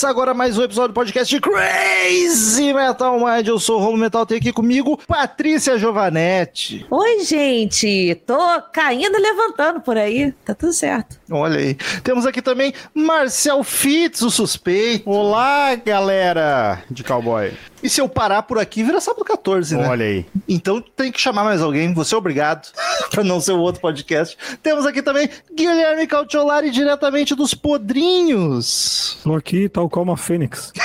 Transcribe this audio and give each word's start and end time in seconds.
Começa 0.00 0.08
agora 0.08 0.32
mais 0.32 0.56
um 0.56 0.62
episódio 0.62 0.92
do 0.92 0.94
podcast 0.94 1.38
Crazy 1.40 2.72
Metal 2.72 3.20
Mind. 3.20 3.46
Eu 3.46 3.58
sou 3.58 3.78
o 3.78 3.84
Romo 3.84 3.98
Metal, 3.98 4.24
tem 4.24 4.38
aqui 4.38 4.50
comigo 4.50 4.98
Patrícia 5.06 5.78
Giovanetti. 5.78 6.86
Oi, 6.90 7.22
gente. 7.22 8.14
Tô 8.26 8.38
caindo 8.72 9.18
e 9.18 9.20
levantando 9.20 9.78
por 9.82 9.98
aí. 9.98 10.32
Tá 10.42 10.54
tudo 10.54 10.72
certo. 10.72 11.20
Olha 11.30 11.58
aí. 11.58 11.74
Temos 12.02 12.24
aqui 12.24 12.40
também 12.40 12.72
Marcel 12.94 13.62
Fitz, 13.62 14.22
o 14.22 14.30
suspeito. 14.30 15.10
Olá, 15.10 15.74
galera 15.74 16.82
de 16.90 17.04
cowboy. 17.04 17.52
E 17.82 17.88
se 17.88 18.00
eu 18.00 18.08
parar 18.08 18.42
por 18.42 18.58
aqui, 18.58 18.82
vira 18.82 19.00
sábado 19.00 19.24
14, 19.24 19.76
né? 19.76 19.88
Olha 19.88 20.04
aí. 20.04 20.26
Então 20.48 20.80
tem 20.80 21.10
que 21.10 21.20
chamar 21.20 21.44
mais 21.44 21.60
alguém, 21.60 21.92
você 21.94 22.14
é 22.14 22.18
obrigado, 22.18 22.68
pra 23.10 23.24
não 23.24 23.40
ser 23.40 23.52
o 23.52 23.58
outro 23.60 23.80
podcast. 23.80 24.36
Temos 24.62 24.86
aqui 24.86 25.02
também 25.02 25.28
Guilherme 25.54 26.06
Cautiolari, 26.06 26.70
diretamente 26.70 27.34
dos 27.34 27.54
Podrinhos. 27.54 29.18
Tô 29.22 29.34
aqui 29.34 29.68
tal 29.68 29.88
qual 29.88 30.04
uma 30.04 30.16
fênix. 30.16 30.72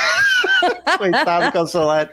Coitado 0.98 1.46
do 1.46 1.52
Calçolari. 1.52 2.10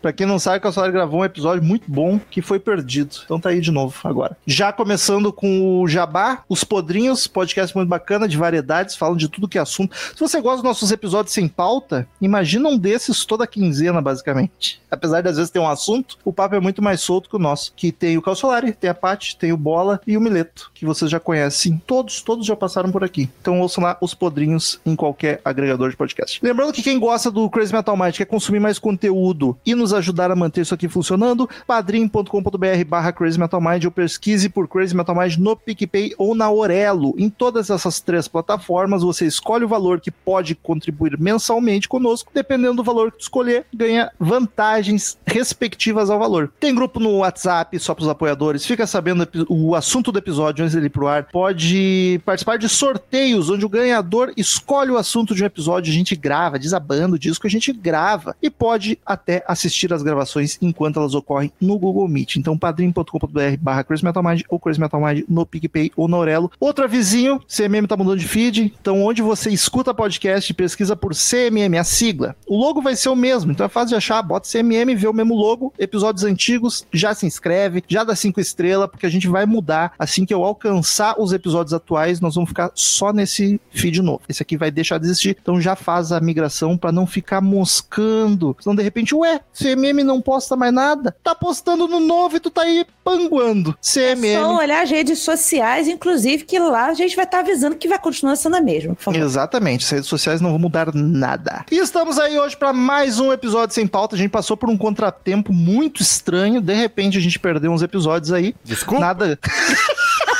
Pra 0.00 0.12
quem 0.12 0.26
não 0.26 0.38
sabe, 0.38 0.58
o 0.58 0.60
Calçolari 0.60 0.92
gravou 0.92 1.20
um 1.20 1.24
episódio 1.24 1.62
muito 1.62 1.90
bom 1.90 2.18
que 2.30 2.42
foi 2.42 2.58
perdido. 2.58 3.16
Então 3.24 3.40
tá 3.40 3.50
aí 3.50 3.60
de 3.60 3.70
novo 3.70 3.96
agora. 4.04 4.36
Já 4.46 4.72
começando 4.72 5.32
com 5.32 5.80
o 5.80 5.88
Jabá, 5.88 6.44
Os 6.48 6.64
Podrinhos, 6.64 7.26
podcast 7.26 7.74
muito 7.74 7.88
bacana, 7.88 8.28
de 8.28 8.36
variedades, 8.36 8.96
falam 8.96 9.16
de 9.16 9.28
tudo 9.28 9.48
que 9.48 9.58
é 9.58 9.60
assunto. 9.60 9.96
Se 9.96 10.20
você 10.20 10.40
gosta 10.40 10.56
dos 10.58 10.64
nossos 10.64 10.90
episódios 10.90 11.32
sem 11.34 11.48
pauta, 11.48 12.06
imagina 12.20 12.68
um 12.68 12.78
desses 12.78 13.24
toda 13.24 13.46
quinzena, 13.46 14.00
basicamente. 14.00 14.80
Apesar 14.90 15.20
de 15.20 15.28
às 15.28 15.36
vezes 15.36 15.50
ter 15.50 15.58
um 15.58 15.68
assunto, 15.68 16.18
o 16.24 16.32
papo 16.32 16.54
é 16.54 16.60
muito 16.60 16.82
mais 16.82 17.00
solto 17.00 17.28
que 17.28 17.36
o 17.36 17.40
nosso. 17.40 17.72
Que 17.74 17.90
tem 17.92 18.16
o 18.16 18.22
Calçolari, 18.22 18.72
tem 18.72 18.90
a 18.90 18.94
Paty, 18.94 19.36
tem 19.36 19.52
o 19.52 19.56
Bola 19.56 20.00
e 20.06 20.16
o 20.16 20.20
Mileto, 20.20 20.70
que 20.74 20.84
vocês 20.84 21.10
já 21.10 21.18
conhecem. 21.18 21.82
Todos, 21.86 22.22
todos 22.22 22.46
já 22.46 22.56
passaram 22.56 22.90
por 22.90 23.02
aqui. 23.02 23.30
Então 23.40 23.60
ouçam 23.60 23.82
lá 23.82 23.96
Os 24.00 24.14
Podrinhos 24.14 24.80
em 24.84 24.94
qualquer 24.94 25.40
agregador 25.44 25.90
de 25.90 25.96
podcast. 25.96 26.40
Lembrando 26.42 26.72
que 26.72 26.82
quem 26.82 26.98
gosta 26.98 27.30
do 27.30 27.48
Crazy 27.50 27.72
Metal 27.72 27.95
Mind, 27.96 28.16
quer 28.16 28.26
consumir 28.26 28.60
mais 28.60 28.78
conteúdo 28.78 29.56
e 29.64 29.74
nos 29.74 29.92
ajudar 29.92 30.30
a 30.30 30.36
manter 30.36 30.62
isso 30.62 30.74
aqui 30.74 30.88
funcionando, 30.88 31.48
padrim.com.br 31.66 32.84
barra 32.86 33.12
Crazy 33.12 33.38
Metal 33.38 33.60
Mind 33.60 33.84
ou 33.84 33.90
pesquise 33.90 34.48
por 34.48 34.68
Crazy 34.68 34.96
Metal 34.96 35.14
Mind 35.14 35.36
no 35.36 35.56
PicPay 35.56 36.12
ou 36.18 36.34
na 36.34 36.50
Orelo. 36.50 37.14
Em 37.16 37.28
todas 37.28 37.70
essas 37.70 38.00
três 38.00 38.28
plataformas, 38.28 39.02
você 39.02 39.26
escolhe 39.26 39.64
o 39.64 39.68
valor 39.68 40.00
que 40.00 40.10
pode 40.10 40.54
contribuir 40.54 41.18
mensalmente 41.18 41.88
conosco. 41.88 42.30
Dependendo 42.34 42.76
do 42.76 42.84
valor 42.84 43.10
que 43.10 43.18
tu 43.18 43.22
escolher, 43.22 43.66
ganha 43.74 44.10
vantagens 44.18 45.18
respectivas 45.26 46.10
ao 46.10 46.18
valor. 46.18 46.52
Tem 46.60 46.74
grupo 46.74 47.00
no 47.00 47.18
WhatsApp 47.18 47.78
só 47.78 47.94
para 47.94 48.02
os 48.02 48.08
apoiadores, 48.08 48.66
fica 48.66 48.86
sabendo 48.86 49.28
o 49.48 49.74
assunto 49.74 50.12
do 50.12 50.18
episódio 50.18 50.64
antes 50.64 50.74
dele 50.74 50.86
ir 50.86 50.90
pro 50.90 51.08
ar. 51.08 51.24
Pode 51.24 52.20
participar 52.24 52.58
de 52.58 52.68
sorteios, 52.68 53.50
onde 53.50 53.64
o 53.64 53.68
ganhador 53.68 54.32
escolhe 54.36 54.90
o 54.90 54.96
assunto 54.96 55.34
de 55.34 55.42
um 55.42 55.46
episódio, 55.46 55.90
a 55.90 55.94
gente 55.94 56.14
grava, 56.14 56.58
desabando 56.58 57.16
o 57.16 57.18
disco, 57.18 57.46
a 57.46 57.50
gente 57.50 57.72
grava 57.86 58.34
e 58.42 58.50
pode 58.50 58.98
até 59.06 59.44
assistir 59.46 59.92
as 59.92 60.02
gravações 60.02 60.58
enquanto 60.60 60.98
elas 60.98 61.14
ocorrem 61.14 61.52
no 61.60 61.78
Google 61.78 62.08
Meet. 62.08 62.34
Então, 62.34 62.58
padrim.com.br 62.58 63.56
barra 63.60 63.84
Crazy 63.84 64.04
Metal 64.04 64.22
Mind 64.24 64.42
ou 64.48 64.58
Crazy 64.58 64.80
Metal 64.80 65.00
Mind 65.00 65.22
no 65.28 65.46
PicPay 65.46 65.92
ou 65.96 66.08
no 66.08 66.16
Aurelo. 66.16 66.50
Outro 66.58 66.84
avisinho, 66.84 67.40
CMM 67.46 67.86
tá 67.86 67.96
mudando 67.96 68.18
de 68.18 68.26
feed, 68.26 68.74
então 68.80 69.04
onde 69.04 69.22
você 69.22 69.50
escuta 69.50 69.94
podcast, 69.94 70.52
pesquisa 70.52 70.96
por 70.96 71.12
CMM, 71.14 71.78
a 71.78 71.84
sigla. 71.84 72.34
O 72.44 72.56
logo 72.56 72.82
vai 72.82 72.96
ser 72.96 73.08
o 73.08 73.14
mesmo, 73.14 73.52
então 73.52 73.64
é 73.64 73.68
fácil 73.68 73.90
de 73.90 73.94
achar, 73.94 74.20
bota 74.20 74.48
CMM, 74.50 74.96
vê 74.96 75.06
o 75.06 75.12
mesmo 75.12 75.36
logo, 75.36 75.72
episódios 75.78 76.24
antigos, 76.24 76.84
já 76.92 77.14
se 77.14 77.24
inscreve, 77.24 77.84
já 77.86 78.02
dá 78.02 78.16
cinco 78.16 78.40
estrelas, 78.40 78.90
porque 78.90 79.06
a 79.06 79.10
gente 79.10 79.28
vai 79.28 79.46
mudar 79.46 79.92
assim 79.96 80.24
que 80.24 80.34
eu 80.34 80.42
alcançar 80.42 81.20
os 81.20 81.32
episódios 81.32 81.72
atuais, 81.72 82.20
nós 82.20 82.34
vamos 82.34 82.50
ficar 82.50 82.72
só 82.74 83.12
nesse 83.12 83.60
feed 83.70 84.02
novo. 84.02 84.22
Esse 84.28 84.42
aqui 84.42 84.56
vai 84.56 84.72
deixar 84.72 84.98
de 84.98 85.06
existir, 85.06 85.36
então 85.40 85.60
já 85.60 85.76
faz 85.76 86.10
a 86.10 86.20
migração 86.20 86.76
para 86.76 86.90
não 86.90 87.06
ficar 87.06 87.40
moscando. 87.76 88.56
Senão 88.60 88.74
de 88.74 88.82
repente, 88.82 89.14
ué, 89.14 89.40
CMM 89.52 90.02
não 90.02 90.20
posta 90.20 90.56
mais 90.56 90.72
nada, 90.72 91.14
tá 91.22 91.34
postando 91.34 91.86
no 91.86 92.00
novo 92.00 92.36
e 92.36 92.40
tu 92.40 92.50
tá 92.50 92.62
aí 92.62 92.86
panguando. 93.04 93.76
CMM. 93.80 94.26
É 94.26 94.40
só 94.40 94.56
olhar 94.56 94.82
as 94.82 94.90
redes 94.90 95.18
sociais, 95.20 95.88
inclusive, 95.88 96.44
que 96.44 96.58
lá 96.58 96.86
a 96.86 96.94
gente 96.94 97.14
vai 97.14 97.24
estar 97.24 97.38
tá 97.38 97.42
avisando 97.42 97.76
que 97.76 97.88
vai 97.88 97.98
continuar 97.98 98.36
sendo 98.36 98.56
a 98.56 98.60
mesma, 98.60 98.94
por 98.94 99.02
favor. 99.02 99.20
Exatamente, 99.20 99.84
as 99.84 99.90
redes 99.90 100.08
sociais 100.08 100.40
não 100.40 100.50
vão 100.50 100.58
mudar 100.58 100.94
nada. 100.94 101.64
E 101.70 101.76
estamos 101.76 102.18
aí 102.18 102.38
hoje 102.38 102.56
para 102.56 102.72
mais 102.72 103.20
um 103.20 103.32
episódio 103.32 103.74
sem 103.74 103.86
pauta. 103.86 104.14
A 104.14 104.18
gente 104.18 104.30
passou 104.30 104.56
por 104.56 104.68
um 104.68 104.76
contratempo 104.76 105.52
muito 105.52 106.02
estranho, 106.02 106.60
de 106.60 106.74
repente 106.74 107.18
a 107.18 107.20
gente 107.20 107.38
perdeu 107.38 107.70
uns 107.70 107.82
episódios 107.82 108.32
aí. 108.32 108.54
Desculpa. 108.64 109.00
Nada. 109.00 109.38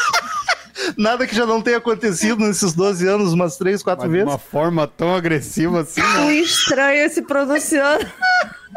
Nada 0.97 1.27
que 1.27 1.35
já 1.35 1.45
não 1.45 1.61
tenha 1.61 1.77
acontecido 1.79 2.41
nesses 2.47 2.73
12 2.73 3.07
anos, 3.07 3.33
umas 3.33 3.57
3, 3.57 3.83
4 3.83 4.05
Mas 4.05 4.11
vezes. 4.13 4.27
De 4.27 4.33
uma 4.33 4.39
forma 4.39 4.87
tão 4.87 5.15
agressiva 5.15 5.81
assim. 5.83 6.01
né? 6.01 6.27
O 6.27 6.31
estranho 6.31 7.11
se 7.11 7.23
pronunciando. 7.23 8.07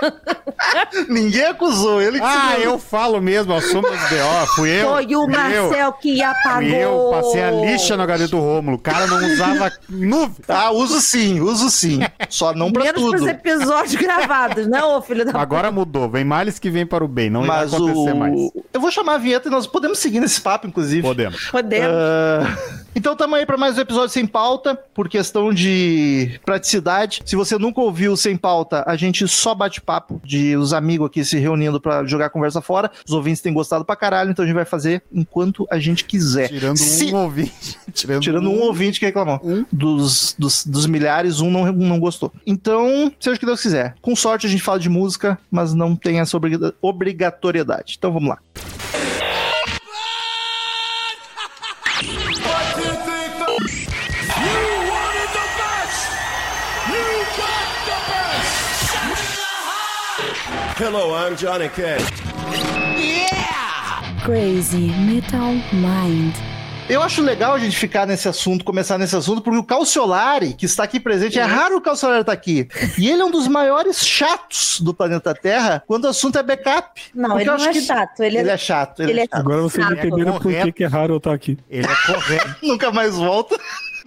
Ninguém 1.07 1.45
acusou 1.45 2.01
ele 2.01 2.19
que 2.19 2.25
Ah, 2.25 2.53
se- 2.55 2.63
eu 2.63 2.77
falo 2.79 3.21
mesmo, 3.21 3.53
assumo 3.53 3.87
os 3.87 3.99
BO. 4.09 4.47
Fui 4.55 4.69
eu. 4.69 4.89
Foi 4.89 5.05
o 5.05 5.07
fui 5.07 5.15
eu. 5.15 5.27
Marcel 5.27 5.93
que 5.93 6.21
apagou. 6.21 6.61
Fui 6.69 6.75
eu, 6.75 7.09
passei 7.11 7.43
a 7.43 7.51
lixa 7.51 7.95
no 7.97 8.03
HD 8.03 8.27
do 8.27 8.39
Rômulo. 8.39 8.77
O 8.77 8.79
cara 8.79 9.07
não 9.07 9.17
usava 9.25 9.71
nuvem. 9.89 10.35
Ah, 10.47 10.71
uso 10.71 10.99
sim, 11.01 11.39
uso 11.39 11.69
sim. 11.69 11.99
Só 12.29 12.53
não 12.53 12.71
pra 12.71 12.83
Menos 12.83 13.01
tudo. 13.01 13.11
pros 13.17 13.27
episódios 13.27 13.95
gravados, 14.01 14.67
não, 14.67 14.97
ô 14.97 15.01
filho 15.01 15.25
da 15.25 15.39
Agora 15.39 15.71
mudou. 15.71 16.09
Vem 16.09 16.23
males 16.23 16.59
que 16.59 16.69
vem 16.69 16.85
para 16.85 17.03
o 17.03 17.07
bem. 17.07 17.29
Não 17.29 17.45
Mas 17.45 17.71
vai 17.71 17.79
acontecer 17.79 18.11
o. 18.13 18.16
mais. 18.17 18.39
Eu 18.73 18.81
vou 18.81 18.91
chamar 18.91 19.16
a 19.16 19.17
vinheta 19.17 19.47
e 19.47 19.51
nós 19.51 19.66
podemos 19.67 19.99
seguir 19.99 20.19
nesse 20.19 20.41
papo, 20.41 20.67
inclusive. 20.67 21.01
Podemos. 21.01 21.45
Podemos. 21.49 21.89
Ah, 21.95 22.57
então 22.95 23.16
tamo 23.16 23.35
aí 23.35 23.45
para 23.45 23.57
mais 23.57 23.77
um 23.77 23.81
episódio 23.81 24.09
sem 24.09 24.25
pauta, 24.25 24.75
por 24.93 25.07
questão 25.09 25.53
de 25.53 26.39
praticidade. 26.45 27.21
Se 27.25 27.35
você 27.35 27.57
nunca 27.57 27.79
ouviu 27.81 28.16
sem 28.17 28.35
pauta, 28.35 28.83
a 28.87 28.95
gente 28.95 29.27
só 29.27 29.53
bate 29.55 29.79
papo 29.89 30.22
de 30.23 30.55
os 30.55 30.72
amigos 30.72 31.07
aqui 31.07 31.25
se 31.25 31.39
reunindo 31.39 31.81
para 31.81 32.05
jogar 32.05 32.27
a 32.27 32.29
conversa 32.29 32.61
fora. 32.61 32.91
Os 33.07 33.11
ouvintes 33.11 33.41
têm 33.41 33.51
gostado 33.51 33.83
pra 33.83 33.95
caralho, 33.95 34.29
então 34.29 34.44
a 34.44 34.47
gente 34.47 34.55
vai 34.55 34.66
fazer 34.66 35.01
enquanto 35.11 35.66
a 35.72 35.79
gente 35.79 36.05
quiser. 36.05 36.47
Tirando 36.47 36.77
Se- 36.77 37.05
um 37.11 37.16
ouvinte. 37.23 37.79
Tirando, 37.91 38.22
Tirando 38.22 38.49
um 38.51 38.59
ouvinte 38.61 38.99
que 38.99 39.05
reclamou. 39.07 39.39
Um. 39.44 39.66
Dos, 39.72 40.35
dos, 40.38 40.63
dos 40.63 40.85
milhares, 40.85 41.39
um 41.39 41.49
não, 41.49 41.72
não 41.72 41.99
gostou. 41.99 42.31
Então, 42.45 43.11
seja 43.19 43.35
o 43.35 43.39
que 43.39 43.47
Deus 43.47 43.59
quiser. 43.63 43.95
Com 43.99 44.16
sorte, 44.16 44.45
a 44.45 44.49
gente 44.49 44.61
fala 44.61 44.79
de 44.79 44.89
música, 44.89 45.39
mas 45.49 45.73
não 45.73 45.95
tem 45.95 46.19
essa 46.19 46.38
obriga- 46.38 46.72
obrigatoriedade. 46.81 47.95
Então 47.97 48.11
vamos 48.13 48.29
lá. 48.29 48.38
Hello, 60.79 61.13
I'm 61.16 61.35
Johnny 61.35 61.69
Cash. 61.69 62.03
Crazy 64.23 64.91
Metal 65.06 65.53
Mind. 65.73 66.34
Eu 66.90 67.03
acho 67.03 67.22
legal 67.22 67.53
a 67.53 67.59
gente 67.59 67.78
ficar 67.78 68.07
nesse 68.07 68.28
assunto, 68.28 68.66
começar 68.66 68.97
nesse 68.97 69.16
assunto, 69.16 69.41
porque 69.41 69.59
o 69.59 69.63
Calciolari, 69.63 70.53
que 70.53 70.66
está 70.66 70.84
aqui 70.84 71.00
presente, 71.00 71.38
é 71.38 71.44
raro 71.44 71.78
o 71.78 71.81
Calciolari 71.81 72.22
estar 72.22 72.31
aqui. 72.31 72.67
E 72.97 73.09
ele 73.09 73.22
é 73.22 73.25
um 73.25 73.29
dos 73.29 73.47
maiores 73.47 74.03
chatos 74.06 74.79
do 74.81 74.91
planeta 74.94 75.34
Terra 75.35 75.84
quando 75.85 76.06
o 76.06 76.07
assunto 76.07 76.40
é 76.40 76.44
backup. 76.44 77.00
Não, 77.13 77.40
ele 77.40 77.46
não 77.46 77.56
é 77.63 77.72
que- 77.72 77.81
chato. 77.81 78.23
Ele, 78.23 78.38
Ele 78.40 78.50
é 78.50 78.57
chato, 78.57 79.01
ele, 79.03 79.11
ele 79.11 79.19
é 79.19 79.23
é 79.23 79.28
chato. 79.28 79.40
Agora 79.40 79.61
vocês 79.61 79.85
entenderam 79.91 80.40
por 80.40 80.51
que 80.73 80.84
é 80.84 80.88
raro 80.88 81.13
eu 81.13 81.17
estar 81.17 81.34
aqui. 81.34 81.57
Ele 81.69 81.85
é 81.85 81.96
correto. 82.11 82.56
Nunca 82.66 82.91
mais 82.91 83.16
volta. 83.16 83.56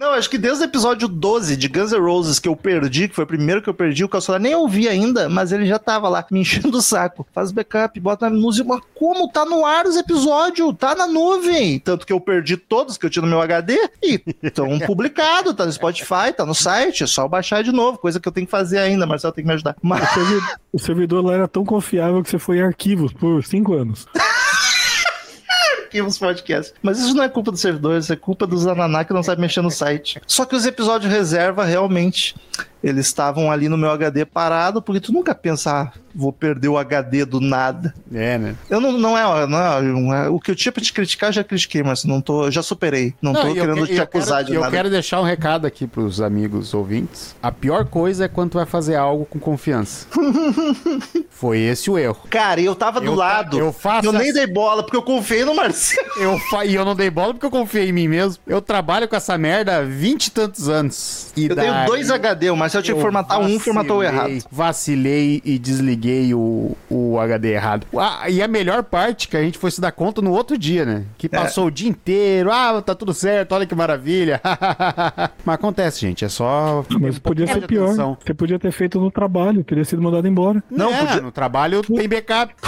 Não, 0.03 0.11
acho 0.11 0.29
que 0.29 0.37
desde 0.37 0.61
o 0.61 0.65
episódio 0.65 1.07
12 1.07 1.55
de 1.55 1.69
Guns 1.69 1.93
N' 1.93 1.97
Roses 1.97 2.37
que 2.37 2.49
eu 2.49 2.57
perdi, 2.57 3.07
que 3.07 3.15
foi 3.15 3.23
o 3.23 3.27
primeiro 3.27 3.61
que 3.61 3.69
eu 3.69 3.73
perdi, 3.73 4.03
o 4.03 4.09
Calciolari 4.09 4.43
nem 4.43 4.53
ouvi 4.53 4.85
ainda, 4.85 5.29
mas 5.29 5.53
ele 5.53 5.65
já 5.65 5.79
tava 5.79 6.09
lá 6.09 6.25
me 6.29 6.41
enchendo 6.43 6.77
o 6.77 6.81
saco. 6.81 7.25
Faz 7.33 7.53
backup, 7.53 7.97
bota 8.01 8.29
na 8.29 8.35
música. 8.35 8.67
Mas 8.67 8.81
como? 8.93 9.31
Tá 9.31 9.45
no 9.45 9.65
ar 9.65 9.85
os 9.85 9.95
episódios, 9.95 10.75
tá 10.77 10.93
na 10.93 11.07
nuvem. 11.07 11.79
Tanto 11.79 12.05
que 12.05 12.11
eu 12.11 12.19
perdi 12.19 12.57
todos 12.57 12.97
que 12.97 13.05
eu 13.05 13.09
tinha 13.09 13.23
no 13.23 13.29
meu 13.29 13.39
HD 13.39 13.79
e 14.03 14.21
estão 14.43 14.77
publicados, 14.85 15.53
tá 15.53 15.65
no 15.65 15.71
Spotify, 15.71 16.33
tá 16.35 16.45
no 16.45 16.53
site, 16.53 17.05
é 17.05 17.07
só 17.07 17.25
baixar 17.25 17.63
de 17.63 17.71
novo, 17.71 17.97
coisa 17.97 18.19
que 18.19 18.27
eu 18.27 18.31
tenho 18.33 18.45
que 18.45 18.51
fazer 18.51 18.79
ainda, 18.79 19.05
Marcelo 19.05 19.33
tem 19.33 19.45
que 19.45 19.47
me 19.47 19.53
ajudar. 19.53 19.77
Mas 19.81 20.03
O 20.73 20.79
servidor 20.79 21.23
lá 21.23 21.33
era 21.33 21.47
tão 21.47 21.63
confiável 21.63 22.21
que 22.21 22.29
você 22.29 22.37
foi 22.37 22.57
em 22.57 22.61
arquivos 22.61 23.13
por 23.13 23.41
cinco 23.45 23.73
anos. 23.73 24.05
arquivos 25.93 26.17
podcast. 26.17 26.73
Mas 26.81 26.99
isso 26.99 27.13
não 27.13 27.23
é 27.23 27.29
culpa 27.29 27.51
dos 27.51 27.61
servidores, 27.61 28.09
é 28.09 28.15
culpa 28.15 28.47
dos 28.47 28.65
ananá 28.65 29.05
que 29.05 29.13
não 29.13 29.21
sabem 29.21 29.41
mexer 29.41 29.61
no 29.61 29.69
site. 29.69 30.19
Só 30.25 30.45
que 30.45 30.55
os 30.55 30.65
episódios 30.65 31.11
reserva 31.11 31.63
realmente 31.63 32.35
eles 32.83 33.05
estavam 33.07 33.49
ali 33.51 33.69
no 33.69 33.77
meu 33.77 33.89
HD 33.91 34.25
parado, 34.25 34.81
porque 34.81 34.99
tu 34.99 35.13
nunca 35.13 35.33
pensa, 35.33 35.71
ah, 35.71 35.91
vou 36.13 36.31
perder 36.33 36.67
o 36.67 36.77
HD 36.77 37.23
do 37.25 37.39
nada. 37.39 37.93
É, 38.13 38.37
né? 38.37 38.55
Eu 38.69 38.79
não, 38.81 38.91
não, 38.91 39.17
é, 39.17 39.47
não 39.47 39.57
é, 39.59 39.81
não 39.81 40.13
é- 40.13 40.29
O 40.29 40.39
que 40.39 40.51
eu 40.51 40.55
tinha 40.55 40.71
pra 40.71 40.83
te 40.83 40.91
criticar, 40.93 41.31
já 41.31 41.43
critiquei, 41.43 41.81
mas 41.81 42.03
não 42.03 42.19
tô, 42.21 42.51
já 42.51 42.61
superei. 42.61 43.13
Não, 43.21 43.33
tô 43.33 43.47
e 43.47 43.49
eu 43.49 43.55
querendo 43.55 43.87
que- 43.87 43.93
te 43.93 43.97
eu 43.97 44.03
acusar 44.03 44.37
quero, 44.39 44.47
de 44.47 44.53
Eu 44.55 44.61
nada. 44.61 44.75
quero 44.75 44.89
deixar 44.89 45.21
um 45.21 45.23
recado 45.23 45.65
aqui 45.65 45.87
pros 45.87 46.19
amigos 46.21 46.73
ouvintes. 46.73 47.35
A 47.41 47.51
pior 47.51 47.85
coisa 47.85 48.25
é 48.25 48.27
quando 48.27 48.51
tu 48.51 48.57
vai 48.57 48.65
fazer 48.65 48.95
algo 48.95 49.25
com 49.25 49.39
confiança. 49.39 50.05
Foi 51.29 51.59
esse 51.59 51.89
o 51.89 51.97
erro. 51.97 52.19
Cara, 52.29 52.61
e 52.61 52.65
eu 52.65 52.75
tava 52.75 52.99
do 52.99 53.07
Eu- 53.07 53.15
lado. 53.15 53.57
eu 53.57 53.73
faço 53.73 54.07
Eu 54.07 54.13
nem 54.13 54.31
dei 54.33 54.47
bola, 54.47 54.83
porque 54.83 54.95
eu 54.97 55.01
confiei 55.01 55.43
no 55.45 55.55
Marcelo. 55.55 56.03
Eu 56.19 56.37
fa... 56.49 56.63
E 56.65 56.75
eu 56.75 56.85
não 56.85 56.95
dei 56.95 57.09
bola 57.09 57.33
porque 57.33 57.45
eu 57.45 57.51
confiei 57.51 57.89
em 57.89 57.91
mim 57.91 58.07
mesmo. 58.07 58.41
Eu 58.47 58.61
trabalho 58.61 59.07
com 59.07 59.15
essa 59.15 59.37
merda 59.37 59.77
há 59.77 59.81
20 59.81 60.27
e 60.27 60.31
tantos 60.31 60.69
anos. 60.69 61.31
E 61.35 61.45
Eu 61.47 61.55
daí- 61.55 61.69
tenho 61.71 61.85
dois 61.85 62.09
HD, 62.11 62.49
o 62.51 62.55
Marcelo 62.55 62.72
Marcel 62.73 62.81
tinha 62.81 62.95
que 62.95 63.01
formatar 63.01 63.39
um, 63.39 63.59
formatou 63.59 63.97
vacilei- 63.97 64.17
errado. 64.33 64.45
Vacilei 64.51 65.41
e 65.45 65.59
desliguei 65.59 66.33
o, 66.33 66.75
o 66.89 67.19
HD 67.19 67.53
errado. 67.53 67.87
Ah, 67.97 68.29
e 68.29 68.41
a 68.41 68.47
melhor 68.47 68.83
parte 68.83 69.27
que 69.27 69.37
a 69.37 69.41
gente 69.41 69.57
foi 69.57 69.69
se 69.71 69.79
dar 69.79 69.91
conta 69.91 70.21
no 70.21 70.31
outro 70.31 70.57
dia, 70.57 70.85
né? 70.85 71.03
Que 71.17 71.29
passou 71.29 71.67
o 71.67 71.71
dia 71.71 71.89
inteiro. 71.89 72.51
Ah, 72.51 72.81
tá 72.81 72.95
tudo 72.95 73.13
certo, 73.13 73.53
olha 73.53 73.65
que 73.65 73.75
maravilha. 73.75 74.41
Mas 75.45 75.55
acontece, 75.55 75.99
gente. 76.01 76.25
É 76.25 76.29
só. 76.29 76.83
Mas 76.99 77.17
um 77.17 77.19
podia 77.19 77.47
ser 77.47 77.65
pior. 77.67 77.85
atenção. 77.85 78.17
Você 78.23 78.33
podia 78.33 78.57
ter 78.59 78.71
feito 78.71 78.99
no 78.99 79.11
trabalho, 79.11 79.63
teria 79.63 79.85
sido 79.85 80.01
mandado 80.01 80.27
embora. 80.27 80.63
Não, 80.69 80.91
Não, 80.91 80.97
podia- 81.05 81.21
no 81.21 81.31
trabalho 81.31 81.81
tem 81.81 82.07
backup. 82.07 82.53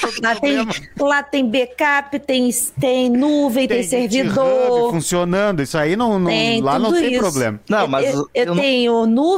Tanto 0.00 0.20
Lá 0.22 0.34
tem, 0.36 0.66
lá 0.98 1.22
tem 1.22 1.48
backup, 1.50 2.18
tem, 2.20 2.50
tem 2.78 3.10
nuvem, 3.10 3.66
tem, 3.66 3.82
GitHub 3.82 4.08
servidor. 4.10 4.90
funcionando. 4.90 5.62
Isso 5.62 5.76
aí 5.78 5.96
não, 5.96 6.18
não- 6.18 6.30
Tem 6.30 6.60
lá 6.60 6.78
não 6.78 6.92
tem 6.92 7.12
isso. 7.12 7.20
problema. 7.20 7.60
Não, 7.68 7.86
mas 7.86 8.06
eu, 8.14 8.20
eu 8.20 8.28
eu 8.34 8.46
não- 8.54 8.62
tenho 8.62 9.06
nuvem 9.06 9.29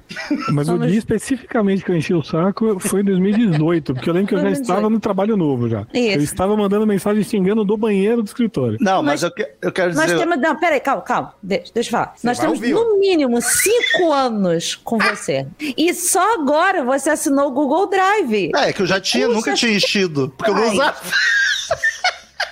Mas 0.51 0.67
Somos- 0.67 0.85
o 0.85 0.89
dia 0.89 0.97
especificamente 0.99 1.83
que 1.83 1.91
eu 1.91 1.95
enchi 1.95 2.13
o 2.13 2.23
saco 2.23 2.79
foi 2.79 3.01
em 3.01 3.05
2018, 3.05 3.93
porque 3.93 4.09
eu 4.09 4.13
lembro 4.13 4.29
que 4.29 4.33
eu 4.35 4.39
já 4.39 4.43
2018. 4.45 4.77
estava 4.77 4.89
no 4.89 4.99
trabalho 4.99 5.37
novo 5.37 5.69
já. 5.69 5.85
Isso. 5.93 6.17
Eu 6.17 6.21
estava 6.23 6.55
mandando 6.57 6.85
mensagem 6.87 7.23
xingando 7.23 7.63
do 7.63 7.77
banheiro 7.77 8.21
do 8.23 8.27
escritório. 8.27 8.77
Não, 8.79 9.03
mas, 9.03 9.21
Mas- 9.21 9.23
eu, 9.23 9.31
que- 9.31 9.49
eu 9.61 9.71
quero 9.71 9.93
Nós 9.93 10.05
dizer. 10.05 10.17
temos. 10.19 10.39
Não, 10.39 10.55
peraí, 10.59 10.79
calma, 10.79 11.01
calma. 11.01 11.33
Deixa, 11.41 11.71
deixa 11.73 11.89
eu 11.89 11.91
falar. 11.91 12.13
Nós 12.23 12.37
vai 12.37 12.47
temos 12.47 12.59
ouvir, 12.61 12.73
no 12.73 12.99
mínimo 12.99 13.41
cinco 13.41 14.11
anos 14.13 14.75
com 14.75 14.97
você. 14.97 15.47
E 15.59 15.93
só 15.93 16.35
agora 16.35 16.83
você 16.83 17.09
assinou 17.09 17.47
o 17.49 17.51
Google 17.51 17.87
Drive. 17.87 18.51
É, 18.55 18.73
que 18.73 18.81
eu 18.81 18.85
já 18.85 18.99
tinha, 18.99 19.25
Puxa. 19.27 19.37
nunca 19.37 19.53
tinha 19.53 19.73
enchido. 19.73 20.28
Porque 20.29 20.51
eu 20.51 20.55
não 20.55 20.63
Ai. 20.63 20.73
usava. 20.73 20.97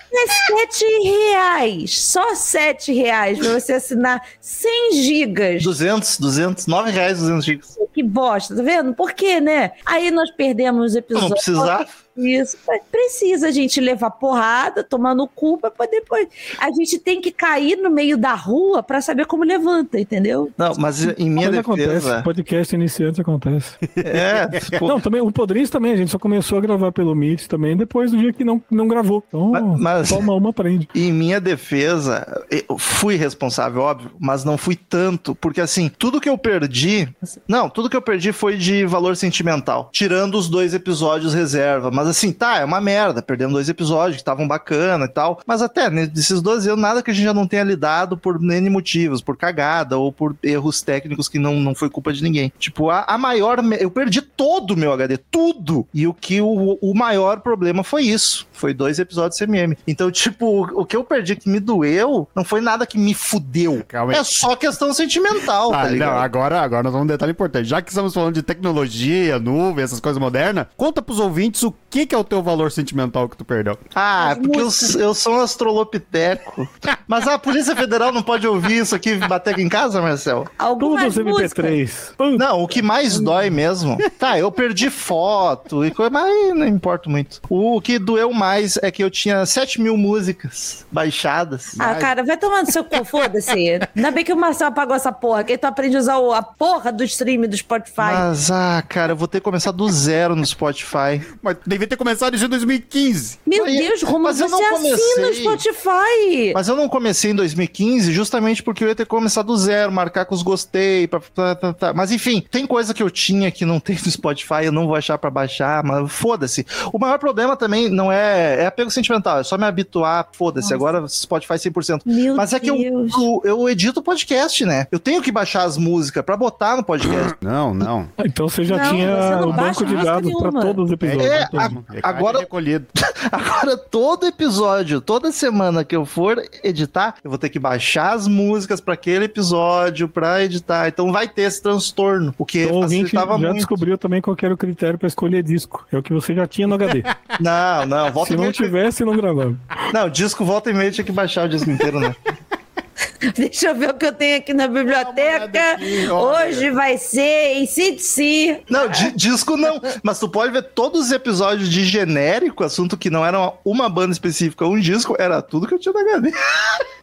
É 0.09 0.27
sete 0.47 0.85
reais. 1.03 2.00
Só 2.01 2.33
sete 2.33 2.91
reais 2.94 3.38
pra 3.38 3.59
você 3.59 3.74
assinar 3.74 4.19
100 4.41 4.94
gigas. 5.03 5.62
200, 5.63 6.18
200, 6.19 6.65
9 6.65 6.89
reais 6.91 7.19
200 7.19 7.45
gigas. 7.45 7.77
Que 7.94 8.01
bosta, 8.01 8.56
tá 8.56 8.63
vendo? 8.63 8.95
Por 8.95 9.12
quê, 9.13 9.39
né? 9.39 9.74
Aí 9.85 10.09
nós 10.09 10.31
perdemos 10.31 10.85
os 10.88 10.94
Não 10.94 11.00
episódios. 11.00 11.31
precisava. 11.33 11.88
Isso. 12.17 12.57
Mas 12.67 12.81
Precisa 12.91 13.47
a 13.47 13.51
gente 13.51 13.79
levar 13.79 14.09
porrada, 14.11 14.83
tomar 14.83 15.13
no 15.15 15.27
cu 15.27 15.57
pra 15.57 15.69
poder. 15.71 15.97
depois- 16.01 16.27
A 16.59 16.71
gente 16.71 16.97
tem 16.99 17.21
que 17.21 17.31
cair 17.31 17.77
no 17.77 17.89
meio 17.89 18.17
da 18.17 18.33
rua 18.33 18.81
pra 18.83 19.01
saber 19.01 19.25
como 19.25 19.43
levanta, 19.43 19.99
entendeu? 19.99 20.51
Não, 20.57 20.73
mas 20.77 21.03
em 21.17 21.29
minha 21.29 21.49
Mas 21.49 21.59
acontece, 21.59 21.87
defesa. 21.89 22.21
podcast 22.23 22.75
iniciante 22.75 23.21
acontece. 23.21 23.75
É, 23.95 24.47
pô, 24.79 24.87
Não, 24.87 24.99
também, 24.99 25.21
o 25.21 25.31
Podrinhos 25.31 25.69
também, 25.69 25.91
a 25.93 25.95
gente 25.97 26.11
só 26.11 26.17
começou 26.19 26.57
a 26.57 26.61
gravar 26.61 26.91
pelo 26.91 27.13
Meet 27.15 27.47
também 27.47 27.75
depois 27.77 28.11
do 28.11 28.17
dia 28.17 28.31
que 28.33 28.43
não, 28.43 28.61
não 28.71 28.87
gravou. 28.87 29.23
Então, 29.27 29.51
Mas- 29.51 29.79
mas- 29.79 30.09
toma 30.09 30.33
uma, 30.33 30.49
aprende. 30.49 30.87
Em 30.95 31.11
minha 31.11 31.39
defesa, 31.39 32.43
eu 32.49 32.77
fui 32.77 33.15
responsável, 33.15 33.81
óbvio, 33.81 34.11
mas 34.19 34.43
não 34.43 34.57
fui 34.57 34.75
tanto, 34.75 35.35
porque 35.35 35.61
assim, 35.61 35.89
tudo 35.89 36.19
que 36.21 36.29
eu 36.29 36.37
perdi, 36.37 37.07
não, 37.47 37.69
tudo 37.69 37.89
que 37.89 37.95
eu 37.97 38.01
perdi 38.01 38.31
foi 38.31 38.57
de 38.57 38.85
valor 38.85 39.15
sentimental, 39.15 39.89
tirando 39.91 40.35
os 40.35 40.47
dois 40.49 40.73
episódios 40.73 41.33
reserva, 41.33 41.91
mas 41.91 42.06
assim, 42.07 42.31
tá, 42.31 42.59
é 42.59 42.65
uma 42.65 42.81
merda, 42.81 43.21
perdendo 43.21 43.54
dois 43.54 43.69
episódios 43.69 44.15
que 44.18 44.21
estavam 44.21 44.48
bacana 44.48 45.06
e 45.06 45.09
tal, 45.09 45.39
mas 45.45 45.62
até 45.62 45.89
nesses 45.89 46.42
12 46.42 46.69
anos, 46.69 46.81
nada 46.81 47.04
que 47.04 47.12
a 47.12 47.13
gente 47.13 47.25
já 47.25 47.33
não 47.33 47.48
tenha 47.48 47.63
lidado 47.63 48.18
por 48.18 48.42
N 48.42 48.69
motivos, 48.69 49.21
por 49.21 49.38
cagada 49.38 49.98
ou 49.98 50.12
por 50.12 50.36
erros 50.42 50.81
técnicos 50.81 51.27
que 51.27 51.39
não, 51.39 51.56
não 51.59 51.75
foi 51.75 51.89
culpa 51.89 52.13
de 52.13 52.24
ninguém. 52.24 52.51
Tipo, 52.57 52.89
a, 52.89 53.04
a 53.04 53.18
maior, 53.18 53.59
eu 53.80 53.92
perdi 53.92 54.21
todo 54.21 54.71
o 54.71 54.77
meu 54.77 54.92
HD, 54.94 55.18
tudo, 55.18 55.88
e 55.94 56.07
o 56.07 56.13
que 56.13 56.42
o, 56.42 56.77
o 56.81 56.94
maior 56.94 57.42
problema 57.42 57.83
foi 57.83 58.04
isso, 58.04 58.46
foi 58.57 58.74
dois 58.74 59.00
episódios 59.00 59.38
CMM. 59.39 59.77
Então, 59.88 60.09
tipo, 60.12 60.63
o 60.80 60.86
que 60.86 60.95
eu 60.95 61.04
perdi 61.04 61.36
que 61.36 61.50
me 61.50 61.59
doeu, 61.59 62.27
não 62.36 62.44
foi 62.44 62.62
nada 62.62 62.86
que 62.86 62.98
me 62.98 63.13
fudeu. 63.13 63.83
Calma 63.88 64.13
aí. 64.13 64.19
É 64.19 64.24
só 64.24 64.56
questão 64.56 64.94
sentimental, 64.94 65.71
tá 65.71 65.81
Ah, 65.81 65.88
ligado? 65.89 66.12
não, 66.12 66.18
agora, 66.19 66.62
agora 66.62 66.83
nós 66.83 66.92
vamos 66.94 67.06
um 67.06 67.07
detalhe 67.07 67.31
importante. 67.31 67.68
Já 67.68 67.81
que 67.81 67.89
estamos 67.89 68.13
falando 68.13 68.33
de 68.36 68.42
tecnologia, 68.44 69.39
nuvem, 69.39 69.83
essas 69.83 70.00
coisas 70.00 70.19
modernas, 70.19 70.68
conta 70.75 71.01
pros 71.01 71.19
ouvintes 71.19 71.63
o 71.63 71.74
que, 71.89 72.06
que 72.06 72.13
é 72.15 72.18
o 72.18 72.24
teu 72.24 72.42
valor 72.44 72.71
sentimental 72.71 73.30
que 73.30 73.38
tu 73.38 73.45
perdeu. 73.45 73.77
Ah, 73.95 74.31
As 74.31 74.38
porque 74.39 74.60
eu, 74.60 74.69
eu 75.01 75.13
sou 75.13 75.36
um 75.36 75.42
astrolopiteco. 75.42 76.68
Mas 77.07 77.27
a 77.27 77.38
Polícia 77.39 77.75
Federal 77.75 78.12
não 78.12 78.21
pode 78.24 78.45
ouvir 78.48 78.80
isso 78.81 78.95
aqui 78.95 79.15
bater 79.15 79.51
aqui 79.51 79.62
em 79.62 79.69
casa, 79.69 80.01
Marcel? 80.01 80.45
Algumas 80.57 81.01
Todos 81.01 81.18
os 81.18 81.24
músicas. 81.24 81.65
MP3. 81.65 82.15
Pum. 82.18 82.38
Não, 82.38 82.62
o 82.63 82.68
que 82.68 82.81
mais 82.81 83.19
dói 83.19 83.50
mesmo. 83.50 83.98
Tá, 84.19 84.38
eu 84.38 84.51
perdi 84.51 84.89
foto 84.89 85.86
e 85.86 85.92
coisa, 85.92 86.10
mas 86.10 86.53
não 86.56 86.68
importa 86.68 87.10
muito. 87.10 87.42
O 87.50 87.80
que 87.81 87.98
doeu 88.00 88.31
mais 88.33 88.46
é 88.81 88.91
que 88.91 89.03
eu 89.03 89.09
tinha 89.09 89.45
7 89.45 89.81
mil 89.81 89.97
músicas 89.97 90.85
baixadas. 90.91 91.75
Ah, 91.79 91.95
cara, 91.95 92.23
vai 92.23 92.38
tomar 92.38 92.63
no 92.63 92.72
seu 92.72 92.83
cu, 92.83 93.03
foda-se. 93.03 93.50
Ainda 93.95 94.12
bem 94.12 94.24
que 94.24 94.33
o 94.33 94.38
Marcel 94.38 94.67
apagou 94.67 94.95
essa 94.95 95.12
porra, 95.12 95.43
que 95.43 95.53
aí 95.53 95.57
tu 95.57 95.65
aprende 95.65 95.95
a 95.95 96.00
usar 96.00 96.15
a 96.38 96.41
porra 96.41 96.91
do 96.91 97.03
stream 97.03 97.41
do 97.41 97.57
Spotify. 97.57 97.95
Mas, 97.98 98.51
ah, 98.51 98.83
cara, 98.88 99.13
eu 99.13 99.15
vou 99.15 99.27
ter 99.27 99.39
que 99.39 99.43
começar 99.43 99.72
do 99.72 99.89
zero 99.89 100.36
no 100.36 100.45
Spotify. 100.45 101.22
Mas 101.41 101.57
devia 101.65 101.88
ter 101.88 101.95
começado 101.98 102.36
isso 102.36 102.45
em 102.45 102.50
2015. 102.50 103.39
Meu 103.45 103.65
Mas- 103.65 103.77
Deus, 103.77 104.03
Romulo, 104.03 104.29
eu 104.29 104.33
você 104.33 104.48
não 104.48 104.75
assina 104.75 105.27
o. 105.29 105.33
Spotify. 105.36 106.51
Mas 106.53 106.67
eu 106.67 106.75
não 106.75 106.88
comecei 106.89 107.31
em 107.31 107.36
2015 107.36 108.12
justamente 108.12 108.63
porque 108.63 108.83
eu 108.83 108.88
ia 108.89 108.95
ter 108.95 109.03
que 109.03 109.10
começar 109.10 109.41
do 109.41 109.55
zero, 109.57 109.91
marcar 109.91 110.25
com 110.25 110.36
os 110.36 110.41
gostei. 110.41 111.07
Pra, 111.07 111.19
tá, 111.19 111.55
tá, 111.55 111.74
tá. 111.74 111.93
Mas 111.93 112.12
enfim, 112.12 112.43
tem 112.51 112.65
coisa 112.65 112.93
que 112.93 113.01
eu 113.03 113.10
tinha 113.10 113.51
que 113.51 113.65
não 113.65 113.79
tem 113.79 113.95
no 113.95 114.12
Spotify, 114.12 114.65
eu 114.65 114.72
não 114.72 114.86
vou 114.88 114.95
achar 114.95 115.17
pra 115.17 115.29
baixar, 115.29 115.83
mas 115.83 116.12
foda-se. 116.12 116.65
O 116.93 117.00
maior 117.00 117.17
problema 117.19 117.55
também 117.55 117.89
não 117.89 118.12
é, 118.12 118.37
é 118.38 118.65
apego 118.67 118.89
sentimental, 118.91 119.39
é 119.39 119.44
só 119.44 119.58
me 119.58 119.65
habituar, 119.65 120.27
foda-se. 120.34 120.74
Agora 120.74 121.08
Spotify 121.08 121.53
100%. 121.56 122.01
Meu 122.06 122.36
Mas 122.36 122.53
é 122.53 122.60
que 122.60 122.70
eu, 122.70 122.75
eu, 122.75 123.41
eu 123.44 123.70
edito 123.70 124.01
podcast, 124.01 124.65
né? 124.65 124.88
Eu 124.91 125.00
tenho 125.00 125.22
que 125.22 125.32
baixar 125.32 125.63
as 125.63 125.77
músicas 125.77 126.24
pra 126.24 126.36
botar 126.38 126.75
no 126.77 126.84
podcast. 126.84 127.36
Não, 127.41 127.74
não. 127.74 128.08
Então 128.25 128.48
você 128.50 128.63
já 128.63 128.77
Não, 128.77 128.84
você 128.86 128.91
tinha 128.91 129.36
não 129.38 129.50
o 129.50 129.53
baixa 129.53 129.79
banco 129.79 129.86
de 129.86 129.94
música 129.94 130.12
dados 130.12 130.32
para 130.32 130.41
nenhuma. 130.51 130.62
todos 130.62 130.86
os 130.86 130.91
episódios. 130.91 131.25
É, 131.32 131.48
todos. 131.48 131.65
a- 131.65 131.94
Recado 131.94 132.15
Agora- 132.17 132.39
recolhido. 132.39 132.86
Agora, 133.32 133.77
todo 133.77 134.25
episódio, 134.25 135.01
toda 135.01 135.32
semana 135.32 135.84
que 135.84 135.96
eu 135.96 136.06
for 136.06 136.41
editar, 136.63 137.15
eu 137.24 137.29
vou 137.29 137.38
ter 137.38 137.50
que 137.50 137.60
baixar 137.60 138.13
as 138.13 138.27
músicas 138.27 138.79
pra 138.82 138.94
aquele 138.94 139.25
episódio 139.25 140.08
pra 140.08 140.44
editar. 140.44 140.88
Então 140.88 141.12
vai 141.12 141.27
ter 141.27 141.44
esse 141.44 141.62
transtorno, 141.62 142.34
o 142.38 142.46
que 142.46 142.63
Então, 142.63 142.75
o 142.75 142.82
ouvinte 142.82 143.12
já 143.12 143.20
facilitava 143.22 143.38
muito. 143.38 143.56
descobriu 143.56 143.98
também 143.98 144.22
qual 144.22 144.36
que 144.36 144.46
era 144.46 144.53
o 144.53 144.58
critério 144.58 144.98
para 145.00 145.08
escolher 145.08 145.41
disco. 145.44 145.86
É 145.91 145.98
o 145.98 146.03
que 146.03 146.13
você 146.13 146.34
já 146.36 146.46
tinha 146.48 146.67
no 146.67 146.75
HD. 146.75 147.03
Não, 147.39 147.86
não, 147.86 148.12
volta 148.12 148.26
Se 148.27 148.36
não 148.36 148.51
tivesse, 148.51 149.05
não 149.05 149.15
gravava. 149.15 149.55
Não, 149.93 150.10
disco 150.10 150.43
volta 150.43 150.69
e 150.69 150.74
meia 150.74 150.91
tinha 150.91 151.05
que 151.05 151.12
baixar 151.12 151.46
o 151.46 151.50
disco 151.50 151.69
inteiro, 151.69 152.00
né? 152.00 152.15
Deixa 153.36 153.67
eu 153.69 153.75
ver 153.75 153.89
o 153.89 153.93
que 153.93 154.05
eu 154.05 154.12
tenho 154.13 154.38
aqui 154.38 154.53
na 154.53 154.67
biblioteca. 154.67 155.74
aqui. 155.74 156.07
Hoje 156.09 156.69
vai 156.71 156.97
ser 156.97 157.53
em 157.57 157.65
CDC. 157.65 158.62
Não, 158.69 158.88
di- 158.88 159.12
disco 159.15 159.57
não. 159.57 159.81
Mas 160.03 160.19
tu 160.19 160.29
pode 160.29 160.51
ver 160.51 160.63
todos 160.63 161.07
os 161.07 161.12
episódios 161.12 161.69
de 161.69 161.83
genérico, 161.86 162.63
assunto 162.63 162.97
que 162.97 163.09
não 163.09 163.25
era 163.25 163.53
uma 163.65 163.89
banda 163.89 164.12
específica, 164.13 164.65
um 164.65 164.79
disco, 164.79 165.15
era 165.19 165.41
tudo 165.41 165.67
que 165.67 165.74
eu 165.74 165.79
tinha 165.79 165.93
na 165.93 166.01
HD. 166.01 166.31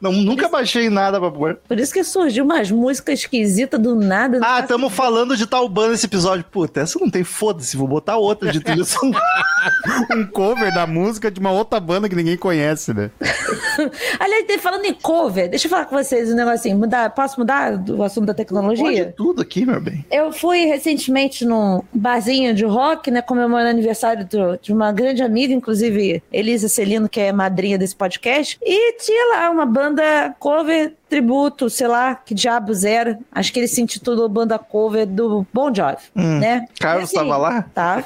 Não, 0.01 0.13
nunca 0.13 0.49
baixei 0.51 0.91
nada 0.91 1.19
pra 1.19 1.31
pôr. 1.31 1.59
Por 1.67 1.81
isso 1.81 1.91
que 1.95 2.05
surgiu 2.05 2.45
umas 2.45 2.71
músicas 2.71 3.21
esquisitas 3.21 3.81
do 3.81 3.95
nada. 3.95 4.39
não 4.39 4.47
Ah, 4.47 4.61
estamos 4.61 4.93
falando 4.93 5.35
de 5.35 5.47
tal 5.47 5.67
banda 5.67 5.95
esse 5.95 6.05
episódio. 6.05 6.45
Puta, 6.51 6.81
essa 6.83 6.99
não 6.99 7.09
tem 7.09 7.25
foda-se, 7.25 7.75
vou 7.75 7.89
botar 7.89 8.19
outra 8.19 8.53
de 8.53 8.61
trilha 8.61 8.85
sonora. 8.85 9.25
um 10.15 10.27
cover 10.27 10.75
da 10.75 10.87
música 10.87 11.31
de 11.31 11.41
uma 11.41 11.53
outra 11.53 11.81
banda 11.81 12.07
que 12.07 12.15
ninguém 12.15 12.37
conhece, 12.37 12.93
né? 12.93 13.11
Aliás, 14.21 14.45
falando 14.61 14.85
em 14.85 14.93
cover, 14.93 15.49
deixa 15.49 15.67
eu 15.67 15.71
falar 15.71 15.87
com 15.87 15.97
vocês 16.05 16.31
um 16.31 16.35
negocinho. 16.37 16.79
Mudar, 16.79 17.11
posso 17.11 17.39
mudar 17.41 17.83
o 17.91 18.03
assunto 18.03 18.27
da 18.27 18.35
tecnologia? 18.35 18.85
Pode 19.05 19.13
tudo 19.17 19.43
aqui, 19.43 19.65
meu 19.67 19.81
bem. 19.81 20.05
Eu 20.11 20.33
fui 20.33 20.65
recentemente 20.67 21.45
num 21.45 21.83
barzinho 21.93 22.55
de 22.55 22.65
rock, 22.65 23.11
né? 23.11 23.23
Comemorando 23.23 23.71
aniversário 23.71 24.27
do- 24.27 24.59
de 24.61 24.73
uma 24.73 24.93
grande 24.93 25.23
amiga, 25.23 25.53
inclusive 25.53 26.23
Elisa 26.33 26.69
Celino, 26.69 27.09
que 27.09 27.21
é 27.21 27.33
madrinha 27.33 27.79
desse 27.79 27.97
podcast. 27.97 28.59
E 28.63 28.93
tinha 28.99 29.37
lá 29.37 29.51
uma 29.51 29.67
banda 29.67 30.35
cover 30.39 30.93
tributo, 31.15 31.71
sei 31.71 31.87
lá, 31.87 32.17
que 32.17 32.35
diabos 32.35 32.85
era. 32.85 33.17
Acho 33.31 33.53
que 33.53 33.61
ele 33.61 33.69
se 33.69 33.81
intitulou 33.81 34.29
banda 34.29 34.59
cover 34.59 35.07
do 35.07 35.47
Bon 35.53 35.73
Jovi, 35.73 35.97
né? 36.13 36.67
Carlos 36.81 37.13
E 37.13 37.17
assim, 37.17 37.29
tava 37.29 37.37
lá? 37.37 37.63
Tá. 37.73 38.05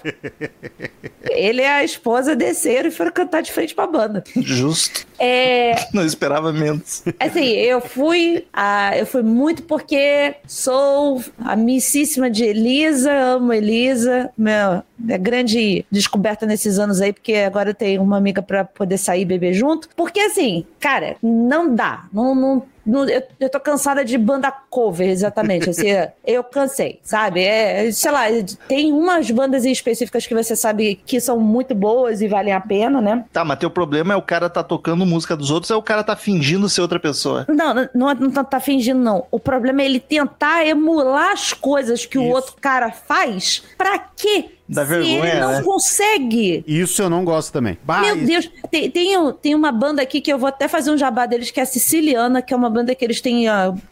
Ele 1.31 1.63
e 1.63 1.65
a 1.65 1.83
esposa 1.83 2.37
desceram 2.37 2.89
e 2.89 2.93
foram 2.93 3.11
cantar 3.11 3.41
de 3.41 3.51
frente 3.51 3.75
pra 3.75 3.87
banda. 3.87 4.23
Justo. 4.37 5.07
É, 5.19 5.75
Não 5.95 6.05
esperava 6.05 6.53
menos. 6.53 7.03
Assim, 7.19 7.47
eu 7.47 7.81
fui, 7.81 8.47
ah, 8.53 8.97
eu 8.97 9.07
fui 9.07 9.23
muito 9.23 9.63
porque 9.63 10.35
sou 10.47 11.25
amicíssima 11.43 12.31
de 12.31 12.45
Elisa, 12.45 13.11
amo 13.11 13.55
Elisa, 13.55 14.31
meu, 14.37 14.83
é 15.09 15.19
grande 15.19 15.85
descoberta 15.91 16.45
nesses 16.45 16.79
anos 16.79 17.01
aí, 17.01 17.13
porque 17.13 17.35
agora 17.37 17.71
eu 17.71 17.75
tenho 17.75 18.03
uma 18.03 18.19
amiga 18.19 18.43
pra 18.43 18.65
poder 18.65 18.99
sair 18.99 19.23
e 19.23 19.25
beber 19.25 19.55
junto. 19.55 19.89
Porque 19.97 20.21
assim, 20.21 20.67
cara, 20.79 21.17
não 21.23 21.75
dá, 21.75 22.05
não, 22.13 22.35
não, 22.35 22.63
não- 22.89 23.09
eu, 23.09 23.23
eu 23.39 23.49
tô 23.51 23.61
cansada 23.61 24.05
de 24.05 24.17
banda 24.19 24.51
cover, 24.51 25.09
exatamente. 25.09 25.71
Assim, 25.71 25.87
eu 26.27 26.43
cansei, 26.43 26.99
sabe? 27.03 27.43
É, 27.43 27.91
sei 27.93 28.11
lá, 28.11 28.25
tem 28.67 28.93
umas 28.93 29.31
bandas 29.31 29.65
específicas 29.65 30.27
que 30.27 30.35
você 30.35 30.57
sabe 30.57 31.01
que 31.07 31.21
são 31.21 31.39
muito 31.39 31.75
boas 31.75 32.21
e 32.21 32.29
valem 32.29 32.53
a 32.53 32.61
pena, 32.61 33.01
né? 33.01 33.25
Tá, 33.33 33.45
mas 33.45 33.59
teu 33.59 33.71
problema 33.71 34.15
é 34.15 34.17
o 34.17 34.23
cara 34.23 34.49
tá 34.49 34.63
tocando 34.63 35.05
música 35.07 35.37
dos 35.37 35.51
outros, 35.51 35.71
é 35.71 35.77
o 35.77 35.83
cara 35.83 36.03
tá 36.03 36.17
fingindo 36.17 36.69
ser 36.69 36.81
outra 36.81 36.99
pessoa. 36.99 37.45
Não, 37.49 37.75
não, 37.75 37.89
não, 37.95 38.15
não 38.15 38.31
tá, 38.31 38.43
tá 38.43 38.61
fingindo, 38.61 38.99
não. 39.01 39.27
O 39.31 39.39
problema 39.39 39.83
é 39.83 39.85
ele 39.85 40.01
tentar 40.01 40.67
emular 40.67 41.33
as 41.33 41.53
coisas 41.53 42.07
que 42.07 42.19
o 42.19 42.23
Isso. 42.23 42.33
outro 42.33 42.55
cara 42.61 42.91
faz. 42.91 43.63
Pra 43.77 43.99
quê? 43.99 44.51
Dá 44.69 44.83
Se 44.83 44.89
vergonha, 44.91 45.31
ele 45.31 45.41
não 45.41 45.53
né? 45.53 45.63
consegue. 45.63 46.63
Isso 46.67 47.01
eu 47.03 47.09
não 47.09 47.25
gosto 47.25 47.53
também. 47.53 47.79
Bah, 47.85 48.01
Meu 48.03 48.17
isso- 48.17 48.27
Deus, 48.27 48.51
tem, 48.71 48.91
tem, 48.91 49.17
um- 49.17 49.33
tem 49.33 49.55
uma 49.55 49.73
banda 49.73 50.03
aqui 50.03 50.21
que 50.21 50.31
eu 50.33 50.39
vou 50.39 50.49
até 50.49 50.69
fazer 50.69 50.91
um 50.91 50.99
jabá 50.99 51.25
deles, 51.25 51.51
que 51.51 51.59
é 51.59 51.63
a 51.63 51.67
Siciliana, 51.67 52.43
que 52.43 52.53
é 52.53 52.57
uma 52.57 52.69
banda 52.69 52.95
que 52.95 53.05
eles 53.05 53.21
têm 53.21 53.47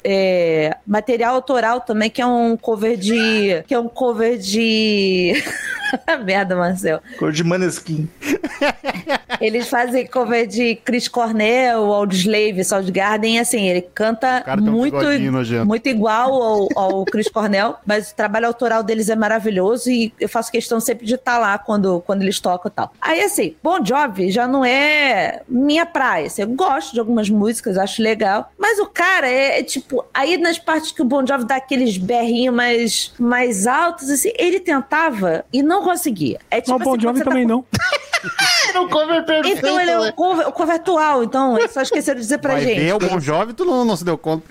é, 0.04 0.76
material 0.86 1.34
autoral 1.34 1.80
também, 1.80 2.10
que 2.10 2.20
é 2.20 2.26
um 2.26 2.56
cover 2.56 2.96
de. 2.96 3.62
que 3.66 3.72
é 3.74 3.78
um 3.78 3.88
cover 3.88 4.36
de. 4.38 5.32
Merda, 6.24 6.56
Marcel. 6.56 7.00
Cor 7.18 7.30
de 7.32 7.44
Maneskin. 7.44 8.08
Eles 9.40 9.68
fazem 9.68 10.06
cover 10.06 10.46
de 10.46 10.74
Chris 10.76 11.08
Cornell, 11.08 11.92
Audioslave, 11.92 12.64
Soundgarden, 12.64 13.38
assim, 13.38 13.68
ele 13.68 13.82
canta 13.82 14.42
um 14.58 14.62
muito, 14.72 14.96
nojento. 15.30 15.66
muito 15.66 15.88
igual 15.88 16.32
ao, 16.42 16.68
ao 16.74 17.04
Chris 17.04 17.28
Cornell, 17.28 17.76
mas 17.86 18.10
o 18.10 18.14
trabalho 18.16 18.46
autoral 18.46 18.82
deles 18.82 19.08
é 19.08 19.14
maravilhoso 19.16 19.90
e 19.90 20.12
eu 20.18 20.28
faço 20.28 20.50
questão 20.50 20.65
sempre 20.80 21.06
de 21.06 21.14
estar 21.14 21.38
lá 21.38 21.56
quando, 21.58 22.00
quando 22.06 22.22
eles 22.22 22.38
tocam 22.40 22.70
e 22.70 22.74
tal. 22.74 22.92
Aí, 23.00 23.20
assim, 23.22 23.54
Bon 23.62 23.84
Jovi 23.84 24.30
já 24.30 24.46
não 24.46 24.64
é 24.64 25.42
minha 25.48 25.86
praia. 25.86 26.26
Assim, 26.26 26.42
eu 26.42 26.48
gosto 26.48 26.92
de 26.92 27.00
algumas 27.00 27.28
músicas, 27.30 27.78
acho 27.78 28.02
legal, 28.02 28.50
mas 28.58 28.78
o 28.78 28.86
cara 28.86 29.28
é, 29.28 29.60
é 29.60 29.62
tipo, 29.62 30.04
aí 30.12 30.36
nas 30.36 30.58
partes 30.58 30.92
que 30.92 31.02
o 31.02 31.04
Bon 31.04 31.24
Jovi 31.26 31.44
dá 31.44 31.56
aqueles 31.56 31.96
berrinhos 31.96 32.54
mais, 32.54 33.12
mais 33.18 33.66
altos, 33.66 34.10
assim, 34.10 34.30
ele 34.36 34.60
tentava 34.60 35.44
e 35.52 35.62
não 35.62 35.82
conseguia. 35.82 36.38
É 36.50 36.60
tipo 36.60 36.78
Mas 36.78 36.82
o 36.82 36.84
Bon 36.90 36.92
assim, 36.96 37.02
Jovi 37.02 37.18
tá 37.20 37.24
também 37.24 37.42
com- 37.44 37.48
não. 37.48 37.64
Era 38.68 38.80
um 38.80 38.88
cover 38.88 39.24
perfeito. 39.24 39.58
então 39.58 39.80
ele 39.80 39.90
é 39.90 39.98
né? 39.98 40.08
o 40.08 40.12
cover, 40.12 40.48
o 40.48 40.52
cover 40.52 40.74
atual, 40.76 41.22
então 41.22 41.56
eles 41.58 41.70
só 41.72 41.82
esqueceram 41.82 42.16
de 42.16 42.22
dizer 42.22 42.38
pra 42.38 42.54
Vai 42.54 42.62
gente. 42.64 42.80
ver 42.80 42.94
o 42.94 42.98
Bon 42.98 43.20
Jovi, 43.20 43.52
tu 43.52 43.64
não, 43.64 43.84
não 43.84 43.96
se 43.96 44.04
deu 44.04 44.18
conta. 44.18 44.44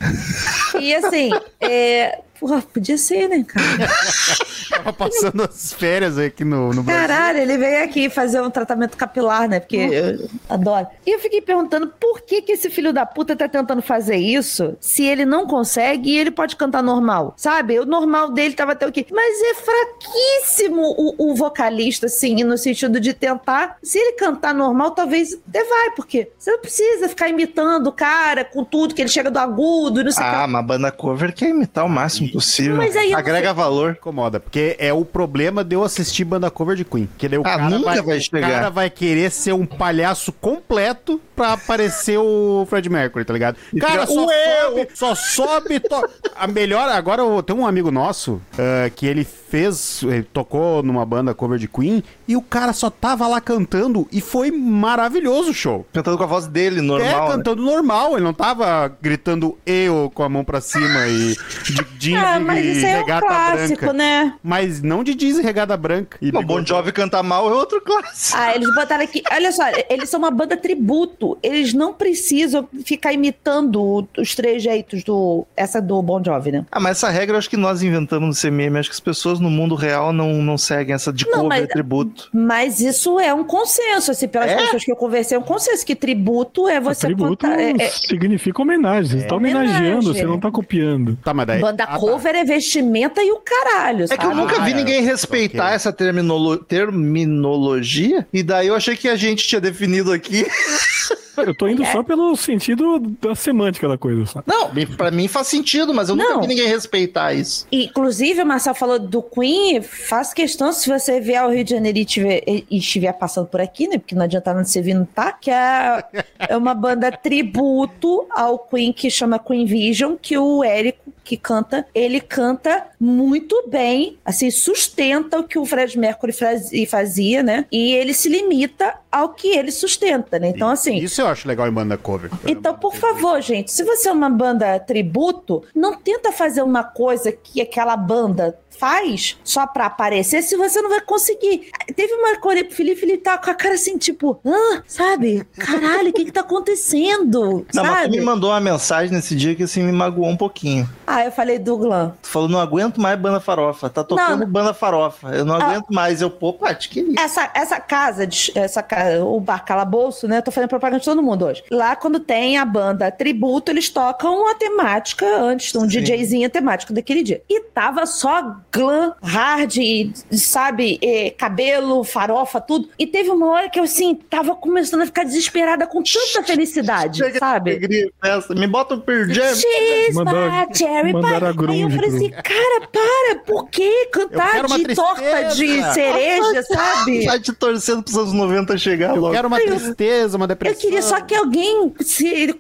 E 0.80 0.94
assim, 0.96 1.32
é. 1.60 2.20
Porra, 2.40 2.62
podia 2.62 2.98
ser, 2.98 3.30
né, 3.30 3.44
cara? 3.48 3.66
Tava 4.70 4.94
passando 4.94 5.44
as 5.44 5.74
férias 5.74 6.18
aqui 6.18 6.44
no, 6.44 6.74
no 6.74 6.84
Brasil. 6.84 7.08
Caralho, 7.08 7.40
ele 7.40 7.58
veio 7.58 7.84
aqui 7.84 8.10
fazer 8.10 8.42
um 8.42 8.50
tratamento 8.50 8.98
capilar, 8.98 9.48
né? 9.48 9.60
Porque 9.60 9.78
eu 9.78 10.30
adoro. 10.50 10.88
E 11.06 11.12
eu 11.12 11.20
fiquei 11.20 11.42
perguntando 11.42 11.88
por 12.00 12.22
que, 12.22 12.42
que 12.42 12.52
esse 12.52 12.70
filho 12.70 12.94
da 12.94 13.06
puta 13.06 13.36
tá 13.36 13.48
tentando 13.48 13.82
fazer 13.82 14.18
isso 14.18 14.76
se 14.80 15.06
ele 15.06 15.26
não 15.26 15.46
consegue 15.48 16.12
e 16.12 16.18
ele 16.18 16.32
pode 16.32 16.56
cantar 16.56 16.82
normal, 16.82 17.34
sabe? 17.38 17.80
O 17.80 17.86
normal 17.86 18.32
dele 18.32 18.54
tava 18.54 18.74
até 18.74 18.88
o 18.88 18.92
quê? 18.92 19.06
Mas 19.12 19.42
é 19.42 19.54
fraquíssimo 19.56 20.82
o, 20.98 21.32
o 21.32 21.36
vocalista, 21.36 22.08
assim, 22.08 22.44
no 22.44 22.58
sentido 22.58 23.00
de 23.00 23.14
tentar. 23.14 23.78
Se 23.84 23.98
ele 23.98 24.14
cantar 24.14 24.54
normal, 24.54 24.92
talvez 24.92 25.38
até 25.48 25.64
vai, 25.64 25.92
porque 25.92 26.32
você 26.38 26.52
não 26.52 26.60
precisa 26.60 27.10
ficar 27.10 27.30
imitando 27.30 27.88
o 27.88 27.92
cara 27.92 28.44
com 28.44 28.64
tudo 28.64 28.94
que 28.94 29.02
ele 29.02 29.10
chega 29.10 29.30
do 29.32 29.40
agudo, 29.40 30.04
não 30.04 30.12
sei 30.12 30.24
o 30.24 30.30
que. 30.30 30.36
Ah, 30.36 30.48
mas 30.48 30.66
banda 30.66 30.92
cover 30.92 31.34
quer 31.34 31.50
imitar 31.50 31.86
o 31.86 31.90
máximo 31.90 32.32
possível. 32.32 32.78
Mas 32.78 32.96
aí 32.96 33.14
Agrega 33.14 33.54
valor. 33.54 33.92
Incomoda, 34.00 34.40
porque 34.40 34.55
é 34.80 34.94
o 34.94 35.04
problema 35.06 35.64
de 35.64 35.76
eu 35.76 35.84
assistir 35.84 36.24
banda 36.26 36.50
cover 36.52 36.76
de 36.76 36.84
Queen. 36.86 37.10
Que 37.18 37.28
daí 37.28 37.38
o 37.40 37.42
Ah, 37.42 37.58
cara 37.58 37.70
nunca 37.70 38.02
vai 38.04 38.18
o 38.18 38.22
chegar. 38.22 38.50
cara 38.50 38.70
vai 38.70 38.90
querer 38.90 39.32
ser 39.32 39.54
um 39.54 39.66
palhaço 39.66 40.32
completo 40.32 41.20
pra 41.36 41.54
aparecer 41.54 42.18
o 42.18 42.66
Fred 42.70 42.90
Mercury, 42.90 43.26
tá 43.26 43.34
ligado? 43.34 43.58
Cara, 43.80 44.08
só 44.08 44.26
"Ué, 44.26 44.62
sobe, 44.62 44.88
só 44.94 45.16
sobe, 45.16 45.80
to... 45.82 46.02
a 46.36 46.48
melhor, 46.48 46.88
agora 46.90 47.22
eu 47.22 47.44
tenho 47.44 47.60
um 47.60 47.68
amigo 47.68 47.92
nosso 47.92 48.42
ah, 48.58 48.90
que 48.96 49.06
ele 49.06 49.26
fez, 49.26 50.02
ele 50.04 50.24
tocou 50.24 50.82
numa 50.82 51.06
banda 51.06 51.34
cover 51.34 51.60
de 51.60 51.68
Queen 51.68 52.04
e 52.28 52.36
o 52.38 52.42
cara 52.42 52.72
só 52.74 52.90
tava 52.90 53.28
lá 53.28 53.42
cantando 53.42 54.08
e 54.12 54.22
foi 54.22 54.50
maravilhoso 54.52 55.52
o 55.52 55.54
show. 55.54 55.86
Cantando 55.94 56.18
com 56.18 56.24
a 56.24 56.28
voz 56.28 56.48
dele, 56.48 56.82
normal. 56.82 57.08
é, 57.08 57.22
né? 57.28 57.36
cantando 57.36 57.62
normal, 57.62 58.14
ele 58.14 58.24
não 58.24 58.34
tava 58.34 58.88
gritando 59.02 59.58
eu 59.66 60.12
com 60.14 60.24
a 60.24 60.30
mão 60.30 60.44
pra 60.44 60.62
cima 60.62 61.08
e 61.08 61.36
de 61.64 61.84
jeans 61.98 62.24
Ah, 62.24 62.40
mas 62.40 62.64
e 62.66 62.72
isso 62.72 62.86
é 62.86 62.96
um 62.96 62.98
regata 63.00 63.28
clássico, 63.28 63.80
branca. 63.82 63.94
né? 63.94 64.34
Mas 64.48 64.82
não 64.82 65.04
de 65.04 65.16
jeans 65.16 65.40
e 65.40 65.42
regada 65.42 65.76
branca. 65.76 66.18
E 66.22 66.30
O 66.30 66.42
Bon 66.44 66.64
Jovi 66.64 66.92
cantar 66.92 67.24
mal 67.24 67.50
é 67.50 67.54
outro 67.54 67.82
clássico. 67.82 68.38
Ah, 68.40 68.56
eles 68.56 68.74
botaram 68.76 69.04
aqui. 69.04 69.24
Olha 69.32 69.52
só, 69.52 69.64
eles 69.90 70.08
são 70.08 70.20
uma 70.20 70.30
banda 70.30 70.56
tributo. 70.56 71.36
Eles 71.42 71.74
não 71.74 71.92
precisam 71.94 72.68
ficar 72.86 73.12
imitando 73.12 73.82
o- 73.82 74.08
os 74.20 74.36
trejeitos 74.36 75.04
do. 75.04 75.46
Essa 75.58 75.82
do 75.82 76.00
Bon 76.02 76.24
Jovi, 76.24 76.52
né? 76.52 76.66
Ah, 76.72 76.80
mas 76.80 76.98
essa 76.98 77.10
regra 77.10 77.34
eu 77.36 77.40
acho 77.40 77.50
que 77.50 77.58
nós 77.58 77.82
inventamos 77.82 78.28
no 78.28 78.34
CMM. 78.36 78.78
Acho 78.78 78.90
que 78.90 78.94
as 78.96 79.00
pessoas 79.00 79.40
no 79.40 79.50
mundo 79.50 79.74
real 79.74 80.14
não, 80.14 80.34
não 80.36 80.58
seguem 80.58 80.94
essa 80.94 81.12
de 81.12 81.26
Não, 81.26 81.32
cover 81.44 81.48
mas- 81.50 81.68
tributo. 81.68 82.30
Mas 82.32 82.80
isso 82.80 83.20
é 83.20 83.34
um 83.34 83.44
consenso, 83.44 84.12
assim, 84.12 84.28
pelas 84.28 84.52
É? 84.52 84.56
pessoas 84.58 84.84
que 84.84 84.92
eu 84.92 84.96
conversei, 84.96 85.36
é 85.38 85.40
um 85.40 85.44
consenso 85.44 85.84
que 85.86 85.96
tributo 85.96 86.68
é 86.68 86.80
você 86.80 87.08
Tributo 87.08 87.30
contar. 87.48 87.60
é- 87.60 87.72
é- 87.80 87.90
significa 87.90 88.62
homenagem. 88.62 89.22
Você 89.22 89.26
tá 89.28 89.36
Homenagem. 89.36 89.70
homenageando, 89.76 90.14
você 90.14 90.24
não 90.26 90.40
tá 90.40 90.52
copiando. 90.52 91.16
Tá, 91.24 91.34
mas 91.34 91.48
daí... 91.48 91.60
banda 91.62 91.84
Ah, 91.84 91.88
tá. 91.88 91.98
cover 92.00 92.36
é 92.36 92.44
vestimenta 92.44 93.24
e 93.24 93.32
o 93.32 93.38
caralho, 93.40 94.04
É 94.04 94.08
sabe? 94.08 94.20
que 94.20 94.35
eu 94.38 94.42
nunca 94.48 94.62
vi 94.62 94.72
Ah, 94.74 94.76
ninguém 94.76 94.98
é. 94.98 95.02
respeitar 95.02 95.66
Ok. 95.66 95.76
essa 95.76 95.92
terminolo- 95.94 96.58
terminologia, 96.58 98.28
e 98.34 98.44
daí 98.44 98.68
eu 98.68 98.76
achei 98.76 98.96
que 98.96 99.08
a 99.08 99.16
gente 99.16 99.48
tinha 99.48 99.62
definido 99.62 100.12
aqui. 100.12 100.46
Eu 101.38 101.54
tô 101.54 101.68
É. 101.68 101.72
indo 101.74 101.84
só 101.88 102.02
pelo 102.02 102.34
sentido 102.38 102.98
da 103.22 103.36
semântica 103.36 103.90
da 103.90 103.98
coisa, 103.98 104.26
sabe? 104.26 104.46
Não, 104.48 104.72
pra 104.96 105.12
mim 105.12 105.28
faz 105.28 105.48
sentido, 105.48 105.94
mas 105.94 106.08
eu 106.08 106.16
nunca 106.16 106.30
Não. 106.36 106.40
vi 106.42 106.48
ninguém 106.48 106.66
respeitar 106.66 107.34
isso. 107.34 107.68
Inclusive, 107.70 108.42
o 108.42 108.46
Marcel 108.46 108.74
falou 108.74 108.98
do 108.98 109.22
Queen, 109.22 109.82
faz 109.82 110.34
questão, 110.34 110.72
se 110.72 110.88
você 110.90 111.20
vier 111.20 111.42
ao 111.42 111.52
Rio 111.52 111.66
de 111.66 111.72
Janeiro 111.72 111.98
e, 111.98 112.06
tiver- 112.06 112.42
e- 112.48 112.66
estiver 112.72 113.12
passando 113.12 113.48
por 113.48 113.60
aqui, 113.60 113.86
né? 113.86 113.98
Porque 113.98 114.16
não 114.16 114.24
adianta 114.24 114.54
nada 114.54 114.64
você 114.66 114.82
vir 114.82 114.94
não 114.94 115.04
tá, 115.04 115.34
que 115.34 115.52
é, 115.52 116.06
é 116.40 116.56
uma 116.56 116.74
banda 116.74 117.12
tributo 117.12 118.26
ao 118.32 118.58
Queen 118.58 118.94
que 118.94 119.10
chama 119.12 119.38
Queen 119.38 119.66
Vision, 119.66 120.16
que 120.20 120.38
o 120.38 120.64
Érico, 120.64 121.12
que 121.26 121.36
canta, 121.36 121.86
ele 121.94 122.22
canta 122.22 122.86
muito 123.00 123.66
bem, 123.68 124.18
assim, 124.24 124.50
sustenta 124.52 125.40
o 125.40 125.44
que 125.44 125.58
o 125.58 125.66
Fred 125.66 125.98
Mercury 125.98 126.32
faz- 126.32 126.70
fazia, 126.88 127.42
né? 127.42 127.66
E 127.72 127.94
ele 127.94 128.14
se 128.14 128.30
limita 128.30 128.94
ao 129.12 129.30
que 129.30 129.48
ele 129.50 129.72
sustenta, 129.72 130.38
né? 130.38 130.50
Então, 130.50 130.70
assim. 130.70 130.98
Isso 130.98 131.20
eu 131.22 131.28
acho 131.28 131.48
legal 131.48 131.68
em 131.68 131.72
banda 131.72 131.98
cover. 131.98 132.30
Então, 132.46 132.76
por 132.76 132.96
favor, 132.96 133.42
gente, 133.42 133.72
se 133.72 133.84
você 133.84 134.08
é 134.08 134.12
uma 134.12 134.30
banda 134.30 134.80
tributo, 134.80 135.64
não 135.74 135.96
tenta 135.96 136.32
fazer 136.32 136.62
uma 136.62 136.84
coisa 136.84 137.32
que 137.32 137.60
aquela 137.60 137.98
banda 137.98 138.58
faz 138.80 139.38
só 139.44 139.66
pra 139.68 139.86
aparecer, 139.88 140.42
se 140.42 140.56
você 140.56 140.82
não 140.82 140.90
vai 140.90 141.02
conseguir. 141.02 141.70
Teve 141.96 142.14
uma 142.14 142.38
coisa, 142.38 142.64
o 142.66 142.72
Felipe, 142.72 143.00
Felipe 143.02 143.18
tá 143.24 143.38
com 143.38 143.50
a 143.50 143.54
cara 143.54 143.76
assim, 143.76 143.98
tipo, 143.98 144.40
ah, 144.46 144.82
sabe? 144.88 145.46
Caralho, 145.58 146.10
o 146.10 146.14
que 146.14 146.26
que 146.26 146.32
tá 146.32 146.42
acontecendo? 146.42 147.66
Não, 147.74 147.84
mas 147.84 147.96
tu 147.98 148.02
sabe? 148.04 148.18
me 148.18 148.22
mandou 148.24 148.50
uma 148.52 148.60
mensagem 148.60 149.14
nesse 149.14 149.36
dia 149.36 149.56
que 149.56 149.64
assim 149.64 149.84
me 149.84 149.92
magoou 149.92 150.28
um 150.28 150.38
pouquinho. 150.38 150.90
Ah, 151.08 151.24
eu 151.26 151.32
falei 151.32 151.60
do 151.60 151.78
Glam. 151.78 152.14
Tu 152.22 152.28
falou, 152.28 152.50
não 152.50 152.60
aguento 152.60 153.00
mais 153.02 153.18
banda 153.20 153.40
farofa. 153.40 153.90
Tá 153.90 154.04
tocando 154.04 154.42
Não. 154.42 154.48
banda 154.48 154.74
farofa. 154.74 155.30
Eu 155.30 155.46
não 155.46 155.56
Ah. 155.56 155.64
aguento 155.64 155.88
mais. 155.92 156.22
Eu, 156.22 156.30
pô, 156.30 156.54
Paty, 156.54 156.90
que 156.90 157.02
isso? 157.02 157.20
Essa, 157.20 157.50
essa 157.54 157.80
casa, 157.80 158.26
de- 158.28 158.52
essa 158.56 158.82
casa, 158.84 159.24
o 159.24 159.40
bar 159.40 159.64
Calabouço, 159.66 160.28
né? 160.28 160.38
Eu 160.38 160.42
tô 160.42 160.52
fazendo 160.52 160.70
propaganda 160.70 161.00
de 161.00 161.06
todo 161.06 161.22
mundo 161.24 161.46
hoje. 161.46 161.64
Lá, 161.72 161.96
quando 161.96 162.20
tem 162.20 162.58
a 162.58 162.66
banda 162.66 163.12
Tributo, 163.12 163.72
eles 163.72 163.90
tocam 163.90 164.50
a 164.50 164.56
temática 164.56 165.26
antes, 165.26 165.74
um 165.76 165.82
Sim. 165.82 165.88
DJzinho 165.88 166.50
temático 166.50 166.94
daquele 166.94 167.24
dia. 167.24 167.42
E 167.50 167.62
tava 167.62 168.06
só 168.06 168.56
glam, 168.76 169.14
hard, 169.24 169.78
e, 169.78 170.12
sabe, 170.34 171.00
e 171.02 171.32
cabelo, 171.32 172.04
farofa, 172.04 172.60
tudo. 172.60 172.90
E 173.00 173.08
teve 173.08 173.30
uma 173.30 173.50
hora 173.52 173.70
que 173.70 173.80
eu, 173.80 173.84
assim, 173.86 174.16
tava 174.30 174.54
começando 174.56 175.02
a 175.02 175.06
ficar 175.06 175.24
desesperada 175.24 175.88
com 175.88 176.04
tanta 176.04 176.44
felicidade, 176.44 177.20
Chega 177.20 177.40
sabe? 177.40 177.72
alegria. 177.72 178.12
Me 178.56 178.68
bota 178.68 178.96
um 178.96 179.00
per 179.00 179.30
jam. 179.30 179.56
She's 179.56 180.14
Mandaram- 180.16 180.68
my 180.70 180.76
cherry 180.78 181.14
pie. 181.14 181.70
Aí 181.72 181.82
eu 181.82 181.90
falei 181.90 182.10
assim, 182.10 182.30
cara, 182.30 182.88
para, 182.92 183.36
por 183.46 183.70
que 183.70 183.84
Eu 183.84 184.10
cantar 184.12 184.66
de 184.68 184.96
torta 184.96 185.44
de 185.56 185.94
cereja, 185.94 186.64
sabe? 186.64 187.26
Tá 187.26 187.40
te 187.40 187.54
torcendo 187.54 188.04
pros 188.04 188.18
anos 188.18 188.34
90 188.34 188.78
chegar 188.78 189.16
Eu 189.16 189.22
logo. 189.22 189.34
quero 189.34 189.48
uma 189.48 189.60
tristeza, 189.60 190.36
uma 190.36 190.44
Eu 190.44 190.48
depressão. 190.50 190.82
queria 190.82 191.02
só 191.02 191.22
que 191.22 191.34
alguém 191.34 191.94
se. 192.02 192.54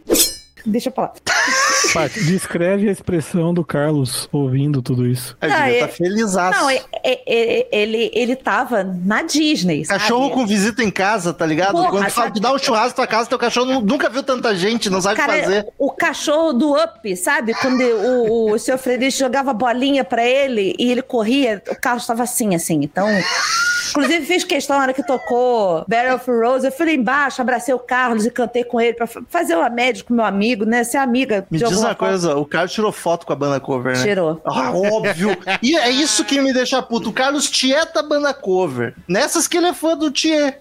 Deixa 0.65 0.89
eu 0.89 0.93
falar. 0.93 1.13
Paty, 1.93 2.23
descreve 2.25 2.89
a 2.89 2.91
expressão 2.91 3.53
do 3.53 3.63
Carlos 3.63 4.27
ouvindo 4.31 4.81
tudo 4.81 5.05
isso. 5.05 5.37
A 5.39 5.47
Não, 5.47 5.57
Julia 5.57 5.75
é- 5.77 5.79
tá 5.79 5.87
felizaço. 5.87 6.59
Não, 6.59 6.69
é- 6.69 6.81
é- 7.03 7.21
é- 7.27 7.67
ele, 7.71 8.11
ele 8.13 8.35
tava 8.35 8.83
na 8.83 9.21
Disney. 9.21 9.85
sabe? 9.85 9.99
Cachorro 9.99 10.31
com 10.31 10.45
visita 10.45 10.83
em 10.83 10.89
casa, 10.89 11.33
tá 11.33 11.45
ligado? 11.45 11.73
Porra, 11.73 11.89
Quando 11.91 12.05
tu 12.07 12.11
fala, 12.11 12.27
sabe- 12.27 12.39
tu 12.39 12.41
dá 12.41 12.51
um 12.53 12.57
churrasco 12.57 12.89
na 12.89 12.93
tua 12.95 13.07
casa, 13.07 13.29
teu 13.29 13.37
cachorro 13.37 13.65
nu- 13.65 13.81
nunca 13.81 14.09
viu 14.09 14.23
tanta 14.23 14.55
gente, 14.55 14.89
não 14.89 14.99
sabe 15.01 15.19
o 15.19 15.23
que 15.23 15.31
fazer. 15.31 15.67
o 15.77 15.91
cachorro 15.91 16.53
do 16.53 16.73
Up, 16.75 17.15
sabe? 17.15 17.53
Quando 17.53 17.81
o, 17.83 18.51
o 18.53 18.59
seu 18.59 18.77
Frederico 18.77 19.17
jogava 19.19 19.53
bolinha 19.53 20.03
pra 20.03 20.25
ele 20.25 20.75
e 20.79 20.91
ele 20.91 21.01
corria, 21.01 21.61
o 21.69 21.75
carro 21.75 21.97
estava 21.97 22.23
assim, 22.23 22.55
assim. 22.55 22.79
Então. 22.81 23.07
Inclusive, 23.95 24.25
fiz 24.25 24.43
questão 24.43 24.75
na 24.77 24.83
hora 24.83 24.93
que 24.93 25.01
tocou 25.05 25.85
Battle 25.87 26.15
of 26.15 26.29
Rose. 26.29 26.65
Eu 26.65 26.71
fui 26.71 26.85
lá 26.85 26.91
embaixo, 26.91 27.41
abracei 27.41 27.73
o 27.73 27.79
Carlos 27.79 28.25
e 28.25 28.31
cantei 28.31 28.63
com 28.63 28.79
ele 28.81 28.93
pra 28.93 29.07
fa- 29.07 29.21
fazer 29.29 29.55
uma 29.55 29.69
média 29.69 30.03
com 30.03 30.13
meu 30.13 30.25
amigo, 30.25 30.65
né? 30.65 30.83
Ser 30.83 30.97
amiga. 30.97 31.47
Me 31.49 31.57
de 31.57 31.63
diz 31.63 31.73
alguma 31.73 31.89
uma 31.91 31.95
forma. 31.95 32.11
coisa, 32.11 32.35
o 32.35 32.45
Carlos 32.45 32.73
tirou 32.73 32.91
foto 32.91 33.25
com 33.25 33.31
a 33.33 33.35
banda 33.35 33.59
cover, 33.59 33.95
né? 33.97 34.03
Tirou. 34.03 34.41
Ah, 34.45 34.71
óbvio. 34.71 35.37
E 35.61 35.77
é 35.77 35.89
isso 35.89 36.25
que 36.25 36.41
me 36.41 36.51
deixa 36.53 36.81
puto. 36.81 37.09
O 37.09 37.13
Carlos 37.13 37.49
tieta 37.49 38.01
a 38.01 38.03
banda 38.03 38.33
cover. 38.33 38.93
Nessas 39.07 39.47
que 39.47 39.57
ele 39.57 39.67
é 39.67 39.73
fã 39.73 39.95
do 39.95 40.11
Thier. 40.11 40.59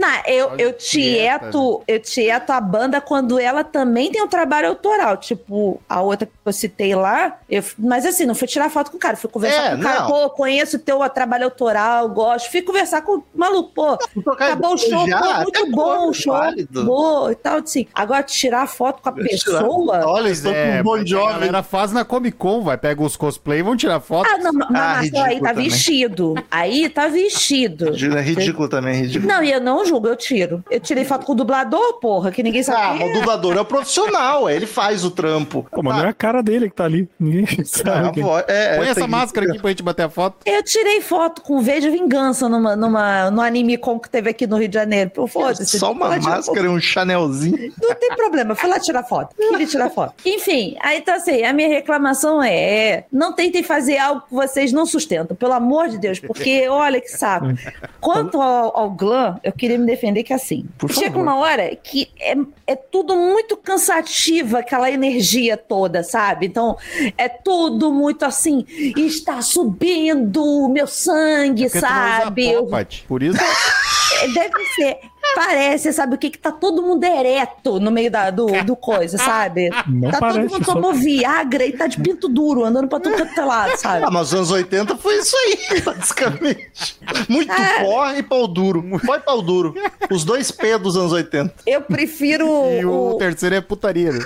Não, 0.00 0.08
eu, 0.26 0.52
eu 0.56 0.72
tieto, 0.72 1.82
eu 1.86 2.00
tieto 2.00 2.50
a 2.52 2.60
banda 2.60 3.00
quando 3.02 3.38
ela 3.38 3.62
também 3.62 4.10
tem 4.10 4.22
um 4.22 4.26
trabalho 4.28 4.68
autoral. 4.68 5.18
Tipo, 5.18 5.78
a 5.86 6.00
outra 6.00 6.26
que 6.26 6.32
eu 6.44 6.52
citei 6.52 6.94
lá. 6.94 7.38
Eu, 7.50 7.62
mas 7.78 8.06
assim, 8.06 8.24
não 8.24 8.34
fui 8.34 8.48
tirar 8.48 8.70
foto 8.70 8.90
com 8.90 8.96
o 8.96 9.00
cara, 9.00 9.16
fui 9.16 9.28
conversar 9.28 9.62
É, 9.62 9.70
com 9.74 9.80
o 9.80 9.82
cara. 9.82 10.00
não. 10.00 10.06
Pô, 10.08 10.30
conheço 10.30 10.76
o 10.76 10.80
teu 10.80 11.06
trabalho 11.10 11.44
autoral, 11.44 12.08
gosto. 12.08 12.50
Fui 12.50 12.62
conversar 12.62 13.02
com 13.02 13.16
o 13.18 13.24
maluco, 13.34 13.72
pô. 13.74 13.96
Tocar 14.24 14.46
Acabou 14.52 14.74
o 14.74 14.78
show, 14.78 15.06
já, 15.06 15.20
pô, 15.20 15.42
muito 15.42 15.70
bom 15.70 16.08
o 16.08 16.14
show. 16.14 16.32
válido. 16.32 16.84
Boa 16.84 17.32
e 17.32 17.34
tal, 17.34 17.58
assim. 17.58 17.86
Agora, 17.94 18.22
tirar 18.22 18.66
foto 18.66 19.02
com 19.02 19.08
a 19.10 19.12
pessoa. 19.12 20.06
Olha, 20.06 20.28
estou 20.30 20.52
é, 20.52 20.82
com 20.82 20.88
um 20.90 20.92
mas 20.96 21.12
a 21.12 21.32
galera 21.32 21.62
faz 21.62 21.92
na 21.92 22.04
Comic 22.06 22.38
Con, 22.38 22.62
vai, 22.62 22.78
pega 22.78 23.02
os 23.02 23.16
cosplay 23.16 23.58
e 23.58 23.62
vão 23.62 23.76
tirar 23.76 24.00
foto. 24.00 24.28
Ah, 24.32 24.38
não, 24.38 24.52
mas 24.52 24.68
Ah, 24.70 24.72
Marcelo, 24.72 25.18
aí 25.18 25.34
ridículo 25.34 25.40
tá 25.42 25.48
também. 25.50 25.68
vestido. 25.68 26.34
Aí 26.50 26.88
tá 26.88 27.08
vestido. 27.08 27.88
É 28.16 28.20
ridículo 28.22 28.68
também, 28.68 28.94
ridículo. 29.02 29.28
Não, 29.30 29.42
e 29.42 29.52
eu 29.52 29.60
não 29.60 29.84
julgo, 29.90 30.08
eu 30.08 30.16
tiro. 30.16 30.64
Eu 30.70 30.80
tirei 30.80 31.04
foto 31.04 31.26
com 31.26 31.32
o 31.32 31.34
dublador, 31.34 31.98
porra, 32.00 32.30
que 32.30 32.42
ninguém 32.42 32.60
Ah, 32.62 32.64
sabe. 32.64 32.98
quem 32.98 33.06
mas 33.08 33.16
o 33.16 33.20
dublador 33.20 33.56
é 33.56 33.60
o 33.60 33.64
profissional, 33.64 34.48
é, 34.48 34.54
ele 34.56 34.66
faz 34.66 35.04
o 35.04 35.10
trampo. 35.10 35.66
Pô, 35.70 35.82
mas 35.82 35.96
não 35.96 36.04
é 36.04 36.08
a 36.08 36.12
cara 36.12 36.42
dele 36.42 36.68
que 36.70 36.76
tá 36.76 36.84
ali. 36.84 37.08
Ninguém 37.18 37.44
Ah, 37.60 37.64
sabe. 37.64 38.22
vo- 38.22 38.38
é, 38.38 38.76
Põe 38.76 38.86
é, 38.86 38.90
essa 38.90 39.06
máscara 39.06 39.46
aqui 39.48 39.58
pra 39.60 39.70
gente 39.70 39.82
bater 39.82 40.04
a 40.04 40.08
foto. 40.10 40.36
Eu 40.46 40.62
tirei 40.62 41.00
foto 41.00 41.42
com 41.42 41.60
V 41.60 41.80
de 41.80 41.90
Vingança 41.90 42.48
numa, 42.48 42.76
numa, 42.76 43.30
no 43.30 43.40
anime 43.40 43.76
com 43.76 43.98
que 43.98 44.08
teve 44.08 44.30
aqui 44.30 44.46
no 44.46 44.56
Rio 44.56 44.68
de 44.68 44.74
Janeiro. 44.74 45.10
Pô, 45.10 45.26
Foda-se. 45.26 45.78
Só 45.78 45.92
uma 45.92 46.16
máscara 46.18 46.66
e 46.66 46.68
um 46.68 46.80
chanelzinho. 46.80 47.72
Não 47.80 47.94
tem 47.94 48.10
problema, 48.14 48.54
fui 48.54 48.68
lá 48.68 48.78
tirar 48.78 49.02
foto. 49.04 49.34
Queria 49.36 49.66
tirar 49.66 49.90
foto. 49.90 50.14
Enfim, 50.24 50.76
aí 50.80 50.98
então 50.98 51.14
assim, 51.14 51.42
a 51.44 51.52
minha 51.52 51.68
reclamação 51.68 52.42
é, 52.42 52.54
é, 52.54 53.04
não 53.12 53.32
tentem 53.32 53.62
fazer 53.62 53.98
algo 53.98 54.22
que 54.28 54.34
vocês 54.34 54.72
não 54.72 54.86
sustentam, 54.86 55.36
pelo 55.36 55.52
amor 55.52 55.88
de 55.88 55.98
Deus, 55.98 56.18
porque 56.20 56.68
olha 56.68 57.00
que 57.00 57.08
saco. 57.08 57.46
Quanto 58.00 58.40
ao, 58.40 58.76
ao 58.78 58.90
glam, 58.90 59.38
eu 59.42 59.52
queria 59.52 59.78
me 59.80 59.86
defender 59.86 60.22
que 60.22 60.32
é 60.32 60.36
assim. 60.36 60.66
Por 60.78 60.92
chega 60.92 61.10
favor. 61.10 61.22
uma 61.22 61.36
hora 61.38 61.74
que 61.76 62.08
é, 62.20 62.34
é 62.66 62.76
tudo 62.76 63.16
muito 63.16 63.56
cansativo, 63.56 64.56
aquela 64.56 64.90
energia 64.90 65.56
toda, 65.56 66.02
sabe? 66.02 66.46
Então, 66.46 66.76
é 67.16 67.28
tudo 67.28 67.92
muito 67.92 68.24
assim, 68.24 68.64
está 68.96 69.42
subindo 69.42 70.42
o 70.44 70.68
meu 70.68 70.86
sangue, 70.86 71.68
tu 71.68 71.74
não 71.74 71.80
usa 71.80 71.88
sabe? 71.88 72.52
pó. 72.54 72.86
Por 73.08 73.22
isso, 73.22 73.38
É, 74.20 74.28
Deve 74.28 74.64
ser. 74.74 74.98
Parece, 75.34 75.92
sabe 75.92 76.14
o 76.14 76.18
que? 76.18 76.30
Que 76.30 76.38
tá 76.38 76.50
todo 76.52 76.82
mundo 76.82 77.02
ereto 77.04 77.78
no 77.80 77.90
meio 77.90 78.10
da, 78.10 78.30
do, 78.30 78.46
do 78.64 78.76
coisa, 78.76 79.16
sabe? 79.18 79.70
Não 79.86 80.10
tá 80.10 80.18
parece, 80.18 80.40
todo 80.40 80.52
mundo 80.52 80.64
só- 80.64 80.72
tomou 80.74 80.92
Viagra 80.94 81.64
e 81.64 81.72
tá 81.72 81.86
de 81.86 82.00
pinto 82.00 82.28
duro, 82.28 82.64
andando 82.64 82.88
pra 82.88 83.00
tudo 83.00 83.16
quanto 83.16 83.40
é 83.40 83.44
lado, 83.44 83.76
sabe? 83.76 84.04
Ah, 84.06 84.10
mas 84.10 84.28
os 84.28 84.34
anos 84.34 84.50
80 84.50 84.96
foi 84.96 85.14
isso 85.18 85.36
aí, 85.36 85.80
basicamente. 85.82 86.98
Muito 87.28 87.52
É. 87.52 87.84
pó 87.84 88.10
e 88.12 88.22
pau 88.22 88.46
duro. 88.48 88.84
Pó 89.04 89.14
e 89.16 89.20
pau 89.20 89.42
duro. 89.42 89.74
Os 90.10 90.24
dois 90.24 90.50
P 90.50 90.76
dos 90.78 90.96
anos 90.96 91.12
80. 91.12 91.54
Eu 91.66 91.80
prefiro. 91.82 92.46
e 92.80 92.84
o 92.84 93.10
o- 93.14 93.18
terceiro 93.18 93.54
é 93.54 93.60
putaria. 93.60 94.12
né? 94.12 94.18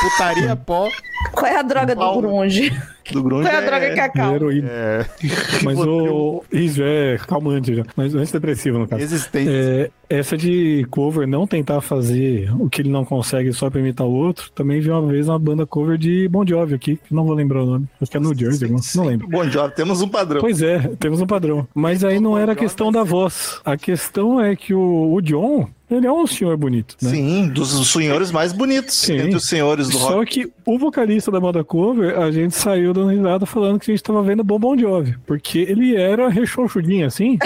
Putaria, 0.00 0.56
pó. 0.56 0.88
Qual 1.32 1.46
é 1.46 1.56
a 1.56 1.62
droga 1.62 1.94
do 1.94 1.98
Pau. 2.00 2.18
grunge? 2.20 2.72
Do 3.12 3.22
grunge 3.22 3.48
é 3.48 3.54
a 3.54 3.60
é- 3.60 3.66
droga 3.66 3.90
que 3.90 4.00
acalma? 4.00 4.34
Heroína. 4.34 4.68
É, 4.70 5.06
Mas 5.62 5.78
o. 5.78 6.44
Isso 6.52 6.82
é 6.82 7.18
calmante 7.26 7.74
já. 7.74 7.84
Mas 7.96 8.14
antidepressivo, 8.14 8.78
no 8.78 8.88
caso. 8.88 9.02
existente. 9.02 9.50
É, 9.50 9.90
essa 10.08 10.36
de 10.36 10.86
cover 10.90 11.26
não 11.26 11.46
tentar 11.46 11.80
fazer 11.80 12.52
o 12.58 12.68
que 12.68 12.82
ele 12.82 12.90
não 12.90 13.04
consegue 13.04 13.52
só 13.52 13.70
pra 13.70 13.80
imitar 13.80 14.06
o 14.06 14.12
outro, 14.12 14.50
também 14.52 14.80
vi 14.80 14.90
uma 14.90 15.06
vez 15.06 15.28
uma 15.28 15.38
banda 15.38 15.66
cover 15.66 15.96
de 15.96 16.28
Bon 16.28 16.44
Jovi 16.46 16.74
aqui, 16.74 16.96
que 16.96 17.14
não 17.14 17.24
vou 17.24 17.34
lembrar 17.34 17.62
o 17.62 17.66
nome. 17.66 17.86
Acho 18.00 18.10
que 18.10 18.16
é 18.16 18.20
New 18.20 18.36
Jersey, 18.36 18.68
não, 18.68 18.80
não 18.96 19.04
lembro. 19.04 19.28
Bom 19.28 19.44
Jovi, 19.48 19.74
temos 19.74 20.02
um 20.02 20.08
padrão. 20.08 20.40
Pois 20.40 20.62
é, 20.62 20.78
temos 20.98 21.20
um 21.20 21.26
padrão. 21.26 21.66
Mas 21.74 22.04
aí 22.04 22.20
não 22.20 22.36
era 22.36 22.52
a 22.52 22.56
questão 22.56 22.90
da 22.90 23.02
voz. 23.02 23.60
A 23.64 23.76
questão 23.76 24.40
é 24.40 24.56
que 24.56 24.74
o, 24.74 25.12
o 25.12 25.20
John, 25.20 25.68
ele 25.90 26.06
é 26.06 26.12
um 26.12 26.26
senhor 26.26 26.56
bonito, 26.56 26.96
né? 27.02 27.10
Sim, 27.10 27.48
dos 27.48 27.90
senhores 27.90 28.30
mais 28.30 28.52
bonitos 28.52 28.94
Sim. 28.94 29.14
entre 29.14 29.36
os 29.36 29.46
senhores 29.46 29.88
do 29.88 29.98
Só 29.98 30.18
rock. 30.18 30.26
que 30.26 30.52
o 30.64 30.78
vocalista 30.78 31.30
da 31.30 31.40
banda 31.40 31.64
cover, 31.64 32.18
a 32.18 32.30
gente 32.30 32.54
saiu 32.54 32.92
dando 32.92 33.10
risada 33.10 33.46
falando 33.46 33.78
que 33.78 33.90
a 33.90 33.94
gente 33.94 34.02
tava 34.02 34.22
vendo 34.22 34.44
Bom 34.44 34.58
Bon 34.58 34.78
Jovi. 34.78 35.16
Porque 35.26 35.58
ele 35.58 35.96
era 35.96 36.28
rechonchudinho 36.28 37.06
assim, 37.06 37.38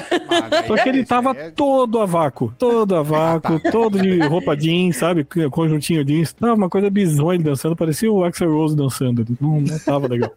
só 0.66 0.76
que 0.76 0.88
ele 0.88 1.04
tava 1.04 1.34
todo 1.34 2.00
a 2.00 2.06
vácuo. 2.06 2.52
Todo 2.58 2.94
a 2.94 3.02
vácuo, 3.02 3.60
todo 3.70 4.00
de 4.00 4.20
roupa 4.20 4.56
jeans, 4.56 4.96
sabe? 4.96 5.26
Conjuntinho 5.50 6.04
jeans. 6.04 6.32
Tava 6.32 6.54
uma 6.54 6.68
coisa 6.68 6.90
bizonha 6.90 7.34
ele 7.34 7.44
dançando, 7.44 7.76
parecia 7.76 8.10
o 8.10 8.24
Axel 8.24 8.50
Rose 8.50 8.76
dançando. 8.76 9.24
Não, 9.40 9.60
não 9.60 9.78
tava 9.78 10.06
legal. 10.06 10.32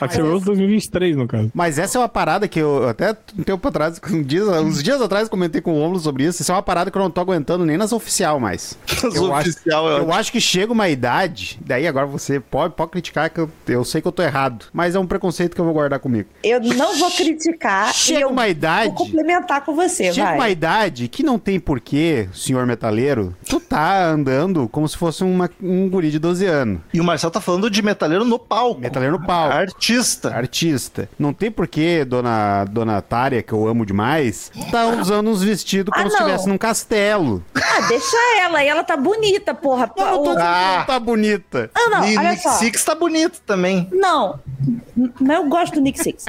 Axel 0.00 0.26
Rose 0.30 0.44
2023, 0.44 1.16
no 1.16 1.26
caso. 1.26 1.50
Mas 1.54 1.78
essa 1.78 1.98
é 1.98 2.00
uma 2.00 2.08
parada 2.08 2.46
que 2.48 2.58
eu 2.58 2.88
até 2.88 3.16
um 3.38 3.42
tempo 3.42 3.66
atrás, 3.68 4.00
um 4.10 4.22
dia, 4.22 4.44
uns 4.44 4.82
dias 4.82 5.00
atrás, 5.00 5.28
comentei 5.28 5.60
com 5.60 5.72
o 5.74 5.80
Romulo 5.80 6.00
sobre 6.00 6.24
isso. 6.24 6.42
Isso 6.42 6.50
é 6.52 6.54
uma 6.54 6.62
parada 6.62 6.90
que 6.90 6.96
eu 6.98 7.02
não 7.02 7.10
tô 7.10 7.20
aguentando 7.20 7.64
nem 7.64 7.76
nas 7.76 7.92
oficial 7.92 8.38
mais. 8.40 8.76
Os 9.04 9.14
Eu 9.14 9.34
acho, 9.34 9.50
oficial 9.50 9.90
é 9.90 9.98
eu 10.00 10.12
acho 10.12 10.32
que 10.32 10.40
chega 10.40 10.72
uma 10.72 10.88
idade, 10.88 11.58
daí 11.64 11.86
agora 11.86 12.06
você 12.06 12.40
pode, 12.40 12.74
pode 12.74 12.90
criticar 12.90 13.30
que 13.30 13.40
eu, 13.40 13.50
eu 13.68 13.84
sei 13.84 14.00
que 14.00 14.08
eu 14.08 14.12
tô 14.12 14.22
errado, 14.22 14.66
mas 14.72 14.94
é 14.94 14.98
um 14.98 15.06
preconceito 15.06 15.54
que 15.54 15.60
eu 15.60 15.64
vou 15.64 15.74
guardar 15.74 15.98
comigo. 15.98 16.28
Eu 16.42 16.60
não 16.60 16.96
vou 16.98 17.10
criticar 17.10 17.90
e 17.90 17.94
Chega 17.94 18.20
eu 18.22 18.28
uma 18.28 18.48
idade, 18.48 18.88
vou 18.88 18.94
complementar 19.06 19.64
com 19.64 19.74
você, 19.74 20.12
chega 20.12 20.26
vai. 20.26 20.34
uma 20.36 20.50
idade 20.50 21.08
que 21.08 21.22
não 21.22 21.38
tem 21.38 21.58
porquê, 21.60 22.28
senhor 22.32 22.66
metaleiro, 22.66 23.34
tu 23.48 23.60
tá 23.60 24.06
andando 24.06 24.68
como 24.68 24.88
se 24.88 24.96
fosse 24.96 25.22
uma- 25.24 25.50
um 25.62 25.88
guri 25.88 26.10
de 26.10 26.18
12 26.18 26.46
anos. 26.46 26.80
E 26.92 27.00
o 27.00 27.04
Marcel 27.04 27.30
tá 27.30 27.40
falando 27.40 27.70
de 27.70 27.82
metaleiro 27.82 28.24
no 28.24 28.38
palco. 28.38 28.80
Metaleiro 28.80 29.18
no 29.18 29.26
palco. 29.26 29.54
Artista. 29.88 30.34
Artista. 30.34 31.08
Não 31.18 31.34
tem 31.34 31.50
porquê, 31.50 32.04
dona, 32.06 32.64
dona 32.64 33.02
Tária, 33.02 33.42
que 33.42 33.52
eu 33.52 33.68
amo 33.68 33.84
demais, 33.84 34.50
tá 34.70 34.86
usando 34.86 35.28
uns 35.28 35.42
vestidos 35.42 35.92
como 35.92 36.06
Ah, 36.06 36.10
se 36.10 36.16
não. 36.16 36.22
estivesse 36.26 36.48
num 36.48 36.56
castelo. 36.56 37.44
Ah, 37.54 37.80
deixa 37.86 38.16
ela, 38.40 38.64
e 38.64 38.68
ela 38.68 38.82
tá 38.82 38.96
bonita, 38.96 39.52
porra. 39.54 39.90
Eu 39.94 40.04
não 40.06 40.22
tô 40.24 40.34
que 40.36 40.40
Ah. 40.42 40.76
não 40.78 40.86
tá 40.86 40.98
bonita. 40.98 41.70
Ah, 41.74 41.88
não, 41.90 42.04
e 42.08 42.16
olha 42.16 42.30
Nick 42.30 42.42
só. 42.42 42.50
Six 42.52 42.82
tá 42.84 42.94
bonito 42.94 43.40
também. 43.44 43.86
Não, 43.92 44.40
N- 44.96 45.12
mas 45.20 45.36
eu 45.36 45.48
gosto 45.48 45.74
do 45.74 45.80
Nick 45.82 46.02
Six. 46.02 46.24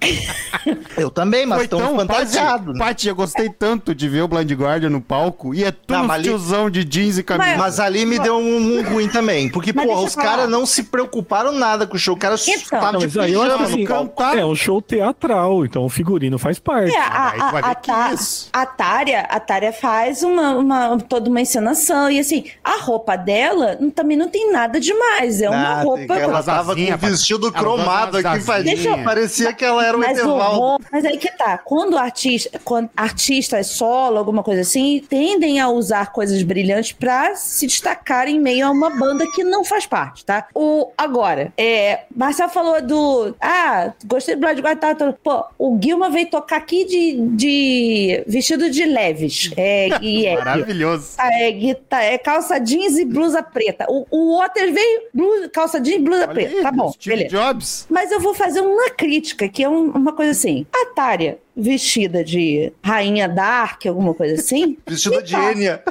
Eu 0.96 1.10
também, 1.10 1.46
mas 1.46 1.66
tão 1.66 1.78
tão 1.80 1.96
fantasiado. 1.96 2.66
Paty, 2.66 2.78
né? 2.78 2.84
Paty, 2.84 3.08
eu 3.08 3.14
gostei 3.16 3.48
tanto 3.48 3.94
de 3.94 4.08
ver 4.08 4.22
o 4.22 4.28
Blind 4.28 4.52
Guardian 4.52 4.90
no 4.90 5.00
palco 5.00 5.54
e 5.54 5.64
é 5.64 5.72
tudo 5.72 5.96
Não, 5.96 6.04
mas 6.04 6.16
ali- 6.18 6.24
tiozão 6.28 6.70
de 6.70 6.84
jeans 6.84 7.18
e 7.18 7.22
camisa. 7.22 7.56
Mas 7.56 7.80
ali 7.80 8.04
me 8.04 8.18
deu 8.18 8.36
um, 8.36 8.78
um 8.78 8.82
ruim 8.82 9.08
também. 9.08 9.48
Porque, 9.48 9.72
Mas 9.72 9.86
porra, 9.86 10.02
os 10.02 10.14
caras 10.14 10.48
não 10.48 10.64
se 10.66 10.84
preocuparam 10.84 11.50
nada 11.52 11.86
com 11.86 11.96
o 11.96 11.98
show. 11.98 12.14
O 12.14 12.18
cara 12.18 12.36
Então. 12.46 12.80
tava 12.80 12.92
Não, 12.92 13.00
de 13.00 13.06
mas 13.06 13.26
pijama 13.26 13.48
que 13.50 13.58
no 13.58 13.64
assim, 13.64 13.86
palco. 13.86 14.14
palco. 14.16 14.36
é 14.38 14.44
um 14.46 14.54
show 14.54 14.80
teatral, 14.82 15.64
então 15.64 15.84
o 15.84 15.88
figurino 15.88 16.38
faz 16.38 16.58
parte. 16.58 16.94
É, 16.94 16.98
a, 17.00 17.30
Aí 17.30 17.38
tu 17.38 17.50
vai 17.50 17.62
a, 17.62 17.64
ver 17.66 17.70
a, 17.70 17.74
que 17.74 17.86
Ta- 17.90 18.12
isso. 18.12 18.48
a 18.52 18.66
Tária, 18.66 19.20
a 19.22 19.40
Tária 19.40 19.72
faz 19.72 20.22
uma, 20.22 20.50
uma- 20.56 20.98
toda 21.08 21.28
uma 21.30 21.40
encenação. 21.40 22.10
E 22.10 22.20
assim, 22.20 22.44
a 22.62 22.76
roupa 22.76 23.16
dela 23.16 23.78
também 23.94 24.16
não 24.16 24.28
tem 24.28 24.52
nada 24.52 24.78
demais. 24.78 25.40
É 25.40 25.48
uma 25.48 25.80
Ah, 25.80 25.82
roupa. 25.82 26.14
Ela 26.14 26.42
tava 26.42 26.74
com 26.76 26.80
o 26.82 26.96
vestido 26.98 27.50
cromado 27.50 28.18
aqui, 28.18 28.40
faz- 28.40 28.66
asinhas. 28.68 29.02
parecia 29.04 29.52
que 29.52 29.64
ela 29.72 29.86
era 29.86 29.96
o 29.96 30.00
Mas, 30.00 30.18
o 30.18 30.20
Etevaldo. 30.22 30.58
roupa- 30.58 30.84
mas 30.92 31.04
aí 31.04 31.16
que 31.18 31.30
tá, 31.36 31.58
quando 31.58 31.96
artista, 31.98 32.60
quando 32.64 32.90
artistas 32.96 33.66
solo, 33.68 34.18
alguma 34.18 34.42
coisa 34.42 34.60
assim, 34.62 35.04
tendem 35.08 35.60
a 35.60 35.68
usar 35.68 36.12
coisas 36.12 36.42
brilhantes 36.42 36.92
pra 36.92 37.34
se 37.34 37.66
destacar 37.66 38.28
em 38.28 38.40
meio 38.40 38.66
a 38.66 38.70
uma 38.70 38.90
banda 38.90 39.24
que 39.34 39.42
não 39.44 39.64
faz 39.64 39.86
parte, 39.86 40.24
tá? 40.24 40.46
O, 40.54 40.90
agora, 40.96 41.52
é, 41.56 42.00
Marcel 42.14 42.48
falou 42.48 42.80
do, 42.82 43.34
ah, 43.40 43.92
gostei 44.06 44.34
do 44.34 44.40
Blood 44.40 44.60
Guard, 44.60 44.78
tá, 44.78 44.94
tá, 44.94 45.12
pô, 45.22 45.44
o 45.58 45.78
Gilma 45.82 46.10
veio 46.10 46.28
tocar 46.30 46.56
aqui 46.56 46.84
de, 46.84 47.16
de 47.36 48.24
vestido 48.26 48.70
de 48.70 48.84
leves, 48.84 49.50
é, 49.56 49.88
e 50.00 50.26
é, 50.26 50.34
Maravilhoso. 50.36 51.10
é, 51.18 51.50
guita- 51.50 52.02
é 52.02 52.18
calça 52.18 52.58
jeans 52.58 52.96
e 52.98 53.04
blusa 53.04 53.42
preta. 53.42 53.86
O, 53.88 54.06
o 54.10 54.38
Waters 54.38 54.72
veio 54.72 55.02
blusa, 55.12 55.48
calça 55.48 55.80
jeans 55.80 55.96
e 55.96 55.98
blusa 56.00 56.22
Olha 56.24 56.34
preta. 56.34 56.56
aí, 56.56 56.62
Tá 56.62 56.72
bom, 56.72 56.92
beleza. 57.04 57.28
Jobs. 57.28 57.86
Mas 57.90 58.10
eu 58.12 58.20
vou 58.20 58.34
fazer 58.34 58.60
uma 58.60 58.90
crítica, 58.90 59.48
que 59.48 59.61
é 59.62 59.68
um- 59.68 59.90
uma 59.90 60.12
coisa 60.12 60.30
assim. 60.32 60.66
A 60.72 60.86
Tária, 60.94 61.38
vestida 61.56 62.24
de 62.24 62.72
rainha 62.82 63.28
Dark, 63.28 63.84
alguma 63.86 64.14
coisa 64.14 64.34
assim. 64.34 64.76
Vestida 64.86 65.22
de 65.22 65.32
tá. 65.32 65.52
Enya. 65.52 65.82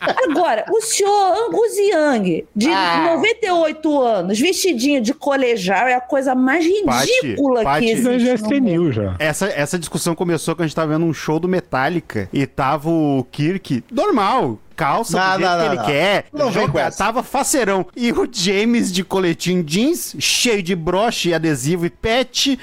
Agora, 0.00 0.64
o 0.70 0.80
senhor 0.80 1.34
Angus 1.48 1.76
Young, 1.76 2.44
de 2.54 2.70
Ah. 2.70 3.14
98 3.16 4.00
anos, 4.00 4.38
vestidinho 4.38 5.00
de 5.00 5.12
colegial, 5.14 5.86
é 5.86 5.94
a 5.94 6.00
coisa 6.00 6.34
mais 6.34 6.64
ridícula 6.64 7.62
Paty, 7.62 7.84
que 7.86 7.90
existe. 7.92 8.18
já 8.20 8.32
é 8.32 8.36
senil 8.36 8.92
já. 8.92 9.16
Essa, 9.18 9.46
essa 9.48 9.78
discussão 9.78 10.14
começou 10.14 10.54
quando 10.54 10.62
a 10.64 10.66
gente 10.66 10.76
tava 10.76 10.92
vendo 10.92 11.06
um 11.06 11.14
show 11.14 11.38
do 11.40 11.48
Metallica 11.48 12.28
e 12.32 12.46
tava 12.46 12.88
o 12.90 13.26
Kirk 13.30 13.82
normal. 13.90 14.58
Calça 14.76 15.18
Não, 15.18 15.38
do 15.38 15.38
jeito 15.38 15.50
não, 15.50 15.56
que 15.56 15.56
não, 15.58 15.66
ele 15.66 15.76
não. 15.76 15.86
quer. 15.86 16.24
Não 16.32 16.50
vem 16.50 16.68
com 16.68 16.78
essa. 16.78 16.98
Tava 16.98 17.22
faceirão. 17.22 17.86
E 17.96 18.12
o 18.12 18.28
James 18.30 18.92
de 18.92 19.02
coletinho 19.02 19.62
jeans, 19.64 20.14
cheio 20.18 20.62
de 20.62 20.74
broche, 20.76 21.32
adesivo 21.32 21.86
e 21.86 21.90
pet. 21.90 22.58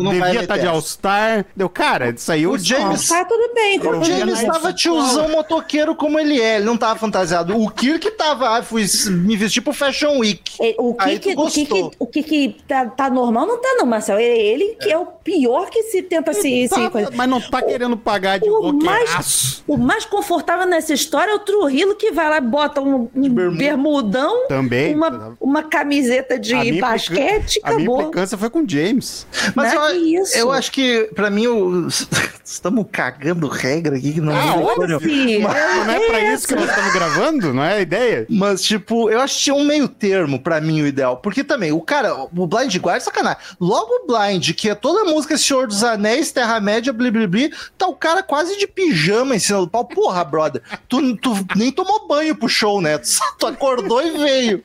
Não 0.00 0.10
vai 0.12 0.14
devia 0.30 0.40
estar 0.42 0.54
meter 0.54 0.60
de. 0.62 0.66
All-Star. 0.68 1.44
Deu, 1.56 1.68
cara, 1.68 2.10
isso 2.10 2.30
aí 2.30 2.46
O 2.46 2.58
James- 2.58 3.08
Tá 3.08 3.24
tudo 3.24 3.54
bem. 3.54 3.80
Eu 3.82 3.98
O 4.00 4.04
James 4.04 4.42
tava 4.44 4.72
tiozão 4.72 5.30
motoqueiro 5.30 5.94
como 5.94 6.18
ele 6.18 6.40
é, 6.40 6.56
ele 6.56 6.64
não 6.64 6.76
tava 6.76 6.98
fantasiado. 6.98 7.56
O 7.58 7.70
Kirk 7.70 8.10
tava, 8.12 8.58
ah, 8.58 8.62
fui 8.62 8.84
me 9.10 9.36
vestir 9.36 9.60
pro 9.60 9.72
Fashion 9.72 10.18
Week. 10.18 10.52
É, 10.60 10.74
O 10.78 10.94
que 10.94 11.04
Aí 11.04 11.18
que, 11.18 11.34
tu 11.34 11.42
o 11.42 11.50
que, 11.50 11.90
o 11.98 12.06
que, 12.06 12.22
que 12.22 12.56
tá, 12.68 12.86
tá 12.86 13.10
normal 13.10 13.46
não 13.46 13.60
tá, 13.60 13.74
não, 13.78 13.86
Marcel. 13.86 14.18
É 14.18 14.22
ele 14.24 14.76
que 14.80 14.90
é, 14.90 14.98
o 14.98 15.06
pior 15.30 15.70
que 15.70 15.82
se 15.84 16.02
tenta 16.02 16.32
se. 16.32 16.68
Tá, 16.68 16.76
se 16.76 16.90
coisa. 16.90 17.10
mas 17.14 17.28
não 17.28 17.40
tá 17.40 17.62
querendo 17.62 17.96
pagar 17.96 18.38
de 18.38 18.48
O 18.48 18.72
mais, 18.72 19.62
o 19.66 19.76
mais 19.76 20.04
confortável 20.04 20.66
nessa 20.66 20.92
história 20.92 21.30
é 21.32 21.34
o 21.34 21.38
Trujillo 21.38 21.94
que 21.94 22.10
vai 22.10 22.28
lá 22.28 22.38
e 22.38 22.40
bota 22.40 22.80
um, 22.80 23.08
um 23.14 23.28
bermuda. 23.28 23.56
bermudão, 23.58 24.48
Também. 24.48 24.94
uma, 24.94 25.36
uma 25.40 25.62
camiseta 25.62 26.34
A 26.34 26.38
de 26.38 26.54
minha 26.54 26.80
basquete 26.80 27.56
e 27.56 27.58
implica- 27.58 27.68
A 27.68 27.70
minha 27.76 27.82
acabou. 27.84 28.00
implicância 28.00 28.38
foi 28.38 28.50
com 28.50 28.60
o 28.60 28.68
James. 28.68 29.26
Mas 29.54 29.72
Né? 29.72 29.76
eu, 29.76 29.90
Que 30.00 30.16
isso? 30.16 30.36
eu 30.38 30.52
acho 30.52 30.72
que, 30.72 31.10
pra 31.14 31.30
mim, 31.30 31.46
o- 31.46 31.88
estamos 32.44 32.86
cagando 32.90 33.46
regra 33.48 33.96
aqui 33.96 34.12
que 34.14 34.20
não 34.20 34.34
Ah, 34.34 34.56
é 34.56 34.58
óbvio. 34.58 35.00
Sim, 35.00 35.38
Não 35.40 35.50
é 35.90 36.00
pra 36.08 36.32
isso 36.32 36.46
que 36.48 36.54
nós 36.54 36.68
estamos 36.68 36.92
gravando? 36.92 37.52
Não 37.54 37.62
é 37.62 37.74
a 37.74 37.80
ideia? 37.80 38.26
Mas, 38.28 38.62
tipo, 38.62 39.08
eu 39.10 39.20
acho 39.20 39.36
que 39.36 39.44
tinha 39.44 39.54
um 39.54 39.64
meio 39.64 39.88
termo 39.88 40.38
pra 40.40 40.60
mim 40.60 40.82
o 40.82 40.86
ideal. 40.86 41.16
Porque 41.18 41.44
também, 41.44 41.72
o 41.72 41.80
cara, 41.80 42.14
o 42.14 42.46
Blind 42.46 42.74
Guard 42.76 42.96
é 42.96 43.00
sacanagem. 43.00 43.38
Logo 43.60 43.90
o 43.92 44.06
Blind, 44.06 44.52
que 44.54 44.68
é 44.68 44.74
toda 44.74 45.02
a 45.02 45.04
música 45.20 45.36
Senhor 45.36 45.66
dos 45.66 45.84
Anéis, 45.84 46.32
Terra-média, 46.32 46.92
bli, 46.92 47.10
bli, 47.10 47.26
bli, 47.26 47.52
tá 47.76 47.86
o 47.86 47.94
cara 47.94 48.22
quase 48.22 48.56
de 48.58 48.66
pijama 48.66 49.36
em 49.36 49.38
cima 49.38 49.60
do 49.60 49.68
pau. 49.68 49.84
Porra, 49.84 50.24
brother, 50.24 50.62
tu, 50.88 51.14
tu 51.18 51.32
nem 51.56 51.70
tomou 51.70 52.08
banho 52.08 52.34
pro 52.34 52.48
show, 52.48 52.80
né? 52.80 52.96
Tu, 52.98 53.08
só- 53.08 53.24
tu 53.38 53.46
acordou 53.46 54.02
e 54.02 54.10
veio. 54.16 54.64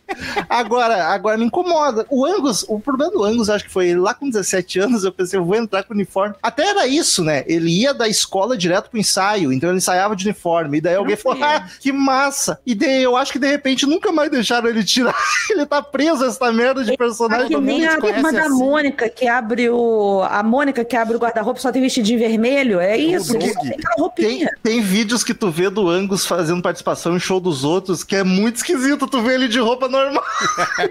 Agora, 0.49 1.07
agora 1.07 1.37
me 1.37 1.45
incomoda. 1.45 2.05
O 2.09 2.25
Angus, 2.25 2.63
o 2.69 2.79
problema 2.79 3.11
do 3.11 3.23
Angus, 3.23 3.49
acho 3.49 3.65
que 3.65 3.71
foi 3.71 3.89
ele 3.89 3.99
lá 3.99 4.13
com 4.13 4.29
17 4.29 4.79
anos, 4.79 5.03
eu 5.03 5.11
pensei, 5.11 5.37
eu 5.39 5.45
vou 5.45 5.55
entrar 5.55 5.83
com 5.83 5.93
uniforme. 5.93 6.35
Até 6.41 6.67
era 6.67 6.87
isso, 6.87 7.23
né? 7.23 7.43
Ele 7.47 7.69
ia 7.81 7.93
da 7.93 8.07
escola 8.07 8.57
direto 8.57 8.89
pro 8.89 8.99
ensaio, 8.99 9.51
então 9.51 9.69
ele 9.69 9.77
ensaiava 9.77 10.15
de 10.15 10.25
uniforme. 10.25 10.77
E 10.77 10.81
daí 10.81 10.95
alguém 10.95 11.15
falou, 11.17 11.43
ah, 11.43 11.67
que 11.81 11.91
massa. 11.91 12.59
E 12.65 12.73
daí 12.73 13.03
eu 13.03 13.17
acho 13.17 13.31
que 13.33 13.39
de 13.39 13.47
repente 13.47 13.85
nunca 13.85 14.11
mais 14.11 14.29
deixaram 14.31 14.69
ele 14.69 14.83
tirar. 14.83 15.15
ele 15.49 15.65
tá 15.65 15.81
preso 15.81 16.23
a 16.23 16.27
essa 16.27 16.51
merda 16.51 16.83
de 16.83 16.91
Tá 16.91 16.97
personagem. 16.97 17.47
que 17.47 17.53
todo 17.53 17.63
nem 17.63 17.85
a 17.85 17.99
conhece 17.99 18.21
turma 18.21 18.31
da 18.31 18.45
assim. 18.45 18.57
Mônica 18.57 19.09
que 19.09 19.27
abre 19.27 19.69
o. 19.69 20.23
A 20.35 20.43
Mônica 20.43 20.83
que 20.83 20.97
abre 20.97 21.15
o 21.15 21.19
guarda-roupa 21.19 21.61
só 21.61 21.71
tem 21.71 21.81
vestidinho 21.81 22.19
vermelho. 22.19 22.77
É 22.81 22.97
isso. 22.97 23.37
Ele 23.37 23.53
só 23.53 23.61
tem 23.61 23.69
aquela 23.71 23.93
Tem, 23.95 23.97
roupinha. 23.97 24.49
tem 24.61 24.81
vídeos 24.81 25.23
que 25.23 25.33
tu 25.33 25.49
vê 25.49 25.69
do 25.69 25.87
Angus 25.89 26.25
fazendo 26.25 26.61
participação 26.61 27.15
em 27.15 27.19
show 27.19 27.39
dos 27.39 27.63
outros 27.63 28.03
que 28.03 28.17
é 28.17 28.23
muito 28.23 28.57
esquisito 28.57 29.07
tu 29.07 29.21
vê 29.21 29.35
ele 29.35 29.47
de 29.47 29.59
roupa 29.59 29.87
normal. 29.87 30.21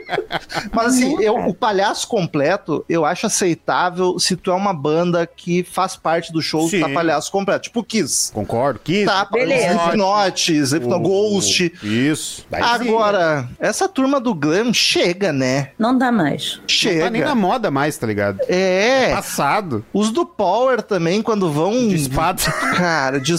Mas 0.73 0.87
assim, 0.95 1.23
eu, 1.23 1.37
o 1.47 1.53
palhaço 1.53 2.09
completo 2.09 2.83
eu 2.89 3.05
acho 3.05 3.27
aceitável 3.27 4.19
se 4.19 4.35
tu 4.35 4.51
é 4.51 4.55
uma 4.55 4.73
banda 4.73 5.27
que 5.27 5.63
faz 5.63 5.95
parte 5.95 6.33
do 6.33 6.41
show 6.41 6.67
Sim. 6.67 6.81
tá 6.81 6.89
palhaço 6.89 7.31
completo, 7.31 7.65
tipo 7.65 7.85
Kiss. 7.85 8.33
Concordo. 8.33 8.81
Que 8.83 9.05
Tá, 9.05 9.27
Beleza. 9.31 9.75
Slipknot, 9.75 10.53
Slipknot, 10.55 11.03
Ghost. 11.03 11.73
Isso. 11.83 12.47
Agora, 12.51 13.47
essa 13.61 13.87
turma 13.89 14.19
do 14.19 14.35
glam 14.35 14.73
chega, 14.73 15.35
né? 15.35 15.71
Não 15.79 15.97
dá 15.99 16.11
mais. 16.11 16.57
Não 16.57 17.01
tá 17.01 17.11
nem 17.11 17.21
na 17.21 17.29
Chega. 17.29 17.35
moda 17.35 17.71
mais, 17.71 17.99
tá 17.99 18.07
ligado? 18.07 18.41
É, 18.49 19.13
Passado. 19.37 19.85
os 19.93 20.11
do 20.11 20.25
Power 20.25 20.83
também, 20.83 21.23
quando 21.23 21.51
vão. 21.51 21.89
De 21.89 21.97
espada. 21.97 22.43
Cara, 22.77 23.21
de, 23.21 23.35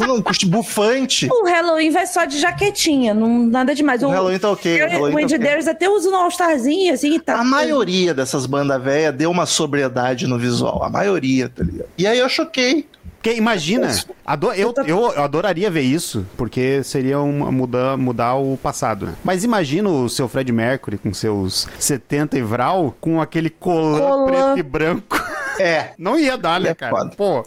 não, 0.00 0.22
bufante. 0.46 1.28
O 1.30 1.44
Halloween 1.44 1.90
vai 1.90 2.06
só 2.06 2.24
de 2.24 2.38
jaquetinha, 2.38 3.14
não 3.14 3.46
nada 3.46 3.74
demais. 3.74 4.02
O 4.02 4.08
Halloween 4.08 4.38
tá 4.38 4.50
ok. 4.50 4.72
O 4.72 4.76
O 4.76 4.88
Halloween 4.88 5.12
tá 5.12 5.16
Wendy 5.16 5.34
ok. 5.34 5.46
Dares 5.46 5.68
até 5.68 5.88
usa 5.88 6.08
um 6.08 6.16
All-Starzinho, 6.16 6.92
assim, 6.94 7.14
e 7.14 7.20
tá. 7.20 7.38
A 7.38 7.44
maioria 7.44 8.14
dessas 8.14 8.46
bandas 8.46 8.82
velhas 8.82 9.14
deu 9.14 9.30
uma 9.30 9.46
sobriedade 9.46 10.26
no 10.26 10.38
visual. 10.38 10.82
A 10.82 10.90
maioria, 10.90 11.48
tá 11.48 11.62
ligado? 11.62 11.88
E 11.98 12.06
aí 12.06 12.18
eu 12.18 12.28
choquei. 12.28 12.86
Porque 13.26 13.38
imagina, 13.40 13.88
ado- 14.24 14.52
eu, 14.52 14.72
eu 14.86 15.20
adoraria 15.20 15.68
ver 15.68 15.80
isso, 15.80 16.24
porque 16.36 16.80
seria 16.84 17.18
uma, 17.18 17.50
mudar, 17.50 17.96
mudar 17.96 18.36
o 18.36 18.56
passado, 18.56 19.06
né? 19.06 19.14
Mas 19.24 19.42
imagina 19.42 19.88
o 19.88 20.08
seu 20.08 20.28
Fred 20.28 20.52
Mercury 20.52 20.96
com 20.96 21.12
seus 21.12 21.66
70 21.76 22.38
e 22.38 22.42
vral, 22.42 22.94
com 23.00 23.20
aquele 23.20 23.50
colã, 23.50 23.98
Colã. 23.98 24.26
preto 24.26 24.58
e 24.58 24.62
branco. 24.62 25.20
É. 25.58 25.90
Não 25.98 26.16
ia 26.16 26.38
dar, 26.38 26.60
né, 26.60 26.72
cara? 26.72 27.08
Pô, 27.16 27.44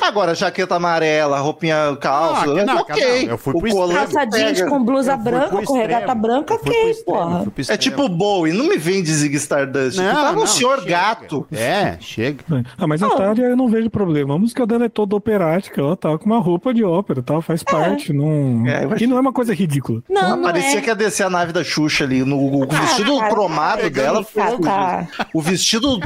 Agora, 0.00 0.34
jaqueta 0.34 0.74
amarela, 0.76 1.38
roupinha 1.38 1.96
calça, 2.00 2.42
Ah, 2.42 2.64
não, 2.64 2.76
ok. 2.78 3.24
não, 3.26 3.30
eu 3.32 3.38
fui 3.38 3.54
o 3.54 3.58
pro 3.60 3.70
colã 3.70 3.94
Calça 3.94 4.24
jeans 4.26 4.58
pega. 4.58 4.68
com 4.70 4.84
blusa 4.84 5.16
branca, 5.16 5.62
com 5.62 5.74
regata 5.74 6.14
branca, 6.14 6.54
ok, 6.54 6.94
porra. 7.04 7.46
É 7.68 7.76
tipo 7.76 8.08
Bowie, 8.08 8.52
não 8.52 8.66
me 8.68 8.76
vem 8.76 9.02
de 9.02 9.12
Zig 9.12 9.34
Stardust. 9.36 9.96
tu 9.98 10.02
tava 10.02 10.32
um 10.32 10.40
não, 10.40 10.46
senhor 10.46 10.78
chega. 10.80 10.90
gato. 10.90 11.46
É, 11.52 11.96
chega. 12.00 12.44
Ah, 12.78 12.86
mas 12.86 13.02
a 13.02 13.06
Oh. 13.08 13.16
Tária 13.16 13.42
eu 13.44 13.56
não 13.56 13.68
vejo 13.68 13.90
problema. 13.90 14.34
A 14.34 14.38
música 14.38 14.66
dela 14.66 14.84
é 14.84 14.88
toda 14.88 15.16
operática, 15.16 15.80
ela 15.80 15.96
tá 15.96 16.16
com 16.18 16.26
uma 16.26 16.38
roupa 16.40 16.72
de 16.72 16.84
ópera, 16.84 17.22
tá? 17.22 17.40
faz 17.42 17.62
parte. 17.62 18.12
Não... 18.12 18.64
É, 18.66 18.84
acho- 18.84 19.02
E 19.04 19.06
não 19.06 19.16
é 19.16 19.20
uma 19.20 19.32
coisa 19.32 19.54
ridícula. 19.54 20.02
Não, 20.08 20.36
não 20.36 20.42
Parecia 20.42 20.78
é. 20.78 20.80
que 20.82 20.88
ia 20.88 20.94
descer 20.94 21.24
a 21.24 21.30
nave 21.30 21.52
da 21.52 21.64
Xuxa 21.64 22.04
ali. 22.04 22.24
No, 22.24 22.36
o 22.62 22.66
vestido 22.66 23.18
cara, 23.18 23.30
cromado 23.30 23.90
dela 23.90 24.22
foi 24.22 24.42
tá, 24.42 25.06
tá. 25.16 25.26
O 25.34 25.40
vestido 25.40 25.98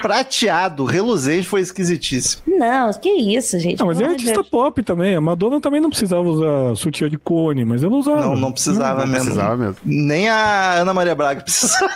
prateado, 0.00 0.84
reluzente, 0.84 1.46
foi 1.46 1.60
esquisitíssimo. 1.60 2.42
Não, 2.46 2.92
que 2.94 3.08
isso, 3.10 3.58
gente. 3.58 3.78
Não, 3.80 3.86
mas 3.86 4.00
é 4.00 4.04
artista 4.04 4.34
Deus. 4.34 4.48
pop 4.48 4.82
também. 4.82 5.14
A 5.14 5.20
Madonna 5.20 5.60
também 5.60 5.80
não 5.80 5.90
precisava 5.90 6.22
usar 6.22 6.76
sutiã 6.76 7.08
de 7.08 7.18
cone, 7.18 7.64
mas 7.64 7.82
ela 7.82 7.94
usava. 7.96 8.20
Não, 8.20 8.36
não 8.36 8.52
precisava 8.52 9.00
Não 9.00 9.06
mesmo. 9.08 9.24
precisava 9.24 9.56
mesmo. 9.56 9.76
Nem 9.84 10.28
a 10.28 10.74
Ana 10.74 10.94
Maria 10.94 11.14
Braga 11.14 11.42
precisava. 11.42 11.90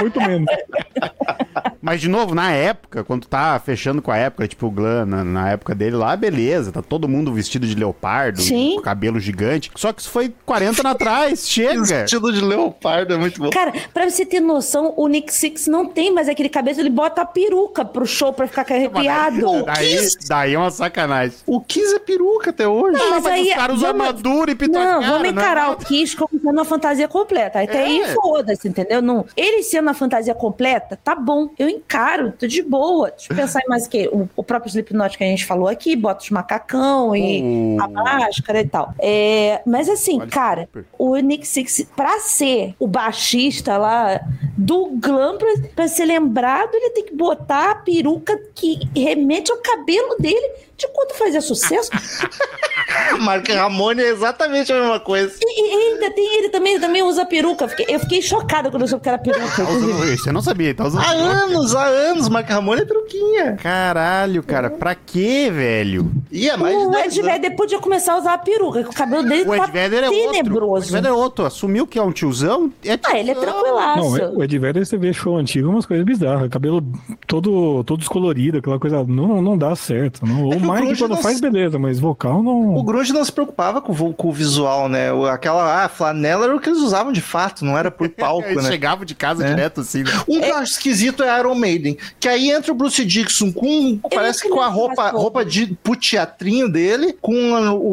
Muito 0.00 0.20
menos. 0.20 0.46
Mas, 1.86 2.00
de 2.00 2.08
novo, 2.08 2.34
na 2.34 2.50
época, 2.50 3.04
quando 3.04 3.26
tá 3.26 3.58
fechando 3.64 4.02
com 4.02 4.10
a 4.10 4.16
época, 4.16 4.48
tipo 4.48 4.66
o 4.66 4.70
Glam, 4.70 5.06
na, 5.06 5.22
na 5.24 5.50
época 5.50 5.74
dele 5.74 5.94
lá, 5.96 6.16
beleza, 6.16 6.72
tá 6.72 6.82
todo 6.82 7.08
mundo 7.08 7.32
vestido 7.32 7.66
de 7.66 7.74
leopardo, 7.76 8.40
Sim. 8.42 8.74
com 8.76 8.82
cabelo 8.82 9.20
gigante. 9.20 9.70
Só 9.76 9.92
que 9.92 10.00
isso 10.00 10.10
foi 10.10 10.34
40 10.44 10.80
anos 10.82 10.92
atrás, 10.92 11.46
chega! 11.48 11.82
Vestido 11.82 12.32
de 12.32 12.40
leopardo 12.40 13.14
é 13.14 13.16
muito 13.16 13.40
bom. 13.40 13.50
Cara, 13.50 13.72
pra 13.94 14.10
você 14.10 14.26
ter 14.26 14.40
noção, 14.40 14.92
o 14.96 15.06
Nick 15.06 15.32
Six 15.32 15.68
não 15.68 15.86
tem 15.86 16.12
mais 16.12 16.28
aquele 16.28 16.48
cabelo, 16.48 16.80
ele 16.80 16.90
bota 16.90 17.22
a 17.22 17.24
peruca 17.24 17.84
pro 17.84 18.04
show 18.04 18.32
pra 18.32 18.48
ficar 18.48 18.66
arrepiado. 18.74 19.64
Daí, 19.64 20.08
daí 20.28 20.54
é 20.54 20.58
uma 20.58 20.70
sacanagem. 20.70 21.36
O 21.46 21.60
Kiss 21.60 21.94
é 21.94 21.98
peruca 22.00 22.50
até 22.50 22.66
hoje. 22.66 22.98
Não, 22.98 23.10
mas 23.10 23.22
mas 23.22 23.32
aí. 23.32 23.48
os 23.48 23.54
caras 23.54 23.76
usam 23.76 23.88
vamos- 23.92 24.06
armadura 24.08 24.50
e 24.50 24.54
pita 24.54 24.78
Não, 24.78 25.00
vamos 25.02 25.22
né? 25.22 25.28
encarar 25.28 25.70
o 25.70 25.76
Kiss 25.76 26.16
como 26.16 26.28
se 26.30 26.36
usando 26.38 26.60
a 26.60 26.64
fantasia 26.64 27.06
completa. 27.06 27.62
Até 27.62 27.82
aí, 27.84 28.00
É. 28.00 28.08
foda-se, 28.14 28.68
entendeu? 28.68 29.00
Não, 29.02 29.24
ele 29.36 29.62
sendo 29.62 29.88
a 29.90 29.94
fantasia 29.94 30.34
completa, 30.34 30.98
tá 31.02 31.14
bom. 31.14 31.48
Eu 31.58 31.68
encaro, 31.76 32.32
tô 32.32 32.46
de 32.46 32.62
boa. 32.62 33.10
Deixa 33.10 33.32
eu 33.32 33.36
pensar 33.36 33.60
em 33.60 33.68
mais 33.68 33.86
o 33.86 33.90
quê? 33.90 34.08
O, 34.12 34.28
o 34.36 34.42
próprio 34.42 34.68
Slipknot 34.68 35.16
que 35.16 35.24
a 35.24 35.26
gente 35.26 35.44
falou 35.44 35.68
aqui, 35.68 35.94
bota 35.96 36.22
os 36.24 36.30
macacão 36.30 37.14
e 37.14 37.76
O- 37.78 37.82
a 37.82 37.88
máscara 37.88 38.60
e 38.60 38.68
tal. 38.68 38.94
É, 38.98 39.60
mas 39.66 39.88
assim, 39.88 40.20
Olha, 40.20 40.30
cara, 40.30 40.60
super. 40.62 40.84
o 40.98 41.16
Nick 41.16 41.46
Six, 41.46 41.86
pra 41.96 42.18
ser 42.20 42.74
o 42.78 42.86
baixista 42.86 43.76
lá 43.76 44.20
do 44.56 44.88
glam, 45.00 45.36
pra, 45.38 45.48
pra 45.74 45.88
ser 45.88 46.04
lembrado, 46.06 46.70
ele 46.74 46.90
tem 46.90 47.04
que 47.04 47.14
botar 47.14 47.70
a 47.70 47.74
peruca 47.76 48.38
que 48.54 48.78
remete 48.94 49.50
ao 49.52 49.58
cabelo 49.58 50.16
dele 50.18 50.50
de 50.76 50.86
quando 50.88 51.12
fazia 51.16 51.40
sucesso. 51.40 51.90
Mark 53.20 53.48
Ramone 53.48 54.02
é 54.02 54.08
exatamente 54.10 54.72
a 54.72 54.78
mesma 54.80 55.00
coisa. 55.00 55.34
E, 55.40 55.46
e 55.46 55.92
ainda 55.94 56.10
tem 56.10 56.38
ele 56.38 56.48
também, 56.48 56.72
ele 56.74 56.80
também 56.80 57.02
usa 57.02 57.24
peruca. 57.24 57.64
Eu 57.64 57.68
fiquei, 57.68 57.86
eu 57.88 58.00
fiquei 58.00 58.22
chocada 58.22 58.70
quando 58.70 58.82
eu 58.82 58.88
soube 58.88 59.02
que 59.02 59.08
era 59.08 59.18
peruca. 59.18 59.46
Tá 59.64 59.68
usando 59.70 60.12
isso, 60.12 60.28
eu 60.28 60.32
não 60.32 60.42
sabia. 60.42 60.74
Tá 60.74 60.86
usando 60.86 61.02
Há 61.02 61.10
anos, 61.10 61.74
há 61.74 61.84
anos, 61.84 62.28
Mark 62.28 62.48
Ramone 62.48 62.82
é 62.82 62.84
peruquinha. 62.84 63.56
Caralho, 63.56 64.42
cara. 64.42 64.70
Pra 64.70 64.94
quê, 64.94 65.50
velho? 65.52 66.10
E 66.30 66.48
é 66.48 66.56
mais 66.56 66.76
O 66.76 66.90
10 66.90 67.16
Ed. 67.18 67.22
Vedder 67.22 67.50
podia 67.56 67.78
começar 67.78 68.14
a 68.14 68.18
usar 68.18 68.34
a 68.34 68.38
peruca, 68.38 68.82
que 68.82 68.90
o 68.90 68.92
cabelo 68.92 69.22
dele 69.22 69.48
O 69.48 69.56
tá 69.56 69.66
Vedder 69.66 70.04
é 70.04 70.10
outro. 70.10 70.20
O 70.20 70.24
Ed 70.28 70.32
tenebroso. 70.32 70.92
Vedder 70.92 71.08
é 71.08 71.12
outro. 71.12 71.44
Assumiu 71.46 71.86
que 71.86 71.98
é 71.98 72.02
um 72.02 72.12
tiozão. 72.12 72.72
É 72.84 72.98
Ah, 73.04 73.18
ele 73.18 73.30
é 73.30 73.34
tiozão. 73.34 73.52
tranquilaço. 73.54 74.18
Não, 74.18 74.36
o 74.36 74.44
Ed 74.44 74.58
Vedder, 74.58 74.86
você 74.86 74.96
vê 74.96 75.12
show 75.12 75.36
antigo, 75.36 75.68
umas 75.68 75.86
coisas 75.86 76.04
bizarras. 76.04 76.48
Cabelo 76.50 76.82
todo, 77.26 77.82
todo 77.84 77.98
descolorido, 77.98 78.58
aquela 78.58 78.78
coisa. 78.78 79.04
Não, 79.04 79.40
não 79.42 79.56
dá 79.56 79.74
certo. 79.74 80.24
Não. 80.26 80.52
É 80.52 80.56
o 80.56 80.60
que 80.60 80.65
o 80.65 80.65
Mike, 80.74 80.98
quando 80.98 81.10
não 81.12 81.22
faz, 81.22 81.40
beleza, 81.40 81.78
mas 81.78 81.98
vocal 81.98 82.42
não. 82.42 82.74
O 82.76 82.82
grunge 82.82 83.12
não 83.12 83.24
se 83.24 83.32
preocupava 83.32 83.80
com, 83.80 84.12
com 84.12 84.28
o 84.28 84.32
visual, 84.32 84.88
né? 84.88 85.08
Aquela 85.30 85.84
ah, 85.84 85.88
flanela 85.88 86.44
era 86.44 86.56
o 86.56 86.60
que 86.60 86.68
eles 86.68 86.80
usavam 86.80 87.12
de 87.12 87.20
fato, 87.20 87.64
não 87.64 87.76
era 87.76 87.90
por 87.90 88.08
palco, 88.10 88.48
Eles 88.48 88.64
né? 88.64 88.70
chegavam 88.70 89.04
de 89.04 89.14
casa 89.14 89.44
É. 89.44 89.48
direto 89.48 89.80
assim. 89.80 90.02
né? 90.02 90.10
Um 90.28 90.40
que 90.40 90.48
eu 90.48 90.56
acho 90.56 90.72
esquisito 90.72 91.22
é 91.22 91.38
Iron 91.38 91.54
Maiden. 91.54 91.96
Que 92.20 92.28
aí 92.28 92.50
entra 92.50 92.72
o 92.72 92.74
Bruce 92.74 93.04
Dixon 93.04 93.52
com. 93.52 93.98
Parece 94.12 94.42
que 94.42 94.48
com 94.48 94.60
a 94.60 94.68
roupa, 94.68 95.10
roupa 95.10 95.44
de 95.44 95.66
pro 95.82 95.96
teatrinho 95.96 96.68
dele, 96.70 97.16
com 97.20 97.36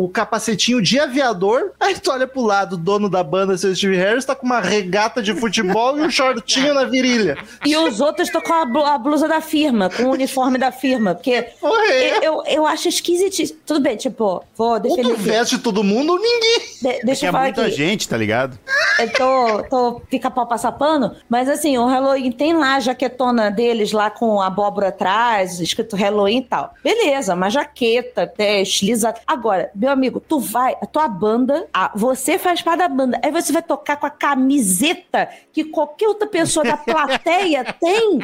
o 0.03 0.09
capacetinho 0.09 0.81
de 0.81 0.99
aviador. 0.99 1.71
Aí 1.79 1.95
tu 1.97 2.11
olha 2.11 2.27
pro 2.27 2.41
lado, 2.41 2.73
o 2.73 2.77
dono 2.77 3.09
da 3.09 3.23
banda, 3.23 3.57
seu 3.57 3.75
Steve 3.75 3.95
Harris, 3.97 4.25
tá 4.25 4.35
com 4.35 4.45
uma 4.45 4.59
regata 4.59 5.21
de 5.21 5.33
futebol 5.33 5.97
e 5.97 6.01
um 6.01 6.09
shortinho 6.09 6.73
na 6.73 6.85
virilha. 6.85 7.37
E 7.65 7.75
os 7.75 7.99
outros 8.01 8.27
estão 8.27 8.41
com 8.41 8.53
a, 8.53 8.65
blu- 8.65 8.85
a 8.85 8.97
blusa 8.97 9.27
da 9.27 9.41
firma, 9.41 9.89
com 9.89 10.03
o 10.03 10.11
uniforme 10.11 10.57
da 10.57 10.71
firma. 10.71 11.13
Porque 11.15 11.41
Porra, 11.59 11.85
é. 11.91 12.17
eu, 12.27 12.41
eu, 12.47 12.62
eu 12.63 12.67
acho 12.67 12.87
esquisitíssimo. 12.89 13.59
Tudo 13.65 13.79
bem, 13.79 13.95
tipo, 13.97 14.43
vou 14.55 14.71
Ou 14.73 14.79
defender 14.79 15.03
tu 15.09 15.13
aqui. 15.13 15.21
veste 15.21 15.57
todo 15.57 15.83
mundo 15.83 16.13
ou 16.13 16.19
ninguém. 16.19 16.59
De- 16.81 17.05
deixa 17.05 17.25
é 17.25 17.29
eu 17.29 17.31
falar 17.31 17.43
muita 17.45 17.61
aqui. 17.63 17.71
gente, 17.71 18.07
tá 18.09 18.17
ligado? 18.17 18.57
Eu 18.99 19.11
tô, 19.13 19.63
tô 19.69 20.01
fica 20.09 20.29
pau 20.29 20.45
passar 20.45 20.71
pano, 20.73 21.15
mas 21.29 21.49
assim, 21.49 21.77
o 21.77 21.85
Halloween 21.85 22.31
tem 22.31 22.53
lá 22.53 22.75
a 22.75 22.79
jaquetona 22.79 23.49
deles 23.49 23.91
lá 23.91 24.09
com 24.11 24.39
a 24.41 24.47
abóbora 24.47 24.89
atrás, 24.89 25.59
escrito 25.59 25.95
Halloween 25.95 26.39
e 26.39 26.43
tal. 26.43 26.73
Beleza, 26.83 27.33
uma 27.33 27.49
jaqueta, 27.49 28.23
até 28.23 28.61
estilizada. 28.61 29.19
Agora, 29.25 29.71
meu 29.73 29.89
amigo, 29.89 30.19
tu 30.19 30.39
vai, 30.39 30.75
a 30.81 30.85
tua 30.85 31.07
banda, 31.07 31.67
a- 31.73 31.91
você 31.95 32.37
faz 32.37 32.61
parte 32.61 32.79
da 32.79 32.87
banda, 32.87 33.19
aí 33.23 33.31
você 33.31 33.51
vai 33.51 33.63
tocar 33.63 33.97
com 33.97 34.05
a 34.05 34.09
camiseta 34.09 35.29
que 35.51 35.63
qualquer 35.63 36.07
outra 36.07 36.27
pessoa 36.27 36.63
da 36.63 36.77
plateia 36.77 37.63
tem. 37.79 38.19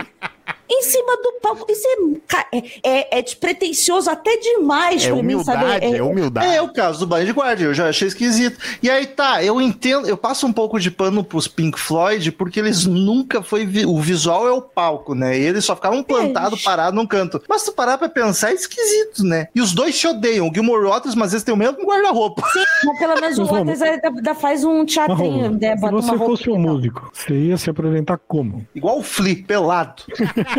Em 0.71 0.83
cima 0.83 1.17
do 1.17 1.33
palco. 1.41 1.65
Isso 1.69 1.87
é, 2.51 2.57
é, 2.57 2.63
é, 2.83 3.19
é 3.19 3.21
despretensioso 3.21 4.09
até 4.09 4.37
demais 4.37 5.03
É 5.03 5.11
pra 5.11 5.23
mim, 5.23 5.43
sabe? 5.43 5.57
humildade, 5.63 5.95
é 5.95 6.03
humildade. 6.03 6.55
É 6.55 6.61
o 6.61 6.71
caso 6.71 6.99
do 6.99 7.07
Blind 7.15 7.29
Guardian, 7.31 7.67
eu 7.67 7.73
já 7.73 7.89
achei 7.89 8.07
esquisito. 8.07 8.57
E 8.83 8.89
aí 8.89 9.07
tá, 9.07 9.43
eu 9.43 9.59
entendo, 9.59 10.07
eu 10.07 10.15
passo 10.17 10.45
um 10.45 10.53
pouco 10.53 10.79
de 10.79 10.91
pano 10.91 11.23
pros 11.23 11.47
Pink 11.47 11.79
Floyd, 11.79 12.31
porque 12.33 12.59
eles 12.59 12.85
nunca 12.85 13.41
foi. 13.41 13.65
vi- 13.65 13.85
O 13.85 13.99
visual 13.99 14.47
é 14.47 14.51
o 14.51 14.61
palco, 14.61 15.15
né? 15.15 15.37
E 15.37 15.41
eles 15.41 15.65
só 15.65 15.75
ficavam 15.75 16.03
plantados, 16.03 16.61
parados 16.61 16.93
num 16.95 17.07
canto. 17.07 17.41
Mas 17.49 17.61
se 17.63 17.71
tu 17.71 17.75
parar 17.75 17.97
pra 17.97 18.07
pensar, 18.09 18.51
é 18.51 18.53
esquisito, 18.53 19.23
né? 19.23 19.47
E 19.55 19.61
os 19.61 19.73
dois 19.73 19.95
se 19.95 20.07
odeiam. 20.07 20.47
O 20.47 20.53
Gilmore 20.53 20.85
Waters, 20.85 21.15
mas 21.15 21.31
eles 21.33 21.43
têm 21.43 21.53
o 21.53 21.57
mesmo 21.57 21.77
guarda-roupa. 21.83 22.43
Mas 22.85 22.99
pelo 22.99 23.19
menos 23.19 23.37
o 23.39 23.45
Waters 23.45 23.81
ainda 23.81 24.35
faz 24.35 24.63
um 24.63 24.85
teatrinho, 24.85 25.17
Romulo, 25.17 25.59
né? 25.59 25.75
se 25.77 25.81
você 25.91 26.09
roupa 26.11 26.25
fosse 26.25 26.49
um 26.49 26.59
músico, 26.59 27.09
você 27.13 27.33
ia 27.33 27.57
se 27.57 27.69
apresentar 27.69 28.19
como? 28.27 28.65
Igual 28.75 28.99
o 28.99 29.03
Flea, 29.03 29.43
pelado. 29.47 30.03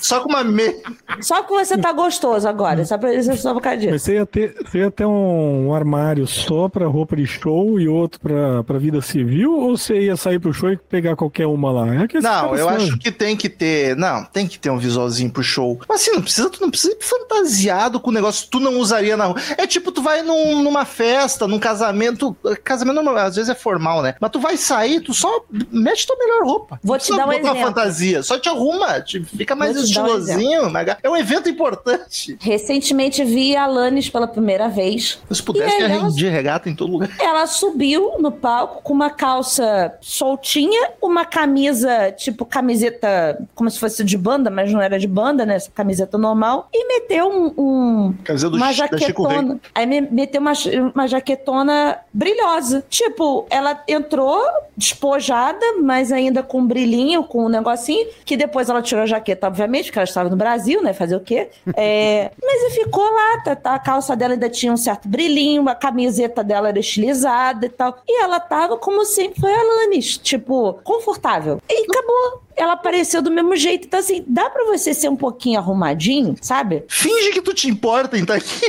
Só 0.00 0.20
com 0.20 0.28
uma 0.28 0.44
me... 0.44 0.76
Só 1.20 1.42
que 1.42 1.50
você 1.50 1.76
tá 1.78 1.92
gostoso 1.92 2.46
agora, 2.48 2.84
só 2.84 2.96
pra 2.98 3.12
isso 3.14 3.36
só 3.36 3.52
por 3.52 3.60
causa 3.62 3.78
disso. 3.78 3.92
Mas 3.92 4.02
você 4.02 4.14
ia 4.14 4.26
ter, 4.26 4.54
você 4.64 4.78
ia 4.78 4.90
ter 4.90 5.04
um, 5.06 5.72
armário 5.74 6.26
só 6.26 6.68
pra 6.68 6.86
roupa 6.86 7.16
de 7.16 7.26
show 7.26 7.80
e 7.80 7.88
outro 7.88 8.20
pra, 8.20 8.62
pra 8.64 8.78
vida 8.78 9.00
civil? 9.00 9.52
Ou 9.58 9.76
você 9.76 10.00
ia 10.02 10.16
sair 10.16 10.38
pro 10.38 10.52
show 10.52 10.70
e 10.70 10.76
pegar 10.76 11.16
qualquer 11.16 11.46
uma 11.46 11.70
lá? 11.70 11.86
É 11.94 12.06
Não, 12.20 12.30
caras 12.30 12.60
eu 12.60 12.68
acho 12.68 12.98
que 12.98 13.10
tem 13.10 13.36
que 13.36 13.48
ter. 13.48 13.96
Não, 13.96 14.24
tem 14.24 14.46
que 14.46 14.58
ter 14.58 14.70
um 14.70 14.78
visualzinho 14.78 15.30
pro 15.30 15.42
show. 15.42 15.78
Mas 15.88 16.02
assim, 16.02 16.12
não 16.12 16.22
precisa, 16.22 16.50
tu 16.50 16.60
não 16.60 16.70
precisa 16.70 16.92
ir 16.92 17.02
fantasiado 17.02 18.00
com 18.00 18.10
o 18.10 18.12
negócio 18.12 18.44
que 18.44 18.50
tu 18.50 18.60
não 18.60 18.78
usaria 18.78 19.16
na 19.16 19.26
rua. 19.26 19.36
É 19.56 19.66
tipo, 19.66 19.90
tu 19.92 20.02
vai 20.02 20.22
num- 20.22 20.62
numa 20.62 20.84
festa, 20.84 21.46
num 21.46 21.58
casamento. 21.58 22.36
Casamento 22.64 23.00
às 23.10 23.36
vezes 23.36 23.50
é 23.50 23.54
formal, 23.54 24.02
né? 24.02 24.14
Mas 24.20 24.30
tu 24.30 24.40
vai 24.40 24.56
sair, 24.56 25.00
tu 25.00 25.12
só 25.14 25.44
mete 25.70 26.06
tua 26.06 26.16
melhor 26.16 26.44
roupa. 26.44 26.78
Vou 26.82 26.94
Não 26.96 27.00
te 27.00 27.16
dar 27.16 27.28
um 27.28 27.32
exemplo. 27.32 27.60
fantasia. 27.62 28.22
Só 28.22 28.38
te 28.38 28.48
arruma, 28.48 29.00
te- 29.00 29.22
fica 29.24 29.54
mais 29.56 29.76
Um 29.84 30.98
é 31.02 31.08
um 31.10 31.16
evento 31.16 31.48
importante. 31.48 32.36
Recentemente 32.40 33.24
vi 33.24 33.56
a 33.56 33.64
Alanis 33.64 34.08
pela 34.08 34.26
primeira 34.26 34.68
vez. 34.68 35.20
Se 35.30 35.42
pudesse, 35.42 35.82
ela- 35.82 36.10
de 36.10 36.28
regata 36.28 36.68
em 36.68 36.74
todo 36.74 36.90
lugar. 36.92 37.10
Ela 37.20 37.46
subiu 37.46 38.12
no 38.18 38.30
palco 38.32 38.82
com 38.82 38.92
uma 38.92 39.10
calça 39.10 39.94
soltinha, 40.00 40.90
uma 41.00 41.24
camisa, 41.24 42.10
tipo 42.12 42.44
camiseta, 42.44 43.38
como 43.54 43.70
se 43.70 43.78
fosse 43.78 44.02
de 44.04 44.16
banda, 44.16 44.50
mas 44.50 44.72
não 44.72 44.80
era 44.80 44.98
de 44.98 45.06
banda, 45.06 45.44
né? 45.44 45.56
Essa 45.56 45.70
camiseta 45.70 46.16
normal. 46.18 46.68
E 46.72 46.86
meteu 46.86 47.28
um, 47.28 47.54
um- 47.58 48.14
Camisa 48.24 48.48
do 48.50 48.56
uma 48.56 48.72
jaquetona. 48.72 49.60
Aí 49.74 49.86
me- 49.86 50.00
meteu 50.00 50.40
uma, 50.40 50.52
uma 50.94 51.06
jaquetona 51.06 51.98
brilhosa. 52.12 52.84
Tipo, 52.88 53.46
ela 53.50 53.82
entrou 53.88 54.42
despojada, 54.76 55.64
mas 55.82 56.10
ainda 56.12 56.42
com 56.42 56.60
um 56.60 56.66
brilhinho, 56.66 57.22
com 57.24 57.44
um 57.46 57.48
negocinho, 57.48 58.06
que 58.24 58.36
depois 58.36 58.68
ela 58.68 58.80
tirou 58.80 59.02
a 59.02 59.06
jaqueta, 59.06 59.46
obviamente, 59.46 59.67
porque 59.88 59.98
ela 59.98 60.04
estava 60.04 60.28
no 60.28 60.36
Brasil, 60.36 60.82
né? 60.82 60.92
Fazer 60.92 61.16
o 61.16 61.20
quê? 61.20 61.48
É, 61.76 62.30
mas 62.42 62.62
e 62.62 62.70
ficou 62.70 63.04
lá, 63.04 63.40
tá, 63.42 63.56
tá, 63.56 63.74
a 63.74 63.78
calça 63.78 64.16
dela 64.16 64.34
ainda 64.34 64.48
tinha 64.48 64.72
um 64.72 64.76
certo 64.76 65.08
brilhinho, 65.08 65.68
a 65.68 65.74
camiseta 65.74 66.42
dela 66.42 66.68
era 66.68 66.78
estilizada 66.78 67.66
e 67.66 67.68
tal. 67.68 67.98
E 68.06 68.22
ela 68.22 68.40
tava 68.40 68.76
como 68.76 69.04
sempre 69.04 69.40
foi 69.40 69.52
a 69.52 69.60
Alanis, 69.60 70.18
tipo, 70.18 70.74
confortável. 70.84 71.60
E 71.68 71.86
acabou. 71.90 72.47
Ela 72.58 72.72
apareceu 72.72 73.22
do 73.22 73.30
mesmo 73.30 73.56
jeito. 73.56 73.86
Então, 73.86 74.00
assim, 74.00 74.24
dá 74.26 74.50
pra 74.50 74.64
você 74.64 74.92
ser 74.92 75.08
um 75.08 75.16
pouquinho 75.16 75.58
arrumadinho, 75.58 76.34
sabe? 76.40 76.84
Finge 76.88 77.30
que 77.30 77.42
tu 77.42 77.54
te 77.54 77.68
importa 77.68 78.16
em 78.16 78.22
estar 78.22 78.34
aqui. 78.34 78.66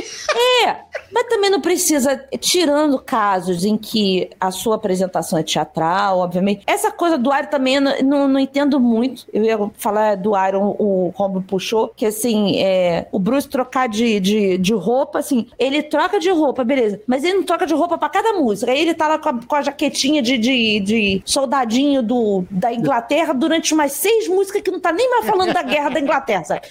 É, 0.64 0.76
mas 1.12 1.26
também 1.28 1.50
não 1.50 1.60
precisa, 1.60 2.16
tirando 2.38 2.98
casos 2.98 3.64
em 3.64 3.76
que 3.76 4.30
a 4.38 4.50
sua 4.50 4.76
apresentação 4.76 5.38
é 5.38 5.42
teatral, 5.42 6.18
obviamente. 6.18 6.62
Essa 6.66 6.90
coisa 6.90 7.18
do 7.18 7.34
Iron 7.34 7.46
também 7.46 7.76
eu 7.76 7.80
não, 7.80 7.98
não, 8.02 8.28
não 8.28 8.40
entendo 8.40 8.78
muito. 8.78 9.26
Eu 9.32 9.44
ia 9.44 9.58
falar 9.76 10.16
do 10.16 10.32
Iron, 10.46 10.76
o 10.78 11.12
Romulo 11.14 11.42
puxou, 11.42 11.88
que 11.88 12.06
assim, 12.06 12.58
é, 12.60 13.08
o 13.10 13.18
Bruce 13.18 13.48
trocar 13.48 13.88
de, 13.88 14.20
de, 14.20 14.58
de 14.58 14.72
roupa, 14.72 15.18
assim, 15.18 15.46
ele 15.58 15.82
troca 15.82 16.18
de 16.18 16.30
roupa, 16.30 16.62
beleza, 16.64 17.00
mas 17.06 17.24
ele 17.24 17.34
não 17.34 17.42
troca 17.42 17.66
de 17.66 17.74
roupa 17.74 17.98
pra 17.98 18.08
cada 18.08 18.32
música. 18.34 18.70
Aí 18.70 18.80
ele 18.80 18.94
tá 18.94 19.08
lá 19.08 19.18
com 19.18 19.28
a, 19.28 19.40
com 19.46 19.54
a 19.56 19.62
jaquetinha 19.62 20.22
de, 20.22 20.38
de, 20.38 20.80
de 20.80 21.22
soldadinho 21.24 22.02
do, 22.02 22.44
da 22.50 22.72
Inglaterra 22.72 23.32
durante 23.32 23.74
umas 23.80 23.92
seis 23.92 24.28
músicas 24.28 24.62
que 24.62 24.70
não 24.70 24.80
tá 24.80 24.92
nem 24.92 25.08
mais 25.10 25.26
falando 25.26 25.52
da 25.52 25.62
guerra 25.62 25.90
da 25.90 26.00
Inglaterra, 26.00 26.44
sabe? 26.44 26.62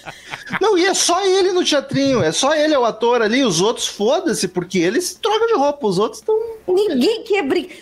Não, 0.60 0.76
e 0.78 0.86
é 0.86 0.94
só 0.94 1.24
ele 1.24 1.52
no 1.52 1.64
teatrinho. 1.64 2.22
É 2.22 2.32
só 2.32 2.54
ele, 2.54 2.74
é 2.74 2.78
o 2.78 2.84
ator 2.84 3.22
ali. 3.22 3.44
Os 3.44 3.60
outros, 3.60 3.86
foda-se, 3.86 4.48
porque 4.48 4.78
eles 4.78 5.14
trocam 5.20 5.46
de 5.46 5.54
roupa. 5.54 5.86
Os 5.86 5.98
outros 5.98 6.20
estão. 6.20 6.36
Ninguém 6.68 7.24
quer 7.24 7.42
brincar. 7.42 7.76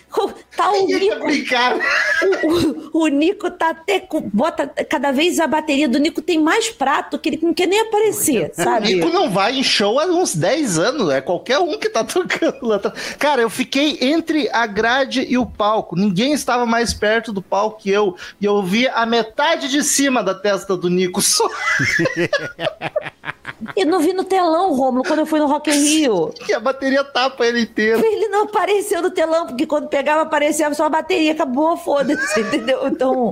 Tá 0.56 0.70
o 0.70 0.86
Ninguém 0.86 1.10
Nico, 1.10 1.24
brincar. 1.26 1.76
o, 2.42 2.98
o- 2.98 3.04
o 3.04 3.08
Nico 3.08 3.50
tá 3.50 3.70
até 3.70 4.00
com. 4.00 4.20
Bota 4.20 4.66
cada 4.88 5.12
vez 5.12 5.38
a 5.38 5.46
bateria 5.46 5.88
do 5.88 5.98
Nico 5.98 6.20
tem 6.22 6.40
mais 6.40 6.68
prato 6.70 7.18
que 7.18 7.28
ele 7.28 7.38
não 7.42 7.52
quer 7.54 7.66
nem 7.66 7.80
aparecer, 7.80 8.50
O 8.56 8.62
sabe? 8.62 8.94
Nico 8.94 9.08
não 9.10 9.30
vai 9.30 9.54
em 9.58 9.62
show 9.62 9.98
há 10.00 10.06
uns 10.06 10.34
10 10.34 10.78
anos, 10.78 11.10
é 11.10 11.20
qualquer 11.20 11.58
um 11.58 11.78
que 11.78 11.88
tá 11.88 12.02
tocando 12.04 12.58
lá. 12.66 12.78
Cara, 13.18 13.42
eu 13.42 13.50
fiquei 13.50 13.98
entre 14.00 14.48
a 14.50 14.66
grade 14.66 15.26
e 15.28 15.36
o 15.38 15.44
palco. 15.46 15.94
Ninguém 15.96 16.32
estava 16.32 16.64
mais 16.66 16.92
perto 16.94 17.32
do 17.32 17.42
palco 17.42 17.78
que 17.80 17.90
eu. 17.90 18.16
E 18.40 18.44
eu 18.46 18.62
vi 18.62 18.88
a 18.88 19.04
metade 19.18 19.68
de 19.68 19.82
cima 19.82 20.22
da 20.22 20.34
testa 20.34 20.76
do 20.76 20.88
Nico 20.88 21.20
só. 21.20 21.48
Eu 23.76 23.86
não 23.86 24.00
vi 24.00 24.12
no 24.12 24.24
telão, 24.24 24.72
Romulo, 24.74 25.02
quando 25.04 25.20
eu 25.20 25.26
fui 25.26 25.40
no 25.40 25.46
Rock 25.46 25.70
in 25.70 25.80
Rio. 25.80 26.32
E 26.48 26.52
a 26.52 26.60
bateria 26.60 27.02
tapa 27.02 27.44
ele 27.46 27.62
inteiro. 27.62 28.04
Ele 28.04 28.28
não 28.28 28.44
apareceu 28.44 29.02
no 29.02 29.10
telão, 29.10 29.46
porque 29.46 29.66
quando 29.66 29.88
pegava, 29.88 30.22
aparecia 30.22 30.72
só 30.74 30.86
a 30.86 30.88
bateria, 30.88 31.32
acabou, 31.32 31.76
foda-se, 31.76 32.38
entendeu? 32.40 32.86
Então. 32.86 33.30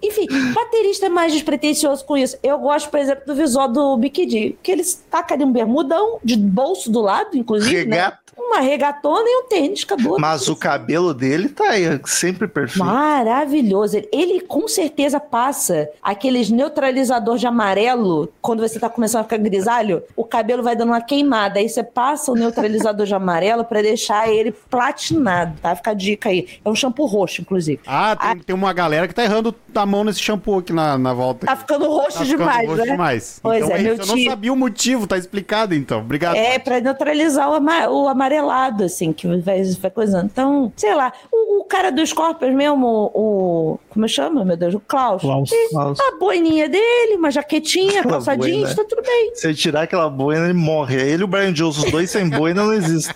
Enfim, 0.00 0.28
baterista 0.54 1.06
é 1.06 1.08
mais 1.08 1.32
despretensioso 1.32 2.04
com 2.04 2.16
isso. 2.16 2.38
Eu 2.40 2.56
gosto, 2.58 2.88
por 2.88 3.00
exemplo, 3.00 3.24
do 3.26 3.34
visual 3.34 3.68
do 3.68 3.96
D, 3.96 4.56
que 4.62 4.70
eles 4.70 5.04
tacam 5.10 5.34
ali 5.34 5.44
um 5.44 5.50
bermudão 5.50 6.20
de 6.22 6.36
bolso 6.36 6.88
do 6.88 7.00
lado, 7.00 7.36
inclusive, 7.36 7.84
né? 7.84 8.12
Uma 8.38 8.60
regatona 8.60 9.24
e 9.28 9.42
um 9.44 9.48
tênis, 9.48 9.84
acabou. 9.84 10.18
Mas 10.18 10.48
o 10.48 10.56
cabelo 10.56 11.12
dele 11.12 11.48
tá 11.48 11.64
aí, 11.70 12.00
sempre 12.06 12.46
perfeito. 12.48 12.84
Maravilhoso. 12.84 13.96
Ele- 13.96 14.08
Ele 14.12 14.40
com 14.40 14.66
certeza 14.68 15.20
passa 15.20 15.88
aqueles 16.02 16.50
neutralizador 16.50 17.36
de 17.36 17.46
amarelo 17.46 18.32
quando 18.40 18.60
você 18.60 18.78
tá 18.80 18.88
começando 18.88 19.20
a 19.20 19.24
ficar 19.24 19.36
grisalho, 19.38 20.02
o 20.16 20.24
cabelo 20.24 20.62
vai 20.62 20.74
dando 20.74 20.88
uma 20.90 21.00
queimada. 21.00 21.58
Aí 21.58 21.68
você 21.68 21.82
passa 21.82 22.32
o 22.32 22.34
neutralizador 22.34 23.06
de 23.06 23.14
amarelo 23.14 23.64
pra 23.64 23.82
deixar 23.82 24.28
ele 24.28 24.52
platinado, 24.52 25.54
tá? 25.60 25.74
Fica 25.76 25.90
a 25.90 25.94
dica 25.94 26.28
aí. 26.30 26.46
É 26.64 26.68
um 26.68 26.74
shampoo 26.74 27.06
roxo, 27.06 27.40
inclusive. 27.42 27.80
Ah, 27.86 28.16
tem, 28.16 28.38
tem 28.38 28.54
uma 28.56 28.72
galera 28.72 29.06
que 29.06 29.14
tá 29.14 29.22
errando 29.24 29.54
a 29.74 29.86
mão 29.86 30.04
nesse 30.04 30.20
shampoo 30.20 30.58
aqui 30.58 30.72
na, 30.72 30.96
na 30.98 31.12
volta. 31.12 31.46
Tá 31.46 31.56
ficando 31.56 31.86
roxo 31.88 32.18
Tá 32.18 32.24
ficando 32.24 32.38
demais, 32.38 32.68
roxo 32.68 32.82
né? 32.84 32.90
demais. 32.92 33.40
Pois 33.42 33.64
então 33.64 33.76
é, 33.76 33.80
é 33.80 33.82
meu 33.82 33.92
isso. 33.94 34.02
Eu 34.02 34.06
não 34.06 34.14
tio- 34.16 34.30
sabia 34.30 34.52
o 34.52 34.56
motivo, 34.56 35.06
tá 35.06 35.16
explicado 35.18 35.74
então. 35.74 36.00
Obrigado. 36.00 36.36
É, 36.36 36.58
pra 36.58 36.80
neutralizar 36.80 37.48
o, 37.50 37.54
ama- 37.54 37.88
o 37.88 38.08
amarelado, 38.28 38.84
assim, 38.84 39.12
que 39.12 39.26
vai, 39.38 39.62
vai 39.64 39.90
coisando. 39.90 40.26
Então, 40.26 40.72
sei 40.76 40.94
lá, 40.94 41.12
o, 41.32 41.60
o 41.60 41.64
cara 41.64 41.90
do 41.90 42.04
Scorpions 42.06 42.54
mesmo, 42.54 42.86
o, 42.86 43.72
o- 43.74 43.80
Como 43.88 44.08
chama, 44.08 44.44
meu 44.44 44.56
Deus? 44.56 44.74
O 44.74 44.80
Klaus. 44.80 45.22
Klaus. 45.22 45.50
Klaus. 45.70 45.98
A 46.00 46.18
boininha 46.18 46.68
dele, 46.68 47.16
uma 47.16 47.30
jaquetinha, 47.30 48.00
Aquela 48.00 48.14
calça 48.14 48.36
jeans, 48.36 48.60
boina. 48.60 48.74
tá 48.74 48.84
tudo 48.88 49.02
bem. 49.02 49.34
Se 49.34 49.46
ele 49.46 49.54
tirar 49.54 49.82
aquela 49.82 50.08
boina, 50.08 50.44
ele 50.44 50.52
morre. 50.52 50.96
É 51.00 51.08
Ele 51.08 51.22
e 51.22 51.24
o 51.24 51.26
Brian 51.28 51.52
Jones, 51.52 51.78
os 51.78 51.90
dois 51.90 52.10
sem 52.10 52.28
boina 52.30 52.62
não 52.64 52.72
existem. 52.72 53.14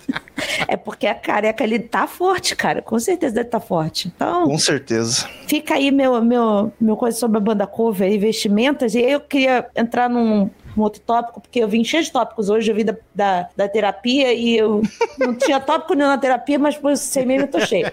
É 0.67 0.75
porque 0.75 1.07
a 1.07 1.15
careca 1.15 1.63
ali 1.63 1.79
tá 1.79 2.07
forte, 2.07 2.55
cara. 2.55 2.81
Com 2.81 2.99
certeza 2.99 3.35
deve 3.35 3.49
tá 3.49 3.59
forte. 3.59 4.11
Então, 4.13 4.45
Com 4.47 4.57
certeza. 4.57 5.27
fica 5.47 5.75
aí 5.75 5.91
meu, 5.91 6.21
meu, 6.23 6.71
meu 6.79 6.97
coisa 6.97 7.17
sobre 7.17 7.37
a 7.37 7.41
banda 7.41 7.67
cover 7.67 8.11
e 8.11 8.17
vestimentas. 8.17 8.95
E 8.95 8.99
aí 8.99 9.11
eu 9.11 9.19
queria 9.19 9.65
entrar 9.75 10.09
num, 10.09 10.49
num 10.75 10.83
outro 10.83 11.01
tópico, 11.01 11.39
porque 11.41 11.59
eu 11.59 11.67
vim 11.67 11.83
cheio 11.83 12.03
de 12.03 12.11
tópicos 12.11 12.49
hoje, 12.49 12.71
eu 12.71 12.75
vi 12.75 12.83
da, 12.83 12.95
da, 13.13 13.49
da 13.55 13.67
terapia 13.69 14.33
e 14.33 14.57
eu 14.57 14.81
não 15.19 15.33
tinha 15.35 15.59
tópico 15.59 15.93
nenhum 15.93 16.09
na 16.09 16.17
terapia, 16.17 16.57
mas 16.59 16.75
por 16.77 16.95
sem 16.97 17.25
mesmo 17.25 17.43
eu 17.47 17.51
tô 17.51 17.59
cheio. 17.61 17.91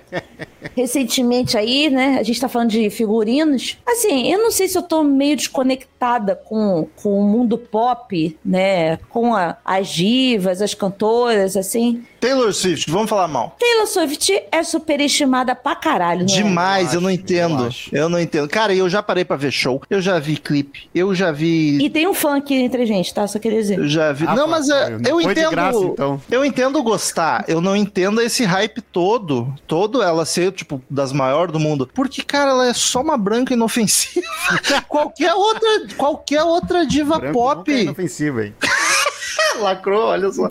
Recentemente 0.77 1.57
aí, 1.57 1.89
né, 1.91 2.19
a 2.19 2.23
gente 2.23 2.41
tá 2.41 2.49
falando 2.49 2.71
de 2.71 2.89
figurinos. 2.91 3.79
Assim, 3.87 4.31
eu 4.33 4.39
não 4.39 4.51
sei 4.51 4.69
se 4.69 4.77
eu 4.77 4.83
tô 4.83 5.03
meio 5.03 5.37
desconectada 5.37 6.35
com, 6.37 6.87
com 7.03 7.19
o 7.21 7.25
mundo 7.25 7.57
pop, 7.59 8.39
né, 8.45 8.97
com 9.09 9.35
a- 9.35 9.57
as 9.65 9.89
divas, 9.89 10.61
as 10.63 10.75
cantoras, 10.75 11.57
assim. 11.57 12.05
Taylor 12.21 12.53
Swift, 12.53 12.91
vamos 12.91 13.09
falar 13.09 13.27
mal. 13.27 13.57
Taylor 13.59 13.87
Swift 13.87 14.43
é 14.53 14.63
superestimada 14.63 15.55
pra 15.55 15.75
caralho, 15.75 16.27
não 16.27 16.35
é? 16.35 16.37
Demais, 16.37 16.93
eu, 16.93 16.99
Eu 16.99 17.01
não 17.01 17.11
entendo. 17.11 17.69
eu 17.91 18.03
Eu, 18.03 18.09
não 18.09 18.21
entendo. 18.21 18.49
Cara, 18.49 18.75
eu 18.75 18.89
já 18.89 19.03
parei 19.03 19.25
pra 19.25 19.37
ver 19.37 19.51
show. 19.51 19.83
Eu 19.89 20.01
já 20.03 20.19
vi 20.19 20.37
clipe. 20.37 20.89
Eu 20.95 21.15
já 21.15 21.33
vi. 21.33 21.79
E 21.83 21.89
tem 21.89 22.07
um 22.07 22.13
fã 22.15 22.37
aqui 22.37 22.55
entre 22.55 22.83
a 22.83 22.87
gente, 22.87 23.13
tá? 23.15 23.27
Só 23.27 23.39
queria 23.39 23.59
dizer. 23.59 23.79
Eu 23.79 23.89
já 23.89 24.13
vi. 24.13 24.27
Ah, 24.27 24.35
não, 24.35 24.45
pô, 24.45 24.51
mas 24.51 24.69
é, 24.69 24.97
eu 25.09 25.21
foi 25.21 25.35
de 25.35 25.41
entendo. 25.41 25.51
graça, 25.51 25.79
então. 25.79 26.21
Eu 26.31 26.45
entendo 26.45 26.83
gostar. 26.83 27.45
Eu 27.49 27.61
não 27.61 27.75
entendo 27.75 28.21
esse 28.21 28.45
hype 28.45 28.83
todo. 28.83 29.53
Todo 29.67 30.03
ela 30.03 30.25
ser, 30.27 30.53
tipo, 30.53 30.83
das 30.91 31.13
maiores 31.13 31.53
do 31.53 31.59
mundo. 31.59 31.89
Porque, 31.95 32.23
cara, 32.23 32.51
ela 32.51 32.67
é 32.69 32.75
só 32.75 33.01
uma 33.01 33.17
branca 33.17 33.55
inofensiva. 33.55 34.27
qualquer 34.89 35.33
outra, 35.33 35.69
qualquer 35.97 36.43
outra 36.43 36.85
diva 36.87 37.19
Branco 37.19 37.33
pop. 37.33 37.59
nunca 37.59 37.73
é 37.73 37.83
inofensivo, 37.83 38.41
hein? 38.43 38.55
Lacrou, 39.61 40.05
olha 40.07 40.31
só. 40.33 40.51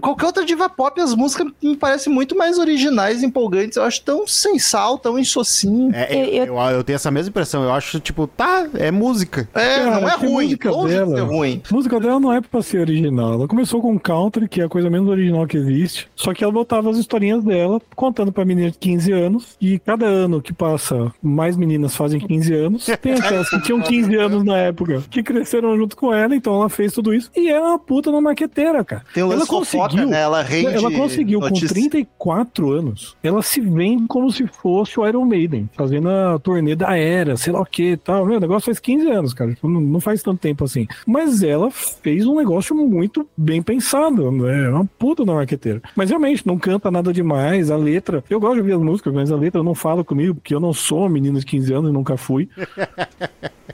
Qualquer 0.00 0.26
outra 0.26 0.44
diva 0.44 0.68
pop, 0.68 1.00
as 1.00 1.14
músicas 1.14 1.46
me 1.62 1.76
parecem 1.76 2.12
muito 2.12 2.36
mais 2.36 2.58
originais, 2.58 3.22
empolgantes. 3.22 3.76
Eu 3.76 3.84
acho 3.84 4.02
tão 4.02 4.26
sem 4.26 4.58
sal, 4.58 4.98
tão 4.98 5.18
insocinho. 5.18 5.90
É, 5.94 6.14
Eu- 6.14 6.24
eu, 6.24 6.44
eu- 6.56 6.76
eu 6.76 6.84
tenho 6.84 6.96
essa 6.96 7.10
mesma 7.10 7.30
impressão. 7.30 7.62
Eu 7.62 7.72
acho, 7.72 8.00
tipo, 8.00 8.26
tá, 8.26 8.66
é 8.74 8.90
música. 8.90 9.48
É, 9.54 9.78
Cara, 9.84 10.00
não 10.00 10.08
é 10.08 10.16
ruim. 10.16 10.44
música 10.44 10.70
Longe 10.70 10.88
de 10.94 10.98
dela. 10.98 11.16
ser 11.16 11.22
ruim. 11.22 11.62
A 11.70 11.74
música 11.74 12.00
dela 12.00 12.20
não 12.20 12.32
é 12.32 12.40
pra 12.40 12.62
ser 12.62 12.78
original. 12.80 13.34
Ela 13.34 13.48
começou 13.48 13.80
com 13.80 13.98
country, 13.98 14.48
que 14.48 14.60
é 14.60 14.64
a 14.64 14.68
coisa 14.68 14.88
menos 14.90 15.08
original 15.08 15.46
que 15.46 15.56
existe. 15.56 16.08
Só 16.16 16.32
que 16.32 16.42
ela 16.42 16.52
botava 16.52 16.90
as 16.90 16.96
historinhas 16.96 17.44
dela, 17.44 17.80
contando 17.94 18.32
pra 18.32 18.44
menina 18.44 18.70
de 18.70 18.78
15 18.78 19.12
anos. 19.12 19.56
E 19.60 19.78
cada 19.78 20.06
ano 20.06 20.40
que 20.40 20.52
passa, 20.52 21.12
mais 21.22 21.56
meninas 21.56 21.94
fazem 21.94 22.20
15 22.20 22.54
anos. 22.54 22.86
Tem 23.00 23.12
aquelas 23.14 23.48
que 23.50 23.60
tinham 23.62 23.80
15 23.80 24.14
anos 24.16 24.44
na 24.44 24.56
época, 24.56 25.02
que 25.10 25.22
cresceram 25.22 25.76
junto 25.76 25.96
com 25.96 26.12
ela. 26.12 26.34
Então 26.34 26.54
ela 26.54 26.68
fez 26.68 26.92
tudo 26.92 27.12
isso. 27.14 27.30
E 27.36 27.48
é 27.48 27.58
uma 27.60 27.78
puta 27.92 28.10
na 28.10 28.22
maqueteira, 28.22 28.82
cara. 28.82 29.02
Tem 29.12 29.22
o 29.22 29.26
ela 29.26 29.40
lance 29.40 29.48
fofoca, 29.50 30.06
né? 30.06 30.22
Ela 30.22 30.42
rende 30.42 30.74
ela 30.74 30.90
conseguiu, 30.90 31.40
notícia. 31.40 31.68
com 31.68 31.74
34 31.74 32.70
anos, 32.72 33.14
ela 33.22 33.42
se 33.42 33.60
vende 33.60 34.06
como 34.08 34.32
se 34.32 34.46
fosse 34.46 34.98
o 34.98 35.06
Iron 35.06 35.26
Maiden, 35.26 35.68
fazendo 35.76 36.08
a 36.08 36.38
turnê 36.38 36.74
da 36.74 36.96
Era, 36.96 37.36
sei 37.36 37.52
lá 37.52 37.60
o 37.60 37.66
que 37.66 37.92
e 37.92 37.96
tal. 37.98 38.24
Meu, 38.24 38.38
o 38.38 38.40
negócio 38.40 38.64
faz 38.64 38.78
15 38.78 39.10
anos, 39.10 39.34
cara. 39.34 39.52
Tipo, 39.52 39.68
Não, 39.68 40.00
faz 40.00 40.22
tanto 40.22 40.40
tempo 40.40 40.64
assim. 40.64 40.86
Mas 41.06 41.42
ela 41.42 41.70
fez 41.70 42.26
um 42.26 42.34
negócio 42.34 42.74
muito 42.74 43.28
bem 43.36 43.60
pensado. 43.60 44.32
né? 44.32 44.64
É 44.64 44.70
uma 44.70 44.86
puta 44.98 45.22
na 45.26 45.34
marqueteira. 45.34 45.82
Mas 45.94 46.08
realmente, 46.08 46.46
não 46.46 46.58
canta 46.58 46.90
nada 46.90 47.12
demais. 47.12 47.70
A 47.70 47.76
letra. 47.76 48.24
Eu 48.30 48.40
gosto 48.40 48.54
de 48.54 48.60
ouvir 48.60 48.72
as 48.72 48.80
músicas, 48.80 49.12
mas 49.12 49.30
a 49.30 49.36
letra 49.36 49.62
não 49.62 49.74
fala 49.74 50.02
comigo, 50.02 50.36
porque 50.36 50.54
eu 50.54 50.60
não 50.60 50.72
sou 50.72 51.00
uma 51.00 51.10
menina 51.10 51.38
de 51.38 51.44
15 51.44 51.74
anos 51.74 51.90
e 51.90 51.92
nunca 51.92 52.16
fui. 52.16 52.48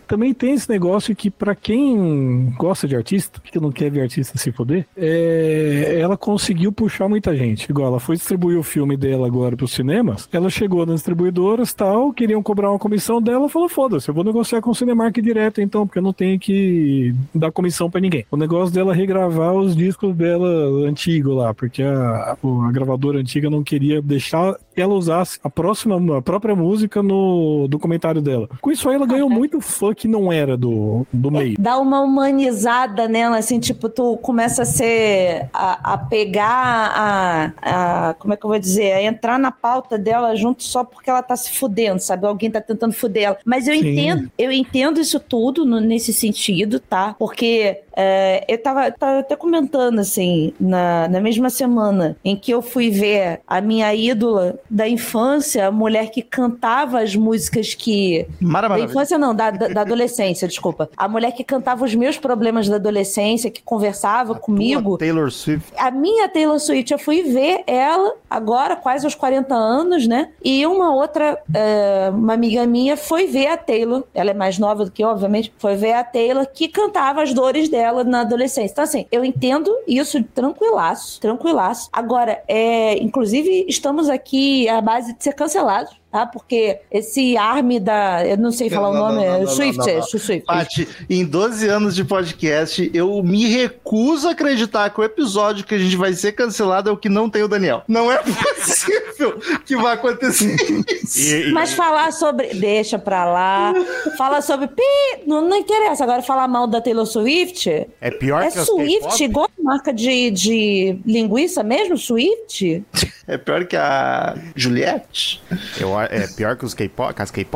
Também 0.08 0.32
tem 0.32 0.54
esse 0.54 0.68
negócio 0.70 1.14
que, 1.14 1.30
pra 1.30 1.54
quem 1.54 2.50
gosta 2.56 2.88
de 2.88 2.96
artista, 2.96 3.40
que 3.40 3.60
não 3.60 3.70
quer 3.70 3.90
ver 3.90 4.00
artista 4.08 4.38
se 4.38 4.50
foder, 4.50 4.86
é, 4.96 5.98
ela 6.00 6.16
conseguiu 6.16 6.72
puxar 6.72 7.08
muita 7.08 7.36
gente. 7.36 7.70
Igual 7.70 7.88
ela 7.88 8.00
foi 8.00 8.16
distribuir 8.16 8.58
o 8.58 8.62
filme 8.62 8.96
dela 8.96 9.26
agora 9.26 9.56
pros 9.56 9.72
cinemas, 9.72 10.28
ela 10.32 10.50
chegou 10.50 10.84
nas 10.84 10.96
distribuidoras 10.96 11.72
tal, 11.72 12.12
queriam 12.12 12.42
cobrar 12.42 12.70
uma 12.70 12.78
comissão 12.78 13.20
dela, 13.20 13.48
falou: 13.48 13.68
foda-se, 13.68 14.08
eu 14.08 14.14
vou 14.14 14.24
negociar 14.24 14.60
com 14.60 14.70
o 14.70 14.74
Cinemark 14.74 15.16
direto 15.20 15.60
então, 15.60 15.86
porque 15.86 15.98
eu 15.98 16.02
não 16.02 16.12
tenho 16.12 16.38
que 16.38 17.14
dar 17.34 17.52
comissão 17.52 17.90
pra 17.90 18.00
ninguém. 18.00 18.24
O 18.30 18.36
negócio 18.36 18.74
dela 18.74 18.92
é 18.92 18.96
regravar 18.96 19.54
os 19.54 19.76
discos 19.76 20.14
dela 20.14 20.48
antigos 20.88 21.36
lá, 21.36 21.52
porque 21.52 21.82
a, 21.82 22.36
a 22.42 22.72
gravadora 22.72 23.18
antiga 23.18 23.50
não 23.50 23.62
queria 23.62 24.00
deixar 24.00 24.56
ela 24.80 24.94
usasse 24.94 25.38
a 25.42 25.50
próxima, 25.50 26.16
a 26.16 26.22
própria 26.22 26.54
música 26.54 27.02
no 27.02 27.66
documentário 27.68 28.22
dela. 28.22 28.48
Com 28.60 28.70
isso 28.70 28.88
aí, 28.88 28.94
ela 28.94 29.06
ganhou 29.06 29.28
muito 29.28 29.60
fã 29.60 29.92
que 29.94 30.06
não 30.06 30.32
era 30.32 30.56
do, 30.56 31.06
do 31.12 31.30
meio. 31.30 31.56
Dá 31.58 31.78
uma 31.78 32.00
humanizada 32.00 33.08
nela, 33.08 33.38
assim, 33.38 33.58
tipo, 33.58 33.88
tu 33.98 34.16
começa 34.18 34.62
a 34.62 34.64
ser. 34.64 35.48
a, 35.52 35.94
a 35.94 35.98
pegar 35.98 36.92
a, 36.94 38.10
a. 38.10 38.14
Como 38.14 38.32
é 38.32 38.36
que 38.36 38.44
eu 38.46 38.50
vou 38.50 38.58
dizer? 38.58 38.92
A 38.92 39.02
entrar 39.02 39.40
na 39.40 39.50
pauta 39.50 39.98
dela 39.98 40.36
junto 40.36 40.62
só 40.62 40.84
porque 40.84 41.10
ela 41.10 41.20
tá 41.20 41.34
se 41.36 41.50
fudendo, 41.50 41.98
sabe? 41.98 42.24
Alguém 42.24 42.48
tá 42.48 42.60
tentando 42.60 42.92
fuder 42.92 43.24
ela. 43.24 43.38
Mas 43.44 43.66
eu 43.66 43.74
Sim. 43.74 43.80
entendo, 43.90 44.30
eu 44.38 44.52
entendo 44.52 45.00
isso 45.00 45.18
tudo 45.18 45.64
no- 45.64 45.80
nesse 45.80 46.14
sentido, 46.14 46.78
tá? 46.78 47.16
Porque 47.18 47.80
é, 47.96 48.44
eu 48.46 48.62
tava, 48.62 48.88
tava 48.92 49.18
até 49.18 49.34
comentando, 49.34 49.98
assim, 49.98 50.52
na, 50.60 51.08
na 51.08 51.20
mesma 51.20 51.50
semana 51.50 52.16
em 52.24 52.36
que 52.36 52.52
eu 52.52 52.62
fui 52.62 52.90
ver 52.90 53.40
a 53.48 53.60
minha 53.60 53.92
ídola 53.92 54.60
da 54.70 54.88
infância, 54.88 55.66
a 55.66 55.72
mulher 55.72 56.12
que 56.12 56.22
cantava 56.22 57.00
as 57.00 57.16
músicas 57.16 57.74
que 57.74 58.26
da 58.40 58.48
Maravilha. 58.48 58.84
infância 58.84 59.18
não, 59.18 59.34
da, 59.34 59.50
da, 59.50 59.66
da 59.66 59.80
adolescência, 59.80 60.46
desculpa. 60.46 60.88
A 60.96 61.08
mulher 61.08 61.32
que 61.32 61.42
cantava 61.42 61.84
os 61.84 61.94
meus 61.96 62.16
problemas 62.16 62.68
da 62.68 62.76
adolescência, 62.76 63.50
que 63.50 63.60
conversava 63.60 63.87
comigo. 64.34 64.90
Tua 64.90 64.98
Taylor 64.98 65.30
Swift. 65.30 65.72
A 65.76 65.90
minha 65.90 66.28
Taylor 66.28 66.58
Swift, 66.58 66.92
eu 66.92 66.98
fui 66.98 67.22
ver 67.22 67.62
ela 67.66 68.14
agora, 68.28 68.76
quase 68.76 69.04
aos 69.04 69.14
40 69.14 69.54
anos, 69.54 70.06
né? 70.06 70.30
E 70.44 70.66
uma 70.66 70.94
outra, 70.94 71.40
é, 71.54 72.10
uma 72.12 72.34
amiga 72.34 72.66
minha 72.66 72.96
foi 72.96 73.26
ver 73.26 73.48
a 73.48 73.56
Taylor, 73.56 74.04
ela 74.14 74.30
é 74.30 74.34
mais 74.34 74.58
nova 74.58 74.84
do 74.84 74.90
que 74.90 75.02
eu, 75.02 75.08
obviamente, 75.08 75.52
foi 75.58 75.76
ver 75.76 75.92
a 75.92 76.04
Taylor 76.04 76.46
que 76.52 76.68
cantava 76.68 77.22
as 77.22 77.32
dores 77.32 77.68
dela 77.68 78.04
na 78.04 78.20
adolescência. 78.20 78.72
Então, 78.72 78.84
assim, 78.84 79.06
eu 79.10 79.24
entendo 79.24 79.74
isso 79.86 80.22
tranquilaço, 80.22 81.20
tranquilaço. 81.20 81.88
Agora, 81.92 82.42
é, 82.46 82.98
inclusive, 83.02 83.66
estamos 83.68 84.08
aqui 84.08 84.68
à 84.68 84.80
base 84.80 85.14
de 85.16 85.22
ser 85.22 85.32
cancelados. 85.32 85.98
Tá? 86.10 86.24
Porque 86.26 86.78
esse 86.90 87.36
arme 87.36 87.78
da. 87.78 88.26
Eu 88.26 88.38
não 88.38 88.50
sei 88.50 88.70
falar 88.70 88.92
Não, 88.92 89.00
o 89.00 89.08
nome. 89.12 89.26
não, 89.26 89.34
é 89.34 89.38
não, 89.40 89.46
Swift, 89.46 89.76
não, 89.78 89.84
não, 89.86 89.92
é 89.92 89.96
não. 89.96 90.02
Swift. 90.02 90.46
Paty, 90.46 90.88
em 91.10 91.24
12 91.24 91.68
anos 91.68 91.94
de 91.94 92.02
podcast, 92.04 92.90
eu 92.94 93.22
me 93.22 93.46
recuso 93.46 94.26
a 94.26 94.30
acreditar 94.30 94.88
que 94.88 95.00
o 95.00 95.04
episódio 95.04 95.66
que 95.66 95.74
a 95.74 95.78
gente 95.78 95.96
vai 95.96 96.14
ser 96.14 96.32
cancelado 96.32 96.88
é 96.88 96.92
o 96.92 96.96
que 96.96 97.10
não 97.10 97.28
tem 97.28 97.42
o 97.42 97.48
Daniel. 97.48 97.82
Não 97.86 98.10
é 98.10 98.18
possível 98.24 99.38
que 99.66 99.76
vai 99.76 99.94
acontecer 99.94 100.56
isso. 101.02 101.52
Mas 101.52 101.72
falar 101.74 102.10
sobre. 102.12 102.54
Deixa 102.54 102.98
pra 102.98 103.26
lá. 103.26 103.74
Fala 104.16 104.40
sobre. 104.40 104.68
Pi, 104.68 104.82
não, 105.26 105.42
não 105.46 105.58
interessa. 105.58 106.04
Agora, 106.04 106.22
falar 106.22 106.48
mal 106.48 106.66
da 106.66 106.80
Taylor 106.80 107.04
Swift. 107.06 107.68
é 108.00 108.10
pior 108.10 108.42
É 108.42 108.50
que 108.50 108.58
Swift, 108.60 109.00
K-pop? 109.02 109.24
igual 109.24 109.50
a 109.58 109.62
marca 109.62 109.92
de, 109.92 110.30
de 110.30 110.98
linguiça 111.04 111.62
mesmo? 111.62 111.98
Swift? 111.98 112.82
É 113.26 113.36
pior 113.36 113.66
que 113.66 113.76
a 113.76 114.34
Juliette. 114.56 115.42
Eu, 115.78 115.97
a- 115.98 116.04
é 116.04 116.26
pior 116.26 116.56
que 116.56 116.64
os 116.64 116.74
K-pop, 116.74 117.12
que 117.14 117.22
as 117.22 117.30
que 117.30 117.46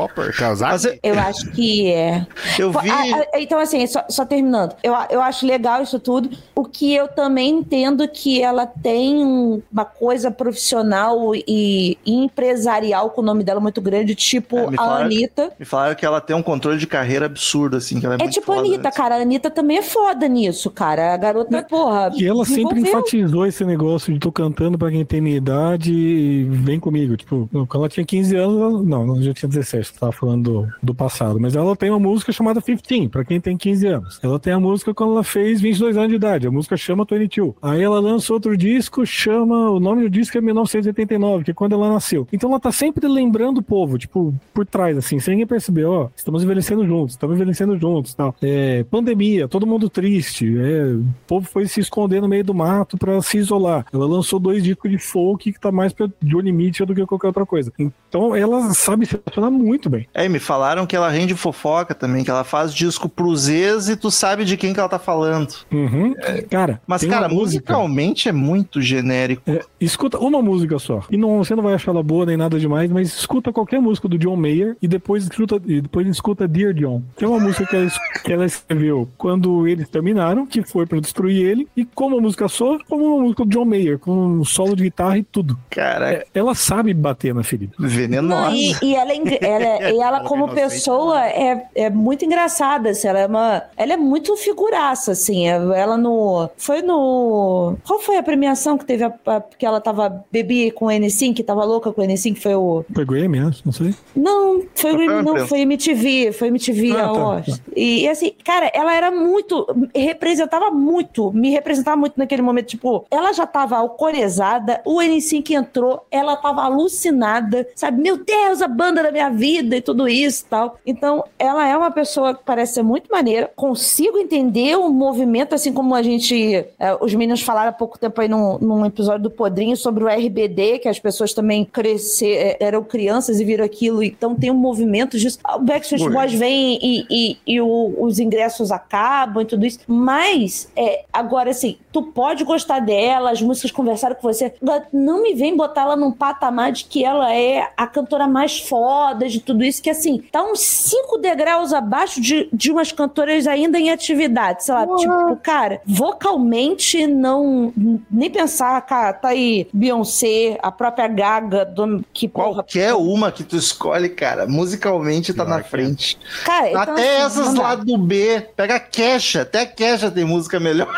Mas 0.60 0.84
eu, 1.02 1.18
acho 1.18 1.50
que 1.52 1.90
é. 1.90 2.26
eu 2.58 2.70
vi. 2.72 2.90
Ah, 2.90 3.02
ah, 3.34 3.40
Então, 3.40 3.58
assim, 3.58 3.86
só, 3.86 4.04
só 4.08 4.24
terminando. 4.24 4.74
Eu, 4.82 4.94
eu 5.10 5.20
acho 5.22 5.46
legal 5.46 5.82
isso 5.82 5.98
tudo. 5.98 6.30
O 6.54 6.64
que 6.64 6.92
eu 6.94 7.08
também 7.08 7.50
entendo 7.50 8.06
que 8.08 8.42
ela 8.42 8.66
tem 8.66 9.24
um- 9.24 9.62
uma 9.72 9.84
coisa 9.84 10.30
profissional 10.30 11.34
e, 11.34 11.96
e 12.04 12.14
empresarial 12.14 13.10
com 13.10 13.20
o 13.20 13.24
nome 13.24 13.44
dela 13.44 13.60
muito 13.60 13.80
grande, 13.80 14.14
tipo 14.14 14.56
É, 14.56 14.68
a 14.78 14.96
Anitta. 14.98 15.52
Me 15.58 15.64
falaram 15.64 15.94
que 15.94 16.04
ela 16.06 16.20
tem 16.20 16.34
um 16.36 16.42
controle 16.42 16.78
de 16.78 16.86
carreira 16.86 17.26
absurdo, 17.26 17.76
assim, 17.76 17.98
que 18.00 18.06
ela 18.06 18.14
é, 18.14 18.16
É 18.16 18.22
muito 18.24 18.34
tipo 18.34 18.52
a 18.52 18.58
Anitta, 18.58 18.82
né? 18.84 18.90
cara. 18.90 19.16
A 19.16 19.20
Anitta 19.22 19.50
também 19.50 19.78
é 19.78 19.82
foda 19.82 20.26
nisso, 20.28 20.70
cara. 20.70 21.12
A 21.14 21.16
garota, 21.16 21.62
porra, 21.62 22.04
ela. 22.06 22.14
E 22.16 22.26
ela 22.26 22.44
sempre 22.44 22.80
enfatizou 22.80 23.46
esse 23.46 23.64
negócio 23.64 24.12
de 24.12 24.18
tô 24.18 24.30
cantando 24.32 24.78
pra 24.78 24.90
quem 24.90 25.04
tem 25.04 25.20
minha 25.20 25.36
idade 25.36 25.92
e 25.92 26.44
vem 26.44 26.78
comigo. 26.80 27.16
Tipo, 27.16 27.48
quando 27.52 27.68
ela 27.82 27.88
tinha 27.88 28.04
15 28.04 28.31
anos, 28.36 28.60
ela- 28.60 28.82
não, 28.82 29.02
ela 29.14 29.22
já 29.22 29.32
tinha 29.34 29.48
17, 29.48 29.94
tava 29.98 30.12
falando 30.12 30.42
do, 30.64 30.68
do 30.82 30.94
passado. 30.94 31.38
Mas 31.40 31.54
ela 31.56 31.74
tem 31.76 31.90
uma 31.90 31.98
música 31.98 32.32
chamada 32.32 32.60
15, 32.60 33.08
pra 33.08 33.24
quem 33.24 33.40
tem 33.40 33.56
15 33.56 33.86
anos. 33.86 34.20
Ela 34.22 34.38
tem 34.38 34.52
a 34.52 34.60
música 34.60 34.92
quando 34.94 35.12
ela 35.12 35.24
fez 35.24 35.60
22 35.60 35.96
anos 35.96 36.08
de 36.10 36.16
idade. 36.16 36.46
A 36.46 36.50
música 36.50 36.76
chama 36.76 37.04
22. 37.08 37.54
Aí 37.62 37.82
ela 37.82 38.00
lança 38.00 38.32
outro 38.32 38.56
disco, 38.56 39.04
chama. 39.06 39.70
O 39.70 39.80
nome 39.80 40.02
do 40.02 40.10
disco 40.10 40.36
é 40.38 40.40
1989, 40.40 41.44
que 41.44 41.50
é 41.50 41.54
quando 41.54 41.74
ela 41.74 41.90
nasceu. 41.90 42.26
Então 42.32 42.50
ela 42.50 42.60
tá 42.60 42.72
sempre 42.72 43.06
lembrando 43.06 43.58
o 43.58 43.62
povo, 43.62 43.98
tipo, 43.98 44.34
por 44.54 44.64
trás, 44.66 44.96
assim, 44.96 45.18
sem 45.18 45.32
ninguém 45.34 45.46
perceber, 45.46 45.84
ó, 45.84 46.08
estamos 46.14 46.42
envelhecendo 46.44 46.86
juntos, 46.86 47.14
estamos 47.14 47.36
envelhecendo 47.36 47.78
juntos 47.78 48.14
tal. 48.14 48.34
É, 48.42 48.84
pandemia, 48.84 49.48
todo 49.48 49.66
mundo 49.66 49.88
triste. 49.88 50.56
é, 50.58 50.84
o 50.94 51.04
povo 51.26 51.46
foi 51.46 51.66
se 51.66 51.80
esconder 51.80 52.20
no 52.20 52.28
meio 52.28 52.44
do 52.44 52.54
mato 52.54 52.96
pra 52.96 53.20
se 53.22 53.38
isolar. 53.38 53.84
Ela 53.92 54.06
lançou 54.06 54.38
dois 54.38 54.62
discos 54.62 54.90
de 54.90 54.98
folk 54.98 55.52
que 55.52 55.60
tá 55.60 55.70
mais 55.72 55.92
pra 55.92 56.08
Johnny 56.22 56.52
Mitchell 56.52 56.86
do 56.86 56.94
que 56.94 57.04
qualquer 57.06 57.28
outra 57.28 57.46
coisa. 57.46 57.72
Então 57.78 58.21
ela 58.36 58.72
sabe 58.74 59.06
se 59.06 59.16
relacionar 59.24 59.50
muito 59.50 59.88
bem. 59.90 60.06
É, 60.14 60.28
me 60.28 60.38
falaram 60.38 60.86
que 60.86 60.94
ela 60.96 61.08
rende 61.08 61.34
fofoca 61.34 61.94
também, 61.94 62.24
que 62.24 62.30
ela 62.30 62.44
faz 62.44 62.72
disco 62.74 63.08
pros 63.08 63.48
ex 63.48 63.88
e 63.88 63.96
tu 63.96 64.10
sabe 64.10 64.44
de 64.44 64.56
quem 64.56 64.72
que 64.72 64.80
ela 64.80 64.88
tá 64.88 64.98
falando. 64.98 65.52
Uhum. 65.70 66.14
Cara, 66.50 66.80
Mas, 66.86 67.00
tem 67.00 67.10
cara, 67.10 67.26
uma 67.26 67.34
música. 67.34 67.72
musicalmente 67.72 68.28
é 68.28 68.32
muito 68.32 68.80
genérico. 68.80 69.42
É, 69.46 69.60
escuta 69.80 70.18
uma 70.18 70.40
música 70.42 70.78
só. 70.78 71.02
E 71.10 71.16
não, 71.16 71.38
você 71.38 71.54
não 71.54 71.62
vai 71.62 71.74
achar 71.74 71.90
ela 71.92 72.02
boa 72.02 72.26
nem 72.26 72.36
nada 72.36 72.58
demais, 72.58 72.90
mas 72.90 73.08
escuta 73.08 73.52
qualquer 73.52 73.80
música 73.80 74.08
do 74.08 74.18
John 74.18 74.36
Mayer 74.36 74.76
e 74.80 74.88
depois 74.88 75.24
escuta, 75.24 75.60
e 75.66 75.80
depois 75.80 76.06
escuta 76.06 76.46
Dear 76.48 76.72
John. 76.74 77.02
Que 77.16 77.24
é 77.24 77.28
uma 77.28 77.40
música 77.40 77.66
que 77.66 77.76
ela, 77.76 77.90
que 78.24 78.32
ela 78.32 78.46
escreveu 78.46 79.08
quando 79.18 79.66
eles 79.66 79.88
terminaram, 79.88 80.46
que 80.46 80.62
foi 80.62 80.86
pra 80.86 81.00
destruir 81.00 81.44
ele, 81.46 81.68
e 81.76 81.84
como 81.84 82.18
a 82.18 82.20
música 82.20 82.48
soa, 82.48 82.78
como 82.88 83.04
uma 83.16 83.22
música 83.24 83.44
do 83.44 83.50
John 83.50 83.64
Mayer, 83.64 83.98
com 83.98 84.12
um 84.12 84.44
solo 84.44 84.76
de 84.76 84.84
guitarra 84.84 85.18
e 85.18 85.22
tudo. 85.22 85.58
Caraca, 85.70 86.12
É, 86.12 86.26
ela 86.34 86.54
sabe 86.54 86.92
bater 86.94 87.34
na 87.34 87.42
ferida. 87.42 87.72
Venenosa. 88.16 88.50
Não, 88.50 88.54
e, 88.56 88.74
e 88.82 88.94
ela, 88.94 89.12
é 89.12 89.18
ela- 89.40 89.90
e 89.92 90.00
ela 90.00 90.20
como 90.20 90.48
pessoa 90.48 91.26
é, 91.26 91.66
é 91.74 91.90
muito 91.90 92.24
engraçada, 92.24 92.90
assim, 92.90 93.08
ela 93.08 93.18
é 93.20 93.26
uma, 93.26 93.62
ela 93.76 93.92
é 93.94 93.96
muito 93.96 94.36
figuraça, 94.36 95.12
assim, 95.12 95.48
é- 95.48 95.52
ela 95.80 95.96
no, 95.96 96.48
foi 96.56 96.82
no, 96.82 97.74
qual 97.86 97.98
foi 98.00 98.16
a 98.16 98.22
premiação 98.22 98.76
que 98.78 98.84
teve, 98.84 99.04
a, 99.04 99.12
a- 99.26 99.40
que 99.40 99.64
ela 99.66 99.80
tava, 99.80 100.24
bebi 100.30 100.70
com 100.70 100.86
o 100.86 100.88
N5, 100.88 101.34
que 101.34 101.42
tava 101.42 101.64
louca 101.64 101.92
com 101.92 102.00
o 102.02 102.04
N5, 102.04 102.36
foi 102.36 102.54
o, 102.54 102.84
Foi 102.94 103.04
Grammy, 103.04 103.40
né? 103.40 103.50
Não 103.64 103.72
sei. 103.72 103.94
não, 104.14 104.62
foi 104.74 104.92
o 104.92 104.96
Grammy, 104.96 105.22
não, 105.22 105.46
foi 105.46 105.60
MTV, 105.60 106.32
foi 106.32 106.48
MTV 106.48 106.92
Ah, 106.92 106.94
tá, 106.96 107.04
Awards. 107.08 107.62
E, 107.76 108.02
e 108.02 108.08
assim, 108.08 108.32
cara, 108.44 108.70
ela 108.74 108.94
era 108.94 109.10
muito, 109.10 109.66
representava 109.94 110.70
muito, 110.70 111.32
me 111.32 111.50
representava 111.50 111.96
muito 111.96 112.14
naquele 112.16 112.42
momento, 112.42 112.66
tipo, 112.66 113.04
ela 113.10 113.32
já 113.32 113.46
tava 113.46 113.76
alcoolizada, 113.76 114.80
o 114.84 114.98
N5 115.00 115.50
entrou, 115.50 116.04
ela 116.10 116.36
tava 116.36 116.62
alucinada, 116.62 117.66
sabe? 117.74 118.01
Meu 118.02 118.16
Deus, 118.16 118.60
a 118.60 118.66
banda 118.66 119.00
da 119.02 119.12
minha 119.12 119.30
vida 119.30 119.76
e 119.76 119.80
tudo 119.80 120.08
isso 120.08 120.42
e 120.44 120.48
tal. 120.50 120.76
Então, 120.84 121.24
ela 121.38 121.68
é 121.68 121.76
uma 121.76 121.90
pessoa 121.92 122.34
que 122.34 122.42
parece 122.44 122.74
ser 122.74 122.82
muito 122.82 123.08
maneira, 123.12 123.50
consigo 123.54 124.18
entender 124.18 124.76
o 124.76 124.88
movimento, 124.88 125.54
assim 125.54 125.72
como 125.72 125.94
a 125.94 126.02
gente, 126.02 126.34
eh, 126.78 126.96
os 127.00 127.14
meninos 127.14 127.42
falaram 127.42 127.68
há 127.68 127.72
pouco 127.72 127.96
tempo 127.98 128.20
aí 128.20 128.26
num, 128.28 128.58
num 128.58 128.84
episódio 128.84 129.22
do 129.22 129.30
Podrinho 129.30 129.76
sobre 129.76 130.02
o 130.02 130.08
RBD, 130.08 130.80
que 130.80 130.88
as 130.88 130.98
pessoas 130.98 131.32
também 131.32 131.64
crescer, 131.64 132.56
eram 132.58 132.82
crianças 132.82 133.38
e 133.38 133.44
viram 133.44 133.64
aquilo, 133.64 134.02
então 134.02 134.34
tem 134.34 134.50
um 134.50 134.54
movimento 134.54 135.16
disso. 135.16 135.38
O 135.54 135.60
Backstreet 135.60 136.02
Oi. 136.02 136.12
Boys 136.12 136.32
vem 136.32 136.78
e, 136.82 137.06
e- 137.08 137.36
e 137.46 137.60
o- 137.60 137.94
os 138.00 138.18
ingressos 138.18 138.72
acabam 138.72 139.42
e 139.42 139.46
tudo 139.46 139.64
isso, 139.64 139.78
mas 139.86 140.68
é, 140.74 141.04
agora 141.12 141.50
assim, 141.50 141.76
tu 141.92 142.02
pode 142.02 142.42
gostar 142.42 142.80
dela, 142.80 143.30
as 143.30 143.40
músicas 143.40 143.70
conversaram 143.70 144.16
com 144.16 144.22
você, 144.22 144.52
não 144.92 145.22
me 145.22 145.34
vem 145.34 145.56
botar 145.56 145.82
ela 145.82 145.96
num 145.96 146.10
patamar 146.10 146.72
de 146.72 146.84
que 146.84 147.04
ela 147.04 147.32
é 147.32 147.68
a 147.76 147.86
cantora 147.92 148.26
mais 148.26 148.58
foda 148.60 149.28
de 149.28 149.40
tudo 149.40 149.62
isso, 149.64 149.82
que 149.82 149.90
assim, 149.90 150.18
tá 150.32 150.42
uns 150.42 150.60
cinco 150.60 151.18
degraus 151.18 151.72
abaixo 151.72 152.20
de, 152.20 152.48
de 152.52 152.70
umas 152.70 152.90
cantoras 152.92 153.46
ainda 153.46 153.78
em 153.78 153.90
atividade, 153.90 154.64
sei 154.64 154.74
lá, 154.74 154.86
tipo, 154.96 155.36
cara, 155.42 155.80
vocalmente 155.84 157.06
não, 157.06 157.72
nem 158.10 158.30
pensar, 158.30 158.80
cara, 158.82 159.12
tá 159.12 159.28
aí 159.28 159.68
Beyoncé, 159.72 160.58
a 160.62 160.72
própria 160.72 161.08
Gaga, 161.08 161.64
do, 161.64 162.04
que 162.12 162.28
porra, 162.28 162.54
Qualquer 162.62 162.94
uma 162.94 163.30
que 163.30 163.44
tu 163.44 163.56
escolhe, 163.56 164.08
cara, 164.08 164.46
musicalmente 164.46 165.32
tá 165.34 165.44
Pior 165.44 165.54
na 165.54 165.60
que 165.60 165.66
é. 165.66 165.70
frente. 165.70 166.18
Cara, 166.44 166.68
então, 166.70 166.82
Até 166.82 167.22
assim, 167.22 167.40
essas 167.40 167.54
não 167.54 167.62
lá 167.62 167.74
do 167.74 167.98
B. 167.98 168.48
Pega 168.56 168.76
a 168.76 168.80
Kesha, 168.80 169.42
até 169.42 169.60
a 169.62 169.66
Kesha 169.66 170.10
tem 170.10 170.24
música 170.24 170.58
melhor. 170.58 170.88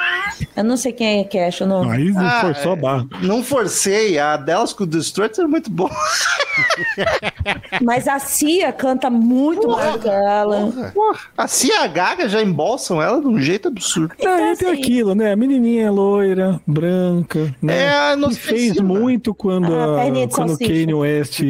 Eu 0.57 0.65
não 0.65 0.77
sei 0.77 0.93
quem 0.93 1.21
é 1.21 1.25
Cash, 1.25 1.61
eu 1.61 1.67
não. 1.67 1.89
Aí 1.91 2.13
Ah, 2.17 2.41
forçou 2.41 2.73
é. 2.73 2.75
a 2.75 2.77
barra. 2.77 3.07
Não 3.23 3.43
forcei, 3.43 4.19
a 4.19 4.37
delas 4.37 4.73
com 4.73 4.85
o 4.85 4.87
Destroyer 4.87 5.33
é 5.39 5.47
muito 5.47 5.71
boa. 5.71 5.91
Mas 7.83 8.07
a 8.09 8.19
Cia 8.19 8.73
canta 8.73 9.11
muito 9.11 9.69
mais 9.69 9.93
do 9.95 9.99
que 10.01 10.09
ela. 10.09 10.73
Porra, 10.95 11.19
a 11.37 11.47
Cia 11.49 11.87
Gaga 11.87 12.29
já 12.29 12.43
embolsam 12.43 13.01
ela 13.03 13.21
de 13.21 13.27
um 13.27 13.41
jeito 13.41 13.69
absurdo. 13.69 14.15
Então, 14.19 14.33
Aí 14.33 14.57
tem 14.57 14.69
assim, 14.71 14.81
aquilo, 14.81 15.15
né? 15.15 15.33
A 15.33 15.37
menininha 15.37 15.91
loira, 15.91 16.61
branca, 16.67 17.55
né? 17.61 17.85
É, 17.85 18.17
que 18.17 18.35
fez 18.37 18.63
inofensiva. 18.77 18.83
muito 18.85 19.35
quando, 19.35 19.75
Ah, 19.75 20.03
a, 20.03 20.29
quando. 20.29 20.59
Kanye 20.59 20.95
West 20.95 21.41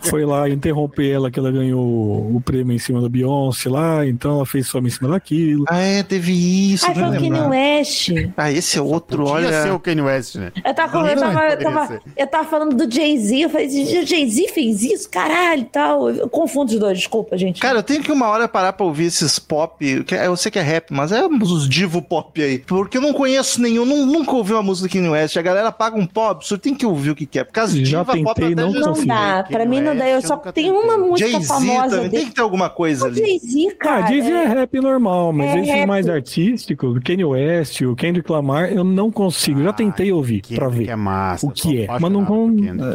foi 0.00 0.24
lá 0.24 0.48
interromper 0.48 1.10
ela, 1.10 1.30
que 1.30 1.38
ela 1.38 1.50
ganhou 1.50 1.80
o 2.34 2.40
prêmio 2.44 2.74
em 2.74 2.78
cima 2.78 3.00
da 3.00 3.08
Beyoncé 3.08 3.68
lá, 3.68 4.06
então 4.06 4.36
ela 4.36 4.46
fez 4.46 4.66
só 4.66 4.78
em 4.78 4.90
cima 4.90 5.08
daquilo. 5.10 5.64
Ah, 5.68 5.78
é, 5.80 6.02
teve 6.02 6.32
isso. 6.72 6.86
Ai, 6.86 6.94
foi 6.94 7.02
não 7.02 7.10
o 7.10 7.14
Kanye. 7.14 7.40
West. 7.48 8.10
Ah, 8.36 8.50
esse 8.52 8.78
é 8.78 8.80
outro, 8.82 9.24
Podia 9.24 9.34
olha. 9.48 9.62
ser 9.62 9.72
o 9.72 9.78
Kanye 9.80 10.02
West, 10.02 10.36
né? 10.36 10.52
Eu 10.64 10.74
tava, 10.74 10.98
eu, 11.10 11.16
Não 11.16 11.22
tava, 11.22 11.44
eu, 11.48 11.58
tava, 11.58 12.00
eu 12.16 12.26
tava 12.26 12.48
falando 12.48 12.76
do 12.76 12.92
Jay-Z, 12.92 13.36
eu 13.44 13.50
falei, 13.50 13.68
Jay-Z 13.68 14.48
fez 14.56 14.82
isso, 14.82 15.10
caralho 15.10 15.60
e 15.62 15.64
tal. 15.66 16.08
Eu 16.10 16.28
confundo 16.28 16.72
os 16.72 16.78
dois, 16.78 16.96
desculpa, 16.98 17.36
gente. 17.36 17.60
Cara, 17.60 17.80
eu 17.80 17.82
tenho 17.82 18.02
que 18.02 18.10
uma 18.10 18.26
hora 18.28 18.48
parar 18.48 18.72
pra 18.72 18.86
ouvir 18.86 19.04
esses 19.04 19.38
pop. 19.38 19.76
que 20.04 20.14
é- 20.14 20.26
Eu 20.26 20.36
sei 20.36 20.50
que 20.50 20.58
é 20.58 20.62
rap, 20.62 20.90
mas 20.90 21.12
é 21.12 21.24
os 21.26 21.68
divo 21.68 22.00
pop 22.00 22.42
aí. 22.42 22.58
Porque 22.60 22.96
eu 22.96 23.02
não 23.02 23.12
conheço 23.12 23.60
nenhum, 23.60 23.84
nu- 23.84 24.06
nunca 24.06 24.32
ouvi 24.32 24.52
uma 24.54 24.62
música 24.62 24.88
do 24.88 24.92
Kanye 24.92 25.08
West. 25.10 25.36
A 25.36 25.42
galera 25.42 25.70
paga 25.70 25.98
um 25.98 26.06
pop, 26.06 26.46
você 26.46 26.56
tem 26.56 26.74
que 26.74 26.86
ouvir 26.86 27.10
o 27.10 27.14
que 27.14 27.26
quer. 27.26 27.44
Porque 27.44 27.60
as 27.60 27.72
Já 27.72 27.98
diva 28.00 28.04
pop 28.04 28.14
tentei, 28.40 28.52
até 28.54 28.54
não 28.62 28.72
não 28.72 29.04
dá, 29.04 29.44
pra 29.48 29.66
mim 29.66 29.80
não 29.82 29.94
dá. 29.94 30.08
Eu 30.08 30.16
West, 30.16 30.26
só 30.28 30.40
eu 30.44 30.52
tenho 30.52 30.74
uma 30.74 30.96
música 30.96 31.30
Jay-Z 31.30 31.46
famosa 31.46 31.96
também, 31.96 32.10
tem 32.10 32.24
que 32.26 32.34
ter 32.34 32.40
alguma 32.40 32.70
coisa 32.70 33.04
O 33.04 33.08
ali. 33.08 33.20
Jay-Z, 33.20 33.68
Ah, 33.72 33.74
cara. 33.84 34.06
Jay-Z 34.06 34.30
é 34.32 34.46
rap 34.46 34.80
normal, 34.80 35.32
mas 35.32 35.50
é 35.54 35.60
esse 35.60 35.70
rap. 35.70 35.86
mais 35.86 36.08
artístico, 36.08 36.86
o 36.86 37.02
Kanye 37.02 37.24
West, 37.24 37.80
o 37.82 37.94
Kendrick 37.94 38.30
Lamar, 38.32 38.72
eu 38.72 38.84
não 38.84 39.10
consigo. 39.10 39.62
Já 39.62 39.72
tentei 39.72 40.10
ouvir 40.12 40.40
Que, 40.40 40.54
pra 40.54 40.70
que 40.70 40.76
ver. 40.78 40.88
é 40.88 40.96
massa. 40.96 41.46
O 41.46 41.50
que 41.50 41.82
é, 41.82 41.86
mas 42.00 42.10
não 42.12 42.24
por. 42.24 42.50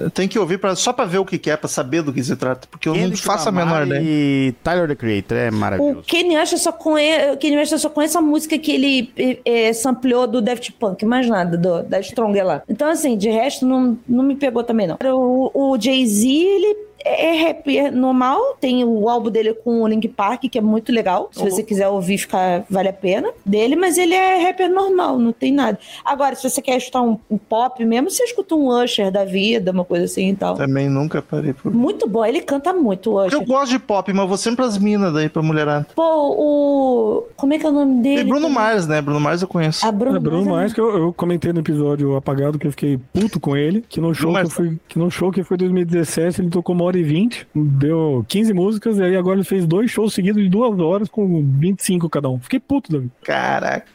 Eh, 0.06 0.10
Tem 0.14 0.28
que 0.28 0.38
ouvir 0.40 0.58
pra, 0.58 0.76
só 0.76 0.92
pra 0.94 1.06
ver 1.06 1.20
o 1.20 1.26
que 1.26 1.38
que 1.38 1.50
é, 1.50 1.51
pra 1.58 1.68
saber 1.68 2.02
do 2.02 2.14
que 2.14 2.24
se 2.24 2.36
trata. 2.36 2.68
Porque 2.70 2.88
eu 2.88 2.94
não 2.94 3.02
Kendrick 3.02 3.24
faço 3.24 3.50
a 3.50 3.52
Lamar 3.52 3.86
menor 3.86 3.88
ideia. 3.88 4.02
E 4.04 4.54
Tyler, 4.64 4.88
the 4.88 4.96
Creator, 4.96 5.38
é 5.38 5.50
O 5.50 5.54
maravilhoso. 5.54 6.04
Kanye 6.10 6.38
West 6.38 6.54
eu 6.54 6.58
só 6.58 6.72
conheço, 6.72 7.34
o 7.34 7.38
Kanye 7.38 7.58
West 7.58 7.72
eu 7.72 7.80
só 7.80 7.90
conheço 7.90 8.18
a 8.18 8.22
música 8.22 8.58
que 8.58 8.72
ele 8.72 9.12
é, 9.18 9.68
é, 9.70 9.74
sampleou 9.74 10.28
do 10.28 10.42
Daft 10.42 10.72
Punk, 10.74 11.06
mais 11.06 11.28
nada, 11.28 11.58
do, 11.58 11.84
da 11.84 12.02
Stronger 12.02 12.46
lá. 12.46 12.64
Então, 12.68 12.90
assim, 12.90 13.18
de 13.18 13.30
resto, 13.30 13.66
não, 13.66 13.98
não 14.08 14.24
me 14.24 14.36
pegou 14.36 14.64
também, 14.64 14.88
não. 14.88 14.98
O, 15.14 15.52
o 15.54 15.80
Jay-Z, 15.80 16.28
ele 16.28 16.91
é 17.06 17.44
rapper 17.48 17.92
normal, 17.96 18.40
tem 18.60 18.84
o 18.84 19.08
álbum 19.10 19.30
dele 19.30 19.54
com 19.54 19.82
o 19.84 19.88
Link 19.88 20.08
Park, 20.08 20.44
que 20.52 20.58
é 20.58 20.62
muito 20.62 20.92
legal. 20.92 21.30
Se 21.32 21.44
você 21.44 21.64
quiser 21.64 21.88
ouvir, 21.88 22.18
fica, 22.18 22.64
vale 22.70 22.90
a 22.90 22.94
pena 22.94 23.30
dele, 23.46 23.76
mas 23.76 23.98
ele 23.98 24.14
é 24.14 24.44
rapper 24.48 24.70
normal, 24.70 25.18
não 25.18 25.32
tem 25.32 25.52
nada. 25.52 25.78
Agora, 26.06 26.36
se 26.36 26.50
você 26.50 26.62
quer 26.62 26.78
escutar 26.78 27.02
um, 27.02 27.18
um 27.30 27.38
pop 27.38 27.84
mesmo, 27.86 28.10
você 28.10 28.24
escuta 28.24 28.56
um 28.56 28.68
Usher 28.68 29.12
da 29.12 29.26
vida, 29.26 29.72
uma 29.72 29.86
coisa 29.86 30.06
assim 30.06 30.30
e 30.30 30.36
tal. 30.36 30.56
Também 30.56 30.90
nunca 30.90 31.22
parei 31.22 31.54
por. 31.54 31.74
Muito 31.74 32.08
bom, 32.08 32.26
ele 32.26 32.42
canta 32.42 32.74
muito, 32.74 33.18
Usher. 33.20 33.34
eu 33.34 33.46
gosto 33.46 33.72
de 33.72 33.80
pop, 33.80 34.12
mas 34.14 34.28
vou 34.28 34.38
sempre 34.38 34.58
pras 34.58 34.78
minas 34.78 35.14
daí, 35.14 35.30
pra 35.30 35.42
mulherada. 35.42 35.88
Pô, 35.96 36.04
o. 36.04 37.24
Como 37.36 37.54
é 37.54 37.58
que 37.60 37.66
é 37.66 37.70
o 37.70 37.72
nome 37.72 38.02
dele? 38.02 38.22
E 38.22 38.24
Bruno 38.24 38.50
Mars, 38.50 38.86
né? 38.88 39.02
Bruno 39.02 39.20
Mars 39.20 39.42
eu 39.42 39.48
conheço. 39.48 39.86
A 39.86 39.92
Bruno, 39.92 40.18
É, 40.18 40.20
Bruno 40.20 40.46
Mars. 40.46 40.52
Mars, 40.58 40.74
que 40.74 40.82
eu, 40.82 40.98
eu 40.98 41.14
comentei 41.14 41.52
no 41.54 41.60
episódio 41.60 42.16
apagado 42.16 42.60
que 42.60 42.68
eu 42.68 42.72
fiquei 42.72 43.00
puto 43.14 43.40
com 43.40 43.56
ele, 43.58 43.84
que 43.88 44.00
no 44.00 44.14
show 44.14 44.28
que, 44.28 44.34
Mars. 44.34 44.50
eu 44.50 44.56
fui, 44.56 44.80
que 44.88 45.00
no 45.00 45.10
show 45.10 45.32
que 45.32 45.44
foi 45.44 45.58
2017 45.58 46.42
ele 46.42 46.50
tocou 46.50 46.76
uma 46.76 46.86
hora 46.92 47.00
e 47.00 47.04
vinte, 47.04 47.48
deu 47.56 48.26
15 48.28 48.54
músicas, 48.54 48.98
e 48.98 49.04
aí 49.04 49.16
agora 49.16 49.38
ele 49.38 49.46
fez 49.46 49.66
dois 49.66 49.90
shows 49.90 50.14
seguidos 50.14 50.44
de 50.44 50.50
duas 50.50 50.78
horas 50.80 51.10
com 51.10 51.42
25 51.58 52.10
cada 52.10 52.30
um. 52.30 52.40
Fiquei 52.40 52.60
puto, 52.60 52.92
Davi. 52.92 53.10
Caraca. 53.24 53.88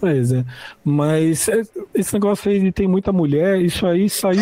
Pois 0.00 0.32
é. 0.32 0.44
Mas 0.84 1.48
é, 1.48 1.62
esse 1.94 2.14
negócio 2.14 2.50
aí 2.50 2.58
de 2.58 2.72
tem 2.72 2.88
muita 2.88 3.12
mulher, 3.12 3.60
isso 3.60 3.86
aí 3.86 4.08
saiu 4.08 4.40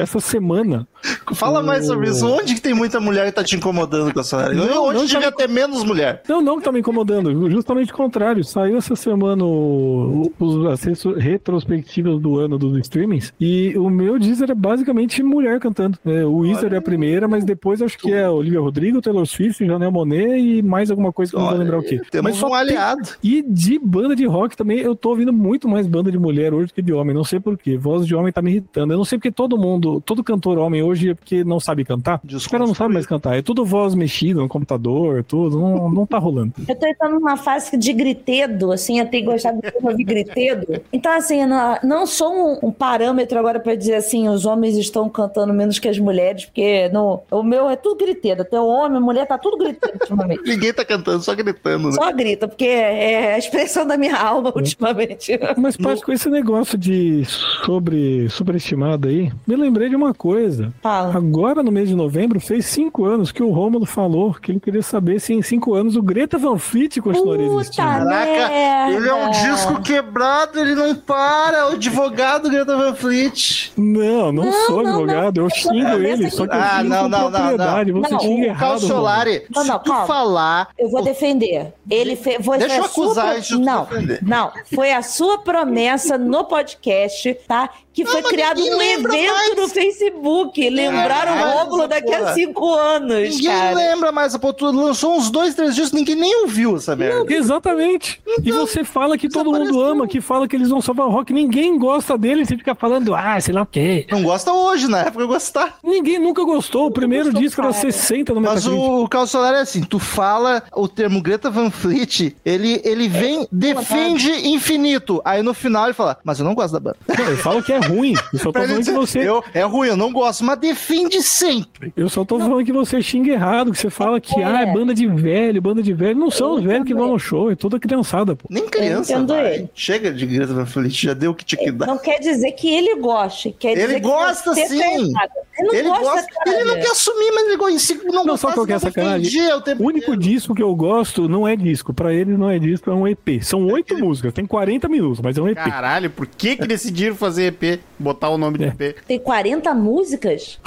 essa 0.00 0.18
semana. 0.20 0.88
Fala 1.34 1.62
mais 1.62 1.86
sobre 1.86 2.08
isso. 2.10 2.26
Onde 2.26 2.54
que 2.54 2.60
tem 2.60 2.74
muita 2.74 2.98
mulher 2.98 3.26
que 3.26 3.32
tá 3.32 3.44
te 3.44 3.54
incomodando 3.56 4.12
com 4.12 4.20
a 4.20 4.24
sua 4.24 4.44
área? 4.44 4.54
Não, 4.54 4.86
Onde 4.86 4.98
não 4.98 5.04
devia 5.06 5.30
tá- 5.30 5.36
ter 5.36 5.48
menos 5.48 5.84
mulher? 5.84 6.22
Não, 6.28 6.40
não 6.40 6.58
que 6.58 6.64
tá 6.64 6.72
me 6.72 6.80
incomodando, 6.80 7.50
justamente 7.50 7.92
o 7.92 7.96
contrário. 7.96 8.42
Saiu 8.42 8.76
essa 8.78 8.96
semana 8.96 9.44
o- 9.44 10.32
os, 10.40 10.80
retro- 10.82 11.14
retrospectivas 11.14 12.20
do 12.20 12.38
ano 12.38 12.58
dos 12.58 12.76
streamings 12.78 13.32
e 13.40 13.74
o 13.76 13.88
meu 13.90 14.18
Deezer 14.18 14.50
é 14.50 14.54
basicamente 14.54 15.22
mulher 15.22 15.60
cantando. 15.60 15.98
É, 16.04 16.24
o 16.24 16.38
Weezer 16.38 16.72
é 16.72 16.76
a 16.78 16.82
primeira, 16.82 17.28
mas 17.28 17.44
depois 17.44 17.80
acho 17.82 17.98
que 17.98 18.12
é 18.12 18.28
Olivia 18.28 18.60
Rodrigo, 18.60 19.00
Taylor 19.00 19.26
Swift, 19.26 19.64
Janelle 19.64 19.92
Monet 19.92 20.38
e 20.40 20.62
mais 20.62 20.90
alguma 20.90 21.12
coisa 21.12 21.30
que 21.30 21.36
eu 21.36 21.40
não 21.40 21.46
vou 21.46 21.54
Olha, 21.54 21.62
lembrar 21.64 21.78
o 21.78 21.82
quê. 21.82 22.00
Temos 22.10 22.30
Mas 22.32 22.40
só 22.40 22.46
um 22.46 22.50
tem- 22.50 22.58
aliado. 22.58 23.08
E 23.22 23.42
de 23.42 23.78
banda 23.78 24.16
de 24.16 24.24
rock 24.26 24.56
também, 24.56 24.85
eu 24.86 24.96
tô 24.96 25.10
ouvindo 25.10 25.32
muito 25.32 25.68
mais 25.68 25.86
banda 25.86 26.10
de 26.10 26.18
mulher 26.18 26.54
hoje 26.54 26.72
que 26.72 26.82
de 26.82 26.92
homem. 26.92 27.14
Não 27.14 27.24
sei 27.24 27.40
porquê. 27.40 27.76
Voz 27.76 28.06
de 28.06 28.14
homem 28.14 28.32
tá 28.32 28.40
me 28.40 28.50
irritando. 28.50 28.92
Eu 28.92 28.96
não 28.96 29.04
sei 29.04 29.18
porque 29.18 29.30
todo 29.30 29.58
mundo, 29.58 30.00
todo 30.00 30.22
cantor 30.22 30.58
homem 30.58 30.82
hoje 30.82 31.10
é 31.10 31.14
porque 31.14 31.44
não 31.44 31.60
sabe 31.60 31.84
cantar. 31.84 32.20
Os 32.24 32.46
caras 32.46 32.68
não 32.68 32.74
sabem 32.74 32.94
mais 32.94 33.06
cantar. 33.06 33.36
É 33.36 33.42
tudo 33.42 33.64
voz 33.64 33.94
mexida 33.94 34.40
no 34.40 34.48
computador, 34.48 35.24
tudo. 35.24 35.58
Não, 35.58 35.90
não 35.90 36.06
tá 36.06 36.18
rolando. 36.18 36.52
Eu 36.68 36.74
tô 36.74 36.86
entrando 36.86 37.14
numa 37.14 37.36
fase 37.36 37.76
de 37.76 37.92
gritedo, 37.92 38.72
assim, 38.72 38.98
eu 38.98 39.06
tenho 39.06 39.24
gostado 39.24 39.60
de 39.60 39.72
ouvir 39.86 40.04
gritedo. 40.04 40.80
Então, 40.92 41.12
assim, 41.12 41.46
não, 41.46 41.78
não 41.82 42.06
sou 42.06 42.32
um, 42.32 42.68
um 42.68 42.72
parâmetro 42.72 43.38
agora 43.38 43.58
pra 43.60 43.74
dizer 43.74 43.94
assim, 43.94 44.28
os 44.28 44.44
homens 44.44 44.76
estão 44.76 45.08
cantando 45.08 45.54
menos 45.54 45.78
que 45.78 45.88
as 45.88 45.98
mulheres, 45.98 46.44
porque 46.44 46.88
no, 46.90 47.22
o 47.30 47.42
meu 47.42 47.70
é 47.70 47.76
tudo 47.76 47.96
gritedo. 47.96 48.42
Até 48.42 48.60
o 48.60 48.66
homem, 48.66 48.98
a 48.98 49.00
mulher, 49.00 49.26
tá 49.26 49.38
tudo 49.38 49.56
gritando 49.56 49.94
ultimamente. 49.94 50.42
Ninguém 50.46 50.72
tá 50.72 50.84
cantando, 50.84 51.22
só 51.22 51.34
gritando, 51.34 51.88
né? 51.88 51.92
Só 51.92 52.12
grita, 52.12 52.48
porque 52.48 52.66
é 52.66 53.34
a 53.34 53.38
expressão 53.38 53.86
da 53.86 53.96
minha 53.96 54.16
alma 54.16 54.52
ultimamente. 54.54 54.75
Mas, 55.56 55.76
Paty, 55.76 56.02
com 56.04 56.12
esse 56.12 56.28
negócio 56.28 56.76
de 56.76 57.24
sobre 57.64 58.28
superestimado 58.28 59.08
aí, 59.08 59.32
me 59.46 59.56
lembrei 59.56 59.88
de 59.88 59.96
uma 59.96 60.12
coisa. 60.14 60.72
Fala. 60.82 61.16
Agora, 61.16 61.62
no 61.62 61.72
mês 61.72 61.88
de 61.88 61.94
novembro, 61.94 62.38
fez 62.40 62.66
cinco 62.66 63.04
anos 63.04 63.32
que 63.32 63.42
o 63.42 63.50
Rômulo 63.50 63.86
falou 63.86 64.34
que 64.34 64.52
ele 64.52 64.60
queria 64.60 64.82
saber 64.82 65.20
se 65.20 65.32
em 65.32 65.42
cinco 65.42 65.74
anos 65.74 65.96
o 65.96 66.02
Greta 66.02 66.38
Van 66.38 66.58
Fleet 66.58 67.00
continuaria 67.00 67.46
Puta 67.46 67.60
existindo. 67.62 67.86
Caraca, 67.88 68.48
merda. 68.48 68.92
ele 68.96 69.08
é 69.08 69.14
um 69.14 69.30
disco 69.30 69.80
quebrado, 69.82 70.58
ele 70.60 70.74
não 70.74 70.94
para. 70.94 71.70
O 71.70 71.72
advogado 71.72 72.50
Greta 72.50 72.76
Van 72.76 72.94
Fleet. 72.94 73.72
Não, 73.76 74.32
não, 74.32 74.44
Não, 74.44 74.52
sou 74.66 74.82
não, 74.82 74.90
advogado, 74.90 75.38
eu 75.38 75.42
não. 75.44 75.50
xingo 75.50 75.86
Essa 75.86 75.96
ele, 76.06 76.30
só 76.30 76.46
que 76.46 76.54
eu 76.54 76.60
Ah, 76.60 76.78
xingo 76.78 76.88
não, 76.90 77.08
não, 77.08 77.30
não, 77.30 77.30
propriedade, 77.30 77.92
não. 77.92 78.00
você 78.02 78.12
Não, 78.14 78.20
xinga 78.20 78.46
errado. 78.46 78.58
Carl 78.60 78.78
Solari, 78.78 79.42
Não, 79.54 79.64
não, 79.64 79.78
calma. 79.78 80.06
falar... 80.06 80.68
Eu 80.78 80.90
vou 80.90 81.02
defender. 81.02 81.72
Ele 81.90 82.16
fez. 82.16 82.36
Deixa 82.58 82.76
eu 82.76 82.84
a 82.84 82.88
sua 82.88 83.04
acusar 83.06 83.36
antes 83.36 83.48
de 83.48 83.54
tu 83.54 83.60
Não, 83.60 83.84
defender. 83.84 84.18
não. 84.22 84.50
Foi 84.74 84.92
a 84.92 85.02
sua 85.02 85.38
promessa 85.38 86.18
no 86.18 86.44
podcast, 86.44 87.34
tá? 87.46 87.70
Que 87.92 88.04
foi 88.04 88.20
mas 88.20 88.30
criado 88.30 88.60
um 88.60 88.82
evento 88.82 89.32
mais. 89.32 89.56
no 89.56 89.68
Facebook. 89.68 90.68
Lembraram 90.68 91.32
lembra 91.34 91.48
o 91.48 91.58
Rômulo 91.58 91.88
daqui 91.88 92.12
a 92.12 92.18
porra. 92.18 92.34
cinco 92.34 92.74
anos, 92.74 93.36
Ninguém 93.36 93.48
cara. 93.50 93.74
lembra 93.74 94.12
mais, 94.12 94.34
a 94.34 94.38
tu 94.38 94.66
lançou 94.66 95.16
uns 95.16 95.30
dois, 95.30 95.54
três 95.54 95.74
dias, 95.74 95.92
ninguém 95.92 96.14
nem 96.14 96.42
ouviu 96.42 96.76
essa 96.76 96.94
merda. 96.94 97.32
Exatamente. 97.32 98.20
E 98.44 98.52
você 98.52 98.84
fala 98.84 99.16
que 99.16 99.28
todo 99.30 99.50
mundo 99.50 99.80
ama, 99.80 100.06
que 100.06 100.20
fala 100.20 100.46
que 100.46 100.54
eles 100.54 100.68
vão 100.68 100.80
salvar 100.82 101.06
o 101.06 101.10
rock. 101.10 101.32
Ninguém 101.32 101.78
gosta 101.78 102.18
dele, 102.18 102.44
você 102.44 102.56
fica 102.56 102.74
falando, 102.74 103.14
ah, 103.14 103.40
sei 103.40 103.54
lá 103.54 103.62
o 103.62 103.66
quê. 103.66 104.06
Não 104.10 104.22
gosta 104.22 104.52
hoje, 104.52 104.88
na 104.88 105.00
época 105.00 105.22
eu 105.24 105.28
gostar. 105.28 105.78
Ninguém 105.82 106.18
nunca 106.18 106.44
gostou. 106.44 106.86
O 106.86 106.90
primeiro 106.90 107.26
gostou, 107.26 107.42
disco 107.42 107.60
era 107.62 107.70
cara. 107.72 107.80
60 107.92 108.34
no 108.34 108.40
Mas 108.42 108.66
Metacritic. 108.66 108.90
o 108.90 109.08
Carl 109.08 109.26
Solari 109.26 109.56
é 109.56 109.60
assim, 109.60 109.82
tu 109.82 109.98
fala 109.98 110.62
o 110.74 110.86
termo 110.86 111.22
Greta 111.22 111.48
Van 111.50 111.70
Fleet, 111.70 112.36
ele, 112.44 112.80
ele 112.84 113.08
vem, 113.08 113.48
defende 113.50 114.30
infinito. 114.56 115.20
Aí 115.24 115.42
no 115.42 115.54
final 115.54 115.84
ele 115.84 115.94
fala, 115.94 116.18
mas 116.24 116.38
eu 116.38 116.44
não 116.44 116.54
gosto 116.54 116.72
da 116.74 116.80
banda. 116.80 116.96
Não, 117.08 117.24
eu 117.28 117.36
falo 117.36 117.62
que 117.62 117.72
é 117.72 117.78
ruim. 117.78 118.14
Eu 118.32 118.38
só 118.38 118.44
tô 118.46 118.52
Pra 118.52 118.64
ele 118.64 118.72
falando 118.72 118.84
que 118.84 118.92
você. 118.92 119.18
eu, 119.28 119.42
é 119.54 119.62
ruim, 119.62 119.88
eu 119.88 119.96
não 119.96 120.12
gosto, 120.12 120.44
mas 120.44 120.58
defende 120.58 121.22
sempre. 121.22 121.92
Eu 121.96 122.08
só 122.08 122.24
tô 122.24 122.38
falando 122.38 122.64
que 122.64 122.72
você 122.72 123.00
xinga 123.00 123.32
errado, 123.32 123.72
que 123.72 123.78
você 123.78 123.88
fala 123.90 124.20
que 124.20 124.42
ah, 124.42 124.62
é 124.62 124.66
banda 124.72 124.94
de 124.94 125.06
velho, 125.06 125.60
banda 125.62 125.82
de 125.82 125.92
velho. 125.92 126.18
Não 126.18 126.30
são 126.30 126.54
os 126.54 126.62
velhos 126.62 126.86
que 126.86 126.94
vão 126.94 127.08
no 127.12 127.18
show, 127.18 127.50
é 127.50 127.54
toda 127.54 127.78
criançada, 127.78 128.34
pô. 128.36 128.46
Nem 128.50 128.66
criança 128.68 129.14
ele. 129.14 129.68
Chega 129.74 130.12
de 130.12 130.26
Greta 130.26 130.52
Van 130.54 130.66
Fleet, 130.66 130.92
já 131.06 131.14
deu 131.14 131.30
o 131.30 131.34
que 131.34 131.44
tinha 131.44 131.62
que 131.62 131.70
dar. 131.72 131.86
Não 131.86 131.98
quer 131.98 132.18
dizer 132.18 132.52
que 132.52 132.68
ele 132.68 132.96
goste. 133.00 133.54
Quer 133.58 133.72
Ele 133.72 133.82
dizer 133.82 133.94
que 133.94 134.00
gosta, 134.00 134.54
você 134.54 134.62
tá 134.62 134.68
sim. 134.68 135.12
Ele 135.58 135.68
não 135.68 135.74
Ele 135.74 135.88
gosta, 135.88 136.04
gosta, 136.04 136.28
ele 136.46 136.64
não 136.64 136.74
quer 136.74 136.90
assumir, 136.90 137.32
mas 137.32 137.46
ele 137.46 137.56
gosta. 137.56 137.94
Não, 137.94 138.12
Não, 138.12 138.24
gosta, 138.26 138.48
só 138.48 138.52
qual 138.54 138.66
que 138.66 138.72
é 138.72 138.78
sacanagem? 138.78 139.40
o 139.78 139.82
único 139.82 140.12
inteiro. 140.12 140.16
disco 140.18 140.54
que 140.54 140.62
eu 140.62 140.74
gosto 140.74 141.28
não 141.28 141.46
é 141.48 141.56
disco. 141.56 141.94
Pra 141.94 142.12
eles 142.12 142.38
não 142.38 142.50
é 142.50 142.58
disco, 142.58 142.90
é 142.90 142.94
um 142.94 143.06
EP. 143.08 143.42
São 143.42 143.66
oito 143.68 143.96
músicas, 143.98 144.32
tem 144.36 144.46
40 144.46 144.88
minutos, 144.88 145.20
mas 145.20 145.36
é 145.36 145.42
um 145.42 145.48
EP. 145.48 145.56
Caralho, 145.56 146.10
por 146.10 146.26
que 146.26 146.56
que 146.56 146.66
decidiram 146.66 147.16
fazer 147.16 147.46
EP? 147.60 147.80
Botar 147.98 148.28
o 148.28 148.38
nome 148.38 148.58
de 148.58 148.64
É. 148.64 148.68
EP? 148.68 148.96
Tem 149.06 149.18
40 149.18 149.74
músicas? 149.74 150.58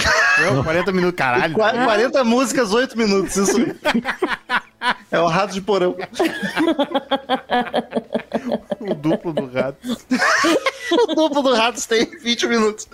Não, 0.42 0.64
40 0.64 0.92
minutos, 0.92 1.18
caralho. 1.18 1.54
Qua- 1.54 1.72
40 1.72 2.24
músicas, 2.24 2.74
8 2.74 2.98
minutos, 2.98 3.36
isso. 3.38 3.58
É 5.12 5.20
o 5.20 5.28
rato 5.28 5.54
de 5.54 5.60
porão. 5.60 5.94
O 8.80 8.94
duplo 8.94 9.34
do 9.34 9.46
rato. 9.48 9.78
O 10.92 11.14
duplo 11.14 11.44
do 11.44 11.54
Ratos 11.54 11.86
tem 11.86 12.04
20 12.24 12.48
minutos. 12.48 12.88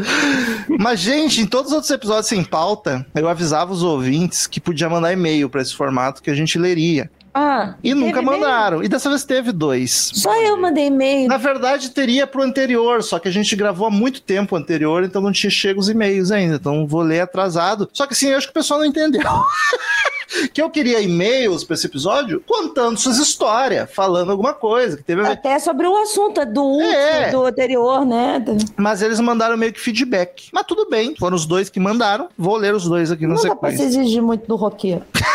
Mas, 0.80 1.00
gente, 1.00 1.40
em 1.40 1.46
todos 1.46 1.68
os 1.72 1.76
outros 1.76 1.90
episódios 1.92 2.28
sem 2.28 2.44
pauta, 2.44 3.06
eu 3.16 3.30
avisava 3.30 3.72
os 3.72 3.84
ouvintes 3.84 4.48
que 4.48 4.60
podia 4.60 4.90
mandar 4.90 5.14
e-mail 5.14 5.50
pra 5.50 5.62
esse 5.62 5.74
formato 5.74 6.22
que 6.22 6.30
a 6.30 6.36
gente 6.36 6.60
leria. 6.60 7.10
Ah, 7.38 7.76
E 7.84 7.94
nunca 7.94 8.22
mandaram. 8.22 8.82
E 8.82 8.88
dessa 8.88 9.10
vez 9.10 9.26
teve 9.26 9.52
dois. 9.52 10.12
Só 10.14 10.34
eu 10.42 10.56
mandei 10.56 10.86
e-mail. 10.88 11.28
Na 11.28 11.36
verdade, 11.36 11.90
teria 11.90 12.26
pro 12.26 12.42
anterior, 12.42 13.04
só 13.04 13.20
que 13.20 13.28
a 13.28 13.32
gente 13.32 13.54
gravou 13.58 13.88
há 13.88 13.92
muito 13.92 14.22
tempo 14.22 14.56
anterior, 14.56 15.04
então 15.04 15.22
não 15.22 15.34
tinha 15.34 15.50
chego 15.50 15.82
os 15.82 15.90
e-mails 15.90 16.32
ainda. 16.32 16.56
Então 16.56 16.88
vou 16.88 17.02
ler 17.02 17.20
atrasado. 17.20 17.90
Só 17.92 18.08
que 18.08 18.14
assim, 18.14 18.30
eu 18.30 18.38
acho 18.38 18.48
que 18.48 18.52
o 18.52 18.54
pessoal 18.54 18.80
não 18.80 18.88
entendeu. 18.88 19.22
que 20.54 20.62
eu 20.62 20.70
queria 20.70 21.02
e-mails 21.02 21.64
pra 21.66 21.74
esse 21.76 21.86
episódio 21.88 22.42
contando 22.48 22.98
suas 22.98 23.18
histórias, 23.18 23.90
falando 23.94 24.32
alguma 24.32 24.54
coisa 24.54 24.96
que 24.98 25.04
teve 25.04 25.22
a 25.22 25.26
ver. 25.26 25.32
Até 25.34 25.60
sobre 25.60 25.88
o 25.88 25.96
assunto 25.98 26.46
do 26.46 26.64
último, 26.64 26.94
É. 26.94 27.32
do 27.32 27.44
anterior, 27.46 28.06
né? 28.06 28.44
Mas 28.78 29.02
eles 29.02 29.20
mandaram 29.20 29.58
meio 29.58 29.74
que 29.74 29.80
feedback. 29.80 30.48
Mas 30.54 30.66
tudo 30.66 30.90
bem, 30.90 31.14
foram 31.20 31.36
os 31.36 31.46
dois 31.46 31.70
que 31.70 31.80
mandaram. 31.82 32.30
Vou 32.38 32.56
ler 32.56 32.74
os 32.74 32.86
dois 32.86 33.12
aqui 33.12 33.28
na 33.28 33.36
Não 33.36 33.44
dá 33.44 33.56
pra 33.56 33.72
se 33.72 33.78
sequência. 33.78 34.00
exigir 34.02 34.22
muito 34.22 34.48
do 34.48 34.56
roqueiro. 34.56 35.04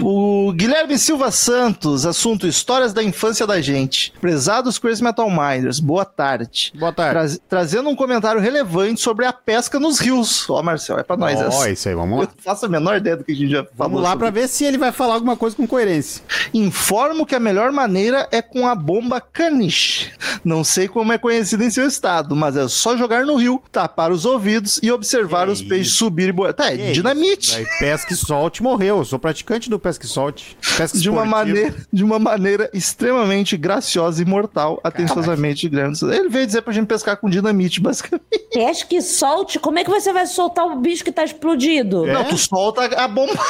O 0.00 0.52
Guilherme 0.52 0.98
Silva 0.98 1.30
Santos, 1.30 2.06
assunto 2.06 2.46
Histórias 2.46 2.92
da 2.92 3.02
Infância 3.02 3.46
da 3.46 3.60
Gente. 3.60 4.12
Prezados 4.20 4.78
Crazy 4.78 5.02
Metal 5.02 5.28
Minders, 5.30 5.80
boa 5.80 6.04
tarde. 6.04 6.72
Boa 6.74 6.92
tarde. 6.92 7.12
Traz- 7.12 7.40
trazendo 7.48 7.88
um 7.88 7.96
comentário 7.96 8.40
relevante 8.40 9.00
sobre 9.00 9.24
a 9.26 9.32
pesca 9.32 9.78
nos 9.80 9.98
rios. 9.98 10.48
Ó, 10.48 10.62
Marcel, 10.62 10.98
é 10.98 11.02
pra 11.02 11.16
nós 11.16 11.38
Ó, 11.40 11.44
essa. 11.46 11.70
isso 11.70 11.88
aí, 11.88 11.94
vamos 11.94 12.18
Eu 12.20 12.24
lá. 12.24 12.30
faço 12.44 12.66
a 12.66 12.68
menor 12.68 12.96
ideia 12.98 13.16
do 13.16 13.24
que 13.24 13.32
a 13.32 13.34
gente 13.34 13.50
já 13.50 13.64
falou. 13.64 13.74
Vamos 13.76 14.02
lá 14.02 14.10
sobre 14.10 14.18
pra 14.24 14.30
ver 14.40 14.48
se 14.48 14.64
ele 14.64 14.78
vai 14.78 14.92
falar 14.92 15.14
alguma 15.14 15.36
coisa 15.36 15.56
com 15.56 15.66
coerência. 15.66 16.22
Informo 16.54 17.26
que 17.26 17.34
a 17.34 17.40
melhor 17.40 17.72
maneira 17.72 18.28
é 18.30 18.40
com 18.42 18.66
a 18.66 18.74
bomba 18.74 19.20
caniche. 19.20 20.10
Não 20.44 20.62
sei 20.62 20.86
como 20.88 21.12
é 21.12 21.18
conhecida 21.18 21.64
em 21.64 21.70
seu 21.70 21.86
estado, 21.86 22.34
mas 22.36 22.56
é 22.56 22.68
só 22.68 22.96
jogar 22.96 23.24
no 23.26 23.36
rio, 23.36 23.62
tapar 23.72 24.12
os 24.12 24.24
ouvidos 24.24 24.78
e 24.82 24.90
observar 24.92 25.46
Que 25.46 25.52
os 25.52 25.62
peixes 25.62 25.94
subir 25.94 26.28
e 26.28 26.32
boiar. 26.32 26.54
Tá, 26.54 26.72
é 26.72 26.76
Que 26.76 26.92
dinamite. 26.92 27.56
Aí, 27.56 27.66
pesca 27.78 28.12
e 28.12 28.16
solte 28.16 28.62
morreu. 28.62 28.98
Eu 28.98 29.04
sou 29.04 29.18
praticante 29.18 29.57
do 29.66 29.78
pesca 29.78 30.04
e 30.04 30.08
solte. 30.08 30.58
Pesca 30.76 30.98
De 30.98 31.08
uma, 31.08 31.24
maneira, 31.24 31.74
de 31.90 32.04
uma 32.04 32.18
maneira 32.18 32.70
extremamente 32.74 33.56
graciosa 33.56 34.22
e 34.22 34.26
mortal, 34.26 34.78
atenciosamente, 34.84 35.68
Guilherme. 35.68 35.96
Ele 36.02 36.28
veio 36.28 36.46
dizer 36.46 36.60
pra 36.60 36.72
gente 36.72 36.86
pescar 36.86 37.16
com 37.16 37.30
dinamite, 37.30 37.80
basicamente. 37.80 38.24
Pesca 38.52 38.94
e 38.94 39.00
solte. 39.00 39.58
Como 39.58 39.78
é 39.78 39.84
que 39.84 39.90
você 39.90 40.12
vai 40.12 40.26
soltar 40.26 40.66
o 40.66 40.76
bicho 40.76 41.02
que 41.02 41.12
tá 41.12 41.24
explodido? 41.24 42.06
É? 42.06 42.12
Não, 42.12 42.24
tu 42.24 42.36
solta 42.36 42.84
a 42.84 43.08
bomba. 43.08 43.42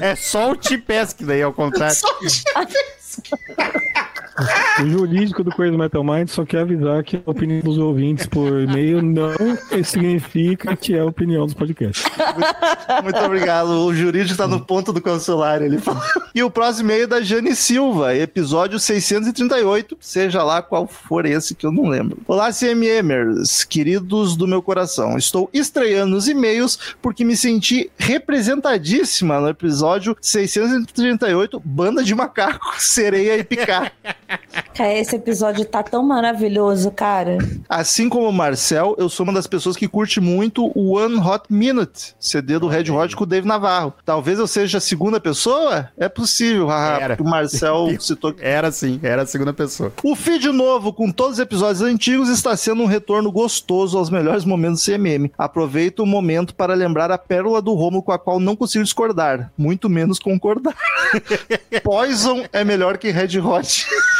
É 0.00 0.16
solte 0.16 0.74
e 0.74 0.78
pesca, 0.78 1.24
daí 1.24 1.42
ao 1.42 1.52
contrário. 1.52 1.96
O 4.80 4.86
jurídico 4.86 5.44
do 5.44 5.50
Crazy 5.50 5.76
Metal 5.76 6.02
Mind 6.02 6.28
só 6.28 6.44
quer 6.44 6.60
avisar 6.60 7.02
que 7.02 7.16
a 7.16 7.30
opinião 7.30 7.60
dos 7.60 7.76
ouvintes 7.78 8.26
por 8.26 8.60
e-mail 8.60 9.02
não 9.02 9.34
significa 9.84 10.74
que 10.76 10.94
é 10.94 11.00
a 11.00 11.04
opinião 11.04 11.44
dos 11.44 11.54
podcasts. 11.54 12.04
Muito 13.02 13.18
obrigado. 13.18 13.68
O 13.84 13.94
jurídico 13.94 14.36
tá 14.36 14.46
no 14.46 14.60
ponto 14.64 14.92
do 14.92 15.00
consulário, 15.00 15.66
ele 15.66 15.78
falou. 15.78 16.02
E 16.34 16.42
o 16.42 16.50
próximo 16.50 16.90
e-mail 16.90 17.04
é 17.04 17.06
da 17.06 17.20
Jane 17.20 17.54
Silva, 17.54 18.14
episódio 18.14 18.78
638, 18.78 19.96
seja 20.00 20.42
lá 20.42 20.62
qual 20.62 20.86
for 20.86 21.26
esse 21.26 21.54
que 21.54 21.66
eu 21.66 21.72
não 21.72 21.88
lembro. 21.88 22.18
Olá, 22.26 22.50
CMMers, 22.52 23.64
queridos 23.64 24.36
do 24.36 24.46
meu 24.46 24.62
coração. 24.62 25.18
Estou 25.18 25.50
estreando 25.52 26.16
os 26.16 26.28
e-mails 26.28 26.94
porque 27.02 27.24
me 27.24 27.36
senti 27.36 27.90
representadíssima 27.98 29.40
no 29.40 29.48
episódio 29.48 30.16
638, 30.20 31.60
Banda 31.64 32.02
de 32.02 32.14
Macaco, 32.14 32.74
Sereia 32.78 33.36
e 33.36 33.44
Picar. 33.44 33.92
Cara, 34.74 34.94
esse 34.94 35.16
episódio 35.16 35.64
tá 35.64 35.82
tão 35.82 36.02
maravilhoso, 36.02 36.90
cara. 36.90 37.38
Assim 37.68 38.08
como 38.08 38.28
o 38.28 38.32
Marcel, 38.32 38.94
eu 38.98 39.08
sou 39.08 39.24
uma 39.24 39.32
das 39.32 39.46
pessoas 39.46 39.76
que 39.76 39.88
curte 39.88 40.20
muito 40.20 40.70
o 40.74 40.96
One 40.96 41.16
Hot 41.16 41.44
Minute, 41.50 42.14
CD 42.18 42.58
do 42.58 42.68
Red 42.68 42.90
Hot 42.90 43.14
com 43.16 43.24
o 43.24 43.26
Dave 43.26 43.46
Navarro. 43.46 43.92
Talvez 44.04 44.38
eu 44.38 44.46
seja 44.46 44.78
a 44.78 44.80
segunda 44.80 45.20
pessoa? 45.20 45.90
É 45.98 46.08
possível, 46.08 46.68
haha, 46.68 47.00
Era. 47.00 47.16
o 47.20 47.24
Marcel 47.24 47.88
citou. 48.00 48.34
Era 48.38 48.70
sim, 48.70 49.00
era 49.02 49.22
a 49.22 49.26
segunda 49.26 49.52
pessoa. 49.52 49.92
O 50.02 50.14
feed 50.14 50.50
novo, 50.50 50.92
com 50.92 51.10
todos 51.10 51.34
os 51.34 51.40
episódios 51.40 51.82
antigos, 51.82 52.28
está 52.28 52.56
sendo 52.56 52.82
um 52.82 52.86
retorno 52.86 53.30
gostoso 53.30 53.98
aos 53.98 54.08
melhores 54.10 54.44
momentos 54.44 54.82
do 54.82 54.92
CMM. 54.92 55.30
Aproveito 55.36 56.00
o 56.00 56.06
momento 56.06 56.54
para 56.54 56.74
lembrar 56.74 57.10
a 57.10 57.18
pérola 57.18 57.60
do 57.60 57.74
Romulo 57.74 58.02
com 58.02 58.12
a 58.12 58.18
qual 58.18 58.38
não 58.40 58.56
consigo 58.56 58.84
discordar, 58.84 59.52
muito 59.58 59.90
menos 59.90 60.18
concordar. 60.18 60.74
Poison 61.82 62.44
é 62.52 62.64
melhor 62.64 62.96
que 62.98 63.10
Red 63.10 63.38
Hot. 63.40 63.86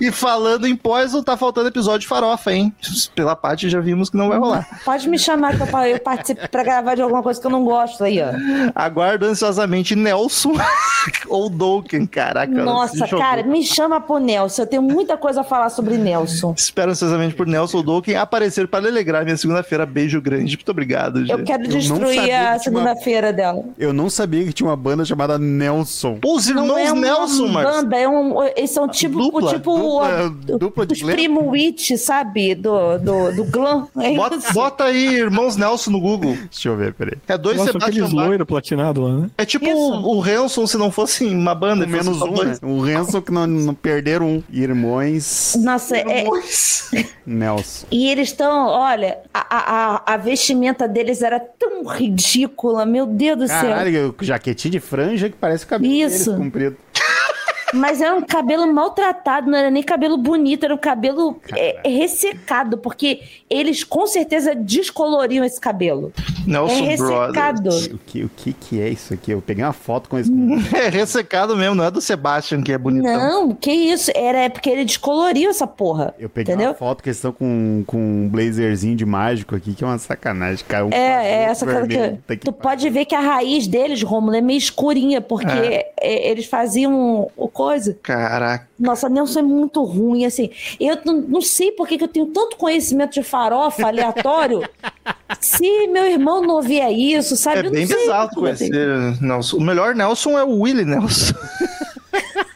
E 0.00 0.10
falando 0.10 0.66
em 0.66 0.76
Poison, 0.76 1.22
tá 1.22 1.36
faltando 1.36 1.68
episódio 1.68 2.00
de 2.00 2.06
farofa, 2.06 2.52
hein? 2.52 2.74
Pela 3.14 3.34
parte 3.34 3.68
já 3.70 3.80
vimos 3.80 4.10
que 4.10 4.16
não 4.16 4.28
vai 4.28 4.38
rolar. 4.38 4.66
Pode 4.84 5.08
me 5.08 5.18
chamar 5.18 5.56
que 5.56 5.62
eu, 5.62 5.66
pa- 5.66 5.88
eu 5.88 5.98
participo 6.00 6.48
pra 6.48 6.62
gravar 6.62 6.94
de 6.94 7.02
alguma 7.02 7.22
coisa 7.22 7.40
que 7.40 7.46
eu 7.46 7.50
não 7.50 7.64
gosto 7.64 8.04
aí, 8.04 8.20
ó. 8.20 8.26
Aguardo 8.74 9.26
ansiosamente 9.26 9.94
Nelson 9.96 10.52
ou 11.28 11.48
Dolken, 11.48 12.06
caraca. 12.06 12.52
Nossa, 12.52 13.06
cara, 13.08 13.42
me 13.44 13.62
chama 13.64 14.00
pro 14.00 14.18
Nelson. 14.18 14.62
Eu 14.62 14.66
tenho 14.66 14.82
muita 14.82 15.16
coisa 15.16 15.40
a 15.40 15.44
falar 15.44 15.70
sobre 15.70 15.96
Nelson. 15.96 16.54
Espero 16.56 16.90
ansiosamente 16.90 17.34
por 17.34 17.46
Nelson 17.46 17.78
ou 17.78 17.82
Dolken 17.82 18.16
aparecer 18.16 18.68
para 18.68 18.86
alegrar 18.88 19.24
minha 19.24 19.36
segunda-feira. 19.36 19.86
Beijo 19.86 20.20
grande. 20.20 20.56
Muito 20.56 20.70
obrigado, 20.70 21.20
gente. 21.20 21.30
Eu 21.30 21.44
quero 21.44 21.66
destruir 21.68 22.22
que 22.24 22.30
a 22.30 22.58
segunda-feira 22.58 23.32
dela. 23.32 23.64
Eu 23.78 23.92
não 23.92 24.10
sabia 24.10 24.44
que 24.44 24.52
tinha 24.52 24.68
uma 24.68 24.76
banda 24.76 25.04
chamada 25.04 25.38
Nelson. 25.38 26.18
Pô, 26.20 26.36
os 26.36 26.48
irmãos 26.48 26.66
Não 26.66 26.78
é 26.78 26.92
uma 26.92 27.00
Nelson, 27.00 27.48
Marcos. 27.48 27.74
banda, 27.76 27.96
é 27.96 28.08
um, 28.08 28.42
eles 28.56 28.70
são 28.70 28.88
tipo, 28.88 29.18
Dupla, 29.52 29.58
tipo 29.58 29.76
dupla- 29.78 30.54
o- 30.54 30.58
dupla 30.58 30.86
de 30.86 30.92
os 30.94 31.02
glam. 31.02 31.14
primo 31.14 31.50
Witch, 31.50 31.92
sabe? 31.96 32.54
Do, 32.54 32.98
do, 32.98 33.32
do 33.32 33.44
glam. 33.44 33.88
É 34.00 34.14
Bota, 34.14 34.38
bota 34.52 34.84
aí 34.84 35.14
Irmãos 35.16 35.56
Nelson 35.56 35.90
no 35.90 36.00
Google. 36.00 36.36
Deixa 36.50 36.68
eu 36.68 36.76
ver, 36.76 36.94
peraí. 36.94 37.16
É 37.28 37.36
dois 37.38 37.56
Nossa, 37.56 37.72
Sebastian 37.72 37.90
aqueles 38.04 38.12
Bach. 38.14 38.26
loiros 38.28 38.46
platinados 38.46 39.02
lá, 39.02 39.16
né? 39.20 39.30
É 39.38 39.44
tipo 39.44 39.66
o, 39.68 40.16
o 40.18 40.22
Hanson 40.22 40.66
se 40.66 40.76
não 40.76 40.90
fosse 40.90 41.24
uma 41.26 41.54
banda. 41.54 41.86
Menos 41.86 42.20
um, 42.22 42.44
né? 42.44 42.56
O 42.62 42.82
Hanson 42.84 43.20
que 43.20 43.32
não, 43.32 43.46
não 43.46 43.74
perderam 43.74 44.26
um. 44.28 44.42
Irmões 44.50 45.56
Nossa, 45.62 45.96
é, 45.96 46.24
Dois. 46.24 46.90
Nelson. 47.26 47.86
E 47.90 48.08
eles 48.08 48.28
estão, 48.28 48.66
olha, 48.68 49.18
a, 49.32 49.40
a, 49.56 49.94
a- 49.96 50.14
a 50.14 50.16
vestimenta 50.16 50.86
deles 50.86 51.22
era 51.22 51.40
tão 51.40 51.84
ridícula, 51.86 52.84
meu 52.84 53.06
Deus 53.06 53.38
do 53.38 53.46
céu. 53.48 53.60
Caralho, 53.60 54.14
jaquetinho 54.20 54.72
de 54.72 54.80
franja 54.80 55.28
que 55.28 55.36
parece 55.36 55.64
o 55.64 55.68
cabelo 55.68 55.92
Isso. 55.92 56.30
deles 56.32 56.44
comprido. 56.44 56.76
Mas 57.74 58.00
era 58.00 58.14
um 58.14 58.22
cabelo 58.22 58.72
maltratado, 58.72 59.50
não 59.50 59.58
era 59.58 59.70
nem 59.70 59.82
cabelo 59.82 60.16
bonito, 60.16 60.64
era 60.64 60.74
um 60.74 60.78
cabelo 60.78 61.38
é, 61.54 61.80
ressecado, 61.84 62.78
porque 62.78 63.20
eles 63.50 63.82
com 63.84 64.06
certeza 64.06 64.54
descoloriam 64.54 65.44
esse 65.44 65.60
cabelo. 65.60 66.12
É 66.16 66.50
Nelson 66.50 66.84
ressecado. 66.84 67.62
Brothers. 67.62 67.86
O 67.86 67.98
que, 67.98 68.24
o 68.24 68.30
que 68.36 68.52
que 68.52 68.80
é 68.80 68.88
isso 68.88 69.14
aqui? 69.14 69.30
Eu 69.32 69.40
peguei 69.42 69.64
uma 69.64 69.72
foto 69.72 70.08
com 70.08 70.18
esse... 70.18 70.30
É 70.74 70.88
ressecado 70.88 71.56
mesmo, 71.56 71.74
não 71.74 71.84
é 71.84 71.90
do 71.90 72.00
Sebastian 72.00 72.62
que 72.62 72.72
é 72.72 72.78
bonitão. 72.78 73.12
Não, 73.18 73.54
que 73.54 73.72
isso? 73.72 74.10
Era 74.14 74.38
é 74.38 74.48
porque 74.48 74.70
ele 74.70 74.84
descoloriu 74.84 75.50
essa 75.50 75.66
porra. 75.66 76.14
Eu 76.18 76.28
peguei 76.28 76.54
entendeu? 76.54 76.70
uma 76.70 76.76
foto 76.76 77.02
que 77.02 77.08
eles 77.08 77.16
estão 77.16 77.32
com, 77.32 77.82
com 77.86 77.96
um 77.96 78.28
blazerzinho 78.28 78.94
de 78.96 79.06
mágico 79.06 79.56
aqui, 79.56 79.74
que 79.74 79.82
é 79.82 79.86
uma 79.86 79.98
sacanagem, 79.98 80.64
cara. 80.66 80.86
Um 80.86 80.90
É, 80.92 80.96
é 80.96 81.42
essa 81.44 81.64
coisa 81.64 81.86
que. 81.86 82.36
Que 82.36 82.44
Tu 82.44 82.52
pode 82.52 82.88
ver 82.90 83.04
que 83.04 83.14
a 83.14 83.20
raiz 83.20 83.66
deles, 83.66 84.02
Romulo, 84.02 84.36
é 84.36 84.40
meio 84.40 84.58
escurinha, 84.58 85.20
porque 85.20 85.48
É. 85.48 85.92
é, 86.00 86.30
eles 86.30 86.46
faziam 86.46 87.30
o 87.36 87.48
coisa. 87.64 87.98
Caraca. 88.02 88.68
Nossa, 88.78 89.08
Nelson 89.08 89.40
é 89.40 89.42
muito 89.42 89.82
ruim, 89.82 90.24
assim. 90.24 90.50
Eu 90.78 90.98
não, 91.04 91.20
não 91.20 91.40
sei 91.40 91.72
por 91.72 91.86
que 91.88 91.98
que 91.98 92.04
eu 92.04 92.08
tenho 92.08 92.26
tanto 92.26 92.56
conhecimento 92.56 93.14
de 93.14 93.22
farofa 93.22 93.86
aleatório. 93.86 94.62
se 95.40 95.86
meu 95.88 96.04
irmão 96.06 96.40
não 96.42 96.56
ouvia 96.56 96.90
isso, 96.90 97.36
sabe? 97.36 97.56
É 97.56 97.60
Eu 97.60 97.64
não 97.64 97.72
bem 97.72 97.86
tenho. 97.86 98.28
conhecer 98.30 99.22
Nelson. 99.22 99.56
O 99.56 99.60
melhor 99.60 99.94
Nelson 99.94 100.38
é 100.38 100.44
o 100.44 100.60
Willie 100.60 100.84
Nelson. 100.84 101.34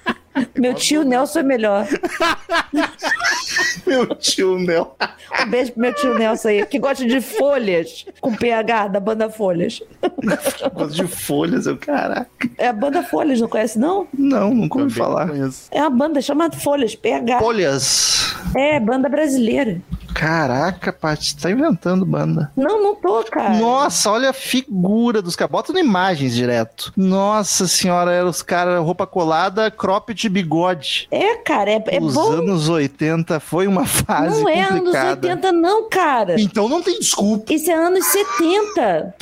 Meu 0.56 0.74
tio 0.74 1.04
Nelson 1.04 1.40
é 1.40 1.42
melhor. 1.42 1.86
Meu 3.86 4.06
tio 4.16 4.58
Nelson. 4.58 4.94
Um 5.42 5.50
beijo 5.50 5.72
pro 5.72 5.80
meu 5.80 5.94
tio 5.94 6.14
Nelson 6.14 6.48
aí, 6.48 6.66
que 6.66 6.78
gosta 6.78 7.06
de 7.06 7.20
folhas, 7.20 8.06
com 8.20 8.34
PH 8.34 8.88
da 8.88 9.00
banda 9.00 9.28
Folhas. 9.30 9.82
Gosto 10.74 10.94
de 10.94 11.06
folhas, 11.06 11.66
eu, 11.66 11.76
caraca. 11.76 12.28
É 12.56 12.68
a 12.68 12.72
banda 12.72 13.02
Folhas, 13.02 13.40
não 13.40 13.48
conhece, 13.48 13.78
não? 13.78 14.06
Não, 14.16 14.54
nunca 14.54 14.78
ouvi 14.78 14.90
não 14.90 15.04
falar. 15.04 15.28
conheço. 15.28 15.68
É 15.70 15.80
uma 15.80 15.90
banda 15.90 16.20
chamada 16.20 16.56
Folhas, 16.56 16.94
PH. 16.94 17.38
Folhas. 17.38 18.34
É, 18.56 18.78
banda 18.80 19.08
brasileira. 19.08 19.80
Caraca, 20.14 20.92
Paty, 20.92 21.36
tá 21.36 21.50
inventando 21.50 22.04
banda. 22.04 22.50
Não, 22.56 22.82
não 22.82 22.94
tô, 22.94 23.22
cara. 23.24 23.54
Nossa, 23.58 24.10
olha 24.10 24.30
a 24.30 24.32
figura 24.32 25.22
dos 25.22 25.36
caras. 25.36 25.50
Bota 25.52 25.72
no 25.72 25.78
imagens 25.78 26.34
direto. 26.34 26.92
Nossa 26.96 27.66
senhora, 27.68 28.12
eram 28.12 28.28
os 28.28 28.42
caras, 28.42 28.82
roupa 28.82 29.06
colada, 29.06 29.70
cropped 29.70 30.20
de 30.20 30.28
bigode. 30.28 31.06
É, 31.10 31.36
cara, 31.36 31.70
é, 31.70 31.84
é 31.88 32.00
Os 32.00 32.14
bom. 32.14 32.32
anos 32.32 32.68
80 32.68 33.38
foi 33.40 33.66
uma 33.66 33.86
fase 33.86 34.40
Não 34.42 34.48
é 34.48 34.60
anos 34.60 34.78
complicada. 34.80 35.28
80, 35.28 35.52
não, 35.52 35.88
cara. 35.88 36.40
Então 36.40 36.68
não 36.68 36.82
tem 36.82 36.98
desculpa. 36.98 37.52
Isso 37.52 37.70
é 37.70 37.74
anos 37.74 38.04
70. 38.06 39.14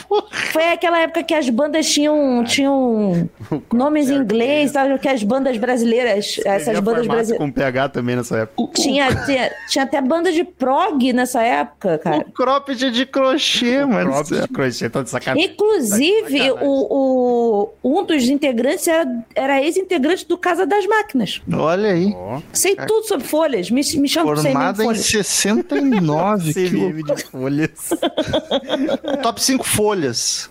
Foi 0.52 0.68
aquela 0.72 0.98
época 1.00 1.22
que 1.22 1.34
as 1.34 1.48
bandas 1.48 1.86
tinham, 1.90 2.42
tinham 2.44 3.28
nomes 3.72 4.08
em 4.08 4.16
inglês, 4.16 4.72
sabe? 4.72 4.98
Que 4.98 5.08
as 5.08 5.22
bandas 5.22 5.56
brasileiras, 5.56 6.40
essas 6.44 6.78
bandas 6.80 7.06
brasileiras. 7.06 7.38
com 7.38 7.50
PH 7.52 7.88
também 7.90 8.16
nessa 8.16 8.38
época. 8.38 8.72
Tinha, 8.80 9.14
tinha, 9.26 9.50
tinha 9.68 9.84
até 9.84 10.00
banda 10.00 10.32
de 10.32 10.44
prog 10.76 11.12
nessa 11.12 11.42
época, 11.42 11.98
cara. 11.98 12.18
O 12.28 12.32
cropped 12.32 12.90
de 12.90 13.06
crochê, 13.06 13.84
mano. 13.84 14.10
Próprio 14.12 14.40
de 14.42 14.48
crochê, 14.48 14.90
tá 14.90 15.02
de 15.02 15.10
sacanagem. 15.10 15.50
Inclusive, 15.50 16.38
Sacanagem. 16.38 16.52
o, 16.62 17.70
o- 17.82 17.98
um 18.00 18.04
dos 18.04 18.24
integrantes 18.28 18.86
era, 18.86 19.06
era 19.34 19.62
ex-integrante 19.62 20.26
do 20.26 20.36
Casa 20.36 20.66
das 20.66 20.86
Máquinas. 20.86 21.40
Olha 21.52 21.90
aí. 21.92 22.14
Sei 22.52 22.76
tudo 22.76 23.06
sobre 23.06 23.26
folhas. 23.26 23.70
Me, 23.70 23.80
me 23.96 24.08
CMM 24.08 24.24
Formada 24.36 24.82
em 24.82 24.86
Folhas. 24.86 25.04
69. 25.06 26.52
que 26.54 26.68
CVM 26.70 27.02
de 27.14 27.22
folhas. 27.24 27.70
Top 29.22 29.42
5 29.42 29.64
folhas. 29.64 30.50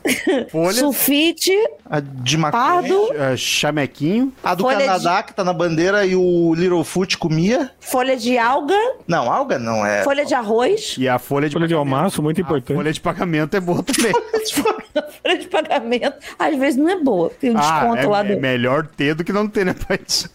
Folhas, 0.50 0.78
Sulfite, 0.78 1.52
A 1.90 2.00
de 2.00 2.38
maconha. 2.38 2.64
pardo, 2.64 3.10
eh, 3.14 3.38
chamequinho. 3.38 4.34
A 4.44 4.56
do 4.56 4.64
Folha 4.64 4.78
de- 4.78 4.84
Canadá, 4.86 5.24
que 5.24 5.34
tá 5.34 5.44
na 5.44 5.54
bandeira 5.54 6.06
e 6.06 6.16
o 6.16 6.54
Littlefoot 6.56 7.18
comia. 7.18 7.72
folha 7.80 8.16
de 8.18 8.38
alga, 8.38 8.76
Não, 9.08 9.32
alga 9.32 9.60
não 9.60 9.86
é. 9.86 10.04
Folha 10.16 10.26
de 10.26 10.34
arroz, 10.34 10.96
E 10.98 11.10
a 11.10 11.20
folha 11.20 11.50
de 11.50 11.54
Folha 11.54 11.68
de 11.68 11.74
pagamento. 11.74 11.96
almaço, 11.96 12.24
muito 12.24 12.38
A 12.40 12.42
importante. 12.42 12.78
folha 12.78 12.94
de 12.94 13.02
pagamento 13.02 13.58
é 13.58 13.60
boa 13.60 13.84
também. 13.84 14.14
folha 14.54 15.38
de 15.38 15.48
pagamento. 15.48 16.14
Às 16.40 16.58
vezes 16.58 16.78
não 16.78 16.90
é 16.90 16.96
boa. 16.96 17.30
Tem 17.30 17.52
um 17.52 17.58
ah, 17.58 17.62
desconto 17.62 17.98
é, 17.98 18.08
lá 18.08 18.26
é 18.26 18.36
do. 18.36 18.42
melhor 18.42 18.88
ter 18.88 19.14
do 19.14 19.24
que 19.24 19.34
não 19.34 19.48
ter, 19.48 19.66
né, 19.66 19.74
Paty? 19.74 20.30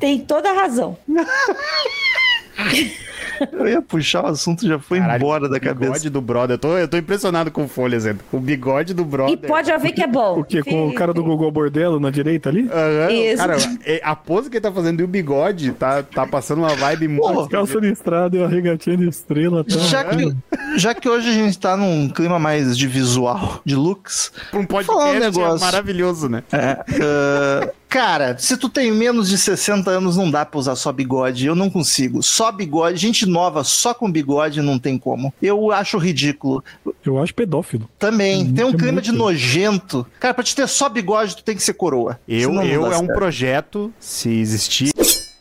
Tem 0.00 0.18
toda 0.20 0.50
a 0.50 0.54
razão. 0.54 0.96
Eu 3.52 3.68
ia 3.68 3.82
puxar 3.82 4.24
o 4.24 4.26
assunto, 4.28 4.66
já 4.66 4.78
foi 4.78 4.98
Caralho, 4.98 5.16
embora 5.22 5.48
da 5.48 5.56
o 5.56 5.60
bigode 5.60 5.78
cabeça. 5.80 6.10
do 6.10 6.20
brother. 6.20 6.54
Eu 6.54 6.58
tô, 6.58 6.78
eu 6.78 6.88
tô 6.88 6.96
impressionado 6.96 7.50
com 7.50 7.66
folhas, 7.68 8.02
Zé. 8.04 8.14
O 8.32 8.38
bigode 8.38 8.94
do 8.94 9.04
brother. 9.04 9.34
E 9.34 9.36
pode 9.36 9.70
haver 9.70 9.92
que 9.92 10.02
é 10.02 10.06
bom. 10.06 10.40
O 10.42 10.44
quê? 10.44 10.62
Com 10.62 10.88
o 10.88 10.94
cara 10.94 11.12
do 11.12 11.22
Google 11.22 11.50
Bordelo 11.50 11.98
na 12.00 12.10
direita 12.10 12.48
ali? 12.48 12.68
Aham, 12.72 13.10
Isso. 13.12 13.36
Cara, 13.36 13.56
é- 13.84 14.00
a 14.02 14.14
pose 14.16 14.48
que 14.50 14.56
ele 14.56 14.62
tá 14.62 14.72
fazendo 14.72 15.00
e 15.00 15.04
o 15.04 15.08
bigode 15.08 15.72
tá, 15.72 16.02
tá 16.02 16.26
passando 16.26 16.58
uma 16.58 16.74
vibe 16.74 17.08
muito. 17.08 17.48
Calça 17.48 17.78
listrada 17.78 18.36
e 18.36 18.40
uma 18.40 18.48
regatinha 18.48 18.96
de 18.96 19.08
estrela. 19.08 19.64
Tá? 19.64 19.76
Já 19.78 20.04
que, 20.04 20.34
já 20.76 20.94
que 20.94 21.08
hoje 21.08 21.28
a 21.28 21.32
gente 21.32 21.58
tá 21.58 21.76
num 21.76 22.08
clima 22.08 22.38
mais 22.38 22.76
de 22.76 22.86
visual, 22.86 23.60
de 23.64 23.74
looks, 23.76 24.32
Pra 24.50 24.60
um 24.60 24.66
Falar 24.66 24.82
um 24.82 24.86
podcast 24.86 25.16
é 25.16 25.20
negócio. 25.20 25.60
maravilhoso, 25.66 26.28
né? 26.28 26.42
É, 26.52 26.78
ah, 27.02 27.70
cara, 27.92 28.38
se 28.38 28.56
tu 28.56 28.70
tem 28.70 28.90
menos 28.90 29.28
de 29.28 29.36
60 29.36 29.90
anos, 29.90 30.16
não 30.16 30.30
dá 30.30 30.46
pra 30.46 30.58
usar 30.58 30.74
só 30.76 30.90
bigode. 30.90 31.46
Eu 31.46 31.54
não 31.54 31.68
consigo. 31.68 32.22
Só 32.22 32.50
bigode, 32.50 32.96
gente 32.96 33.26
nova 33.26 33.62
só 33.62 33.92
com 33.92 34.10
bigode 34.10 34.62
não 34.62 34.78
tem 34.78 34.96
como. 34.96 35.32
Eu 35.42 35.70
acho 35.70 35.98
ridículo. 35.98 36.64
Eu 37.04 37.22
acho 37.22 37.34
pedófilo. 37.34 37.88
Também, 37.98 38.50
tem 38.50 38.64
um 38.64 38.72
clima 38.72 38.92
muito. 38.92 39.04
de 39.04 39.12
nojento. 39.12 40.06
Cara, 40.18 40.32
pra 40.32 40.42
te 40.42 40.56
ter 40.56 40.66
só 40.66 40.88
bigode, 40.88 41.36
tu 41.36 41.44
tem 41.44 41.54
que 41.54 41.62
ser 41.62 41.74
coroa. 41.74 42.18
Eu, 42.26 42.54
eu 42.62 42.90
é 42.90 42.96
um 42.96 43.06
projeto, 43.06 43.92
se 44.00 44.30
existir. 44.30 44.90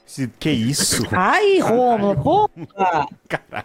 Se, 0.06 0.28
que 0.38 0.50
isso? 0.50 1.08
Ai, 1.12 1.60
Roma, 1.60 2.16
porra! 2.16 2.50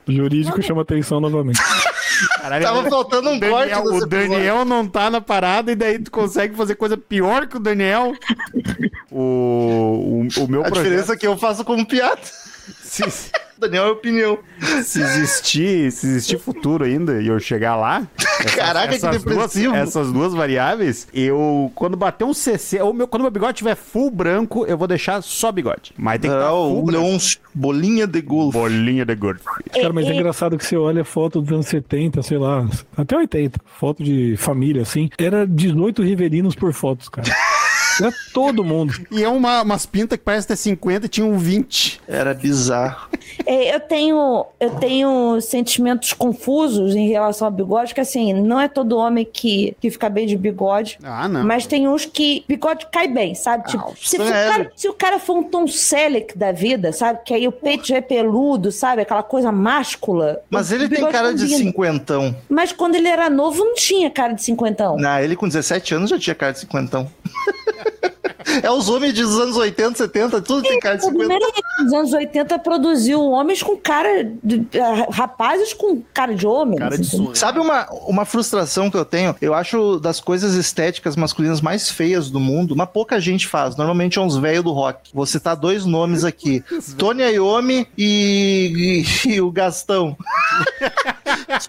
O 0.07 0.12
jurídico 0.12 0.62
chama 0.62 0.82
atenção 0.82 1.20
novamente. 1.20 1.61
Caralho, 2.41 2.64
Tava 2.64 2.91
faltando 2.91 3.31
um 3.31 3.41
corte 3.41 3.71
Daniel, 3.71 3.83
desse 3.85 4.05
O 4.05 4.07
Daniel 4.07 4.64
não 4.64 4.87
tá 4.87 5.11
na 5.11 5.21
parada 5.21 5.73
e 5.73 5.75
daí 5.75 5.99
tu 5.99 6.11
consegue 6.11 6.55
fazer 6.55 6.75
coisa 6.77 6.97
pior 6.97 7.47
que 7.47 7.57
o 7.57 7.61
Daniel. 7.61 8.14
O, 9.11 10.27
o, 10.39 10.45
o 10.45 10.49
meu 10.49 10.61
A 10.61 10.64
projeto. 10.64 10.85
diferença 10.85 11.12
é 11.12 11.17
que 11.17 11.27
eu 11.27 11.37
faço 11.37 11.64
como 11.64 11.87
piada. 11.87 12.21
Se, 12.83 13.03
Daniel 13.59 13.87
é 13.87 13.91
opinião. 13.91 14.39
se 14.83 15.01
existir, 15.01 15.91
se 15.93 16.07
existir 16.07 16.39
futuro 16.39 16.85
ainda 16.85 17.21
e 17.23 17.27
eu 17.29 17.39
chegar 17.41 17.77
lá. 17.77 18.07
essas- 18.41 18.55
Caraca, 18.55 18.89
que 18.89 18.95
essas 18.97 19.11
duas, 19.23 19.25
depressivo. 19.25 19.75
essas 19.75 20.13
duas 20.13 20.35
variáveis, 20.35 21.09
eu. 21.13 21.71
Quando 21.75 21.97
bater 21.97 22.25
um 22.25 22.35
CC, 22.35 22.81
ou 22.81 22.93
meu, 22.93 23.09
quando 23.09 23.23
meu 23.23 23.31
bigode 23.31 23.59
tiver 23.59 23.75
full 23.75 24.11
branco, 24.11 24.65
eu 24.67 24.77
vou 24.77 24.87
deixar 24.87 25.23
só 25.23 25.51
bigode. 25.51 25.93
Mas 25.97 26.21
tem 26.21 26.31
que 26.31 26.37
estar 26.37 26.49
Ah, 26.49 26.53
full 26.53 26.83
branco. 26.85 27.19
Bolinha 27.55 28.07
de 28.07 28.21
golfe. 28.21 28.59
Bolinha 28.59 29.05
de 29.07 29.15
gordo. 29.15 29.41
Cara, 29.73 29.93
mas 29.93 30.05
é 30.07 30.09
É, 30.11 30.13
é- 30.13 30.15
engraçado 30.17 30.59
que 30.59 30.65
você 30.67 30.77
olha 30.77 31.05
foto 31.05 31.41
dos 31.41 31.51
anos 31.53 31.67
70, 31.67 32.23
sei 32.23 32.37
lá, 32.39 32.69
até 32.97 33.17
80, 33.17 33.59
foto 33.79 34.03
de 34.05 34.37
família, 34.37 34.83
assim. 34.83 35.09
Era 35.19 35.47
18 35.47 36.03
riverinos 36.03 36.55
por 36.55 36.73
fotos, 36.73 37.09
cara. 37.09 37.27
Era 38.01 38.12
todo 38.32 38.62
mundo. 38.64 38.94
E 39.11 39.22
é 39.22 39.28
uma, 39.28 39.62
umas 39.62 39.86
pintas 39.86 40.18
que 40.18 40.24
parece 40.24 40.47
ter 40.47 40.57
50 40.57 41.07
e 41.07 41.09
tinha 41.09 41.26
um 41.26 41.38
20. 41.38 42.01
Era 42.07 42.34
bizarro. 42.34 43.09
É, 43.44 43.74
eu 43.74 43.80
tenho 43.80 44.47
eu 44.59 44.70
tenho 44.76 45.40
sentimentos 45.40 46.12
confusos 46.12 46.94
em 46.94 47.09
relação 47.09 47.47
ao 47.47 47.53
bigode, 47.53 47.94
que 47.94 48.01
assim, 48.01 48.32
não 48.32 48.59
é 48.61 48.68
todo 48.68 48.97
homem 48.97 49.24
que, 49.30 49.76
que 49.80 49.90
fica 49.90 50.09
bem 50.09 50.26
de 50.26 50.36
bigode. 50.36 50.99
Ah, 51.03 51.28
não. 51.28 51.44
Mas 51.44 51.66
tem 51.66 51.86
uns 51.88 52.05
que 52.05 52.44
bigode 52.49 52.86
cai 52.90 53.09
bem, 53.09 53.34
sabe? 53.34 53.68
Tipo, 53.68 53.94
se, 53.97 54.16
for- 54.16 54.26
sério. 54.26 54.53
cara, 54.53 54.72
se 54.74 54.88
o 54.88 54.92
cara 54.94 55.18
for 55.18 55.36
um 55.38 55.42
Tom 55.44 55.66
Selleck 55.66 56.36
da 56.36 56.53
vida, 56.53 56.92
sabe? 56.92 57.20
Que 57.24 57.34
aí 57.34 57.47
o 57.47 57.53
peito 57.53 57.86
já 57.86 57.97
é 57.97 58.01
peludo, 58.01 58.72
sabe? 58.72 59.03
Aquela 59.03 59.22
coisa 59.22 59.53
máscula. 59.53 60.40
Mas 60.51 60.70
o 60.70 60.74
ele 60.74 60.88
tem 60.88 61.05
cara 61.11 61.32
de 61.34 61.42
combina. 61.42 61.59
cinquentão. 61.59 62.36
Mas 62.49 62.72
quando 62.72 62.94
ele 62.94 63.09
era 63.09 63.28
novo, 63.30 63.64
não 63.64 63.74
tinha 63.74 64.11
cara 64.11 64.32
de 64.32 64.42
cinquentão. 64.42 64.97
Não, 64.97 65.18
ele 65.20 65.36
com 65.36 65.47
17 65.47 65.94
anos 65.94 66.11
já 66.11 66.18
tinha 66.18 66.34
cara 66.34 66.53
de 66.53 66.61
cinquentão. 66.61 67.11
é 68.63 68.71
os 68.71 68.89
homens 68.89 69.15
dos 69.15 69.39
anos 69.39 69.57
80, 69.57 69.97
70, 69.99 70.41
tudo 70.43 70.63
tem 70.63 70.79
cara 70.81 70.97
de 70.97 71.03
O 71.05 71.09
50. 71.09 71.19
primeiro 71.19 71.53
nos 71.81 71.93
anos 71.93 72.13
80 72.13 72.59
produziu 72.61 73.21
homens 73.23 73.63
com 73.63 73.77
cara 73.77 74.25
de. 74.43 74.67
ah, 74.81 75.07
rapazes 75.11 75.73
com 75.73 76.01
cara 76.15 76.35
de 76.35 76.47
homem. 76.47 76.79
Cara 76.79 76.97
de 76.97 77.05
sonho. 77.05 77.35
Sabe 77.35 77.59
uma, 77.61 77.87
uma 78.07 78.25
frustração 78.25 78.91
que 78.91 78.97
eu 78.97 79.05
tenho? 79.05 79.35
Eu 79.41 79.55
acho 79.55 79.99
das 80.01 80.21
coisas 80.21 80.55
estéticas 80.55 81.17
masculinas 81.17 81.61
mais 81.61 81.91
feias 81.91 82.31
do 82.31 82.41
mundo, 82.41 82.75
mas 82.77 82.89
pouca 82.89 83.21
gente 83.21 83.47
faz. 83.47 83.77
Normalmente 83.77 84.19
é 84.19 84.23
uns 84.23 84.37
velhos 84.37 84.65
do 84.65 84.73
rock. 84.73 85.11
Vou 85.13 85.27
citar 85.27 85.57
dois 85.57 85.85
nomes 85.85 86.25
aqui: 86.25 86.63
Tony 86.97 87.23
Iommi 87.23 87.87
e, 87.97 89.05
e, 89.27 89.29
e 89.35 89.41
o 89.41 89.51
Gastão. 89.51 90.17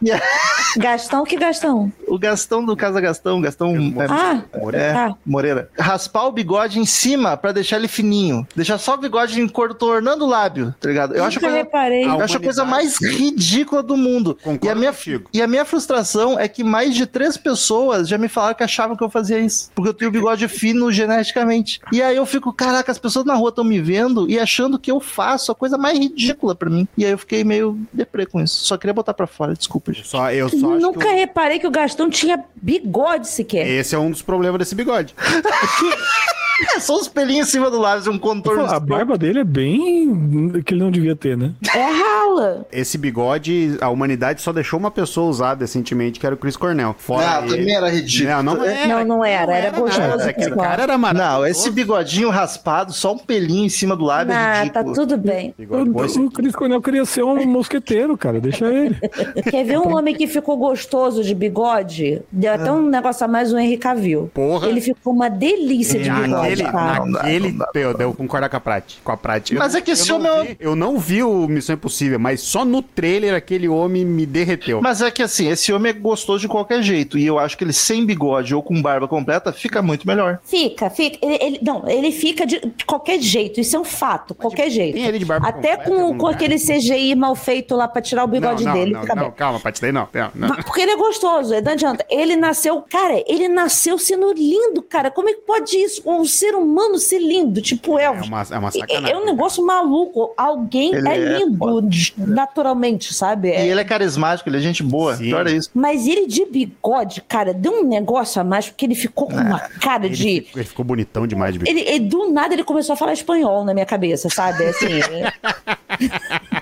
É 0.07 0.79
Gastão, 0.79 1.23
que 1.23 1.35
Gastão? 1.35 1.91
o 2.07 2.17
Gastão 2.17 2.63
do 2.65 2.75
Casa 2.75 2.99
Gastão, 3.01 3.41
Gastão 3.41 3.75
é, 3.75 4.05
Ah, 4.09 4.43
é, 4.73 4.93
tá. 4.93 5.15
Moreira. 5.25 5.69
Raspar 5.77 6.27
o 6.27 6.31
bigode 6.31 6.76
em 6.77 6.85
cima 6.85 7.35
pra 7.37 7.51
deixar 7.51 7.77
ele 7.77 7.87
fininho. 7.87 8.47
Deixar 8.55 8.77
só 8.77 8.93
o 8.93 8.97
bigode 8.97 9.47
contornando 9.49 10.25
o 10.25 10.27
lábio, 10.27 10.73
tá 10.79 10.87
ligado? 10.87 11.15
Eu 11.15 11.23
acho 11.23 11.39
coisa, 11.39 11.55
reparei. 11.55 12.05
Eu 12.05 12.21
acho 12.21 12.37
a 12.37 12.39
coisa 12.39 12.63
mais 12.65 12.97
ridícula 13.01 13.81
do 13.83 13.97
mundo. 13.97 14.37
Concordo 14.43 14.65
e 14.65 14.69
a, 14.69 14.75
minha, 14.75 14.91
contigo. 14.93 15.29
e 15.33 15.41
a 15.41 15.47
minha 15.47 15.65
frustração 15.65 16.39
é 16.39 16.47
que 16.47 16.63
mais 16.63 16.95
de 16.95 17.05
três 17.05 17.37
pessoas 17.37 18.07
já 18.07 18.17
me 18.17 18.27
falaram 18.27 18.55
que 18.55 18.63
achavam 18.63 18.95
que 18.95 19.03
eu 19.03 19.09
fazia 19.09 19.39
isso. 19.39 19.71
Porque 19.75 19.89
eu 19.89 19.93
tenho 19.93 20.11
bigode 20.11 20.47
fino 20.49 20.91
geneticamente. 20.91 21.79
E 21.91 22.01
aí 22.01 22.15
eu 22.15 22.25
fico, 22.25 22.51
caraca, 22.53 22.91
as 22.91 22.99
pessoas 22.99 23.25
na 23.25 23.35
rua 23.35 23.49
estão 23.49 23.63
me 23.63 23.79
vendo 23.81 24.29
e 24.29 24.39
achando 24.39 24.77
que 24.79 24.91
eu 24.91 24.99
faço 24.99 25.51
a 25.51 25.55
coisa 25.55 25.77
mais 25.77 25.97
ridícula 25.97 26.55
pra 26.55 26.69
mim. 26.69 26.87
E 26.97 27.05
aí 27.05 27.11
eu 27.11 27.17
fiquei 27.17 27.43
meio 27.43 27.79
deprê 27.93 28.25
com 28.25 28.41
isso. 28.41 28.65
Só 28.65 28.77
queria 28.77 28.93
botar 28.93 29.13
pra 29.13 29.27
fora, 29.27 29.53
desculpa, 29.53 29.91
gente. 29.93 30.07
Só, 30.07 30.31
eu 30.31 30.49
só 30.49 30.55
acho 30.55 30.79
Nunca 30.81 30.99
que 30.99 31.13
o- 31.13 31.15
reparei 31.15 31.59
que 31.59 31.67
o 31.67 31.71
Gastão 31.71 32.09
tinha 32.09 32.43
bigode 32.55 33.27
sequer. 33.27 33.67
esse 33.67 33.95
é 33.95 33.99
um 33.99 34.11
dos 34.11 34.21
problemas 34.21 34.59
desse 34.59 34.75
bigode. 34.75 35.15
É 36.75 36.79
só 36.79 36.95
os 36.95 37.07
pelinhos 37.07 37.47
em 37.47 37.51
cima 37.51 37.69
do 37.69 37.79
lábio, 37.79 38.11
um 38.11 38.17
contorno. 38.17 38.65
A 38.65 38.79
barba 38.79 39.17
dele 39.17 39.39
é 39.39 39.43
bem. 39.43 40.61
que 40.65 40.73
ele 40.73 40.81
não 40.83 40.91
devia 40.91 41.15
ter, 41.15 41.37
né? 41.37 41.53
É 41.75 41.83
rala. 41.83 42.65
Esse 42.71 42.97
bigode, 42.97 43.77
a 43.81 43.89
humanidade 43.89 44.41
só 44.41 44.51
deixou 44.51 44.79
uma 44.79 44.91
pessoa 44.91 45.29
usar 45.29 45.57
recentemente, 45.57 46.19
que 46.19 46.25
era 46.25 46.35
o 46.35 46.37
Chris 46.37 46.55
Cornell. 46.57 46.95
Fora 46.97 47.25
Ah, 47.39 47.41
ele- 47.45 47.57
também 47.57 47.75
era 47.75 47.89
ridículo. 47.89 48.29
Não, 48.43 48.55
não 48.55 48.63
era. 48.63 48.87
Não, 48.87 49.05
não 49.05 49.25
era, 49.25 49.55
era 49.55 49.69
gostoso, 49.79 50.33
pessoal. 50.33 50.57
cara 50.57 50.83
era 50.83 50.97
maravilhoso. 50.97 51.37
Não, 51.39 51.45
esse 51.47 51.71
bigodinho 51.71 52.29
raspado, 52.29 52.91
só 52.93 53.13
um 53.13 53.17
pelinho 53.17 53.65
em 53.65 53.69
cima 53.69 53.95
do 53.95 54.05
lábio 54.05 54.33
é 54.33 54.35
Ah, 54.35 54.51
tá 54.71 54.81
ridículo. 54.81 54.93
tudo 54.93 55.17
bem. 55.17 55.53
O, 55.69 56.21
o 56.25 56.31
Chris 56.31 56.55
Cornell 56.55 56.81
queria 56.81 57.05
ser 57.05 57.23
um 57.23 57.45
mosqueteiro, 57.45 58.17
cara. 58.17 58.39
Deixa 58.39 58.65
ele. 58.67 58.95
Quer 59.49 59.63
ver 59.65 59.79
um 59.79 59.95
homem 59.95 60.15
que 60.15 60.27
ficou 60.27 60.57
gostoso 60.57 61.23
de 61.23 61.33
bigode? 61.33 62.21
Deu 62.31 62.53
até 62.53 62.71
um 62.71 62.81
negócio 62.87 63.25
a 63.25 63.27
mais 63.27 63.51
o 63.53 63.57
Henry 63.57 63.77
Cavill. 63.77 64.29
Porra. 64.33 64.67
Ele 64.67 64.81
ficou 64.81 65.13
uma 65.13 65.29
delícia 65.29 65.99
de 65.99 66.09
bigode, 66.09 66.46
Naquele, 66.49 66.71
cara. 66.71 66.99
não 67.05 67.11
dá, 67.11 67.23
naquele, 67.23 67.51
não 67.51 67.57
dá. 67.57 67.69
eu 67.75 67.93
devo 67.97 68.13
concordar 68.13 68.49
com 68.49 68.57
a 68.57 68.59
Prati, 68.59 68.99
com 69.03 69.11
a 69.11 69.17
Prati. 69.17 69.53
Eu 69.53 69.59
Mas 69.59 69.73
não- 69.73 69.79
é 69.79 69.81
que 69.81 69.91
esse 69.91 70.09
eu 70.09 70.19
não 70.19 70.31
homem 70.39 70.41
é- 70.41 70.49
vi- 70.53 70.57
Eu 70.59 70.75
não 70.75 70.97
vi 70.99 71.23
o 71.23 71.47
Missão 71.47 71.75
Impossível, 71.75 72.19
mas 72.19 72.41
só 72.41 72.63
no 72.65 72.81
trailer 72.81 73.33
aquele 73.33 73.67
homem 73.67 74.05
me 74.05 74.25
derreteu. 74.25 74.81
Mas 74.81 75.01
é 75.01 75.09
que 75.11 75.21
assim, 75.23 75.49
esse 75.49 75.71
homem 75.71 75.89
é 75.91 75.93
gostoso 75.93 76.39
de 76.41 76.47
qualquer 76.47 76.81
jeito. 76.81 77.17
E 77.17 77.25
eu 77.25 77.37
acho 77.39 77.57
que 77.57 77.63
ele 77.63 77.73
sem 77.73 78.05
bigode 78.05 78.53
ou 78.55 78.61
com 78.63 78.81
barba 78.81 79.07
completa 79.07 79.51
fica 79.53 79.81
muito 79.81 80.07
melhor. 80.07 80.39
Fica, 80.43 80.89
fica. 80.89 81.17
Ele, 81.21 81.37
ele- 81.41 81.59
não, 81.63 81.87
ele 81.87 82.11
fica 82.11 82.45
de, 82.45 82.59
de 82.59 82.85
qualquer 82.85 83.19
jeito. 83.19 83.59
Isso 83.59 83.75
é 83.75 83.79
um 83.79 83.83
fato, 83.85 84.33
qualquer 84.35 84.69
jeito. 84.69 84.95
tem 84.95 85.05
ele 85.05 85.19
de 85.19 85.25
barba 85.25 85.47
Até 85.47 85.77
completa 85.77 85.83
com, 86.07 86.17
com 86.17 86.27
aquele 86.27 86.55
CGI 86.57 87.15
mal 87.15 87.35
feito 87.35 87.75
lá 87.75 87.87
pra 87.87 88.01
tirar 88.01 88.23
o 88.23 88.27
bigode 88.27 88.63
não, 88.63 88.73
dele. 88.73 88.91
não, 88.93 89.01
fica 89.01 89.15
não, 89.15 89.31
calma, 89.31 89.59
Prati, 89.59 89.81
daí 89.81 89.91
não. 89.91 90.07
não. 90.35 90.49
Mas 90.49 90.65
Porque 90.65 90.81
ele 90.81 90.91
é 90.91 90.97
gostoso, 90.97 91.53
não 91.61 91.71
adianta. 91.71 92.05
Ele 92.09 92.35
nasceu, 92.35 92.81
cara, 92.89 93.23
ele 93.27 93.47
nasceu 93.47 93.97
sendo 93.97 94.31
lindo, 94.33 94.81
cara. 94.81 95.09
Como 95.11 95.29
é 95.29 95.33
que 95.33 95.41
pode 95.41 95.75
isso? 95.77 96.01
Um 96.05 96.25
ser 96.37 96.55
humano 96.55 96.97
ser 96.97 97.19
lindo, 97.19 97.61
tipo 97.61 97.97
É 97.99 98.05
Elvis. 98.05 98.27
uma, 98.27 98.41
é 98.49 98.57
uma 98.57 98.67
É- 98.69 98.71
sacanagem. 98.71 99.11
É 99.11 99.17
um 99.17 99.25
negócio 99.25 99.65
maluco. 99.65 100.33
Alguém 100.37 100.93
Ele 100.95 101.07
é 101.07 101.13
é 101.17 101.37
lindo 101.39 101.81
de- 101.81 102.13
naturalmente, 102.17 103.13
sabe? 103.13 103.49
É- 103.51 103.65
E 103.65 103.69
ele 103.69 103.81
é 103.81 103.83
carismático, 103.83 104.47
ele 104.49 104.57
é 104.57 104.59
gente 104.61 104.83
boa. 104.83 105.15
Sim. 105.15 105.25
Pior 105.25 105.47
é 105.47 105.51
isso. 105.51 105.69
Mas 105.73 106.07
ele 106.07 106.27
de 106.27 106.45
bigode, 106.45 107.21
cara, 107.21 107.53
deu 107.53 107.73
um 107.81 107.83
negócio 107.87 108.39
a 108.41 108.43
mais, 108.43 108.67
porque 108.69 108.85
ele 108.85 108.95
ficou 108.95 109.27
com 109.27 109.35
uma 109.35 109.59
cara 109.59 110.05
Ele, 110.05 110.15
de. 110.15 110.41
ficou, 110.41 110.61
ele 110.61 110.67
ficou 110.69 110.85
bonitão 110.85 111.25
demais 111.27 111.53
de 111.53 111.59
Ele, 111.69 111.81
ele- 111.81 111.99
do 112.07 112.31
nada 112.31 112.53
ele 112.53 112.63
começou 112.63 112.93
a 112.93 112.95
falar 112.95 113.13
espanhol 113.13 113.63
na 113.65 113.73
minha 113.73 113.85
cabeça, 113.85 114.29
sabe? 114.29 114.63
Assim. 114.65 114.87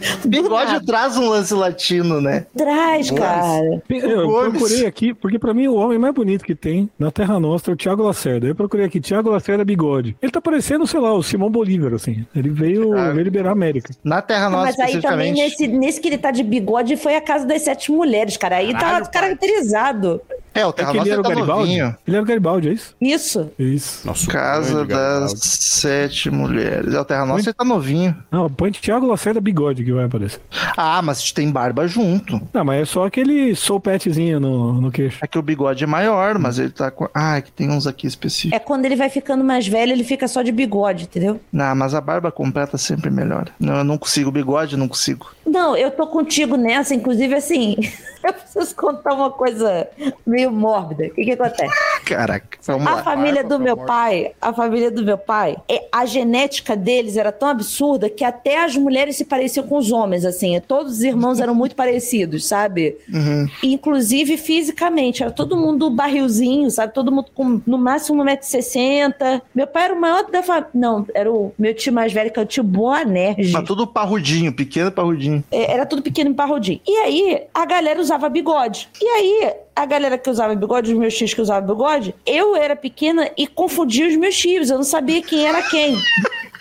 Bigode 0.26 0.84
traz 0.84 1.16
um 1.16 1.28
lance 1.28 1.54
latino, 1.54 2.20
né? 2.20 2.46
Traz, 2.56 3.10
cara. 3.10 3.82
Eu 3.88 4.50
procurei 4.50 4.86
aqui, 4.86 5.14
porque 5.14 5.38
pra 5.38 5.54
mim 5.54 5.66
o 5.68 5.74
homem 5.74 5.98
mais 5.98 6.14
bonito 6.14 6.44
que 6.44 6.54
tem 6.54 6.88
na 6.98 7.10
Terra 7.10 7.38
Nostra 7.38 7.72
é 7.72 7.74
o 7.74 7.76
Thiago 7.76 8.02
Lacerda. 8.02 8.46
Eu 8.46 8.54
procurei 8.54 8.86
aqui, 8.86 9.00
Thiago 9.00 9.30
Lacerda 9.30 9.64
bigode. 9.64 10.16
Ele 10.20 10.32
tá 10.32 10.40
parecendo, 10.40 10.86
sei 10.86 11.00
lá, 11.00 11.12
o 11.14 11.22
Simão 11.22 11.50
Bolívar, 11.50 11.94
assim. 11.94 12.26
Ele 12.34 12.50
veio, 12.50 12.96
Ah. 12.96 13.10
veio 13.10 13.24
liberar 13.24 13.50
a 13.50 13.52
América. 13.52 13.94
Na 14.02 14.22
Terra 14.22 14.48
Nossa, 14.50 14.74
Mas 14.78 14.78
aí 14.78 15.00
também, 15.00 15.32
nesse, 15.32 15.66
nesse 15.66 16.00
que 16.00 16.08
ele 16.08 16.18
tá 16.18 16.30
de 16.30 16.42
bigode, 16.42 16.96
foi 16.96 17.16
a 17.16 17.20
casa 17.20 17.46
das 17.46 17.62
sete 17.62 17.90
mulheres, 17.90 18.36
cara. 18.36 18.56
Aí 18.56 18.72
Caralho, 18.72 19.04
tá 19.04 19.10
caracterizado. 19.10 20.20
É, 20.56 20.66
o 20.66 20.70
É 20.70 20.72
Terra 20.72 20.90
que 20.92 20.96
ele 20.98 20.98
Nossa 20.98 21.12
era 21.12 21.20
o 21.20 21.22
tá 21.22 21.28
Garibaldi? 21.28 21.60
novinho. 21.62 21.96
Ele 22.06 22.16
era 22.16 22.22
o 22.22 22.26
Garibaldi, 22.26 22.68
é 22.68 22.72
isso? 22.72 22.94
Isso. 23.00 23.50
Isso. 23.58 24.06
Nossa, 24.06 24.30
Casa 24.30 24.84
das. 24.84 25.32
Sete 25.36 26.30
Mulheres. 26.30 26.94
É, 26.94 27.00
o 27.00 27.04
Terra 27.04 27.26
Nossa 27.26 27.50
ele 27.50 27.54
tá 27.54 27.64
novinho. 27.64 28.16
Não, 28.30 28.48
põe 28.48 28.70
Thiago 28.72 29.06
Lacerda 29.06 29.40
bigode 29.40 29.84
que 29.84 29.92
vai 29.92 30.04
aparecer. 30.04 30.40
Ah, 30.76 31.00
mas 31.02 31.30
tem 31.32 31.50
barba 31.50 31.86
junto. 31.86 32.40
Não, 32.52 32.64
mas 32.64 32.82
é 32.82 32.84
só 32.84 33.06
aquele 33.06 33.54
soulpetzinho 33.54 34.40
no, 34.40 34.80
no 34.80 34.90
queixo. 34.90 35.18
É 35.22 35.26
que 35.26 35.38
o 35.38 35.42
bigode 35.42 35.84
é 35.84 35.86
maior, 35.86 36.38
mas 36.38 36.58
ele 36.58 36.70
tá 36.70 36.90
com. 36.90 37.08
Ah, 37.14 37.36
é 37.36 37.42
que 37.42 37.52
tem 37.52 37.70
uns 37.70 37.86
aqui 37.86 38.06
específicos. 38.06 38.56
É 38.56 38.58
quando 38.58 38.84
ele 38.84 38.96
vai 38.96 39.08
ficando 39.10 39.44
mais 39.44 39.66
velho, 39.66 39.92
ele 39.92 40.04
fica 40.04 40.26
só 40.28 40.42
de 40.42 40.52
bigode, 40.52 41.04
entendeu? 41.04 41.40
Não, 41.52 41.74
mas 41.74 41.94
a 41.94 42.00
barba 42.00 42.30
completa 42.32 42.78
sempre 42.78 43.10
melhor. 43.10 43.48
Não, 43.58 43.76
eu 43.78 43.84
não 43.84 43.98
consigo. 43.98 44.30
Bigode, 44.30 44.76
não 44.76 44.88
consigo. 44.88 45.30
Não, 45.46 45.76
eu 45.76 45.90
tô 45.90 46.06
contigo 46.06 46.56
nessa, 46.56 46.94
inclusive 46.94 47.34
assim. 47.34 47.76
eu 48.24 48.32
preciso 48.32 48.74
contar 48.74 49.14
uma 49.14 49.30
coisa 49.30 49.86
meio 50.26 50.45
mórbida. 50.50 51.06
O 51.06 51.10
que 51.10 51.24
que 51.24 51.32
acontece? 51.32 51.74
Caraca, 52.06 52.58
vamos 52.62 52.86
A 52.86 52.94
lá. 52.96 53.02
família 53.02 53.42
do 53.42 53.58
meu 53.58 53.74
morte. 53.76 53.88
pai, 53.88 54.32
a 54.40 54.52
família 54.52 54.90
do 54.90 55.02
meu 55.02 55.18
pai, 55.18 55.56
é- 55.68 55.86
a 55.90 56.06
genética 56.06 56.76
deles 56.76 57.16
era 57.16 57.32
tão 57.32 57.48
absurda 57.48 58.08
que 58.08 58.24
até 58.24 58.62
as 58.64 58.76
mulheres 58.76 59.16
se 59.16 59.24
pareciam 59.24 59.66
com 59.66 59.76
os 59.76 59.90
homens, 59.90 60.24
assim. 60.24 60.60
Todos 60.60 60.92
os 60.98 61.02
irmãos 61.02 61.40
eram 61.40 61.54
muito 61.54 61.74
parecidos, 61.74 62.46
sabe? 62.46 62.96
Uhum. 63.12 63.46
Inclusive 63.62 64.36
fisicamente. 64.36 65.22
Era 65.22 65.32
todo 65.32 65.56
mundo 65.56 65.90
barrilzinho, 65.90 66.70
sabe? 66.70 66.92
Todo 66.94 67.10
mundo 67.10 67.26
com 67.34 67.60
no 67.66 67.76
máximo 67.78 68.22
1,60m. 68.22 69.42
Meu 69.54 69.66
pai 69.66 69.84
era 69.86 69.94
o 69.94 70.00
maior 70.00 70.30
da 70.30 70.42
família. 70.42 70.68
Não, 70.74 71.06
era 71.14 71.30
o 71.32 71.52
meu 71.58 71.74
tio 71.74 71.92
mais 71.92 72.12
velho, 72.12 72.30
que 72.30 72.38
é 72.38 72.42
o 72.42 72.46
tio 72.46 72.62
Boanerges. 72.62 73.52
Mas 73.52 73.64
tudo 73.64 73.86
parrudinho, 73.86 74.52
pequeno 74.52 74.90
parrudinho. 74.92 75.42
É, 75.50 75.72
Era 75.72 75.84
tudo 75.86 76.02
pequeno 76.02 76.30
e 76.30 76.34
parrudinho. 76.34 76.80
E 76.86 76.96
aí, 76.98 77.42
a 77.52 77.64
galera 77.64 78.00
usava 78.00 78.28
bigode. 78.28 78.88
E 79.00 79.06
aí, 79.06 79.52
a 79.74 79.84
galera 79.84 80.16
que 80.16 80.30
usava 80.30 80.54
bigode, 80.54 80.92
os 80.92 80.98
meus 80.98 81.14
tios 81.14 81.34
que 81.34 81.40
usavam 81.40 81.66
bigode, 81.74 81.95
eu 82.24 82.56
era 82.56 82.74
pequena 82.76 83.30
e 83.36 83.46
confundia 83.46 84.08
os 84.08 84.16
meus 84.16 84.36
tios. 84.36 84.70
Eu 84.70 84.76
não 84.76 84.84
sabia 84.84 85.22
quem 85.22 85.46
era 85.46 85.62
quem. 85.62 85.96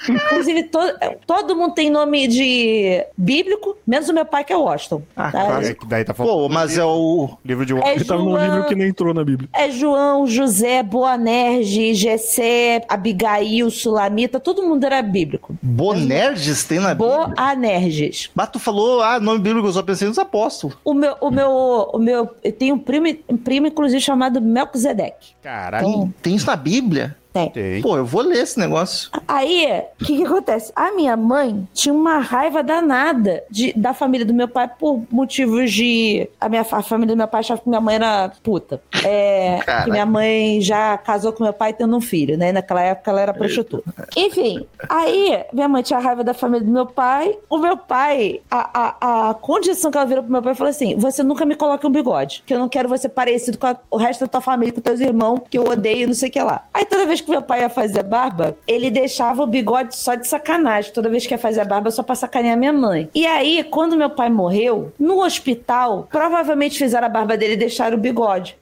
Inclusive, 0.09 0.63
to- 0.63 0.79
todo 1.25 1.55
mundo 1.55 1.73
tem 1.73 1.89
nome 1.89 2.27
de 2.27 3.05
bíblico, 3.17 3.77
menos 3.85 4.07
o 4.09 4.13
meu 4.13 4.25
pai, 4.25 4.43
que 4.43 4.53
é 4.53 4.57
Washington. 4.57 5.01
Ah, 5.15 5.31
tá? 5.31 5.45
claro. 5.45 5.65
É 5.65 5.73
que 5.73 5.85
daí 5.85 6.03
tá 6.03 6.13
faltando. 6.13 6.39
Pô, 6.39 6.49
mas 6.49 6.77
é 6.77 6.83
o. 6.85 7.37
Livro 7.43 7.65
de 7.65 7.73
um. 7.73 7.79
É 7.79 7.95
Ele 7.95 8.05
tava 8.05 8.21
num 8.23 8.37
livro 8.37 8.55
João, 8.57 8.67
que 8.67 8.75
nem 8.75 8.87
entrou 8.89 9.13
na 9.13 9.23
Bíblia. 9.23 9.49
é 9.53 9.69
João, 9.71 10.25
José, 10.27 10.81
Boanerges, 10.83 11.97
Gessé, 11.97 12.83
Abigail, 12.87 13.69
Sulamita, 13.71 14.39
todo 14.39 14.63
mundo 14.63 14.83
era 14.85 15.01
bíblico. 15.01 15.55
Bonerges 15.61 16.63
tem 16.63 16.79
na 16.79 16.93
Bíblia. 16.93 17.27
Boanerges. 17.27 18.29
Mas 18.35 18.49
tu 18.49 18.59
falou, 18.59 19.01
ah, 19.01 19.19
nome 19.19 19.39
bíblico, 19.39 19.67
eu 19.67 19.73
só 19.73 19.81
pensei 19.83 20.07
nos 20.07 20.19
apóstolos. 20.19 20.77
O 20.83 20.93
meu, 20.93 21.15
o 21.21 21.29
meu, 21.31 21.49
o 21.93 21.97
meu, 21.97 22.29
eu 22.43 22.51
tenho 22.51 22.75
um 22.75 22.79
primo, 22.79 23.07
um 23.29 23.37
primo 23.37 23.67
inclusive 23.67 24.01
chamado 24.01 24.41
Melquisedeque. 24.41 25.33
Caralho. 25.41 25.85
Tem, 25.85 26.13
tem 26.21 26.35
isso 26.35 26.47
na 26.47 26.55
Bíblia? 26.55 27.15
Tem. 27.35 27.49
Tem. 27.49 27.81
Pô, 27.81 27.97
eu 27.97 28.05
vou 28.05 28.21
ler 28.21 28.37
esse 28.43 28.57
negócio. 28.57 29.09
Aí, 29.27 29.67
o 29.99 30.05
que, 30.05 30.15
que 30.15 30.23
acontece? 30.25 30.71
A 30.73 30.93
minha 30.93 31.17
mãe 31.17 31.67
tinha 31.73 31.93
uma 31.93 32.19
raiva 32.19 32.63
danada 32.63 33.43
de, 33.51 33.73
da 33.73 33.93
família 33.93 34.25
do 34.25 34.33
meu 34.33 34.47
pai 34.47 34.69
por 34.79 35.01
motivos 35.11 35.69
de. 35.73 36.29
A, 36.39 36.47
minha, 36.47 36.61
a 36.61 36.81
família 36.81 37.13
do 37.13 37.17
meu 37.17 37.27
pai 37.27 37.41
achava 37.41 37.59
que 37.59 37.67
minha 37.67 37.81
mãe 37.81 37.95
era 37.95 38.31
puta. 38.41 38.81
É, 39.03 39.59
que 39.83 39.91
minha 39.91 40.05
mãe 40.05 40.61
já 40.61 40.97
casou 40.97 41.33
com 41.33 41.43
meu 41.43 41.51
pai 41.51 41.73
tendo 41.73 41.93
um 41.97 41.99
filho, 41.99 42.37
né? 42.37 42.53
Naquela 42.53 42.81
época 42.81 43.11
ela 43.11 43.19
era 43.19 43.33
prostituta. 43.33 43.83
Enfim, 44.15 44.65
aí 44.87 45.43
minha 45.51 45.67
mãe 45.67 45.83
tinha 45.83 45.99
raiva 45.99 46.23
da 46.23 46.33
família 46.33 46.65
do 46.65 46.71
meu 46.71 46.85
pai. 46.85 47.37
O 47.49 47.57
meu 47.57 47.75
pai, 47.75 48.39
a, 48.49 48.69
a, 49.09 49.29
a 49.29 49.33
condição 49.33 49.91
que 49.91 49.97
ela 49.97 50.05
virou 50.07 50.23
pro 50.23 50.31
meu 50.31 50.41
pai 50.41 50.55
falou 50.55 50.69
assim: 50.71 50.95
você 50.95 51.21
nunca 51.21 51.43
me 51.45 51.55
coloque 51.55 51.85
um 51.85 51.91
bigode, 51.91 52.43
que 52.45 52.53
eu 52.53 52.59
não 52.59 52.69
quero 52.69 52.87
você 52.87 53.09
parecido 53.09 53.57
com 53.57 53.67
a- 53.67 53.75
o 53.91 53.97
resto 53.97 54.21
da 54.21 54.27
tua 54.27 54.41
família, 54.41 54.73
com 54.73 54.79
teus 54.79 55.01
irmãos, 55.01 55.41
que 55.49 55.57
eu 55.57 55.65
odeio, 55.65 56.07
não 56.07 56.13
sei 56.15 56.29
o 56.29 56.31
que 56.31 56.41
lá. 56.41 56.63
Aí 56.73 56.85
toda 56.85 57.05
vez 57.05 57.21
que 57.25 57.31
meu 57.31 57.41
pai 57.41 57.61
ia 57.61 57.69
fazer 57.69 58.03
barba, 58.03 58.57
ele 58.67 58.89
deixava 58.89 59.43
o 59.43 59.47
bigode 59.47 59.95
só 59.95 60.15
de 60.15 60.27
sacanagem. 60.27 60.93
Toda 60.93 61.09
vez 61.09 61.25
que 61.27 61.33
ia 61.33 61.37
fazer 61.37 61.65
barba, 61.65 61.91
só 61.91 62.03
pra 62.03 62.15
sacanear 62.15 62.57
minha 62.57 62.71
mãe. 62.73 63.09
E 63.13 63.25
aí, 63.25 63.63
quando 63.63 63.97
meu 63.97 64.09
pai 64.09 64.29
morreu, 64.29 64.93
no 64.99 65.23
hospital, 65.23 66.07
provavelmente 66.11 66.77
fizeram 66.77 67.07
a 67.07 67.09
barba 67.09 67.35
dele 67.35 67.53
e 67.53 67.57
deixaram 67.57 67.97
o 67.97 67.99
bigode. 67.99 68.57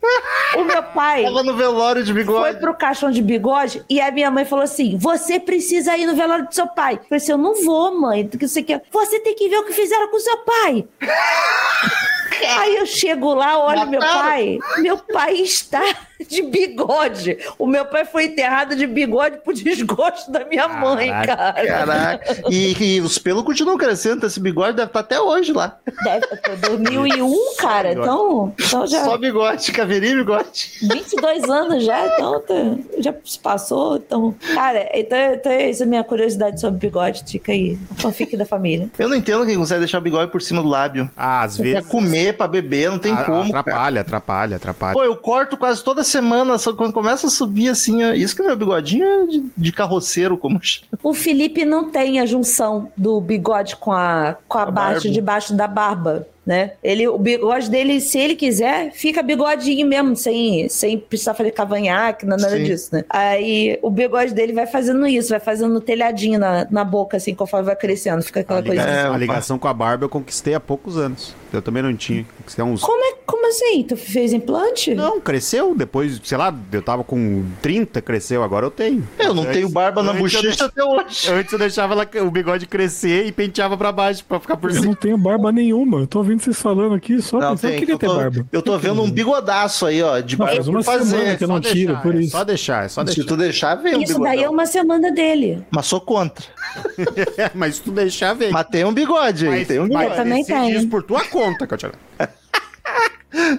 O 0.58 0.64
meu 0.64 0.84
pai 0.84 1.24
Tava 1.24 1.44
no 1.44 1.56
velório 1.56 2.04
de 2.04 2.14
foi 2.14 2.24
bigode. 2.24 2.60
pro 2.60 2.74
caixão 2.76 3.10
de 3.12 3.22
bigode 3.22 3.84
e 3.90 4.00
a 4.00 4.12
minha 4.12 4.30
mãe 4.32 4.46
falou 4.46 4.64
assim: 4.64 4.98
Você 4.98 5.40
precisa 5.40 5.98
ir 5.98 6.06
no 6.06 6.16
velório 6.16 6.48
do 6.48 6.54
seu 6.54 6.68
pai. 6.68 6.94
Eu 6.96 7.04
falei 7.04 7.18
assim: 7.18 7.32
Eu 7.32 7.38
não 7.38 7.64
vou, 7.66 8.00
mãe. 8.00 8.28
Que 8.28 8.48
você, 8.48 8.62
quer. 8.64 8.82
você 8.92 9.20
tem 9.20 9.36
que 9.36 9.50
ver 9.50 9.58
o 9.58 9.66
que 9.66 9.74
fizeram 9.74 10.08
com 10.10 10.18
o 10.18 10.20
seu 10.20 10.38
pai. 10.40 10.86
Aí 12.60 12.76
eu 12.76 12.86
chego 12.86 13.34
lá, 13.34 13.58
olho 13.58 13.88
meu 13.88 14.00
Mataram. 14.00 14.22
pai. 14.22 14.60
Meu 14.80 14.98
pai 14.98 15.34
está 15.36 15.82
de 16.28 16.42
bigode. 16.42 17.38
O 17.58 17.66
meu 17.68 17.86
pai 17.86 18.06
foi 18.06 18.26
enterrado 18.26 18.76
de 18.76 18.86
bigode 18.88 19.38
por 19.44 19.54
desgosto 19.56 20.32
da 20.32 20.44
minha 20.46 20.68
mãe, 20.68 21.10
Caraca, 21.10 21.36
cara. 21.36 21.68
Caraca. 21.68 22.44
E, 22.50 22.96
e 22.98 23.02
os 23.02 23.18
pelos 23.18 23.44
continuam 23.44 23.78
crescendo. 23.78 24.26
Esse 24.26 24.40
bigode 24.40 24.76
deve 24.78 24.88
estar 24.90 25.00
até 25.02 25.20
hoje 25.20 25.52
lá. 25.54 25.78
Deve, 26.04 26.26
2001, 26.68 27.56
cara. 27.58 27.94
Então, 27.94 28.54
então 28.60 28.88
já. 28.88 29.04
Só 29.04 29.18
bigode, 29.18 29.72
caveirinha 29.72 30.14
e 30.14 30.18
bigode. 30.18 30.72
22 30.82 31.44
anos 31.50 31.84
já, 31.84 32.06
então 32.08 32.40
tá- 32.42 32.54
já 33.00 33.14
se 33.24 33.40
passou. 33.40 33.98
Então, 33.98 34.34
cara, 34.54 34.90
então, 34.94 35.18
então 35.34 35.52
essa 35.52 35.84
é 35.84 35.86
a 35.86 35.90
minha 35.90 36.04
curiosidade 36.04 36.60
sobre 36.60 36.80
bigode. 36.80 37.24
Fica 37.28 37.52
aí, 37.52 37.78
a 37.92 38.02
fanfic 38.02 38.36
da 38.38 38.46
família. 38.46 38.90
Eu 38.98 39.10
não 39.10 39.16
entendo 39.16 39.46
quem 39.46 39.58
consegue 39.58 39.80
deixar 39.80 39.98
o 39.98 40.02
bigode 40.02 40.32
por 40.32 40.42
cima 40.42 40.62
do 40.62 40.68
lábio. 40.68 41.10
Ah, 41.16 41.44
às 41.44 41.56
Pra 41.58 41.64
vezes. 41.64 41.88
comer, 41.90 42.34
pra 42.38 42.48
beber, 42.48 42.90
não 42.92 43.00
tem 43.00 43.14
a- 43.14 43.24
como. 43.24 43.52
cara. 43.52 43.60
Atrapalha, 43.64 44.02
atrapalha, 44.02 44.56
atrapalha. 44.58 44.94
Pô, 44.94 45.04
eu 45.04 45.16
corto 45.16 45.58
quase 45.58 45.84
toda 45.84 46.04
semana, 46.14 46.58
só 46.58 46.74
quando 46.74 46.94
começa 46.94 47.28
a 47.28 47.30
subir 47.30 47.70
assim, 47.70 48.04
ó, 48.04 48.14
isso 48.14 48.36
que 48.36 48.42
é 48.42 48.46
meu 48.46 48.56
bigodinho 48.56 49.06
é 49.06 49.26
de, 49.26 49.46
de 49.56 49.72
carroceiro, 49.72 50.38
como. 50.38 50.60
O 51.04 51.14
Felipe 51.14 51.66
não 51.66 51.90
tem 51.90 52.20
a 52.20 52.26
junção 52.26 52.92
do 52.96 53.20
bigode 53.20 53.76
com 53.76 53.92
a, 53.92 54.38
com 54.48 54.58
a, 54.58 54.64
A 54.64 54.72
parte 54.72 55.10
de 55.10 55.22
baixo 55.22 55.54
da 55.54 55.68
barba. 55.68 56.26
Né? 56.46 56.74
Ele, 56.84 57.08
o 57.08 57.18
bigode 57.18 57.70
dele, 57.70 58.02
se 58.02 58.18
ele 58.20 58.36
quiser, 58.36 58.92
fica 58.92 59.24
bigodinho 59.24 59.88
mesmo, 59.88 60.14
sem, 60.14 60.68
sem 60.68 60.98
precisar 61.00 61.34
fazer 61.34 61.52
cavanhaque, 61.52 62.26
nada 62.26 62.50
Sim. 62.50 62.64
disso, 62.64 62.90
né? 62.92 63.06
Aí 63.10 63.80
o 63.82 63.90
bigode 63.90 64.34
dele 64.34 64.52
vai 64.52 64.68
fazendo 64.68 65.08
isso, 65.08 65.30
vai 65.30 65.40
fazendo 65.40 65.80
telhadinho 65.80 66.38
na, 66.38 66.68
na 66.70 66.84
boca, 66.84 67.16
assim, 67.16 67.34
conforme 67.34 67.68
vai 67.68 67.78
crescendo, 67.78 68.22
fica 68.22 68.42
aquela 68.42 68.60
A 68.60 68.62
ligação, 68.62 68.84
coisa. 68.86 69.00
É, 69.00 69.06
a 69.06 69.10
opa. 69.12 69.18
ligação 69.20 69.58
com 69.58 69.68
a 69.70 69.74
barba 69.74 70.04
eu 70.04 70.10
conquistei 70.10 70.54
há 70.54 70.60
poucos 70.60 70.98
anos. 70.98 71.34
Eu 71.54 71.62
também 71.62 71.84
não 71.84 71.96
tinha. 71.96 72.26
Conquistei 72.40 72.66
uns. 72.66 72.82
Como, 72.82 73.06
é, 73.06 73.14
como 73.28 73.48
assim? 73.48 73.84
Tu 73.84 73.96
fez 73.96 74.34
implante? 74.34 74.96
Não, 74.96 75.22
cresceu. 75.22 75.76
Depois, 75.76 76.20
sei 76.24 76.36
lá, 76.36 76.52
eu 76.72 76.82
tava 76.82 77.04
com 77.04 77.46
30, 77.62 78.02
cresceu. 78.02 78.42
Agora 78.42 78.66
eu 78.66 78.72
tenho. 78.72 79.08
Eu 79.20 79.36
não 79.36 79.44
Antes- 79.44 79.54
tenho 79.58 79.70
barba 79.70 80.02
na 80.02 80.14
eu 80.14 80.18
bochecha 80.18 80.66
até 80.66 80.84
hoje. 80.84 81.30
Antes 81.32 81.54
eu 81.54 81.60
deixava 81.60 81.94
ela- 81.94 82.26
o 82.26 82.32
bigode 82.32 82.66
crescer 82.66 83.28
e 83.28 83.32
penteava 83.32 83.78
pra 83.78 83.92
baixo 83.92 84.26
pra 84.26 84.40
ficar 84.40 84.58
por 84.58 84.72
Eu 84.72 84.78
cima. 84.78 84.88
não 84.88 84.96
tenho 84.96 85.16
barba 85.16 85.52
nenhuma. 85.52 86.00
Eu 86.00 86.08
tô 86.08 86.24
ouvindo 86.34 86.44
vocês 86.44 86.62
falando 86.62 86.96
aqui 86.96 87.22
só 87.22 87.40
Não, 87.40 87.52
pensando 87.52 87.70
tem, 87.72 87.72
que 87.72 87.76
eu 87.76 87.80
queria 87.80 87.94
eu, 87.96 88.00
ter 88.00 88.08
tô, 88.08 88.16
barba. 88.16 88.48
eu 88.52 88.62
tô 88.62 88.78
vendo 88.78 89.02
um 89.02 89.10
bigodaço 89.12 89.86
aí, 89.86 90.02
ó, 90.02 90.20
de 90.20 90.38
Não, 90.38 90.46
barba 90.46 90.56
faz 90.56 90.68
uma 90.68 90.84
fazer. 90.84 91.10
semana 91.18 91.38
que 91.38 91.44
eu 91.44 91.48
não 91.48 91.56
Só 91.56 91.62
tiro, 91.62 91.88
deixar, 91.94 92.02
por 92.02 92.16
é 92.16 92.20
isso. 92.20 92.32
Só 92.32 92.44
deixar, 92.44 92.86
é 92.86 92.88
só 92.88 93.02
Se 93.02 93.06
deixar. 93.08 93.24
tu 93.26 93.38
deixar, 93.38 93.76
vem 93.76 93.96
um 93.96 94.02
Isso 94.02 94.20
daí 94.20 94.44
é 94.44 94.50
uma 94.50 94.66
semana 94.66 95.12
dele. 95.12 95.64
Mas 95.72 95.86
sou 95.86 96.02
contra. 96.02 96.46
Mas 97.54 97.76
se 97.76 97.82
tu 97.82 97.92
deixar, 97.92 98.34
vem. 98.34 98.52
Mas 98.52 98.66
tem 98.68 98.84
um 98.86 98.94
bigode 98.94 99.48
aí, 99.48 99.60
Mas- 99.60 99.68
tem 99.68 99.80
um 99.80 99.84
mas 99.84 99.90
bigode. 99.90 100.10
Eu 100.10 100.16
também 100.16 100.44
tenho. 100.46 100.78
isso 100.78 100.88
por 100.88 101.04
tua 101.04 101.24
conta, 101.26 101.66
Catiara. 101.68 101.96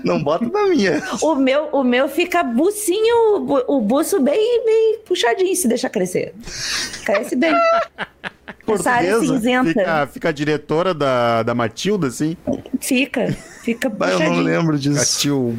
Não 0.05 0.23
bota 0.23 0.47
na 0.47 0.67
minha. 0.69 1.03
O 1.21 1.35
meu, 1.35 1.69
o 1.73 1.83
meu 1.83 2.09
fica 2.09 2.45
bucinho, 2.45 3.41
bu- 3.41 3.65
o 3.67 3.81
buço 3.81 4.21
bem, 4.21 4.65
bem 4.65 4.99
puxadinho 5.05 5.55
se 5.57 5.67
deixar 5.67 5.89
crescer. 5.91 6.33
Cresce 7.05 7.35
bem. 7.35 7.53
Essa 8.67 8.91
área 8.93 9.11
Portuguesa? 9.13 9.35
cinzenta. 9.35 9.69
Fica, 9.69 10.07
fica 10.13 10.29
a 10.29 10.33
diretora 10.33 10.95
da, 10.95 11.43
da 11.43 11.55
Matilda, 11.55 12.07
assim. 12.09 12.37
Fica. 12.81 13.35
Fica 13.63 13.91
Mas 13.99 14.13
eu 14.13 14.21
não 14.21 14.41
lembro 14.41 14.79
disso. 14.79 15.01
Assistiu 15.01 15.39
o. 15.39 15.57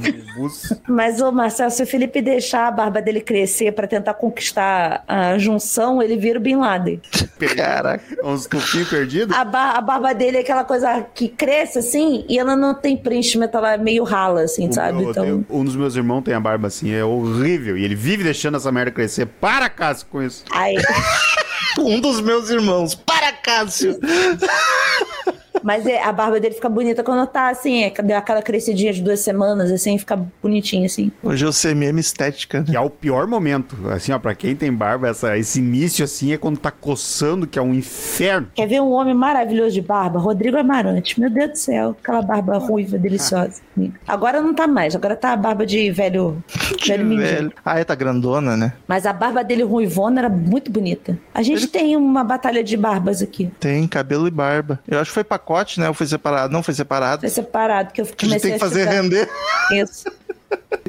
Mas, 0.88 1.20
ô 1.22 1.32
Marcelo, 1.32 1.72
se 1.72 1.82
o 1.82 1.88
Felipe 1.88 2.22
deixar 2.22 2.68
a 2.68 2.72
barba 2.72 3.02
dele 3.02 3.20
crescer 3.22 3.72
pra 3.72 3.88
tentar 3.88 4.14
conquistar 4.16 5.04
a 5.08 5.38
junção, 5.38 6.02
ele 6.02 6.18
vira 6.18 6.38
o 6.38 6.42
Bin 6.42 6.58
Laden. 6.58 7.02
Caraca. 7.56 8.04
Uns 8.24 8.46
tufinhos 8.46 8.90
perdidos. 8.90 9.36
A, 9.36 9.44
ba- 9.44 9.72
a 9.72 9.82
barba 9.82 10.14
dele 10.14 10.38
é 10.38 10.42
aquela 10.42 10.64
coisa 10.64 11.02
que 11.16 11.28
cresce 11.28 11.80
assim 11.80 12.26
e 12.30 12.38
ela 12.38 12.56
não 12.56 12.74
tem 12.76 12.96
preenchimento, 12.96 13.58
ela 13.58 13.74
é 13.74 13.78
meio 13.78 14.04
rala, 14.04 14.42
assim, 14.44 14.70
O 14.70 14.74
sabe? 14.74 15.00
meu- 15.00 15.10
Então. 15.12 15.24
tem- 15.24 15.46
um 15.50 15.64
dos 15.66 15.76
meus 15.76 15.96
irmãos 15.96 16.22
tem 16.22 16.34
a 16.34 16.40
barba 16.40 16.68
assim, 16.68 16.92
é 16.92 17.04
horrível. 17.04 17.78
E 17.78 17.84
ele 17.84 17.96
vive 17.96 18.24
deixando 18.24 18.58
essa 18.58 18.72
merda 18.72 18.92
crescer. 18.92 19.26
Para, 19.26 19.68
Cássio, 19.70 20.06
com 20.12 20.22
isso. 20.22 20.44
Aí, 20.52 20.76
Um 21.78 22.00
dos 22.00 22.22
meus 22.22 22.50
irmãos. 22.50 22.96
Para, 22.96 23.32
Cássio. 23.34 24.00
Mas 25.66 25.88
é, 25.88 26.00
a 26.00 26.12
barba 26.12 26.40
dele 26.40 26.54
fica 26.54 26.70
bonita 26.70 27.04
quando 27.04 27.26
tá 27.26 27.50
assim, 27.50 27.84
é, 27.84 27.90
deu 27.90 28.16
aquela 28.16 28.40
crescidinha 28.40 28.94
de 28.94 29.02
duas 29.02 29.22
semanas, 29.22 29.72
assim, 29.72 29.98
fica 29.98 30.16
bonitinho, 30.42 30.86
assim. 30.86 31.12
Hoje 31.24 31.44
eu 31.44 31.52
sei 31.52 31.74
mesmo 31.74 32.00
estética, 32.00 32.60
né? 32.60 32.66
Que 32.70 32.78
é 32.78 32.80
o 32.80 32.88
pior 32.88 33.26
momento. 33.26 33.76
Assim, 33.90 34.12
ó, 34.12 34.20
pra 34.20 34.36
quem 34.36 34.56
tem 34.56 34.72
barba, 34.72 35.08
essa, 35.08 35.36
esse 35.36 35.58
início 35.58 36.06
assim 36.06 36.32
é 36.32 36.38
quando 36.38 36.60
tá 36.60 36.70
coçando, 36.70 37.48
que 37.48 37.58
é 37.58 37.62
um 37.64 37.74
inferno. 37.74 38.48
Quer 38.54 38.68
ver 38.68 38.80
um 38.80 38.92
homem 38.92 39.16
maravilhoso 39.16 39.74
de 39.74 39.82
barba? 39.82 40.20
Rodrigo 40.20 40.56
Amarante. 40.56 41.20
Meu 41.20 41.32
Deus 41.32 41.50
do 41.50 41.58
céu, 41.58 41.96
aquela 42.00 42.22
barba 42.22 42.60
ruiva, 42.60 43.00
deliciosa. 43.00 43.60
Agora 44.08 44.42
não 44.42 44.54
tá 44.54 44.68
mais, 44.68 44.96
agora 44.96 45.16
tá 45.16 45.34
a 45.34 45.36
barba 45.36 45.66
de 45.66 45.92
velho, 45.92 46.42
velho 46.86 47.06
mendigo. 47.06 47.28
Velho. 47.28 47.54
Ah, 47.66 47.80
é, 47.80 47.84
tá 47.84 47.96
grandona, 47.96 48.56
né? 48.56 48.74
Mas 48.88 49.06
a 49.06 49.12
barba 49.12 49.44
dele 49.44 49.64
ruivona 49.64 50.22
era 50.22 50.30
muito 50.30 50.72
bonita. 50.72 51.18
A 51.34 51.42
gente 51.42 51.68
tem 51.68 51.98
uma 51.98 52.24
batalha 52.24 52.64
de 52.64 52.78
barbas 52.78 53.22
aqui. 53.22 53.52
Tem 53.60 53.88
cabelo 53.88 54.28
e 54.28 54.32
barba. 54.32 54.80
Eu 54.88 55.00
acho 55.00 55.10
que 55.10 55.16
foi 55.16 55.24
pacote, 55.24 55.55
né? 55.80 55.88
Ou 55.88 55.94
foi 55.94 56.08
separado? 56.08 56.52
Não 56.54 56.62
foi 56.64 56.74
separado. 56.74 57.22
Foi 57.22 57.30
separado, 57.30 57.94
que 57.94 58.02
eu 58.02 58.06
A 58.06 58.10
comecei 58.20 58.52
tem 58.52 58.60
que 58.60 58.66
a 58.66 58.68
fazer 58.68 58.82
estudar 58.82 59.02
render. 59.02 59.30
isso. 59.72 60.06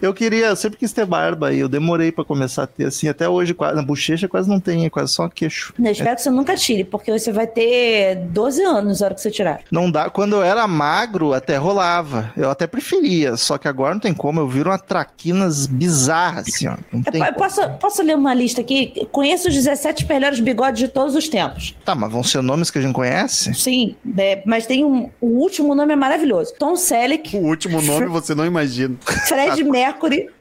Eu 0.00 0.12
queria, 0.12 0.48
eu 0.48 0.56
sempre 0.56 0.78
quis 0.78 0.92
ter 0.92 1.06
barba 1.06 1.54
e 1.54 1.60
eu 1.60 1.68
demorei 1.68 2.12
pra 2.12 2.22
começar 2.22 2.64
a 2.64 2.66
ter 2.66 2.84
assim. 2.84 3.08
Até 3.08 3.26
hoje, 3.26 3.54
quase, 3.54 3.76
na 3.76 3.82
bochecha 3.82 4.28
quase 4.28 4.46
não 4.46 4.60
tem, 4.60 4.84
é 4.84 4.90
quase 4.90 5.12
só 5.12 5.26
queixo. 5.26 5.72
Eu 5.78 5.90
espero 5.90 6.14
que 6.16 6.22
você 6.22 6.30
nunca 6.30 6.54
tire, 6.54 6.84
porque 6.84 7.10
você 7.10 7.32
vai 7.32 7.46
ter 7.46 8.16
12 8.16 8.62
anos 8.62 9.00
na 9.00 9.06
hora 9.06 9.14
que 9.14 9.22
você 9.22 9.30
tirar. 9.30 9.60
Não 9.70 9.90
dá. 9.90 10.10
Quando 10.10 10.36
eu 10.36 10.42
era 10.42 10.66
magro, 10.68 11.32
até 11.32 11.56
rolava. 11.56 12.30
Eu 12.36 12.50
até 12.50 12.66
preferia. 12.66 13.36
Só 13.38 13.56
que 13.56 13.66
agora 13.68 13.94
não 13.94 14.00
tem 14.00 14.12
como. 14.12 14.38
Eu 14.38 14.48
viro 14.48 14.68
uma 14.68 14.78
traquinas 14.78 15.66
bizarras, 15.66 16.46
assim, 16.48 16.68
ó. 16.68 16.76
Não 16.92 17.02
Eu, 17.06 17.12
tem 17.12 17.24
eu 17.24 17.32
posso, 17.32 17.66
posso 17.80 18.02
ler 18.02 18.16
uma 18.16 18.34
lista 18.34 18.60
aqui? 18.60 19.08
Conheço 19.10 19.48
os 19.48 19.54
17 19.54 20.06
melhores 20.06 20.40
bigodes 20.40 20.78
de 20.78 20.88
todos 20.88 21.14
os 21.14 21.26
tempos. 21.26 21.74
Tá, 21.86 21.94
mas 21.94 22.12
vão 22.12 22.22
ser 22.22 22.42
nomes 22.42 22.70
que 22.70 22.78
a 22.78 22.82
gente 22.82 22.92
conhece? 22.92 23.54
Sim, 23.54 23.96
é, 24.18 24.42
mas 24.44 24.66
tem 24.66 24.84
um. 24.84 25.08
O 25.22 25.38
último 25.38 25.74
nome 25.74 25.94
é 25.94 25.96
maravilhoso: 25.96 26.52
Tom 26.58 26.76
Selleck, 26.76 27.34
O 27.34 27.40
último 27.40 27.80
nome 27.80 28.06
você 28.06 28.34
não 28.34 28.44
imagina. 28.44 28.94
Fred 29.26 29.64
Mercury, 29.64 29.85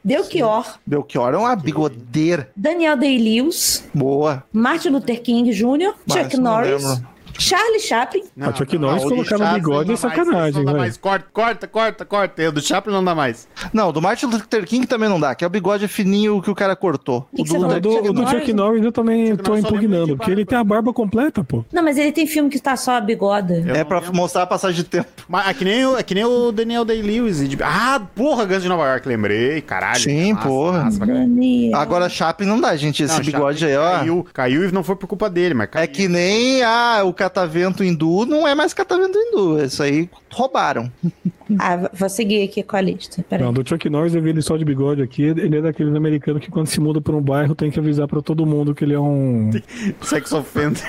Belchior, 0.03 0.79
Belchior 0.85 1.33
é 1.33 1.37
uma 1.37 1.55
bigodeira. 1.55 2.49
Daniel 2.55 2.97
Day-Lewis, 2.97 3.87
Boa. 3.93 4.43
Martin 4.51 4.89
Luther 4.89 5.21
King 5.21 5.51
Jr., 5.51 5.93
Mas 6.05 6.17
Chuck 6.17 6.37
Norris, 6.37 6.83
lembro. 6.83 7.14
Charlie 7.37 7.79
Chaplin, 7.79 8.23
Ah, 8.39 8.53
Chuck 8.53 8.77
Norris 8.77 9.01
não, 9.03 9.07
o 9.07 9.09
do 9.09 9.15
colocar 9.15 9.37
no 9.37 9.43
Chaplin 9.45 9.59
bigode 9.61 9.91
é 9.91 9.95
sacanagem, 9.95 10.53
não 10.59 10.65
dá 10.65 10.71
velho. 10.71 10.81
mais. 10.83 10.97
Corta, 10.97 11.25
corta, 11.31 11.67
corta, 11.67 12.05
corta. 12.05 12.49
O 12.49 12.51
do 12.51 12.61
Chaplin 12.61 12.93
não 12.93 13.03
dá 13.03 13.13
mais. 13.15 13.47
Não, 13.73 13.91
do 13.91 14.01
Martin 14.01 14.27
Luther 14.27 14.65
King 14.65 14.87
também 14.87 15.09
não 15.09 15.19
dá, 15.19 15.35
que 15.35 15.43
é 15.43 15.47
o 15.47 15.49
bigode 15.49 15.87
fininho 15.87 16.41
que 16.41 16.49
o 16.49 16.55
cara 16.55 16.75
cortou. 16.75 17.27
Que 17.35 17.41
O 17.41 17.45
que 17.45 17.57
do? 17.57 17.65
O 17.67 17.79
do, 17.79 17.89
o 18.09 18.13
do 18.13 18.27
Chuck 18.29 18.53
Norris 18.53 18.83
eu 18.83 18.91
também 18.91 19.27
Chuck 19.31 19.43
tô 19.43 19.57
impugnando, 19.57 20.15
porque 20.17 20.31
ele 20.31 20.45
tem 20.45 20.57
a 20.57 20.63
barba 20.63 20.93
completa, 20.93 21.43
pô. 21.43 21.63
Não, 21.71 21.83
mas 21.83 21.97
ele 21.97 22.11
tem 22.11 22.25
filme 22.27 22.49
que 22.49 22.59
tá 22.59 22.75
só 22.75 22.93
a 22.97 23.01
bigoda. 23.01 23.55
Eu 23.65 23.75
É 23.75 23.83
pra 23.83 23.99
lembro. 23.99 24.15
mostrar 24.15 24.43
a 24.43 24.47
passagem 24.47 24.77
de 24.77 24.83
tempo. 24.83 25.09
Mas 25.27 25.47
é 25.47 25.53
que 25.53 25.65
nem 25.65 25.85
o, 25.85 25.97
é 25.97 26.03
que 26.03 26.15
nem 26.15 26.23
o 26.25 26.51
Daniel 26.51 26.85
Day-Lewis. 26.85 27.47
de- 27.47 27.57
Ah, 27.63 28.01
porra, 28.15 28.45
Guns 28.45 28.63
de 28.63 28.69
Nova 28.69 28.87
York, 28.87 29.07
lembrei. 29.07 29.61
Caralho. 29.61 29.99
Sim, 29.99 30.33
Massa, 30.33 30.47
porra. 30.47 30.89
Agora 31.73 32.09
Chaplin 32.09 32.47
não 32.47 32.59
dá, 32.59 32.75
gente. 32.75 33.03
Esse 33.03 33.17
Não, 33.17 33.23
bigode 33.23 33.65
aí, 33.65 33.73
Chaplin 33.73 33.87
ó. 33.93 33.97
Caiu, 33.99 34.27
caiu 34.33 34.69
e 34.69 34.71
não 34.71 34.83
foi 34.83 34.95
por 34.95 35.07
culpa 35.07 35.29
dele, 35.29 35.53
mas 35.53 35.69
caiu. 35.69 35.83
É 35.83 35.87
que 35.87 36.07
nem 36.07 36.63
ah, 36.63 37.01
o 37.03 37.13
catavento 37.25 37.83
hindu 37.83 38.25
não 38.25 38.47
é 38.47 38.53
mais 38.53 38.73
catavento 38.73 39.17
hindu. 39.17 39.63
Isso 39.63 39.81
aí 39.81 40.09
roubaram. 40.31 40.91
Ah, 41.59 41.91
vou 41.93 42.09
seguir 42.09 42.41
aqui 42.41 42.63
com 42.63 42.75
a 42.75 42.81
lista. 42.81 43.23
Peraí. 43.29 43.45
Não, 43.45 43.53
do 43.53 43.63
Chuck 43.69 43.87
Norris 43.87 44.15
eu 44.15 44.21
vi 44.21 44.31
ele 44.31 44.41
só 44.41 44.57
de 44.57 44.65
bigode 44.65 45.03
aqui. 45.03 45.21
Ele 45.21 45.59
é 45.59 45.61
daqueles 45.61 45.93
americanos 45.93 46.41
que 46.41 46.49
quando 46.49 46.65
se 46.65 46.79
muda 46.79 46.99
pra 46.99 47.15
um 47.15 47.21
bairro 47.21 47.53
tem 47.53 47.69
que 47.69 47.77
avisar 47.77 48.07
pra 48.07 48.19
todo 48.19 48.47
mundo 48.47 48.73
que 48.73 48.83
ele 48.83 48.95
é 48.95 48.99
um. 48.99 49.51
Sexo 50.01 50.39
offender. 50.39 50.83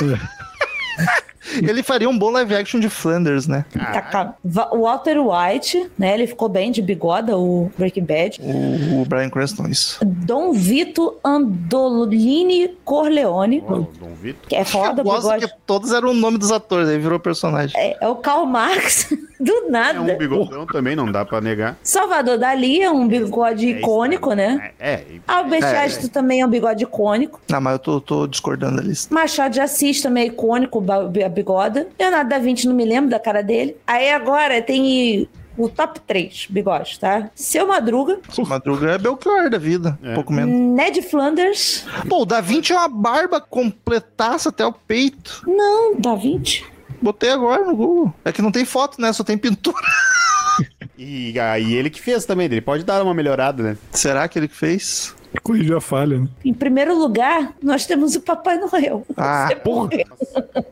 Ele 1.62 1.82
faria 1.82 2.08
um 2.08 2.18
bom 2.18 2.30
live 2.30 2.54
action 2.54 2.78
de 2.80 2.88
Flanders, 2.90 3.46
né? 3.46 3.64
Tá. 3.72 4.34
Va- 4.44 4.70
o 4.72 4.82
Walter 4.82 5.16
White, 5.18 5.90
né? 5.98 6.14
Ele 6.14 6.26
ficou 6.26 6.48
bem 6.48 6.70
de 6.70 6.82
bigoda, 6.82 7.36
o 7.38 7.70
Breaking 7.78 8.04
Bad. 8.04 8.40
O, 8.42 9.00
o 9.00 9.04
Brian 9.06 9.30
Cranston, 9.30 9.66
isso. 9.68 9.98
Dom 10.04 10.52
Vito 10.52 11.16
Andolini 11.24 12.68
Corleone, 12.84 13.62
Ó, 13.66 13.74
o 13.74 13.88
Dom 13.98 14.14
Vitor. 14.20 14.48
que 14.48 14.56
é 14.56 14.64
foda, 14.64 15.00
Eu 15.00 15.04
gosto 15.04 15.22
bigode. 15.32 15.46
que 15.46 15.52
todos 15.66 15.92
eram 15.92 16.10
o 16.10 16.14
nome 16.14 16.38
dos 16.38 16.52
atores, 16.52 16.88
aí 16.88 16.98
virou 16.98 17.18
personagem. 17.18 17.78
É, 17.80 17.96
é 18.00 18.08
o 18.08 18.16
Karl 18.16 18.44
Marx, 18.46 19.08
do 19.40 19.52
É 19.52 19.70
nada. 19.70 20.00
um 20.00 20.18
bigodão 20.18 20.66
também, 20.66 20.94
não 20.94 21.10
dá 21.10 21.24
pra 21.24 21.40
negar. 21.40 21.78
Salvador 21.82 22.38
Dali 22.38 22.82
é 22.82 22.90
um 22.90 23.08
bigode 23.08 23.66
É 23.72 23.78
icônico, 23.78 24.32
né? 24.34 24.72
É, 24.78 24.92
é, 24.92 25.04
Albert 25.26 25.64
É. 25.64 25.78
Einstein 25.78 26.08
também 26.08 26.40
é 26.42 26.46
um 26.46 26.50
bigode 26.50 26.84
icônico. 26.84 27.40
Não, 27.50 27.60
mas 27.60 27.72
eu 27.74 27.78
tô, 27.78 28.00
tô 28.00 28.26
discordando 28.26 28.76
da 28.76 28.82
lista. 28.82 29.12
Machado 29.14 29.52
de 29.52 29.60
Assis 29.60 30.02
também 30.02 30.24
é 30.24 30.26
icônico, 30.26 30.84
a 30.92 31.28
bigoda. 31.28 31.88
Leonardo 31.98 32.28
da 32.30 32.38
Vinci, 32.38 32.66
não 32.68 32.74
me 32.74 32.84
lembro 32.84 33.10
da 33.10 33.18
cara 33.18 33.42
dele. 33.42 33.76
Aí 33.86 34.10
agora 34.10 34.60
tem 34.60 35.28
o 35.58 35.68
top 35.68 36.00
3 36.06 36.46
bigodes, 36.48 36.96
tá? 36.96 37.28
Seu 37.34 37.66
Madruga, 37.66 38.18
Madruga 38.46 38.92
é 38.92 38.98
Belchior 38.98 39.50
da 39.50 39.58
vida, 39.58 39.98
É. 40.02 40.12
um 40.12 40.14
pouco 40.14 40.32
menos. 40.32 40.54
Ned 40.76 41.02
Flanders. 41.02 41.84
Pô, 42.08 42.22
o 42.22 42.24
Da 42.26 42.40
Vinci 42.40 42.72
é 42.72 42.76
uma 42.76 42.88
barba 42.88 43.40
completaça 43.40 44.48
até 44.50 44.64
o 44.64 44.72
peito. 44.72 45.42
Não, 45.46 45.94
Da 45.96 46.14
Vinci. 46.14 46.64
Botei 47.00 47.30
agora 47.30 47.64
no 47.64 47.74
Google. 47.74 48.14
É 48.24 48.32
que 48.32 48.42
não 48.42 48.52
tem 48.52 48.64
foto, 48.64 49.00
né? 49.00 49.12
Só 49.12 49.24
tem 49.24 49.38
pintura. 49.38 49.76
E 51.02 51.40
aí 51.40 51.72
ele 51.72 51.88
que 51.88 51.98
fez 51.98 52.26
também, 52.26 52.44
ele 52.44 52.60
pode 52.60 52.84
dar 52.84 53.02
uma 53.02 53.14
melhorada, 53.14 53.62
né? 53.62 53.78
Será 53.90 54.28
que 54.28 54.38
ele 54.38 54.46
que 54.46 54.54
fez? 54.54 55.14
Corrigiu 55.42 55.76
a 55.76 55.80
falha, 55.80 56.18
né? 56.18 56.28
Em 56.44 56.52
primeiro 56.52 56.96
lugar, 56.98 57.52
nós 57.62 57.86
temos 57.86 58.14
o 58.16 58.20
Papai 58.20 58.58
Noel. 58.58 59.06
Ah, 59.16 59.46
Você 59.48 59.56
porra. 59.56 59.90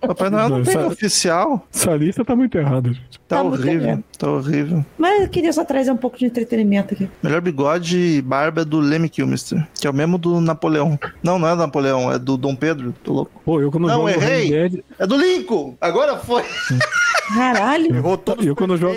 Papai 0.01 0.31
Noel 0.31 0.49
não 0.49 0.59
Não, 0.59 0.65
tem 0.65 0.77
essa- 0.77 0.87
oficial. 0.87 1.67
Essa 1.73 1.95
lista 1.97 2.25
tá 2.25 2.35
muito 2.37 2.57
errada, 2.59 2.89
gente. 2.93 3.19
Tá, 3.29 3.37
Tá 3.37 3.43
horrível. 3.43 3.89
errado. 3.89 4.05
Tá 4.19 4.31
horrível. 4.31 4.85
Mas 4.99 5.23
eu 5.23 5.29
queria 5.29 5.53
só 5.53 5.65
trazer 5.65 5.91
um 5.93 5.97
pouco 5.97 6.19
de 6.19 6.25
entretenimento 6.27 6.95
aqui. 6.95 7.09
Melhor 7.23 7.41
bigode 7.41 7.99
e 7.99 8.23
barba 8.23 8.63
é 8.63 8.65
do 8.65 8.81
Lemmy 8.81 9.09
Kilmister, 9.09 9.67
que 9.75 9.87
é 9.87 9.91
o 9.91 9.95
mesmo 9.95 10.19
do 10.19 10.41
Napoleão. 10.41 10.99
Não, 11.23 11.39
não 11.39 11.49
é 11.49 11.53
do 11.53 11.59
Napoleão, 11.59 12.11
é 12.13 12.19
do 12.19 12.37
Dom 12.37 12.55
Pedro. 12.57 12.95
Tô 13.05 13.13
louco. 13.13 13.41
Pô, 13.45 13.61
eu 13.61 13.71
quando 13.71 13.87
Não, 13.87 13.97
jogo 13.97 14.09
errei. 14.09 14.47
Red 14.51 14.69
Dead, 14.71 14.85
É 14.99 15.07
do 15.07 15.17
Lincoln! 15.17 15.77
Agora 15.81 16.17
foi! 16.19 16.43
Caralho. 17.35 17.95
Errou 17.97 18.21
Eu 18.43 18.57
quando 18.57 18.77
jogo- 18.77 18.97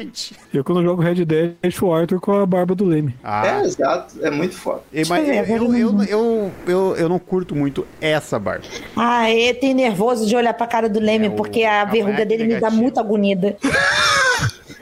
eu 0.53 0.63
quando 0.63 0.81
jogo 0.83 1.01
Red 1.01 1.25
Dead, 1.25 1.53
deixo 1.61 1.85
o 1.85 1.93
Arthur 1.93 2.19
com 2.19 2.31
a 2.33 2.45
barba 2.45 2.73
do 2.73 2.85
Leme. 2.85 3.15
Ah, 3.23 3.45
É, 3.47 3.61
exato. 3.65 4.15
É 4.21 4.29
muito 4.31 4.55
foda. 4.55 4.81
e- 4.93 5.03
mas 5.07 5.27
eu 5.27 5.33
eu, 5.33 5.73
eu, 5.75 5.91
não- 5.93 6.03
eu, 6.05 6.51
eu, 6.67 6.95
eu 6.95 7.09
não 7.09 7.19
curto 7.19 7.55
muito 7.55 7.85
essa 7.99 8.39
barba. 8.39 8.65
Ah, 8.95 9.29
é, 9.29 9.53
tem 9.53 9.73
nervoso 9.73 10.25
de 10.25 10.35
olhar 10.35 10.53
pra 10.53 10.65
cara 10.67 10.87
do 10.89 10.99
Leme, 10.99 11.27
É, 11.27 11.29
o 11.29 11.33
porque 11.33 11.63
a 11.63 11.83
verruga 11.85 12.11
cavanhaque 12.13 12.37
dele 12.37 12.53
me 12.55 12.59
dá 12.59 12.69
muita 12.69 13.01
agonia. 13.01 13.31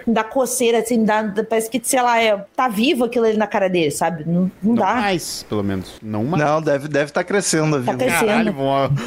me 0.09 0.13
dá 0.15 0.23
coceira, 0.23 0.79
assim, 0.79 0.99
me 0.99 1.05
dá, 1.05 1.23
parece 1.49 1.69
que, 1.69 1.79
sei 1.83 2.01
lá, 2.01 2.21
é, 2.21 2.37
tá 2.55 2.67
vivo 2.67 3.05
aquilo 3.05 3.25
ali 3.25 3.37
na 3.37 3.47
cara 3.47 3.69
dele, 3.69 3.91
sabe? 3.91 4.23
Não, 4.27 4.43
não 4.43 4.51
Não 4.63 4.75
dá. 4.75 4.95
mais, 4.95 5.43
pelo 5.47 5.63
menos. 5.63 5.93
Não 6.01 6.23
mais. 6.25 6.43
Não, 6.43 6.61
deve 6.61 6.85
estar 6.85 6.99
deve 6.99 7.11
tá 7.11 7.23
crescendo 7.23 7.75
a 7.77 7.81
Tá 7.81 7.91
vida. 7.91 8.05
crescendo. 8.05 8.27
Caralho, 8.27 8.53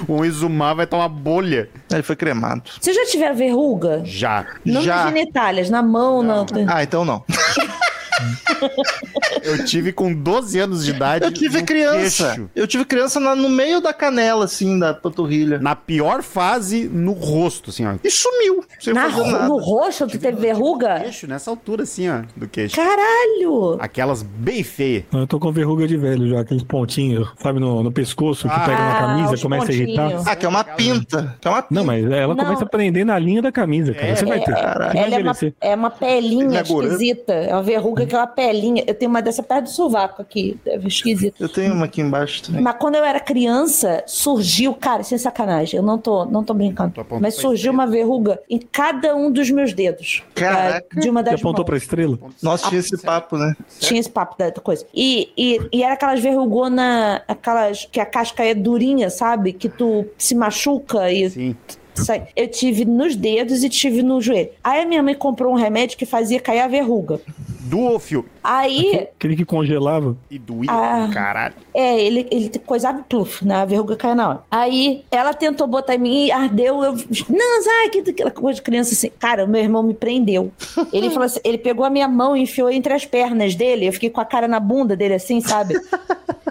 vão 0.07 0.25
exumar, 0.25 0.75
vai 0.75 0.85
estar 0.85 0.97
uma 0.97 1.09
bolha. 1.09 1.69
Ele 1.91 2.03
foi 2.03 2.17
cremado. 2.17 2.63
Vocês 2.81 2.97
já 2.97 3.05
tiveram 3.07 3.35
verruga? 3.37 4.03
Já. 4.05 4.47
Não 4.65 4.83
Já. 4.83 4.97
nas 5.05 5.13
genitálias, 5.13 5.69
na 5.71 5.83
mão, 5.83 6.23
na... 6.23 6.47
Ah, 6.69 6.83
então 6.83 7.05
não. 7.05 7.25
Eu 9.43 9.65
tive 9.65 9.93
com 9.93 10.13
12 10.13 10.59
anos 10.59 10.85
de 10.85 10.91
idade. 10.91 11.25
Eu 11.25 11.33
tive 11.33 11.63
criança. 11.63 12.29
queixo. 12.35 12.51
Eu 12.55 12.67
tive 12.67 12.85
criança 12.85 13.19
na- 13.19 13.35
no 13.35 13.49
meio 13.49 13.81
da 13.81 13.93
canela, 13.93 14.45
assim, 14.45 14.79
da 14.79 14.95
panturrilha. 14.95 15.59
Na 15.59 15.75
pior 15.75 16.23
fase, 16.23 16.89
no 16.89 17.13
rosto, 17.13 17.71
assim, 17.71 17.87
ó. 17.87 17.95
E 18.03 18.11
sumiu. 18.11 18.65
Sem 18.81 18.93
na 18.95 19.11
fazer 19.11 19.23
ro- 19.23 19.31
nada. 19.33 19.49
no 19.49 19.59
rosto 19.59 20.07
tu 20.07 20.19
teve 20.19 20.41
verruga? 20.41 21.01
Queixo, 21.01 21.27
nessa 21.27 21.51
altura, 21.51 21.83
assim, 21.85 22.09
ó, 22.09 22.23
do 22.37 22.49
queixo. 22.49 22.77
Caralho! 22.77 23.77
Aquelas 23.81 24.23
bem 24.23 24.63
feias. 24.63 25.05
Eu 25.13 25.27
tô 25.27 25.39
com 25.39 25.51
verruga 25.53 25.87
de 25.87 25.97
velho 25.97 26.29
já, 26.29 26.41
aqueles 26.41 26.63
pontinhos, 26.63 27.29
sabe, 27.39 27.59
no, 27.61 27.83
no 27.83 27.93
pescoço, 27.93 28.49
que 28.49 28.55
Ah, 28.55 28.61
pega 28.61 28.79
na 28.79 28.95
camisa, 28.99 29.35
os 29.35 29.43
começa 29.43 29.71
a 29.71 29.75
irritar. 29.75 30.03
pontinhos. 30.05 30.27
Ah, 30.27 30.37
que 30.37 30.47
é 30.47 30.49
uma 30.49 30.65
pinta. 30.65 31.37
Que 31.41 31.49
é 31.49 31.51
uma 31.51 31.63
pinta. 31.63 31.75
Não, 31.75 31.85
mas 31.85 32.05
ela 32.11 32.35
Não. 32.35 32.45
começa 32.45 32.65
a 32.65 32.69
prender 32.69 33.05
na 33.05 33.19
linha 33.19 33.43
da 33.43 33.51
camisa, 33.53 33.93
cara. 33.95 34.07
É, 34.09 34.15
Você 34.17 34.25
vai 34.25 34.41
ter. 34.41 34.53
Você 34.55 34.63
vai 34.63 34.97
Ela 34.97 35.17
é 35.17 35.23
uma, 35.23 35.33
é 35.61 35.75
uma 35.75 35.91
pelinha 35.91 36.45
Inaugurando. 36.45 36.93
esquisita. 36.95 37.33
É 37.33 37.53
uma 37.53 37.63
verruga 37.63 38.02
que 38.07 38.15
é 38.15 38.19
uma 38.19 38.27
pelinha. 38.27 38.85
Eu 38.87 38.95
tenho 38.95 39.11
uma 39.11 39.21
dessa 39.23 39.43
perto 39.43 39.65
do 39.65 39.71
sovaco 39.71 40.21
aqui. 40.23 40.59
É 40.67 40.77
esquisita. 40.77 41.37
Eu 41.41 41.49
tenho 41.49 41.73
uma 41.75 41.85
aqui 41.87 42.01
embaixo 42.01 42.43
também. 42.45 42.61
Mas 42.63 42.77
quando 42.79 42.95
eu 42.97 43.05
era 43.05 43.19
criança, 43.21 44.03
surgiu, 44.07 44.75
cara, 44.75 45.03
sem 45.03 45.19
sacanagem, 45.19 45.77
eu 45.79 45.83
não 45.83 45.99
tô, 45.99 46.25
não 46.25 46.43
tô 46.45 46.55
brincando. 46.55 46.93
Apontou 47.01 47.21
Mas 47.21 47.35
surgiu 47.35 47.73
uma 47.73 47.87
verruga 47.87 48.41
em 48.49 48.59
cada 48.59 49.15
um 49.17 49.31
dos 49.31 49.51
meus 49.51 49.73
dedos. 49.73 50.23
Caraca. 50.35 50.87
Da- 50.95 51.01
De 51.01 51.09
uma 51.11 51.21
Você 51.21 51.31
das 51.31 51.35
apontou 51.41 51.61
mãos. 51.61 51.67
pra 51.67 51.77
estrela? 51.77 52.19
Nossa, 52.43 52.69
tinha 52.69 52.81
esse 52.81 52.97
papo, 53.01 53.37
né? 53.37 53.55
Tinha 53.81 54.01
esse 54.01 54.11
papo 54.11 54.37
da 54.39 54.51
da 54.51 54.61
coisa. 54.61 54.87
E, 54.95 55.31
e, 55.37 55.61
e 55.73 55.83
era 55.83 55.95
aquelas 55.95 56.21
verrugonas, 56.21 57.21
aquelas 57.29 57.87
que 57.91 57.99
a 58.01 58.07
casca 58.07 58.45
é 58.45 58.55
durinha, 58.55 59.09
sabe? 59.11 59.53
Que 59.53 59.69
tu 59.69 60.05
se 60.19 60.35
machuca 60.35 61.11
e 61.11 61.31
Sim. 61.31 61.57
Sai. 61.95 62.29
Eu 62.35 62.49
tive 62.49 62.85
nos 62.85 63.17
dedos 63.17 63.63
e 63.63 63.69
tive 63.69 64.03
no 64.03 64.21
joelho. 64.21 64.51
Aí 64.63 64.83
a 64.83 64.87
minha 64.87 65.03
mãe 65.03 65.15
comprou 65.15 65.53
um 65.53 65.57
remédio 65.57 65.97
que 65.99 66.07
fazia 66.07 66.41
cair 66.41 66.61
a 66.61 66.69
verruga. 66.69 67.21
Duofio. 67.61 68.27
Aí, 68.43 69.09
Aquele 69.17 69.37
que 69.37 69.45
congelava. 69.45 70.17
E 70.31 70.39
doía. 70.39 70.71
Ah. 70.71 71.09
Caralho. 71.13 71.55
é, 71.75 72.01
ele, 72.01 72.27
ele 72.31 72.51
coisava 72.67 73.03
pluf, 73.09 73.45
né? 73.45 73.57
A 73.57 73.65
verruga 73.65 73.97
caiu 73.97 74.15
na 74.15 74.29
hora. 74.29 74.41
Aí 74.51 75.05
ela 75.11 75.33
tentou 75.33 75.67
botar 75.67 75.95
em 75.95 75.99
mim 75.99 76.27
e 76.27 76.33
ardeu. 76.33 76.83
Eu, 76.83 76.93
não, 77.29 77.63
sai 77.63 77.89
que 77.91 78.11
aquela 78.11 78.31
coisa 78.31 78.57
de 78.57 78.63
criança 78.63 78.93
assim. 78.95 79.11
Cara, 79.19 79.47
meu 79.47 79.61
irmão 79.61 79.83
me 79.83 79.95
prendeu. 79.95 80.51
Ele 80.93 81.09
falou 81.11 81.25
assim: 81.27 81.41
ele 81.45 81.59
pegou 81.59 81.85
a 81.85 81.91
minha 81.91 82.09
mão 82.09 82.37
e 82.37 82.43
enfiou 82.43 82.71
entre 82.71 82.93
as 82.93 83.05
pernas 83.05 83.55
dele. 83.55 83.87
Eu 83.87 83.93
fiquei 83.93 84.11
com 84.11 84.21
a 84.21 84.25
cara 84.25 84.49
na 84.49 84.59
bunda 84.61 84.97
dele 84.97 85.15
assim, 85.15 85.41
sabe? 85.41 85.75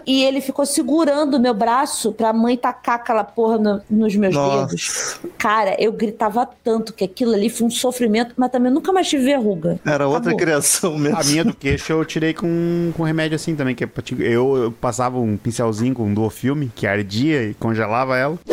E 0.06 0.24
ele 0.24 0.42
ficou 0.42 0.66
segurando 0.66 1.36
o 1.36 1.40
meu 1.40 1.54
braço 1.54 2.12
pra 2.12 2.34
mãe 2.34 2.58
tacar 2.58 2.96
aquela 2.96 3.24
porra 3.24 3.58
no- 3.58 3.82
nos 3.90 4.16
meus 4.16 4.34
Nossa. 4.34 4.66
dedos. 4.66 5.20
Cara, 5.38 5.76
eu 5.80 5.92
gritava 5.92 6.48
tanto 6.64 6.92
que 6.94 7.04
aquilo 7.04 7.34
ali 7.34 7.50
foi 7.50 7.68
um 7.68 7.70
sofrimento, 7.70 8.34
mas 8.36 8.50
também 8.52 8.72
nunca 8.72 8.92
mais 8.92 9.08
tive 9.08 9.26
verruga. 9.26 9.80
Era 9.86 10.08
outra 10.08 10.32
Acabou. 10.32 10.38
criação 10.40 10.98
mesmo. 10.98 11.18
A 11.20 11.24
minha 11.24 11.46
do 11.46 11.54
queixo 11.54 11.81
eu 11.90 12.04
tirei 12.06 12.34
com, 12.34 12.92
com 12.96 13.04
remédio 13.04 13.36
assim 13.36 13.56
também. 13.56 13.74
Que 13.76 13.84
é 13.84 13.90
eu, 14.20 14.58
eu 14.58 14.72
passava 14.72 15.20
um 15.20 15.38
pincelzinho 15.38 15.94
com 15.94 16.06
um 16.06 16.14
duofilme 16.14 16.72
que 16.76 16.86
ardia 16.86 17.44
e 17.44 17.54
congelava 17.54 18.18
ela. 18.18 18.38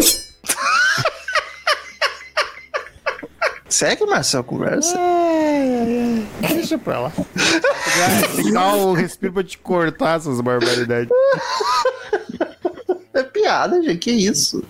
Segue, 3.69 4.07
Marcel, 4.07 4.43
conversa. 4.43 4.99
Deixa 6.41 6.79
pra 6.79 7.01
lá. 7.01 7.13
Ficar 8.35 8.75
o 8.77 8.95
respiro 8.95 9.35
pra 9.35 9.45
te 9.45 9.59
cortar 9.59 10.17
essas 10.17 10.41
barbaridades. 10.41 11.11
É 13.19 13.23
piada, 13.25 13.83
gente. 13.83 13.99
Que 13.99 14.13
isso? 14.13 14.63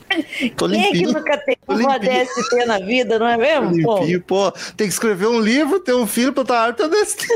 Tô 0.56 0.68
Quem 0.68 0.86
é 0.86 0.92
que 0.92 1.06
nunca 1.06 1.36
teve 1.36 1.58
uma. 1.68 1.98
DST 1.98 2.64
na 2.66 2.78
vida, 2.78 3.18
não 3.18 3.28
é 3.28 3.36
mesmo? 3.36 3.82
Pô? 3.82 3.98
limpinho. 3.98 4.22
Pô, 4.22 4.50
tem 4.76 4.86
que 4.86 4.92
escrever 4.94 5.26
um 5.26 5.38
livro, 5.38 5.80
ter 5.80 5.94
um 5.94 6.06
filho 6.06 6.32
pra 6.32 6.42
estar 6.42 6.64
harto 6.64 6.88
desse. 6.88 7.16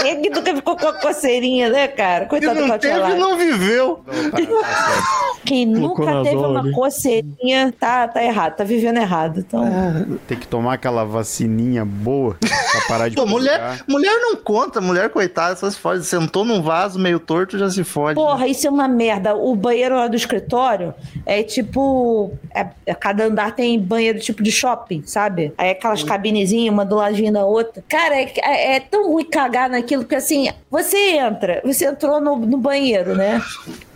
Quem 0.00 0.10
é 0.10 0.16
que 0.16 0.30
nunca 0.30 0.54
ficou 0.54 0.76
com 0.76 0.88
a 0.88 0.92
coceirinha, 0.94 1.68
né, 1.70 1.88
cara? 1.88 2.26
Quem 2.26 2.28
Coitado 2.28 2.60
do 2.60 2.66
não 2.66 2.78
teve, 2.78 3.14
não 3.14 3.38
viveu. 3.38 4.04
Não, 4.06 4.30
tá, 4.30 4.68
tá. 4.68 5.40
Quem 5.44 5.66
nunca 5.66 6.22
teve 6.22 6.36
uma 6.36 6.60
ali. 6.60 6.72
coceirinha, 6.72 7.72
tá, 7.78 8.08
tá 8.08 8.22
errado, 8.22 8.56
tá 8.56 8.64
vivendo 8.64 8.98
errado. 8.98 9.40
Então, 9.40 10.18
Tem 10.26 10.38
que 10.38 10.46
tomar 10.46 10.74
aquela 10.74 11.04
vacininha 11.04 11.84
boa 11.84 12.36
pra 12.40 12.80
parar 12.88 13.08
de 13.08 13.16
Pô, 13.16 13.26
mulher, 13.26 13.82
mulher 13.88 14.18
não 14.20 14.36
conta. 14.36 14.80
Mulher, 14.80 15.10
coitada, 15.10 15.56
só 15.56 15.70
se 15.70 15.78
fode. 15.78 16.04
Sentou 16.04 16.44
num 16.44 16.62
vaso 16.62 16.98
meio 16.98 17.18
torto, 17.20 17.58
já 17.58 17.70
se 17.70 17.84
fode. 17.84 18.14
porra, 18.14 18.46
isso 18.46 18.66
é 18.66 18.70
uma 18.70 18.88
merda. 18.90 19.34
O 19.34 19.54
banheiro 19.56 19.94
lá 19.96 20.06
do 20.08 20.16
escritório 20.16 20.92
é 21.24 21.42
tipo. 21.42 22.32
É, 22.54 22.66
é- 22.84 22.94
cada 22.94 23.24
andar 23.24 23.54
tem 23.54 23.78
banheiro 23.80 24.18
tipo 24.18 24.42
de 24.42 24.52
shopping, 24.52 25.02
sabe? 25.06 25.52
Aí 25.56 25.70
aquelas 25.70 26.02
cabinezinhas, 26.02 26.72
uma 26.74 26.84
do 26.84 26.96
ladinho 26.96 27.32
da 27.32 27.44
outra. 27.46 27.82
Cara, 27.88 28.16
é, 28.20 28.32
é- 28.42 28.76
é 28.76 28.80
tão 28.80 29.10
ruim 29.10 29.24
cagar 29.24 29.70
naquilo 29.70 30.04
que 30.04 30.14
assim, 30.14 30.50
você 30.70 31.16
entra, 31.16 31.62
você 31.64 31.86
entrou 31.86 32.20
no, 32.20 32.36
no 32.36 32.58
banheiro, 32.58 33.14
né? 33.14 33.40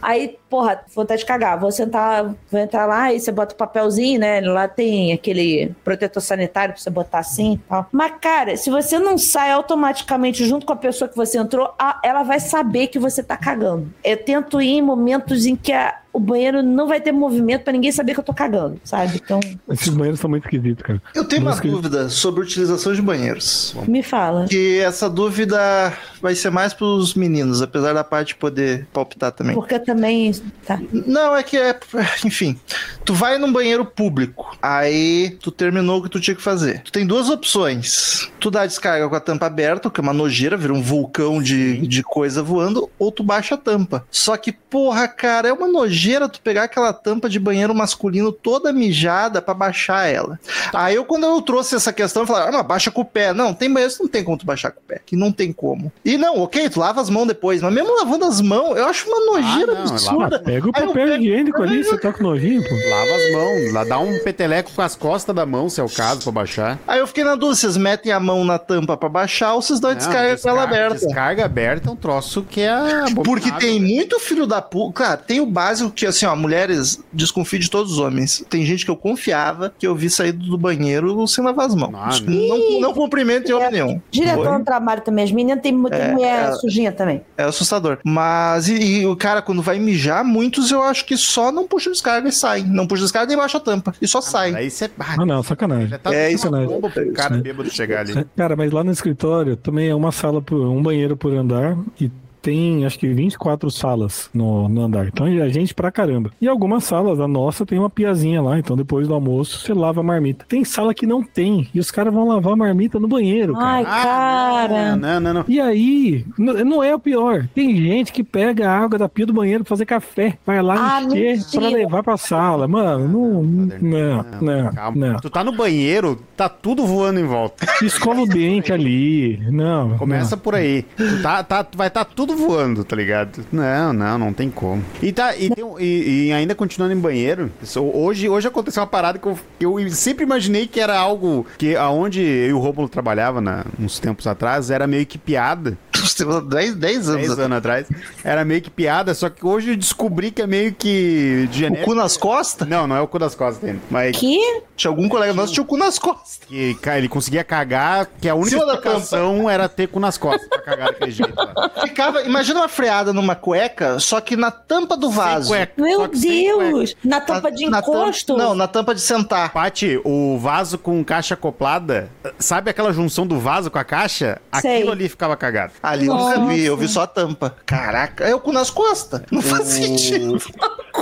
Aí, 0.04 0.36
porra, 0.50 0.84
vontade 0.94 1.20
de 1.20 1.26
cagar. 1.26 1.58
Vou 1.58 1.72
sentar, 1.72 2.34
vou 2.50 2.60
entrar 2.60 2.84
lá 2.84 3.10
e 3.10 3.18
você 3.18 3.32
bota 3.32 3.54
o 3.54 3.56
papelzinho, 3.56 4.20
né? 4.20 4.38
Lá 4.42 4.68
tem 4.68 5.14
aquele 5.14 5.74
protetor 5.82 6.22
sanitário 6.22 6.74
pra 6.74 6.82
você 6.82 6.90
botar 6.90 7.20
assim 7.20 7.54
e 7.54 7.58
tal. 7.58 7.86
Mas, 7.90 8.12
cara, 8.20 8.54
se 8.54 8.68
você 8.68 8.98
não 8.98 9.16
sai 9.16 9.50
automaticamente 9.50 10.44
junto 10.44 10.66
com 10.66 10.74
a 10.74 10.76
pessoa 10.76 11.08
que 11.08 11.16
você 11.16 11.38
entrou, 11.38 11.74
ela 12.04 12.22
vai 12.22 12.38
saber 12.38 12.88
que 12.88 12.98
você 12.98 13.22
tá 13.22 13.34
cagando. 13.34 13.90
Eu 14.04 14.22
tento 14.22 14.60
ir 14.60 14.76
em 14.76 14.82
momentos 14.82 15.46
em 15.46 15.56
que 15.56 15.72
a, 15.72 15.98
o 16.14 16.20
banheiro 16.20 16.62
não 16.62 16.86
vai 16.86 17.00
ter 17.00 17.10
movimento 17.10 17.64
pra 17.64 17.72
ninguém 17.72 17.90
saber 17.90 18.14
que 18.14 18.20
eu 18.20 18.24
tô 18.24 18.32
cagando, 18.32 18.80
sabe? 18.84 19.20
Então, 19.22 19.40
Esses 19.68 19.88
banheiros 19.88 20.20
são 20.20 20.30
muito 20.30 20.44
esquisitos, 20.44 20.82
cara. 20.84 21.02
Eu 21.12 21.24
tenho 21.24 21.42
uma 21.42 21.50
Muito 21.50 21.56
esquisito. 21.66 21.82
dúvida 21.82 22.08
sobre 22.08 22.40
utilização 22.42 22.94
de 22.94 23.02
banheiros. 23.02 23.74
me 23.88 24.00
fala. 24.00 24.46
Que 24.46 24.78
essa 24.78 25.10
dúvida 25.10 25.92
vai 26.22 26.36
ser 26.36 26.50
mais 26.50 26.72
pros 26.72 27.14
meninos, 27.14 27.60
apesar 27.60 27.92
da 27.92 28.04
parte 28.04 28.36
poder 28.36 28.86
palpitar 28.92 29.32
também. 29.32 29.54
Porque 29.56 29.76
também. 29.80 30.32
Tá. 30.64 30.80
Não, 30.92 31.34
é 31.36 31.42
que 31.42 31.56
é. 31.56 31.76
Enfim. 32.24 32.56
Tu 33.04 33.12
vai 33.12 33.36
num 33.36 33.52
banheiro 33.52 33.84
público. 33.84 34.56
Aí 34.62 35.36
tu 35.42 35.50
terminou 35.50 35.98
o 35.98 36.02
que 36.04 36.08
tu 36.08 36.20
tinha 36.20 36.36
que 36.36 36.42
fazer. 36.42 36.80
Tu 36.84 36.92
tem 36.92 37.04
duas 37.04 37.28
opções. 37.28 38.30
Tu 38.38 38.52
dá 38.52 38.62
a 38.62 38.66
descarga 38.66 39.08
com 39.08 39.16
a 39.16 39.20
tampa 39.20 39.46
aberta, 39.46 39.90
que 39.90 40.00
é 40.00 40.02
uma 40.02 40.12
nojeira, 40.12 40.56
vira 40.56 40.72
um 40.72 40.80
vulcão 40.80 41.42
de, 41.42 41.86
de 41.88 42.02
coisa 42.04 42.40
voando, 42.42 42.88
ou 42.98 43.10
tu 43.10 43.24
baixa 43.24 43.56
a 43.56 43.58
tampa. 43.58 44.06
Só 44.10 44.36
que, 44.36 44.52
porra, 44.52 45.08
cara, 45.08 45.48
é 45.48 45.52
uma 45.52 45.66
nojeira 45.66 46.03
tu 46.28 46.40
pegar 46.40 46.64
aquela 46.64 46.92
tampa 46.92 47.28
de 47.28 47.38
banheiro 47.38 47.74
masculino 47.74 48.32
toda 48.32 48.72
mijada 48.72 49.40
pra 49.42 49.54
baixar 49.54 50.06
ela. 50.06 50.38
Aí 50.72 50.94
eu, 50.94 51.04
quando 51.04 51.24
eu 51.24 51.40
trouxe 51.42 51.74
essa 51.76 51.92
questão, 51.92 52.22
eu 52.22 52.26
falei, 52.26 52.48
ah, 52.48 52.52
mas 52.52 52.66
baixa 52.66 52.90
com 52.90 53.00
o 53.02 53.04
pé. 53.04 53.32
Não, 53.32 53.52
tem 53.54 53.72
banheiro 53.72 53.94
que 53.94 54.02
não 54.02 54.08
tem 54.08 54.24
como 54.24 54.38
tu 54.38 54.46
baixar 54.46 54.70
com 54.70 54.80
o 54.80 54.84
pé. 54.84 55.00
Que 55.04 55.16
não 55.16 55.30
tem 55.32 55.52
como. 55.52 55.92
E 56.04 56.16
não, 56.16 56.38
ok, 56.40 56.68
tu 56.68 56.80
lava 56.80 57.00
as 57.00 57.10
mãos 57.10 57.26
depois, 57.26 57.62
mas 57.62 57.72
mesmo 57.72 57.96
lavando 57.96 58.24
as 58.24 58.40
mãos, 58.40 58.76
eu 58.76 58.86
acho 58.86 59.08
uma 59.08 59.32
nojeira 59.32 59.72
Ah, 59.72 59.74
não, 59.76 59.82
absurda. 59.90 60.38
Pega 60.40 60.68
o 60.68 60.72
papel 60.72 60.92
pego- 60.92 61.12
higiênico 61.22 61.62
ali, 61.62 61.84
você 61.84 61.98
tá 61.98 62.12
com 62.12 62.22
nojinho, 62.22 62.62
pô. 62.62 62.74
Lava 62.74 63.10
as 63.16 63.32
mãos, 63.32 63.72
lá 63.72 63.84
dá 63.84 63.98
um 63.98 64.18
peteleco 64.20 64.70
com 64.72 64.82
as 64.82 64.94
costas 64.96 65.34
da 65.34 65.46
mão, 65.46 65.68
se 65.68 65.80
é 65.80 65.84
o 65.84 65.88
caso, 65.88 66.22
pra 66.22 66.32
baixar. 66.32 66.78
Aí 66.86 66.98
eu 67.00 67.06
fiquei 67.06 67.24
na 67.24 67.34
dúvida, 67.34 67.56
vocês 67.56 67.76
metem 67.76 68.12
a 68.12 68.20
mão 68.20 68.44
na 68.44 68.58
tampa 68.58 68.96
pra 68.96 69.08
baixar 69.08 69.54
ou 69.54 69.62
vocês 69.62 69.80
dão 69.80 69.90
a 69.90 69.94
descarga 69.94 70.36
com 70.38 70.48
ela 70.48 70.62
aberta? 70.62 70.94
Descarga 71.06 71.44
aberta 71.44 71.88
é 71.88 71.92
um 71.92 71.96
troço 71.96 72.42
que 72.42 72.60
é 72.60 72.70
abominável. 72.70 73.22
Porque 73.22 73.52
tem 73.52 73.80
muito 73.80 74.18
filho 74.20 74.46
da 74.46 74.60
puta. 74.62 74.92
Claro, 74.94 75.20
tem 75.26 75.40
o 75.40 75.46
básico 75.46 75.90
que, 75.94 76.06
assim, 76.06 76.26
ó, 76.26 76.34
mulheres 76.34 77.02
desconfio 77.12 77.58
de 77.58 77.70
todos 77.70 77.92
os 77.92 77.98
homens. 77.98 78.44
Tem 78.48 78.64
gente 78.64 78.84
que 78.84 78.90
eu 78.90 78.96
confiava 78.96 79.72
que 79.78 79.86
eu 79.86 79.94
vi 79.94 80.10
sair 80.10 80.32
do 80.32 80.58
banheiro 80.58 81.26
sem 81.26 81.44
lavar 81.44 81.66
as 81.66 81.74
mãos. 81.74 81.94
Ah, 81.94 82.10
não, 82.26 82.80
não 82.80 82.92
cumprimento 82.94 83.50
em 83.50 83.54
homem 83.54 83.70
nenhum. 83.70 84.00
Diretor 84.10 84.58
no 84.58 84.64
trabalho 84.64 85.00
também. 85.02 85.24
As 85.24 85.32
meninas 85.32 85.62
tem, 85.62 85.80
tem 85.84 86.00
É, 86.00 86.12
mulher 86.12 86.48
é. 86.50 86.52
sujinha 86.56 86.92
também. 86.92 87.22
É 87.36 87.44
assustador. 87.44 87.98
Mas, 88.04 88.68
e, 88.68 89.00
e 89.02 89.06
o 89.06 89.16
cara, 89.16 89.40
quando 89.40 89.62
vai 89.62 89.78
mijar, 89.78 90.24
muitos 90.24 90.70
eu 90.70 90.82
acho 90.82 91.04
que 91.04 91.16
só 91.16 91.52
não 91.52 91.66
puxa 91.66 91.90
descarga 91.90 92.28
e 92.28 92.32
saem. 92.32 92.64
Não 92.66 92.86
puxa 92.86 93.02
descarga 93.02 93.28
nem 93.28 93.36
baixa 93.36 93.58
a 93.58 93.60
tampa. 93.60 93.94
E 94.00 94.08
só 94.08 94.20
saem. 94.20 94.54
Aí 94.54 94.70
você. 94.70 94.90
Ah, 94.98 95.16
Ah, 95.18 95.26
não, 95.26 95.42
sacanagem. 95.42 95.88
já 95.88 95.98
tá 95.98 96.14
É 96.14 96.24
é 96.24 96.32
isso 96.32 96.50
bomba 96.50 96.90
pro 96.90 97.12
cara 97.12 97.36
bêbado 97.36 97.70
chegar 97.70 98.00
ali. 98.00 98.18
É, 98.18 98.24
Cara, 98.36 98.56
mas 98.56 98.72
lá 98.72 98.82
no 98.82 98.90
escritório 98.90 99.56
também 99.56 99.88
é 99.88 99.94
uma 99.94 100.10
sala, 100.12 100.40
por, 100.40 100.58
um 100.66 100.82
banheiro 100.82 101.16
por 101.16 101.32
andar 101.32 101.76
e 102.00 102.10
tem 102.44 102.84
acho 102.84 102.98
que 102.98 103.08
24 103.08 103.70
salas 103.70 104.28
no, 104.34 104.68
no 104.68 104.82
andar. 104.82 105.06
Então 105.08 105.26
é 105.26 105.48
gente 105.48 105.74
pra 105.74 105.90
caramba. 105.90 106.30
E 106.40 106.46
algumas 106.46 106.84
salas, 106.84 107.18
a 107.18 107.26
nossa 107.26 107.64
tem 107.64 107.78
uma 107.78 107.88
piazinha 107.88 108.42
lá, 108.42 108.58
então 108.58 108.76
depois 108.76 109.08
do 109.08 109.14
almoço 109.14 109.58
você 109.60 109.72
lava 109.72 110.00
a 110.00 110.04
marmita. 110.04 110.44
Tem 110.46 110.62
sala 110.64 110.92
que 110.94 111.06
não 111.06 111.22
tem 111.22 111.68
e 111.74 111.80
os 111.80 111.90
caras 111.90 112.12
vão 112.12 112.28
lavar 112.28 112.52
a 112.52 112.56
marmita 112.56 113.00
no 113.00 113.08
banheiro, 113.08 113.54
cara. 113.54 113.66
Ai, 113.66 113.84
cara. 113.84 114.92
Ah, 114.92 114.96
não, 114.96 115.20
não, 115.20 115.34
não. 115.34 115.44
E 115.48 115.58
aí, 115.60 116.24
não 116.38 116.82
é 116.82 116.94
o 116.94 116.98
pior. 116.98 117.48
Tem 117.54 117.74
gente 117.76 118.12
que 118.12 118.22
pega 118.22 118.68
a 118.70 118.78
água 118.78 118.98
da 118.98 119.08
pia 119.08 119.24
do 119.26 119.32
banheiro 119.32 119.64
pra 119.64 119.70
fazer 119.70 119.86
café. 119.86 120.36
Vai 120.44 120.60
lá 120.62 120.98
Ah, 120.98 121.02
encher 121.02 121.36
mentira. 121.38 121.60
pra 121.60 121.68
levar 121.70 122.02
pra 122.02 122.16
sala. 122.16 122.68
Mano, 122.68 123.08
não. 123.08 123.42
Não, 123.80 124.24
não, 124.40 124.72
Calma. 124.72 125.06
não. 125.12 125.16
Tu 125.20 125.30
tá 125.30 125.42
no 125.42 125.52
banheiro, 125.52 126.20
tá 126.36 126.48
tudo 126.48 126.84
voando 126.84 127.20
em 127.20 127.24
volta. 127.24 127.66
Escova 127.82 128.20
o 128.22 128.26
dente 128.26 128.70
ali. 128.74 129.38
Não. 129.50 129.96
Começa 129.96 130.36
por 130.36 130.54
aí. 130.54 130.82
Tu 130.96 131.22
tá, 131.22 131.42
tá, 131.42 131.66
vai 131.74 131.88
tá 131.90 132.04
tudo 132.04 132.33
voando, 132.34 132.84
tá 132.84 132.94
ligado? 132.96 133.44
Não, 133.52 133.92
não, 133.92 134.18
não 134.18 134.32
tem 134.32 134.50
como. 134.50 134.84
E, 135.02 135.12
tá, 135.12 135.36
e, 135.36 135.50
tem 135.50 135.64
e- 135.78 136.26
e 136.28 136.32
ainda 136.32 136.54
continuando 136.54 136.94
em 136.94 136.98
banheiro, 137.00 137.50
hoje, 137.94 138.28
hoje 138.28 138.48
aconteceu 138.48 138.82
uma 138.82 138.86
parada 138.86 139.18
que 139.18 139.26
eu, 139.26 139.38
eu 139.60 139.90
sempre 139.90 140.24
imaginei 140.24 140.66
que 140.66 140.80
era 140.80 140.98
algo 140.98 141.46
que 141.58 141.76
aonde 141.76 142.20
eu 142.20 142.48
e 142.48 142.52
o 142.52 142.58
Rômulo 142.58 142.88
trabalhava 142.88 143.40
na, 143.40 143.64
uns 143.78 143.98
tempos 143.98 144.26
atrás, 144.26 144.70
era 144.70 144.86
meio 144.86 145.06
que 145.06 145.18
piada. 145.18 145.76
10, 146.48 146.74
10 146.76 147.08
anos. 147.08 147.26
10 147.28 147.38
anos 147.38 147.58
atrás. 147.58 147.86
Era 148.22 148.44
meio 148.44 148.60
que 148.62 148.70
piada, 148.70 149.14
só 149.14 149.28
que 149.28 149.44
hoje 149.46 149.70
eu 149.70 149.76
descobri 149.76 150.30
que 150.30 150.42
é 150.42 150.46
meio 150.46 150.74
que 150.74 151.48
O 151.50 151.52
genérico. 151.52 151.90
cu 151.90 151.94
nas 151.94 152.16
costas? 152.16 152.66
Não, 152.68 152.86
não 152.86 152.96
é 152.96 153.00
o 153.00 153.08
cu 153.08 153.18
das 153.18 153.34
costas 153.34 153.62
dele. 153.62 153.80
Mas 153.90 154.16
Que? 154.16 154.38
Tinha 154.76 154.90
algum 154.90 155.08
colega 155.08 155.32
nosso 155.32 155.48
que 155.48 155.54
tinha 155.54 155.64
o 155.64 155.66
cu 155.66 155.76
nas 155.76 155.98
costas. 155.98 156.40
que 156.48 156.74
cara, 156.76 156.98
ele 156.98 157.08
conseguia 157.08 157.44
cagar, 157.44 158.08
que 158.20 158.28
a 158.28 158.34
única 158.34 158.56
explicação 158.56 159.48
era 159.48 159.68
ter 159.68 159.86
cu 159.88 160.00
nas 160.00 160.18
costas 160.18 160.48
pra 160.48 160.60
cagar 160.62 160.88
daquele 160.88 161.10
jeito 161.12 161.34
lá. 161.36 161.70
Ficava, 161.82 162.22
imagina 162.22 162.60
uma 162.60 162.68
freada 162.68 163.12
numa 163.12 163.34
cueca, 163.34 163.98
só 164.00 164.20
que 164.20 164.36
na 164.36 164.50
tampa 164.50 164.96
do 164.96 165.10
vaso. 165.10 165.48
Sem 165.48 165.66
cueca, 165.66 165.72
Meu. 165.80 166.08
Deus! 166.08 166.96
Na 167.04 167.20
tampa 167.20 167.50
de 167.52 167.66
Na 167.68 167.80
tampa- 167.82 167.98
encosto? 167.98 168.36
não, 168.36 168.54
na 168.54 168.66
tampa 168.66 168.94
de 168.94 169.00
sentar. 169.00 169.52
Pati, 169.52 170.00
o 170.04 170.38
vaso 170.38 170.76
com 170.78 171.02
caixa 171.04 171.34
acoplada, 171.34 172.10
sabe 172.38 172.70
aquela 172.70 172.92
junção 172.92 173.26
do 173.26 173.38
vaso 173.38 173.70
com 173.70 173.78
a 173.78 173.84
caixa? 173.84 174.40
Sei. 174.60 174.76
Aquilo 174.78 174.92
ali 174.92 175.08
ficava 175.08 175.36
cagado. 175.36 175.72
Ali 175.94 176.06
eu 176.06 176.14
nunca 176.14 176.40
vi, 176.46 176.64
eu 176.64 176.76
vi 176.76 176.88
só 176.88 177.02
a 177.02 177.06
tampa. 177.06 177.54
Caraca, 177.64 178.24
é 178.24 178.34
o 178.34 178.40
cu 178.40 178.52
nas 178.52 178.70
costas. 178.70 179.22
Não 179.30 179.40
faz 179.40 179.68
sentido. 179.68 180.38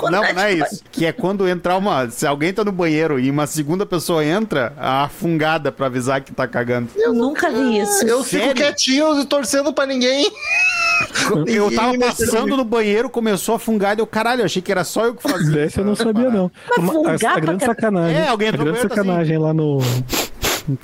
Não, 0.05 0.11
não 0.11 0.41
é 0.41 0.53
isso. 0.53 0.83
Que 0.91 1.07
é 1.07 1.13
quando 1.13 1.49
entrar 1.49 1.77
uma. 1.77 2.09
Se 2.11 2.27
alguém 2.27 2.53
tá 2.53 2.65
no 2.65 2.73
banheiro 2.73 3.19
e 3.19 3.31
uma 3.31 3.47
segunda 3.47 3.85
pessoa 3.87 4.25
entra, 4.25 4.73
a 4.79 5.09
fungada 5.09 5.73
pra 5.73 5.87
avisar 5.87 6.21
que 6.21 6.33
tá 6.33 6.47
cagando. 6.47 6.89
Eu 6.97 7.13
nunca 7.13 7.51
vi 7.51 7.79
isso. 7.79 8.07
Eu 8.07 8.23
fico 8.23 8.45
Sério? 8.45 8.55
quietinho 8.55 9.21
e 9.21 9.25
torcendo 9.25 9.73
pra 9.73 9.87
ninguém. 9.87 10.31
Eu 11.47 11.75
tava 11.75 11.99
passando 11.99 12.57
no 12.57 12.65
banheiro, 12.65 13.11
começou 13.11 13.57
a 13.57 13.59
fungar, 13.59 13.97
e 13.97 14.01
eu, 14.01 14.07
caralho, 14.07 14.43
eu 14.43 14.45
achei 14.45 14.63
que 14.63 14.71
era 14.71 14.85
só 14.85 15.07
eu 15.07 15.15
que 15.15 15.23
fazia. 15.23 15.53
Dessa 15.53 15.81
eu 15.81 15.85
não 15.85 15.97
sabia, 15.97 16.31
não. 16.31 16.51
Mas 17.05 17.25
a, 17.25 17.31
a 17.31 17.33
pra 17.33 17.41
grande 17.41 17.65
sacanagem. 17.65 18.17
É, 18.17 18.29
alguém 18.29 18.49
a 18.49 18.51
entrou 18.51 18.67
no 18.67 18.73
grande 18.73 18.89
banheiro, 18.89 19.07
sacanagem 19.07 19.39
lá 19.39 19.53
no. 19.53 19.79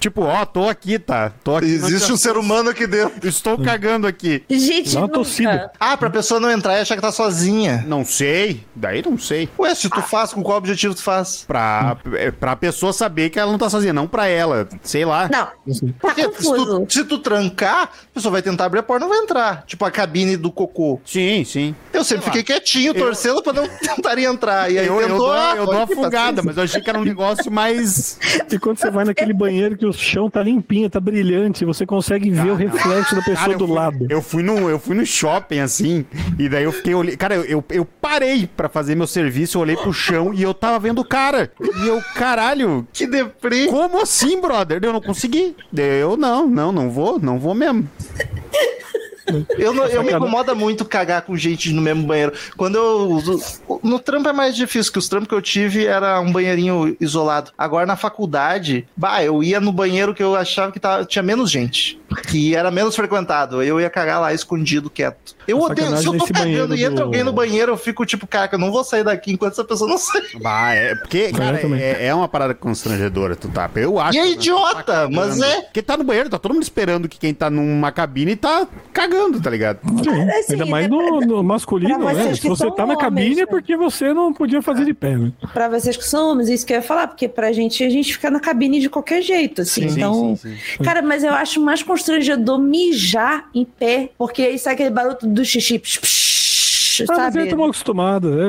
Tipo, 0.00 0.22
ó, 0.22 0.44
tô 0.44 0.68
aqui, 0.68 0.98
tá? 0.98 1.32
Tô 1.42 1.56
aqui. 1.56 1.66
Existe 1.66 2.12
um 2.12 2.16
ser 2.16 2.36
humano 2.36 2.70
aqui 2.70 2.86
dentro. 2.86 3.26
Estou 3.28 3.58
cagando 3.58 4.06
aqui. 4.06 4.42
Gente, 4.48 4.92
uma 4.96 5.02
nunca. 5.02 5.14
tossida. 5.14 5.70
Ah, 5.78 5.96
pra 5.96 6.10
pessoa 6.10 6.40
não 6.40 6.50
entrar 6.50 6.76
e 6.78 6.80
achar 6.80 6.96
que 6.96 7.02
tá 7.02 7.12
sozinha. 7.12 7.84
Não 7.86 8.04
sei, 8.04 8.64
daí 8.74 9.02
não 9.04 9.18
sei. 9.18 9.48
Ué, 9.58 9.74
se 9.74 9.88
tu 9.88 10.00
faz, 10.02 10.32
com 10.32 10.42
qual 10.42 10.58
objetivo 10.58 10.94
tu 10.94 11.02
faz? 11.02 11.44
Pra, 11.46 11.96
pra 12.38 12.56
pessoa 12.56 12.92
saber 12.92 13.30
que 13.30 13.38
ela 13.38 13.50
não 13.50 13.58
tá 13.58 13.68
sozinha, 13.70 13.92
não 13.92 14.06
pra 14.06 14.26
ela. 14.26 14.68
Sei 14.82 15.04
lá. 15.04 15.28
Não, 15.30 15.46
tá 15.46 15.52
Porque 16.00 16.22
se 16.22 16.28
confuso. 16.28 16.86
tu, 16.86 16.92
se 16.92 17.04
tu 17.04 17.18
trancar, 17.18 17.84
a 17.84 18.14
pessoa 18.14 18.32
vai 18.32 18.42
tentar 18.42 18.64
abrir 18.66 18.80
a 18.80 18.82
porta 18.82 19.04
e 19.04 19.08
não 19.08 19.14
vai 19.14 19.22
entrar. 19.24 19.64
Tipo 19.66 19.84
a 19.84 19.90
cabine 19.90 20.36
do 20.36 20.50
cocô. 20.50 21.00
Sim, 21.04 21.44
sim. 21.44 21.74
Eu 21.92 22.04
sempre 22.04 22.24
fiquei 22.26 22.42
quietinho, 22.42 22.94
torcendo 22.94 23.42
pra 23.42 23.52
não 23.52 23.68
tentarem 23.78 24.24
entrar. 24.24 24.70
E 24.70 24.78
aí 24.78 24.86
Eu, 24.86 24.94
eu, 25.00 25.02
tentou, 25.02 25.18
dou, 25.18 25.32
ah, 25.32 25.54
eu 25.56 25.64
dou 25.66 25.74
uma 25.74 25.86
que 25.86 25.94
fungada, 25.94 26.12
paciência. 26.42 26.42
mas 26.44 26.56
eu 26.56 26.62
achei 26.64 26.80
que 26.80 26.90
era 26.90 26.98
um 26.98 27.04
negócio 27.04 27.50
mais. 27.50 28.18
E 28.50 28.58
quando 28.58 28.78
você 28.78 28.90
vai 28.90 29.04
naquele 29.04 29.32
banheiro 29.32 29.67
que 29.76 29.84
o 29.86 29.92
chão 29.92 30.30
tá 30.30 30.42
limpinho, 30.42 30.88
tá 30.88 31.00
brilhante, 31.00 31.64
você 31.64 31.84
consegue 31.84 32.30
ver 32.30 32.50
o 32.50 32.54
reflexo 32.54 33.14
da 33.14 33.22
pessoa 33.22 33.36
Cara, 33.46 33.58
do 33.58 33.66
fui- 33.66 33.74
lado. 33.76 34.06
Eu 34.08 34.22
fui, 34.22 34.42
no, 34.42 34.70
eu 34.70 34.78
fui 34.78 34.94
no 34.96 35.04
shopping, 35.04 35.58
assim, 35.60 36.04
e 36.38 36.48
daí 36.48 36.64
eu 36.64 36.72
fiquei 36.72 36.94
olhando. 36.94 37.16
Cara, 37.18 37.34
eu, 37.34 37.44
eu, 37.44 37.64
eu 37.70 37.84
parei 37.84 38.46
pra 38.56 38.68
fazer 38.68 38.94
meu 38.94 39.06
serviço, 39.06 39.58
eu 39.58 39.62
olhei 39.62 39.76
pro 39.76 39.92
chão 39.92 40.32
e 40.32 40.42
eu 40.42 40.54
tava 40.54 40.78
vendo 40.78 41.00
o 41.00 41.04
cara. 41.04 41.50
E 41.60 41.88
eu, 41.88 42.00
caralho, 42.14 42.86
Que 42.92 43.06
deprê. 43.06 43.66
como 43.66 44.00
assim, 44.00 44.40
brother? 44.40 44.80
Eu 44.82 44.92
não 44.92 45.00
consegui. 45.00 45.54
Eu 45.76 46.16
não, 46.16 46.46
não, 46.48 46.72
não 46.72 46.90
vou, 46.90 47.18
não 47.20 47.38
vou 47.38 47.54
mesmo. 47.54 47.88
Eu, 49.58 49.72
não- 49.74 49.86
eu 49.86 50.02
me 50.02 50.12
incomoda 50.12 50.54
muito 50.54 50.84
cagar 50.84 51.22
com 51.22 51.36
gente 51.36 51.72
no 51.72 51.82
mesmo 51.82 52.04
banheiro. 52.06 52.32
Quando 52.56 52.76
eu. 52.76 53.80
No 53.82 53.98
trampo 53.98 54.28
é 54.28 54.32
mais 54.32 54.56
difícil, 54.56 54.92
que 54.92 54.98
os 54.98 55.08
trampos 55.08 55.28
que 55.28 55.34
eu 55.34 55.42
tive 55.42 55.86
era 55.86 56.20
um 56.20 56.32
banheirinho 56.32 56.96
isolado. 57.00 57.50
Agora 57.56 57.86
na 57.86 57.96
faculdade, 57.96 58.86
bah, 58.96 59.22
eu 59.22 59.42
ia 59.42 59.60
no 59.60 59.72
banheiro 59.72 60.14
que 60.14 60.22
eu 60.22 60.34
achava 60.34 60.72
que 60.72 60.80
tava, 60.80 61.04
tinha 61.04 61.22
menos 61.22 61.50
gente. 61.50 62.00
Que 62.28 62.54
era 62.54 62.70
menos 62.70 62.96
frequentado. 62.96 63.62
Eu 63.62 63.80
ia 63.80 63.90
cagar 63.90 64.20
lá 64.20 64.32
escondido, 64.32 64.88
quieto. 64.90 65.36
Eu 65.48 65.58
odeio. 65.60 65.96
Se 65.96 66.06
eu 66.06 66.16
tô 66.18 66.26
cagando 66.26 66.74
e 66.74 66.82
entra 66.84 66.96
do- 66.96 67.02
alguém 67.04 67.24
no 67.24 67.32
banheiro, 67.32 67.72
eu 67.72 67.76
fico 67.76 68.04
tipo, 68.04 68.26
cara, 68.26 68.48
eu 68.52 68.58
não 68.58 68.70
vou 68.70 68.84
sair 68.84 69.02
daqui 69.02 69.32
enquanto 69.32 69.52
essa 69.52 69.64
pessoa 69.64 69.88
não 69.90 69.98
sair. 69.98 70.38
Bah, 70.40 70.72
é 70.74 70.94
porque, 70.94 71.32
cara, 71.32 71.58
também. 71.58 71.80
é, 71.82 72.06
é 72.06 72.14
uma 72.14 72.28
parada 72.28 72.54
constrangedora, 72.54 73.34
tu 73.34 73.48
tá. 73.48 73.68
Eu 73.74 73.98
acho. 73.98 74.16
E 74.16 74.20
é 74.20 74.24
né, 74.24 74.30
idiota, 74.32 74.82
tá 74.82 75.08
mas 75.10 75.40
é. 75.40 75.62
Porque 75.62 75.82
tá 75.82 75.96
no 75.96 76.04
banheiro, 76.04 76.28
tá 76.28 76.38
todo 76.38 76.52
mundo 76.52 76.62
esperando 76.62 77.08
que 77.08 77.18
quem 77.18 77.32
tá 77.32 77.48
numa 77.50 77.90
cabine 77.90 78.36
tá 78.36 78.66
cagando, 78.92 79.40
tá 79.40 79.48
ligado? 79.50 79.78
Sim, 80.02 80.30
assim, 80.30 80.52
ainda 80.52 80.66
mais 80.66 80.86
é- 80.86 80.88
no, 80.88 81.20
no 81.20 81.42
masculino, 81.42 81.98
né? 82.12 82.34
Se 82.34 82.48
você 82.48 82.70
tá 82.72 82.84
na 82.86 82.96
cabine 82.96 83.22
homens, 83.22 83.38
é 83.38 83.40
né? 83.42 83.46
porque 83.46 83.76
você 83.76 84.12
não 84.12 84.32
podia 84.32 84.60
fazer 84.60 84.84
de 84.84 84.92
pé, 84.94 85.16
né? 85.16 85.32
Pra 85.52 85.68
vocês 85.68 85.96
que 85.96 86.04
são 86.04 86.32
homens, 86.32 86.48
isso 86.48 86.66
que 86.66 86.72
eu 86.72 86.76
ia 86.76 86.82
falar, 86.82 87.06
porque 87.08 87.26
pra 87.28 87.52
gente, 87.52 87.82
a 87.82 87.88
gente 87.90 88.12
fica 88.12 88.30
na 88.30 88.40
cabine 88.40 88.80
de 88.80 88.90
qualquer 88.90 89.22
jeito, 89.22 89.62
assim. 89.62 89.88
Sim, 89.88 89.96
então, 89.96 90.36
sim, 90.36 90.54
sim. 90.76 90.84
cara, 90.84 91.00
mas 91.00 91.24
eu 91.24 91.32
acho 91.32 91.60
mais 91.60 91.82
constrangedor 91.82 92.58
mijar 92.58 93.48
em 93.54 93.64
pé, 93.64 94.10
porque 94.18 94.42
aí 94.42 94.58
sai 94.58 94.74
aquele 94.74 94.90
barulho 94.90 95.16
do 95.22 95.37
xixi. 95.44 95.78
psh, 95.78 96.00
psh, 96.00 96.27
Ah, 97.04 97.06
mas 97.08 97.16
sabe? 97.18 97.40
aí 97.40 97.48
tô 97.50 97.56
mal 97.56 97.66
acostumado. 97.66 98.40
É, 98.40 98.44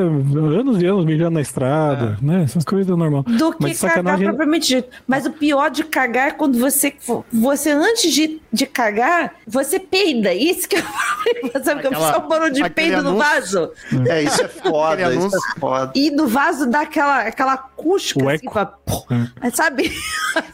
anos 0.60 0.82
e 0.82 0.86
anos 0.86 1.06
mijando 1.06 1.32
na 1.32 1.42
estrada, 1.42 2.18
né? 2.22 2.44
Essas 2.44 2.64
coisas 2.64 2.96
normal. 2.98 3.24
Do 3.24 3.52
que 3.54 3.58
Mas 3.64 3.80
cagar 3.80 3.96
sacanagem- 3.98 4.28
propriamente 4.28 4.68
dito. 4.76 4.90
Mas 5.08 5.26
o 5.26 5.32
pior 5.32 5.70
de 5.70 5.84
cagar 5.84 6.28
é 6.30 6.32
quando 6.32 6.58
você, 6.60 6.94
você 7.32 7.72
antes 7.72 8.14
de, 8.14 8.42
de 8.52 8.66
cagar, 8.66 9.34
você 9.48 9.80
peida. 9.80 10.34
Isso 10.34 10.68
que 10.68 10.76
é 10.76 10.80
o 10.80 10.84
problema. 10.84 11.64
Sabe 11.66 11.82
que 11.82 11.88
a 11.88 11.90
Aquela- 11.90 12.12
pessoa 12.14 12.28
parou 12.28 12.50
de 12.50 12.70
peido 12.70 13.04
no 13.04 13.10
anúncio. 13.10 13.20
vaso. 13.20 13.72
É, 14.10 14.24
isso 14.24 14.42
é 14.42 14.48
foda, 14.70 15.14
isso 15.14 15.36
é 15.36 15.60
foda. 15.60 15.92
E 15.96 16.12
no 16.12 16.28
vaso 16.28 16.66
dá 16.68 16.82
aquela, 16.82 17.22
aquela 17.22 17.58
cusca, 17.58 18.24
O 18.24 18.30
assim, 18.30 18.46
eco. 18.46 18.52
pra, 18.54 18.66
pô, 18.66 19.04
sabe? 19.54 19.92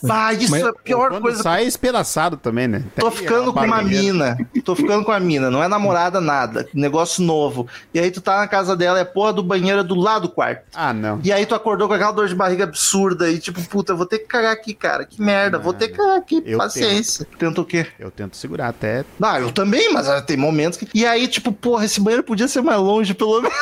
Ah, 0.09 0.31
isso 0.33 0.51
Mas- 0.51 0.63
é 0.63 0.67
a 0.69 0.73
pior 0.73 1.19
coisa. 1.21 1.43
sai 1.43 1.63
é 1.63 1.67
espedaçado 1.67 2.37
também, 2.37 2.67
né? 2.67 2.83
Tô 2.95 3.11
ficando 3.11 3.51
com 3.51 3.59
uma 3.59 3.81
mina. 3.81 4.37
Tô 4.63 4.73
ficando 4.75 5.03
com 5.03 5.11
a 5.11 5.19
mina. 5.19 5.51
Não 5.51 5.61
é 5.61 5.67
namorada, 5.67 6.21
nada. 6.21 6.67
Negócio 6.73 7.21
novo. 7.23 7.67
E 7.93 7.99
aí 7.99 8.11
tu 8.11 8.21
tá 8.21 8.37
na 8.39 8.47
casa 8.47 8.75
dela, 8.75 8.97
é 8.99 9.01
a 9.03 9.05
porra 9.05 9.31
do 9.33 9.43
banheiro 9.43 9.79
é 9.79 9.83
do 9.83 9.95
lado 9.95 10.23
do 10.23 10.29
quarto. 10.29 10.63
Ah, 10.73 10.93
não. 10.93 11.19
E 11.23 11.31
aí 11.31 11.45
tu 11.45 11.55
acordou 11.55 11.87
com 11.87 11.93
aquela 11.93 12.11
dor 12.11 12.27
de 12.27 12.35
barriga 12.35 12.63
absurda 12.65 13.29
e 13.29 13.37
tipo, 13.39 13.61
puta, 13.69 13.93
vou 13.93 14.05
ter 14.05 14.19
que 14.19 14.25
cagar 14.25 14.51
aqui, 14.53 14.73
cara. 14.73 15.05
Que 15.05 15.21
merda, 15.21 15.57
vou 15.57 15.73
ter 15.73 15.89
que 15.89 15.95
cagar 15.97 16.17
aqui. 16.17 16.41
Eu 16.45 16.57
Paciência. 16.57 17.25
Tenta 17.37 17.61
o 17.61 17.65
quê? 17.65 17.87
Eu 17.99 18.11
tento 18.11 18.35
segurar 18.35 18.67
até. 18.69 19.05
Não, 19.19 19.37
eu 19.37 19.51
também, 19.51 19.91
mas 19.93 20.09
ah, 20.09 20.21
tem 20.21 20.35
momentos 20.37 20.77
que. 20.77 20.87
E 20.93 21.05
aí, 21.05 21.27
tipo, 21.27 21.51
porra, 21.51 21.85
esse 21.85 21.99
banheiro 21.99 22.23
podia 22.23 22.47
ser 22.47 22.61
mais 22.61 22.79
longe, 22.79 23.13
pelo 23.13 23.39
menos. 23.43 23.55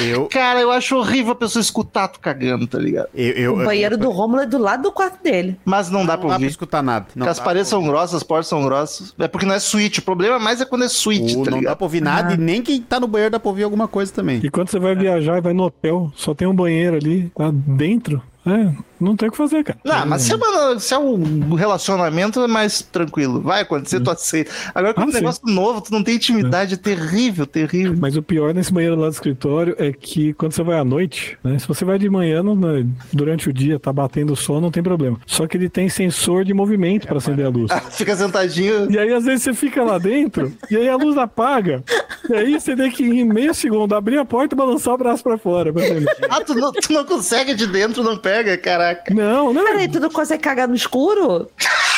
Eu. 0.00 0.26
Cara, 0.26 0.60
eu 0.60 0.70
acho 0.70 0.96
horrível 0.96 1.32
a 1.32 1.36
pessoa 1.36 1.60
escutar 1.60 2.08
tu 2.08 2.18
cagando, 2.20 2.66
tá 2.66 2.78
ligado? 2.78 3.08
eu, 3.14 3.30
eu 3.32 3.54
o 3.54 3.64
banheiro 3.64 3.96
do 3.96 4.10
Rômulo 4.10 4.42
é 4.42 4.46
do 4.46 4.58
lado 4.58 4.82
do 4.82 4.92
quarto 4.92 5.22
dele. 5.22 5.58
Mas 5.64 5.88
não 5.90 6.04
dá 6.04 6.14
não 6.14 6.20
pra 6.20 6.28
dá 6.28 6.28
pra 6.28 6.34
ouvir. 6.34 6.46
escutar 6.46 6.82
nada. 6.82 7.06
Não 7.14 7.20
Porque 7.24 7.30
as 7.30 7.38
dá 7.38 7.44
paredes 7.44 7.68
pra 7.70 7.78
são 7.78 7.86
grossas, 7.86 8.14
as 8.16 8.22
portas 8.22 8.46
são 8.48 8.62
grossas. 8.64 9.14
É 9.18 9.28
porque 9.28 9.46
não 9.46 9.54
é 9.54 9.58
suíte. 9.60 10.00
O 10.00 10.02
problema 10.02 10.38
mais 10.38 10.60
é 10.60 10.64
quando 10.64 10.84
é 10.84 10.88
suíte, 10.88 11.32
tá 11.34 11.36
Não 11.38 11.44
dá 11.44 11.50
ligado? 11.56 11.76
pra 11.76 11.84
ouvir 11.84 12.00
nada 12.02 12.34
e 12.34 12.36
nem 12.36 12.60
quem 12.62 12.80
tá 12.82 12.98
no 13.00 13.06
banheiro 13.06 13.32
dá 13.32 13.40
pra 13.40 13.49
ouvir 13.50 13.64
alguma 13.64 13.86
coisa 13.86 14.12
também. 14.12 14.40
E 14.42 14.50
quando 14.50 14.70
você 14.70 14.78
vai 14.78 14.94
viajar 14.94 15.38
e 15.38 15.40
vai 15.40 15.52
no 15.52 15.64
hotel, 15.64 16.10
só 16.14 16.34
tem 16.34 16.48
um 16.48 16.54
banheiro 16.54 16.96
ali, 16.96 17.30
lá 17.38 17.50
dentro. 17.52 18.22
É, 18.46 18.72
não 19.00 19.16
tem 19.16 19.28
o 19.28 19.32
que 19.32 19.36
fazer, 19.38 19.64
cara. 19.64 19.78
Não, 19.84 20.06
mas 20.06 20.22
se 20.22 20.32
é, 20.32 20.36
uma- 20.36 20.78
se 20.78 20.94
é 20.94 20.98
um 20.98 21.54
relacionamento, 21.54 22.40
é 22.42 22.46
mais 22.46 22.82
tranquilo. 22.82 23.40
Vai 23.40 23.62
acontecer, 23.62 24.00
tu 24.00 24.10
aceita. 24.10 24.50
Agora, 24.74 24.94
quando 24.94 25.06
Ah, 25.06 25.10
um 25.10 25.12
sim. 25.12 25.18
negócio 25.18 25.42
novo, 25.46 25.80
tu 25.80 25.92
não 25.92 26.02
tem 26.02 26.16
intimidade, 26.16 26.74
é 26.74 26.76
terrível, 26.76 27.46
terrível. 27.46 27.96
Mas 27.98 28.16
o 28.16 28.22
pior 28.22 28.52
nesse 28.54 28.72
banheiro 28.72 28.96
lá 28.96 29.08
do 29.08 29.12
escritório 29.12 29.74
é 29.78 29.92
que 29.92 30.32
quando 30.34 30.52
você 30.52 30.62
vai 30.62 30.78
à 30.78 30.84
noite, 30.84 31.38
né? 31.42 31.58
Se 31.58 31.66
você 31.66 31.84
vai 31.84 31.98
de 31.98 32.08
manhã, 32.08 32.42
não- 32.42 32.56
né, 32.56 32.86
durante 33.12 33.48
o 33.48 33.52
dia, 33.52 33.78
tá 33.78 33.92
batendo 33.92 34.32
o 34.32 34.36
sol, 34.36 34.60
não 34.60 34.70
tem 34.70 34.82
problema. 34.82 35.18
Só 35.26 35.46
que 35.46 35.56
ele 35.56 35.68
tem 35.68 35.88
sensor 35.88 36.44
de 36.44 36.52
movimento 36.52 37.06
pra 37.06 37.18
acender 37.18 37.46
a 37.46 37.48
luz. 37.48 37.70
Ah, 37.70 37.80
fica 37.90 38.14
sentadinho. 38.16 38.90
E 38.90 38.98
aí, 38.98 39.12
às 39.12 39.24
vezes, 39.24 39.42
você 39.44 39.54
fica 39.54 39.82
lá 39.82 39.98
dentro, 39.98 40.52
e 40.70 40.76
aí 40.76 40.88
a 40.88 40.96
luz 40.96 41.16
apaga. 41.16 41.82
E 42.28 42.34
aí 42.34 42.60
você 42.60 42.76
tem 42.76 42.90
que, 42.90 43.02
em 43.04 43.24
meio 43.24 43.54
segundo, 43.54 43.94
abrir 43.94 44.18
a 44.18 44.24
porta 44.24 44.54
e 44.54 44.58
balançar 44.58 44.94
o 44.94 44.98
braço 44.98 45.22
pra 45.22 45.38
fora. 45.38 45.72
Pra. 45.72 45.82
Ah, 46.30 46.40
tu 46.44 46.54
não, 46.54 46.70
tu 46.72 46.92
não 46.92 47.04
consegue 47.04 47.54
de 47.54 47.66
dentro, 47.66 48.02
não 48.04 48.16
pega, 48.16 48.56
caraca. 48.94 49.14
Não, 49.14 49.52
não. 49.52 49.64
Peraí, 49.64 49.88
tu 49.88 50.00
não 50.00 50.10
consegue 50.10 50.42
cagar 50.42 50.68
no 50.68 50.74
escuro? 50.74 51.50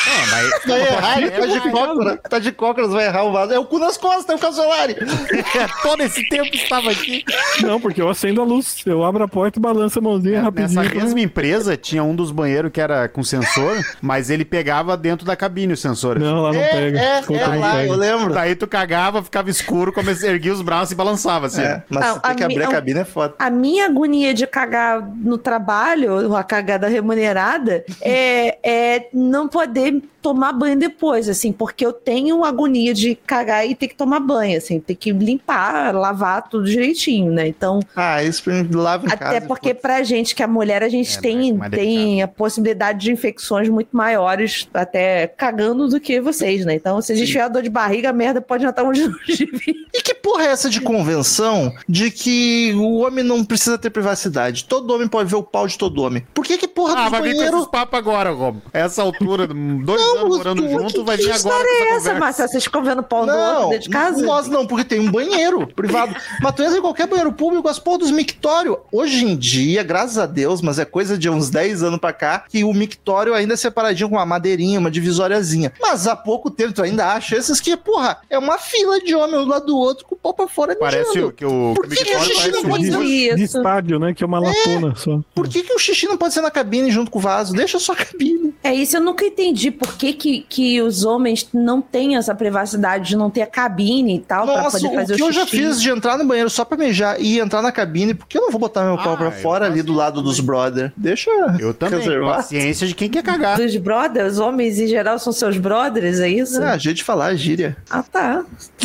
Não, 0.05 0.31
mas. 0.31 0.63
Vai 0.65 0.81
errar, 0.81 1.17
ele 1.17 1.27
é 1.27 1.39
tá 1.39 1.45
de 1.45 1.59
bom. 1.59 1.71
cócoras. 1.71 2.19
Tá 2.29 2.39
de 2.39 2.51
cócoras, 2.51 2.91
vai 2.91 3.05
errar 3.05 3.23
o 3.23 3.31
vaso. 3.31 3.53
É 3.53 3.59
o 3.59 3.65
cu 3.65 3.79
nas 3.79 3.97
costas, 3.97 4.29
é 4.29 4.35
o 4.35 4.39
Casolari. 4.39 4.95
Todo 5.83 6.01
esse 6.03 6.27
tempo 6.29 6.49
estava 6.55 6.89
aqui. 6.91 7.23
Não, 7.61 7.79
porque 7.79 8.01
eu 8.01 8.09
acendo 8.09 8.41
a 8.41 8.43
luz. 8.45 8.81
Eu 8.85 9.03
abro 9.03 9.23
a 9.23 9.27
porta 9.27 9.59
e 9.59 9.61
balanço 9.61 9.99
a 9.99 10.01
mãozinha 10.01 10.41
rapidinho. 10.41 10.81
Nessa 10.81 10.95
mesma 10.95 11.19
empresa 11.21 11.77
tinha 11.77 12.03
um 12.03 12.15
dos 12.15 12.31
banheiros 12.31 12.71
que 12.71 12.81
era 12.81 13.07
com 13.07 13.23
sensor, 13.23 13.77
mas 14.01 14.29
ele 14.29 14.45
pegava 14.45 14.95
dentro 14.97 15.25
da 15.25 15.35
cabine 15.35 15.73
o 15.73 15.77
sensor. 15.77 16.19
Não, 16.19 16.41
lá 16.41 16.53
não 16.53 16.59
É, 16.61 16.69
pega. 16.71 16.99
é, 16.99 17.17
Desculpa, 17.17 17.41
é 17.43 17.47
não 17.47 17.59
lá, 17.59 17.71
pega. 17.75 17.87
eu 17.87 17.95
lembro. 17.95 18.33
Daí 18.33 18.55
tu 18.55 18.67
cagava, 18.67 19.23
ficava 19.23 19.49
escuro, 19.49 19.91
comecei 19.93 20.29
a 20.29 20.31
erguer 20.33 20.51
os 20.51 20.61
braços 20.61 20.91
e 20.91 20.95
balançava 20.95 21.47
assim. 21.47 21.61
É, 21.61 21.83
mas 21.89 22.03
Ah, 22.03 22.13
você 22.13 22.19
tem 22.19 22.31
a 22.31 22.35
que 22.35 22.43
abrir 22.43 22.57
mi- 22.59 22.63
a 22.63 22.67
cabine, 22.67 22.99
é 22.99 23.05
foda. 23.05 23.35
A 23.39 23.49
minha 23.49 23.85
agonia 23.85 24.33
de 24.33 24.45
cagar 24.47 25.01
no 25.17 25.37
trabalho, 25.37 26.35
a 26.35 26.43
cagada 26.43 26.87
remunerada, 26.87 27.83
é, 28.01 28.57
é 28.63 29.07
não 29.13 29.47
poder 29.47 29.92
Good 29.93 30.12
tomar 30.23 30.53
banho 30.53 30.77
depois, 30.77 31.27
assim, 31.29 31.51
porque 31.51 31.85
eu 31.85 31.91
tenho 31.93 32.43
agonia 32.45 32.93
de 32.93 33.13
cagar 33.13 33.67
e 33.67 33.75
ter 33.75 33.89
que 33.89 33.95
tomar 33.95 34.19
banho, 34.21 34.57
assim, 34.57 34.79
ter 34.79 34.95
que 34.95 35.11
limpar, 35.11 35.93
lavar 35.93 36.47
tudo 36.47 36.65
direitinho, 36.65 37.31
né? 37.31 37.47
Então, 37.47 37.81
Ah, 37.95 38.23
isso 38.23 38.41
pra 38.43 38.53
mim 38.53 38.69
lava 38.73 39.05
em 39.05 39.09
até 39.11 39.17
casa. 39.17 39.45
porque 39.47 39.73
pra 39.73 40.01
gente 40.01 40.33
que 40.33 40.41
é 40.41 40.47
mulher, 40.47 40.81
a 40.81 40.89
gente 40.89 41.17
É, 41.17 41.21
tem, 41.21 41.53
mais 41.53 41.71
tem 41.71 42.21
a 42.23 42.27
possibilidade 42.27 42.99
de 43.01 43.11
infecções 43.11 43.67
muito 43.69 43.89
maiores, 43.91 44.67
até 44.73 45.27
cagando 45.27 45.87
do 45.89 45.99
que 45.99 46.21
vocês, 46.21 46.65
né? 46.65 46.73
Então, 46.75 47.01
se 47.01 47.11
a 47.11 47.15
gente 47.15 47.27
tiver 47.31 47.49
dor 47.49 47.61
de 47.61 47.69
barriga, 47.69 48.09
a 48.09 48.13
merda 48.13 48.39
pode 48.41 48.63
já 48.63 48.69
estar 48.69 48.83
onde 48.83 49.05
não 49.07 49.17
devia. 49.27 49.75
E 49.93 50.01
que 50.01 50.13
porra 50.13 50.45
é 50.45 50.47
essa 50.47 50.69
de 50.69 50.79
convenção 50.81 51.73
de 51.87 52.09
que 52.09 52.73
o 52.75 52.99
homem 52.99 53.23
não 53.23 53.43
precisa 53.43 53.77
ter 53.77 53.89
privacidade? 53.89 54.63
Todo 54.65 54.91
homem 54.93 55.07
pode 55.07 55.29
ver 55.29 55.35
o 55.35 55.43
pau 55.43 55.67
de 55.67 55.77
todo 55.77 56.01
homem. 56.01 56.25
Por 56.33 56.45
que 56.45 56.57
que 56.57 56.67
porra 56.67 56.93
Ah, 56.93 57.01
dos 57.03 57.11
vai 57.11 57.21
vir 57.21 57.35
com 57.35 57.43
esses 57.43 57.67
papos 57.67 57.99
agora, 57.99 58.31
Rob. 58.31 58.57
Essa 58.71 59.01
altura, 59.01 59.47
dois 59.47 60.01
Não, 60.01 60.12
anos 60.17 60.37
morando 60.37 60.69
junto, 60.69 60.93
que- 60.93 61.03
vai 61.03 61.17
que 61.17 61.23
vir 61.23 61.31
agora. 61.31 61.37
história 61.37 61.65
com 61.65 61.83
É 61.83 61.87
essa, 61.89 61.97
conversa. 61.97 62.19
Márcia? 62.19 62.47
Vocês 62.47 62.63
ficam 62.63 62.83
vendo 62.83 63.03
pau 63.03 63.25
do 63.25 63.31
outro 63.31 63.43
Não, 63.61 63.69
dentro 63.69 63.83
de 63.85 63.89
casa? 63.89 64.21
nós 64.25 64.47
não, 64.47 64.65
porque 64.67 64.83
tem 64.85 64.99
um 64.99 65.11
banheiro 65.11 65.67
privado. 65.67 66.15
Mas 66.41 66.53
tu 66.55 66.63
entra 66.63 66.77
em 66.77 66.81
qualquer 66.81 67.07
banheiro 67.07 67.31
público, 67.33 67.67
as 67.67 67.79
porra 67.79 67.99
dos 67.99 68.11
mictórios. 68.11 68.77
Hoje 68.91 69.25
em 69.25 69.35
dia, 69.35 69.83
graças 69.83 70.17
a 70.17 70.25
Deus, 70.25 70.61
mas 70.61 70.79
é 70.79 70.85
coisa 70.85 71.17
de 71.17 71.29
uns 71.29 71.49
10 71.49 71.83
anos 71.83 71.99
pra 71.99 72.11
cá, 72.13 72.45
que 72.49 72.63
o 72.63 72.73
mictório 72.73 73.33
ainda 73.33 73.53
é 73.53 73.57
separadinho 73.57 74.09
com 74.09 74.15
uma 74.15 74.25
madeirinha, 74.25 74.79
uma 74.79 74.91
divisóriazinha. 74.91 75.71
Mas 75.81 76.07
há 76.07 76.15
pouco 76.15 76.49
tempo 76.49 76.73
tu 76.73 76.81
ainda 76.83 77.07
acha 77.13 77.35
esses 77.37 77.59
que, 77.59 77.75
porra, 77.77 78.17
é 78.29 78.37
uma 78.37 78.57
fila 78.57 78.99
de 78.99 79.13
homem 79.15 79.37
um 79.39 79.45
lado 79.47 79.65
do 79.67 79.77
outro 79.77 80.05
com 80.05 80.15
o 80.15 80.17
pau 80.17 80.33
pra 80.33 80.47
fora 80.47 80.75
Parece 80.75 81.09
mijando. 81.09 81.27
o 81.27 81.31
que 81.31 81.45
o 81.45 81.73
Por 81.75 81.87
que 81.87 81.95
que 81.95 82.03
mictório 82.03 82.25
gente 82.25 82.35
parece 82.35 82.51
não 82.63 82.69
pode 82.69 82.83
de, 82.85 82.91
ser- 82.91 83.03
Isso. 83.03 83.35
de 83.37 83.43
estádio, 83.43 83.99
né? 83.99 84.13
Que 84.13 84.23
é 84.23 84.27
uma 84.27 84.39
latona 84.39 84.95
só. 84.95 85.19
Por 85.33 85.47
que, 85.47 85.63
que 85.63 85.73
o 85.73 85.79
xixi 85.79 86.07
não 86.07 86.17
pode 86.17 86.33
ser 86.33 86.41
na 86.41 86.51
cabine 86.51 86.91
junto 86.91 87.09
com 87.11 87.19
o 87.19 87.21
vaso? 87.21 87.53
Deixa 87.53 87.79
só 87.79 87.93
a 87.93 87.95
cabine. 87.95 88.53
É 88.63 88.73
isso, 88.73 88.97
eu 88.97 89.01
nunca 89.01 89.25
entendi 89.25 89.71
por 89.71 89.93
que, 90.03 90.13
que, 90.13 90.45
que 90.49 90.81
os 90.81 91.05
homens 91.05 91.47
não 91.53 91.81
têm 91.81 92.17
essa 92.17 92.35
privacidade 92.35 93.09
de 93.09 93.15
não 93.15 93.29
ter 93.29 93.41
a 93.43 93.47
cabine 93.47 94.17
e 94.17 94.19
tal, 94.19 94.45
pra 94.45 94.63
Nossa, 94.63 94.77
poder 94.79 94.87
o 94.93 94.99
fazer 94.99 95.15
que 95.15 95.23
o 95.23 95.27
eu 95.27 95.31
já 95.31 95.45
fiz 95.47 95.81
de 95.81 95.89
entrar 95.89 96.17
no 96.17 96.25
banheiro 96.25 96.49
só 96.49 96.65
pra 96.65 96.77
mejar 96.77 97.21
e 97.21 97.39
entrar 97.39 97.61
na 97.61 97.71
cabine, 97.71 98.13
porque 98.13 98.37
eu 98.37 98.41
não 98.41 98.51
vou 98.51 98.59
botar 98.59 98.83
meu 98.83 98.97
pau 98.97 99.13
Ah, 99.13 99.17
pra 99.17 99.25
eu 99.27 99.31
fora 99.31 99.65
ali 99.65 99.81
do 99.81 99.93
lado 99.93 100.21
dos 100.21 100.39
brother. 100.41 100.91
Deixa 100.97 101.31
Eu 101.59 101.73
também, 101.73 101.99
reservar. 101.99 102.35
paciência 102.37 102.85
de 102.85 102.93
quem 102.95 103.09
quer 103.09 103.23
cagar. 103.23 103.57
Dos 103.57 103.75
brothers, 103.77 104.33
os 104.33 104.39
homens 104.39 104.79
em 104.79 104.87
geral 104.87 105.17
são 105.19 105.31
seus 105.31 105.57
brothers, 105.57 106.19
é 106.19 106.27
isso? 106.27 106.61
Ah, 106.61 106.77
jeito 106.77 106.97
de 106.97 107.03
falar, 107.03 107.33
gíria. 107.35 107.77
Ah, 107.89 108.03
tá. 108.03 108.43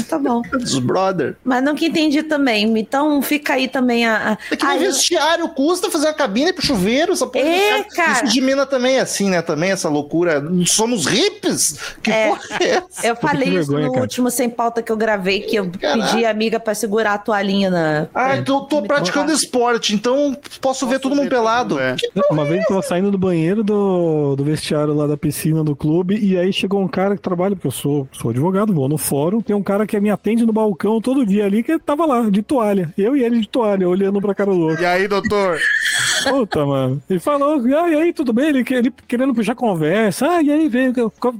Tá 0.08 0.18
bom. 0.18 0.42
Dos 0.52 0.78
brother. 0.78 1.36
Mas 1.44 1.62
nunca 1.64 1.84
entendi 1.84 2.22
também. 2.22 2.78
Então 2.78 3.20
fica 3.20 3.54
aí 3.54 3.66
também 3.68 4.06
a. 4.06 4.32
a... 4.32 4.38
É 4.52 4.56
que 4.56 4.64
Ah, 4.64 4.74
nem 4.74 4.84
eu- 4.84 4.92
vestiário 4.92 5.48
custa 5.48 5.90
fazer 5.90 6.06
uma 6.06 6.14
cabine 6.14 6.52
pro 6.52 6.64
chuveiro, 6.64 7.12
essa 7.12 7.26
porra. 7.26 7.44
É, 7.44 7.80
Isso 8.12 8.24
de 8.26 8.40
mina 8.40 8.64
também 8.64 8.96
é 8.96 9.00
assim, 9.00 9.28
né? 9.30 9.42
Também 9.42 9.70
essa 9.70 9.88
loucura. 9.88 10.42
Somos 10.66 11.04
hips? 11.12 11.78
Que 12.02 12.10
É. 12.10 12.28
porra 12.28 12.40
é 12.60 12.68
essa? 12.70 13.06
Eu 13.06 13.16
falei 13.16 13.50
que 13.50 13.56
isso 13.56 13.66
vergonha, 13.70 13.86
no 13.86 13.92
cara. 13.92 14.02
último 14.02 14.30
sem 14.30 14.48
pauta 14.50 14.82
que 14.82 14.90
eu 14.92 14.96
gravei, 14.96 15.40
que 15.40 15.56
eu 15.56 15.70
Caraca. 15.80 16.10
pedi 16.10 16.24
a 16.24 16.30
amiga 16.30 16.58
pra 16.60 16.74
segurar 16.74 17.14
a 17.14 17.18
toalhinha 17.18 17.70
na. 17.70 18.06
Ah, 18.14 18.36
então 18.36 18.56
eu 18.58 18.62
tô 18.62 18.82
praticando 18.82 19.32
esporte, 19.32 19.94
então 19.94 20.36
posso, 20.60 20.86
ver 20.86 20.98
todo 21.00 21.14
mundo 21.16 21.28
pelado. 21.28 21.78
é. 21.78 21.96
Uma 22.30 22.44
vez 22.44 22.62
eu 22.62 22.68
tava 22.68 22.82
saindo 22.82 23.10
do 23.10 23.18
banheiro 23.18 23.62
do, 23.64 24.34
do 24.36 24.44
vestiário 24.44 24.94
lá 24.94 25.06
da 25.06 25.16
piscina 25.16 25.62
do 25.64 25.74
clube, 25.74 26.18
e 26.18 26.36
aí 26.36 26.52
chegou 26.52 26.80
um 26.80 26.88
cara 26.88 27.16
que 27.16 27.22
trabalha, 27.22 27.54
porque 27.54 27.66
eu 27.66 27.72
sou, 27.72 28.08
sou 28.12 28.30
advogado, 28.30 28.72
vou 28.72 28.88
no 28.88 28.98
fórum, 28.98 29.40
tem 29.40 29.54
um 29.54 29.62
cara 29.62 29.86
que 29.86 29.98
me 30.00 30.10
atende 30.10 30.44
no 30.46 30.52
balcão 30.52 31.00
todo 31.00 31.24
dia 31.26 31.44
ali, 31.46 31.62
que 31.62 31.78
tava 31.78 32.04
lá, 32.06 32.28
de 32.30 32.42
toalha. 32.42 32.92
Eu 32.96 33.16
e 33.16 33.22
ele 33.22 33.40
de 33.40 33.48
toalha, 33.48 33.88
olhando 33.88 34.20
pra 34.20 34.34
cara 34.34 34.50
do 34.52 34.60
outro. 34.60 34.82
E 34.82 34.86
aí, 34.86 35.06
doutor? 35.08 35.58
Puta, 36.24 36.64
mano. 36.64 37.02
Ele 37.08 37.20
falou, 37.20 37.60
ah, 37.76 37.88
e 37.88 37.94
aí, 37.94 38.12
tudo 38.12 38.32
bem? 38.32 38.48
Ele, 38.48 38.64
ele 38.70 38.92
querendo 39.06 39.34
puxar 39.34 39.54
conversa. 39.54 40.28
Ah, 40.28 40.42
e 40.42 40.50
aí, 40.50 40.68
veio, 40.68 40.92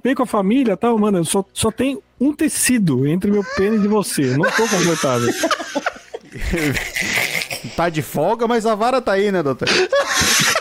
veio 0.02 0.16
com 0.16 0.22
a 0.22 0.26
família 0.26 0.72
e 0.72 0.76
tal, 0.76 0.98
mano. 0.98 1.24
Só, 1.24 1.44
só 1.52 1.70
tem 1.70 1.98
um 2.20 2.32
tecido 2.32 3.06
entre 3.06 3.30
meu 3.30 3.44
pênis 3.56 3.84
e 3.84 3.88
você. 3.88 4.36
Não 4.36 4.50
tô 4.50 4.68
confortável. 4.68 5.28
Tá 7.74 7.88
de 7.88 8.02
folga, 8.02 8.46
mas 8.46 8.66
a 8.66 8.74
vara 8.74 9.00
tá 9.00 9.12
aí, 9.12 9.32
né, 9.32 9.42
doutor? 9.42 9.68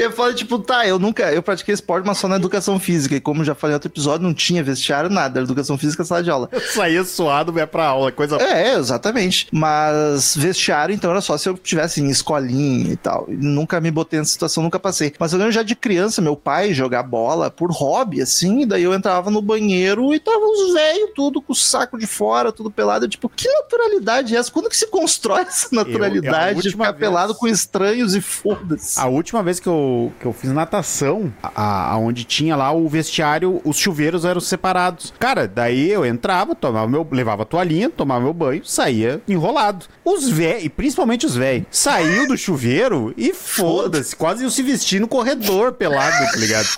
E 0.00 0.04
eu 0.04 0.10
falo, 0.12 0.32
tipo, 0.32 0.58
tá, 0.58 0.86
eu 0.86 0.98
nunca, 0.98 1.30
eu 1.30 1.42
pratiquei 1.42 1.74
esporte, 1.74 2.06
mas 2.06 2.16
só 2.16 2.26
na 2.26 2.36
educação 2.36 2.80
física. 2.80 3.14
E 3.14 3.20
como 3.20 3.44
já 3.44 3.54
falei 3.54 3.72
em 3.72 3.76
outro 3.76 3.88
episódio, 3.90 4.26
não 4.26 4.32
tinha 4.32 4.62
vestiário, 4.64 5.10
nada. 5.10 5.38
Era 5.38 5.44
educação 5.44 5.76
física, 5.76 6.02
sala 6.04 6.22
de 6.22 6.30
aula. 6.30 6.48
Eu 6.52 6.60
saía 6.62 7.04
suado, 7.04 7.52
vai 7.52 7.66
pra 7.66 7.84
aula, 7.86 8.10
coisa... 8.10 8.36
É, 8.40 8.74
exatamente. 8.76 9.46
Mas 9.52 10.34
vestiário, 10.34 10.94
então, 10.94 11.10
era 11.10 11.20
só 11.20 11.36
se 11.36 11.48
eu 11.48 11.58
tivesse 11.58 12.00
em 12.00 12.08
escolinha 12.08 12.92
e 12.92 12.96
tal. 12.96 13.26
E 13.28 13.36
nunca 13.36 13.78
me 13.78 13.90
botei 13.90 14.18
nessa 14.18 14.30
situação, 14.32 14.62
nunca 14.62 14.78
passei. 14.78 15.12
Mas 15.18 15.32
eu 15.34 15.38
lembro 15.38 15.52
já 15.52 15.62
de 15.62 15.74
criança, 15.76 16.22
meu 16.22 16.34
pai 16.34 16.72
jogar 16.72 17.02
bola 17.02 17.50
por 17.50 17.70
hobby, 17.70 18.22
assim, 18.22 18.62
e 18.62 18.66
daí 18.66 18.82
eu 18.82 18.94
entrava 18.94 19.30
no 19.30 19.42
banheiro 19.42 20.14
e 20.14 20.18
tava 20.18 20.38
os 20.44 20.72
velhos, 20.72 21.10
tudo 21.14 21.42
com 21.42 21.52
o 21.52 21.56
saco 21.56 21.98
de 21.98 22.06
fora, 22.06 22.50
tudo 22.52 22.70
pelado. 22.70 23.04
Eu, 23.04 23.08
tipo, 23.10 23.28
que 23.28 23.46
naturalidade 23.48 24.34
é 24.34 24.38
essa? 24.38 24.50
Quando 24.50 24.70
que 24.70 24.76
se 24.76 24.86
constrói 24.86 25.42
essa 25.42 25.68
naturalidade 25.72 26.60
de 26.62 26.68
última 26.68 26.86
ficar 26.86 26.96
vez- 26.98 27.10
pelado 27.10 27.34
com 27.34 27.46
estranhos 27.46 28.14
e 28.14 28.20
foda-se? 28.20 28.98
A 28.98 29.06
última 29.06 29.42
vez 29.42 29.60
que 29.60 29.66
eu 29.68 29.89
eu, 29.90 30.12
que 30.20 30.26
eu 30.26 30.32
fiz 30.32 30.50
natação, 30.52 31.32
a, 31.42 31.92
a- 31.92 31.96
onde 31.98 32.24
tinha 32.24 32.56
lá 32.56 32.70
o 32.72 32.88
vestiário, 32.88 33.60
os 33.64 33.76
chuveiros 33.76 34.24
eram 34.24 34.40
separados. 34.40 35.12
Cara, 35.18 35.46
daí 35.48 35.90
eu 35.90 36.04
entrava, 36.04 36.54
tomava 36.54 36.86
meu, 36.88 37.06
levava 37.10 37.42
a 37.42 37.46
toalhinha, 37.46 37.90
tomava 37.90 38.20
meu 38.24 38.32
banho, 38.34 38.64
saía 38.64 39.20
enrolado. 39.28 39.86
Os 40.04 40.28
velhos, 40.28 40.64
e 40.64 40.68
principalmente 40.68 41.26
os 41.26 41.34
velhos, 41.36 41.66
saiu 41.70 42.26
do 42.28 42.36
chuveiro 42.36 43.12
e 43.16 43.32
foda-se, 43.34 44.14
quase 44.16 44.42
iam 44.42 44.50
se 44.50 44.62
vestir 44.62 45.00
no 45.00 45.08
corredor 45.08 45.72
pelado, 45.72 46.16
tá 46.32 46.36
ligado? 46.36 46.68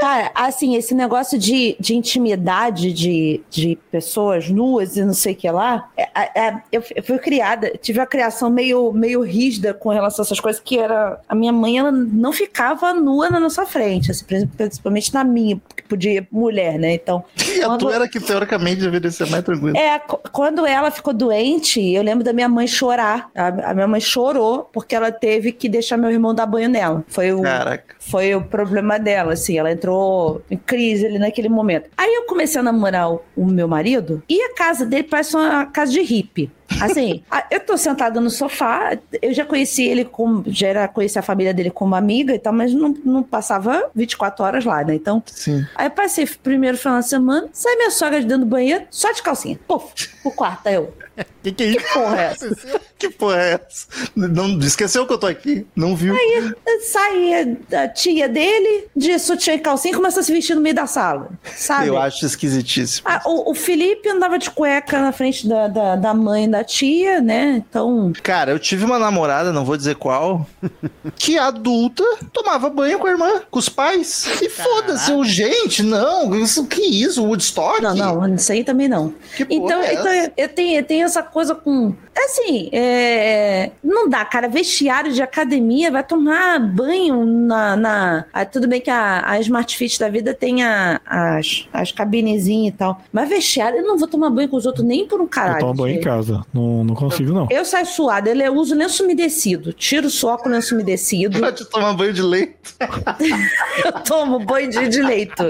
Cara, 0.00 0.30
assim, 0.34 0.76
esse 0.76 0.94
negócio 0.94 1.38
de, 1.38 1.76
de 1.78 1.94
intimidade 1.94 2.90
de, 2.92 3.42
de 3.50 3.78
pessoas 3.90 4.48
nuas 4.48 4.96
e 4.96 5.04
não 5.04 5.12
sei 5.12 5.34
o 5.34 5.36
que 5.36 5.50
lá, 5.50 5.90
é- 5.94 6.08
é- 6.14 6.40
é- 6.48 6.62
eu, 6.72 6.82
eu 6.96 7.02
fui 7.02 7.18
criada, 7.18 7.70
tive 7.82 8.00
a 8.00 8.06
criação 8.06 8.48
meio, 8.48 8.92
meio 8.92 9.20
rígida 9.22 9.74
com 9.74 9.90
relação 9.90 10.22
a 10.22 10.26
essas 10.26 10.40
coisas, 10.40 10.60
que 10.60 10.78
era. 10.78 11.20
A 11.28 11.34
minha 11.34 11.52
mãe, 11.52 11.78
ela 11.78 11.92
não 11.92 12.32
ficava 12.32 12.94
nua 12.94 13.28
na 13.28 13.38
nossa 13.38 13.66
frente, 13.66 14.10
assim, 14.10 14.24
principalmente 14.56 15.12
na 15.12 15.22
minha, 15.22 15.60
podia 15.90 16.26
mulher, 16.30 16.78
né? 16.78 16.94
Então. 16.94 17.22
E 17.54 17.60
a 17.62 17.66
quando- 17.66 17.80
tua 17.80 17.94
era 17.94 18.08
que 18.08 18.20
teoricamente 18.20 18.80
deveria 18.80 19.10
ser 19.10 19.28
mais 19.28 19.42
tranquila. 19.44 19.76
É, 19.76 19.98
quando 20.32 20.64
ela 20.64 20.90
ficou 20.90 21.12
doente, 21.12 21.80
eu 21.92 22.02
lembro 22.02 22.22
da 22.24 22.32
minha 22.32 22.48
mãe 22.48 22.66
chorar. 22.66 23.28
A, 23.34 23.70
a 23.70 23.74
minha 23.74 23.88
mãe 23.88 24.00
chorou 24.00 24.68
porque 24.72 24.94
ela 24.94 25.10
teve 25.10 25.52
que 25.52 25.68
deixar 25.68 25.96
meu 25.96 26.10
irmão 26.10 26.34
dar 26.34 26.46
banho 26.46 26.68
nela. 26.68 27.04
Foi 27.08 27.32
o, 27.32 27.42
Caraca. 27.42 27.94
foi 27.98 28.34
o 28.34 28.40
problema 28.42 28.98
dela, 28.98 29.32
assim. 29.32 29.58
Ela 29.58 29.72
entrou 29.72 30.42
em 30.50 30.56
crise 30.56 31.06
ali 31.06 31.18
naquele 31.18 31.48
momento. 31.48 31.90
Aí 31.96 32.14
eu 32.14 32.22
comecei 32.24 32.60
a 32.60 32.62
namorar 32.64 33.10
o, 33.12 33.20
o 33.36 33.44
meu 33.46 33.66
marido 33.66 34.22
e 34.28 34.40
a 34.42 34.54
casa 34.54 34.86
dele 34.86 35.02
parece 35.04 35.34
uma 35.36 35.66
casa 35.66 35.90
de 35.92 36.00
hippie. 36.00 36.50
Assim, 36.80 37.22
a- 37.30 37.44
eu 37.50 37.60
tô 37.60 37.76
sentada 37.76 38.20
no 38.20 38.30
sofá, 38.30 38.96
eu 39.22 39.32
já 39.32 39.44
conheci 39.44 39.84
ele 39.84 40.04
como. 40.04 40.44
Já 40.48 40.68
era 40.68 40.88
conheci 40.88 41.18
a 41.18 41.22
família 41.22 41.52
dele 41.54 41.70
como 41.70 41.94
amiga 41.94 42.34
e 42.34 42.38
tal, 42.38 42.52
mas 42.52 42.72
não, 42.72 42.94
não 43.04 43.22
passava 43.22 43.90
24 43.94 44.44
horas 44.44 44.64
lá, 44.64 44.84
né? 44.84 44.94
Então, 44.94 45.22
Sim. 45.26 45.64
Aí 45.74 45.86
eu 45.86 45.90
passei 45.90 46.24
o 46.24 46.38
primeiro 46.38 46.76
final 46.76 47.00
de 47.00 47.08
semana, 47.08 47.48
sai 47.52 47.76
minha 47.76 47.90
sogra 47.90 48.20
de 48.20 48.26
dentro 48.26 48.44
do 48.44 48.50
banheiro, 48.50 48.84
só 48.90 49.10
de 49.12 49.22
calcinha. 49.22 49.58
Puf, 49.66 49.92
pro 50.22 50.30
quarto. 50.30 50.66
Aí 50.66 50.74
eu, 50.74 50.92
Que 51.42 51.52
que 51.52 51.62
é 51.62 51.66
isso? 51.68 51.92
porra, 51.94 52.20
é 52.20 52.24
essa? 52.24 52.80
Que 52.98 53.08
porra 53.08 53.36
é 53.42 53.52
essa? 53.54 53.86
Não, 54.14 54.58
esqueceu 54.58 55.06
que 55.06 55.12
eu 55.12 55.18
tô 55.18 55.26
aqui? 55.26 55.66
Não 55.74 55.96
viu? 55.96 56.14
Sai 56.82 57.56
a 57.72 57.88
tia 57.88 58.28
dele, 58.28 58.88
de 58.94 59.18
sutiã 59.18 59.54
e 59.54 59.58
calcinha, 59.58 59.92
e 59.92 59.96
começa 59.96 60.20
a 60.20 60.22
se 60.22 60.32
vestir 60.32 60.54
no 60.54 60.60
meio 60.60 60.74
da 60.74 60.86
sala, 60.86 61.30
sabe? 61.56 61.88
Eu 61.88 61.96
acho 61.98 62.26
esquisitíssimo. 62.26 63.08
Ah, 63.08 63.22
o, 63.24 63.52
o 63.52 63.54
Felipe 63.54 64.08
andava 64.08 64.38
de 64.38 64.50
cueca 64.50 65.00
na 65.00 65.12
frente 65.12 65.48
da, 65.48 65.66
da, 65.66 65.96
da 65.96 66.12
mãe 66.12 66.48
da 66.48 66.62
tia, 66.62 67.20
né? 67.22 67.62
Então, 67.66 68.12
Cara, 68.22 68.50
eu 68.50 68.58
tive 68.58 68.84
uma 68.84 68.98
namorada, 68.98 69.50
não 69.50 69.64
vou 69.64 69.78
dizer 69.78 69.96
qual, 69.96 70.46
que 71.16 71.38
adulta 71.38 72.04
tomava 72.32 72.68
banho 72.68 72.98
com 72.98 73.06
a 73.06 73.10
irmã, 73.10 73.42
com 73.50 73.58
os 73.58 73.68
pais. 73.68 74.26
E 74.42 74.50
foda-se, 74.50 75.10
eu, 75.10 75.24
gente, 75.24 75.82
não, 75.82 76.34
isso, 76.34 76.66
que 76.66 76.82
isso, 76.82 77.24
Woodstock? 77.24 77.80
não, 77.80 77.94
não, 77.94 78.34
isso 78.34 78.52
aí 78.52 78.62
também 78.62 78.88
não. 78.88 79.14
Que 79.36 79.44
porra 79.44 79.64
Então, 79.64 79.80
é 79.82 79.94
então 79.94 80.32
eu 80.36 80.48
tenho, 80.48 80.78
eu 80.78 80.84
tenho 80.84 80.99
essa 81.02 81.22
coisa 81.22 81.54
com. 81.54 81.94
Assim, 82.16 82.68
é, 82.72 83.70
não 83.82 84.08
dá, 84.08 84.24
cara. 84.24 84.48
Vestiário 84.48 85.12
de 85.12 85.22
academia 85.22 85.90
vai 85.90 86.02
tomar 86.04 86.58
banho 86.60 87.24
na. 87.24 87.76
na 87.76 88.24
ah, 88.32 88.44
tudo 88.44 88.68
bem 88.68 88.80
que 88.80 88.90
a, 88.90 89.22
a 89.30 89.40
Smart 89.40 89.76
Fit 89.76 89.98
da 89.98 90.08
vida 90.08 90.34
tem 90.34 90.62
a- 90.62 91.00
as, 91.06 91.68
as 91.72 91.92
cabinezinhas 91.92 92.74
e 92.74 92.76
tal. 92.76 93.00
Mas 93.12 93.28
vestiário, 93.28 93.78
eu 93.78 93.86
não 93.86 93.96
vou 93.98 94.06
tomar 94.08 94.30
banho 94.30 94.48
com 94.48 94.56
os 94.56 94.66
outros 94.66 94.84
nem 94.86 95.06
por 95.06 95.20
um 95.20 95.24
Eu 95.24 95.28
caralho. 95.28 95.60
tomo 95.60 95.74
banho 95.74 95.96
em 95.96 96.00
casa. 96.00 96.42
Não, 96.52 96.84
não 96.84 96.94
consigo, 96.94 97.32
não. 97.32 97.46
Eu 97.50 97.64
saio 97.64 97.86
suada, 97.86 98.30
ele- 98.30 98.42
eu 98.46 98.54
uso 98.54 98.74
lenço 98.74 99.02
umedecido. 99.04 99.72
Tiro 99.72 100.06
o 100.06 100.10
suor 100.10 100.38
com 100.38 100.48
lenço 100.48 100.74
umedecido. 100.74 101.40
Pode 101.40 101.64
tomar 101.66 101.92
banho 101.94 102.12
de 102.12 102.22
leite. 102.22 102.54
eu 103.84 103.92
tomo 104.04 104.38
banho 104.40 104.70
de, 104.70 104.88
de 104.88 105.02
leito. 105.02 105.44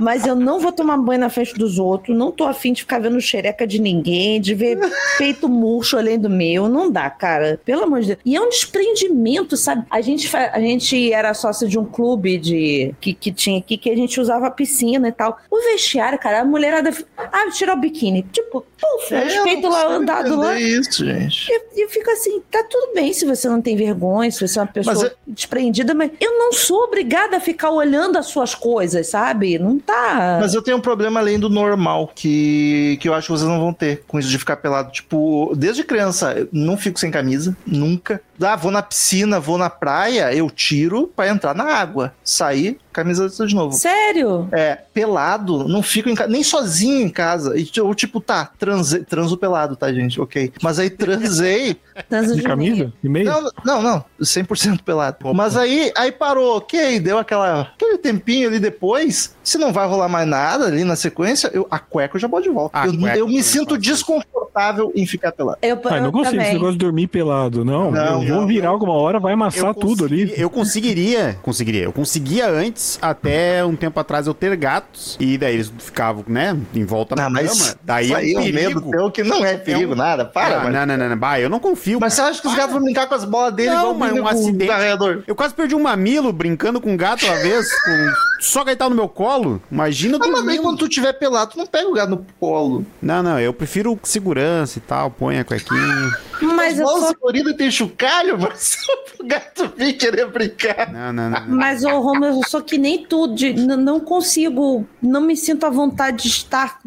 Mas 0.00 0.26
eu 0.26 0.34
não 0.36 0.58
vou 0.60 0.72
tomar 0.72 0.96
banho 0.96 1.20
na 1.20 1.30
frente 1.30 1.54
dos 1.54 1.78
outros. 1.78 2.16
Não 2.16 2.30
tô 2.30 2.44
afim 2.44 2.72
de 2.72 2.82
ficar 2.82 2.98
vendo 3.00 3.20
xereca 3.20 3.66
de 3.66 3.80
ninguém, 3.80 4.40
de 4.40 4.54
ver 4.54 4.76
peito 5.18 5.48
murcho 5.48 5.96
além 5.96 6.18
do 6.18 6.28
meu. 6.30 6.68
Não 6.68 6.90
dá, 6.90 7.08
cara. 7.10 7.60
Pelo 7.64 7.84
amor 7.84 8.00
de 8.00 8.08
Deus. 8.08 8.18
E 8.24 8.36
é 8.36 8.40
um 8.40 8.48
desprendimento, 8.48 9.56
sabe? 9.56 9.84
A 9.90 10.00
gente, 10.00 10.34
a 10.36 10.60
gente 10.60 11.12
era 11.12 11.32
sócio 11.34 11.68
de 11.68 11.78
um 11.78 11.84
clube 11.84 12.38
de 12.38 12.94
que, 13.00 13.12
que 13.14 13.32
tinha 13.32 13.58
aqui 13.58 13.76
que 13.76 13.90
a 13.90 13.96
gente 13.96 14.20
usava 14.20 14.50
piscina 14.50 15.08
e 15.08 15.12
tal. 15.12 15.38
O 15.50 15.56
vestiário, 15.72 16.18
cara, 16.18 16.40
a 16.40 16.44
mulherada. 16.44 16.90
Ah, 17.16 17.50
tirar 17.50 17.74
o 17.76 17.80
biquíni. 17.80 18.22
Tipo, 18.32 18.60
puf, 18.80 19.14
É, 19.14 19.26
os 19.26 19.34
eu 19.34 19.44
peitos 19.44 19.70
lá 19.70 19.86
andado 19.86 20.36
lá. 20.36 20.58
isso, 20.60 21.04
gente. 21.04 21.46
E 21.50 21.82
eu 21.84 21.88
fico 21.88 22.10
assim, 22.10 22.40
tá 22.50 22.62
tudo 22.68 22.94
bem 22.94 23.12
se 23.12 23.24
você 23.24 23.48
não 23.48 23.60
tem 23.60 23.76
vergonha, 23.76 24.30
se 24.30 24.46
você 24.46 24.58
é 24.58 24.62
uma 24.62 24.68
pessoa 24.68 24.94
Mas 24.94 25.04
é- 25.04 25.12
despreendida, 25.26 25.94
mas 25.94 26.10
eu 26.20 26.38
não 26.38 26.52
sou 26.52 26.84
obrigada 26.84 27.36
a 27.36 27.40
ficar 27.40 27.70
olhando 27.70 28.16
as 28.18 28.26
suas 28.26 28.54
coisas, 28.54 29.06
sabe? 29.08 29.58
Não 29.58 29.78
tá. 29.78 30.38
Mas 30.40 30.54
eu 30.54 30.62
tenho 30.62 30.76
um 30.76 30.80
problema 30.80 31.20
além 31.20 31.38
do 31.38 31.48
normal, 31.48 32.10
que, 32.14 32.98
que 33.00 33.08
eu 33.08 33.14
acho 33.14 33.26
que 33.26 33.32
vocês 33.32 33.48
não 33.48 33.58
vão 33.60 33.72
ter 33.72 34.02
com 34.06 34.18
isso 34.18 34.28
de 34.28 34.38
ficar 34.38 34.56
pelado. 34.56 34.73
Tipo, 34.82 35.52
desde 35.56 35.84
criança, 35.84 36.48
não 36.50 36.76
fico 36.76 36.98
sem 36.98 37.10
camisa, 37.10 37.56
nunca. 37.66 38.20
Ah, 38.40 38.56
vou 38.56 38.72
na 38.72 38.82
piscina, 38.82 39.38
vou 39.38 39.58
na 39.58 39.70
praia, 39.70 40.34
eu 40.34 40.50
tiro 40.50 41.06
pra 41.14 41.28
entrar 41.28 41.54
na 41.54 41.64
água. 41.64 42.12
Sair, 42.24 42.78
camisa 42.94 43.28
de 43.28 43.54
novo. 43.54 43.74
Sério? 43.76 44.48
É, 44.52 44.76
pelado, 44.94 45.68
não 45.68 45.82
fico 45.82 46.08
em 46.08 46.14
casa, 46.14 46.30
nem 46.30 46.42
sozinho 46.42 47.04
em 47.06 47.10
casa. 47.10 47.58
E 47.58 47.68
eu, 47.76 47.94
tipo, 47.94 48.20
tá, 48.20 48.50
transe, 48.58 49.00
transo 49.04 49.36
pelado, 49.36 49.76
tá, 49.76 49.92
gente? 49.92 50.20
Ok. 50.20 50.52
Mas 50.62 50.78
aí 50.78 50.88
transei. 50.88 51.76
Transa 52.08 52.34
De 52.34 52.42
camisa? 52.42 52.92
De 53.02 53.08
meio? 53.08 53.24
não, 53.24 53.50
não, 53.64 53.82
não, 53.82 54.04
100% 54.20 54.82
pelado. 54.82 55.16
Mas 55.32 55.56
aí, 55.56 55.92
aí 55.96 56.10
parou, 56.10 56.56
ok, 56.56 56.98
deu 56.98 57.18
aquela, 57.18 57.60
aquele 57.74 57.98
tempinho 57.98 58.48
ali 58.48 58.58
depois. 58.58 59.36
Se 59.44 59.58
não 59.58 59.72
vai 59.72 59.86
rolar 59.86 60.08
mais 60.08 60.26
nada 60.26 60.66
ali 60.66 60.82
na 60.84 60.96
sequência, 60.96 61.50
eu, 61.52 61.66
a 61.70 61.78
cueca 61.78 62.16
eu 62.16 62.20
já 62.20 62.26
vou 62.26 62.40
de 62.40 62.48
volta. 62.48 62.78
Eu 62.86 63.24
eu 63.24 63.28
me 63.28 63.42
sinto 63.42 63.78
desconfortável 63.78 64.92
em 64.94 65.06
ficar 65.06 65.32
pelado. 65.32 65.58
Eu, 65.62 65.80
Ah, 65.84 65.96
eu 65.96 66.02
não 66.04 66.12
consigo 66.12 66.36
esse 66.36 66.36
também. 66.36 66.52
negócio 66.54 66.72
de 66.72 66.78
dormir 66.78 67.06
pelado, 67.06 67.64
não. 67.64 67.90
Não, 67.90 68.22
eu 68.24 68.36
vou 68.36 68.46
virar 68.46 68.66
não. 68.66 68.74
alguma 68.74 68.94
hora, 68.94 69.18
vai 69.18 69.32
amassar 69.32 69.74
tudo 69.74 70.04
ali. 70.04 70.32
Eu 70.36 70.50
conseguiria, 70.50 71.38
conseguiria. 71.42 71.84
Eu 71.84 71.92
conseguia 71.92 72.48
antes, 72.50 72.82
até 73.00 73.64
um 73.64 73.74
tempo 73.76 73.98
atrás, 74.00 74.26
eu 74.26 74.34
ter 74.34 74.54
gatos. 74.56 75.16
E 75.20 75.36
daí 75.38 75.54
eles 75.54 75.72
ficavam, 75.78 76.24
né, 76.26 76.56
em 76.74 76.84
volta 76.84 77.14
na 77.16 77.26
Ah, 77.26 77.30
mas 77.30 77.60
cama. 77.60 77.78
Daí 77.82 78.10
é 78.12 78.14
um 78.14 78.18
aí 78.18 78.32
é 78.48 78.52
medo 78.52 78.80
perigo. 78.80 78.90
teu 78.90 79.10
que 79.10 79.22
não 79.22 79.44
é 79.44 79.56
perigo, 79.56 79.92
É 79.92 79.94
um- 79.94 79.98
nada. 79.98 80.24
Para, 80.24 80.56
Ah, 80.60 80.64
mano. 80.64 80.72
não, 80.78 80.86
não, 80.86 80.96
não, 80.96 81.08
não. 81.10 81.16
Bah, 81.16 81.40
eu 81.40 81.48
não 81.48 81.60
confio. 81.60 81.98
Mas 82.00 82.14
você 82.14 82.20
cara. 82.20 82.30
acha 82.32 82.42
que 82.42 82.48
os 82.48 82.54
gatos 82.54 82.72
vão 82.72 82.82
brincar 82.82 83.06
com 83.06 83.14
as 83.14 83.24
bolas 83.24 83.54
dele 83.54 83.70
Não, 83.70 83.94
mas 83.94 84.12
um 84.12 84.26
acidente-? 84.26 85.24
Eu 85.26 85.34
quase 85.34 85.54
perdi 85.54 85.74
um 85.74 85.82
mamilo 85.82 86.32
brincando 86.32 86.80
com 86.80 86.92
um 86.92 86.96
gato 86.96 87.24
uma 87.26 87.36
vez, 87.36 87.68
com... 87.84 88.12
só 88.40 88.64
gaitar 88.64 88.88
no 88.88 88.94
meu 88.96 89.08
colo. 89.08 89.60
Imagina 89.70 90.18
Ah, 90.22 90.26
mas 90.28 90.44
daí 90.44 90.58
quando 90.58 90.78
tu 90.78 90.88
tiver 90.88 91.12
pelado, 91.14 91.52
tu 91.52 91.58
não 91.58 91.66
pega 91.66 91.88
o 91.88 91.92
gato 91.92 92.10
no 92.10 92.26
colo. 92.40 92.84
Não, 93.00 93.22
não, 93.22 93.38
eu 93.38 93.52
prefiro 93.52 93.98
segurança 94.02 94.78
e 94.78 94.80
tal, 94.82 95.10
põe 95.10 95.38
a 95.38 95.44
cuequinha. 95.44 96.16
Mas 96.42 96.74
As 96.74 96.80
eu 96.80 96.86
sou. 96.88 97.14
coloridas 97.16 97.56
tem 97.56 97.70
chocalho, 97.70 98.36
mas 98.40 98.76
o 99.18 99.24
gato 99.26 99.72
vir 99.76 99.94
querer 99.94 100.26
brincar. 100.26 100.92
Não, 100.92 101.12
não, 101.12 101.30
não. 101.30 101.40
não. 101.46 101.56
Mas, 101.56 101.84
ô, 101.84 102.00
Romulo, 102.00 102.40
eu 102.42 102.48
sou 102.48 102.62
que 102.62 102.73
nem 102.78 103.04
tudo. 103.04 103.34
de- 103.34 103.52
não 103.54 103.98
consigo. 104.00 104.86
Não 105.02 105.20
me 105.20 105.36
sinto 105.36 105.64
à 105.64 105.70
vontade 105.70 106.22
de 106.24 106.28
estar 106.28 106.80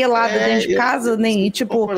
pelada 0.00 0.32
É, 0.34 0.48
dentro 0.48 0.68
de 0.68 0.74
casa, 0.74 1.16
nem. 1.16 1.48
Tipo, 1.50 1.88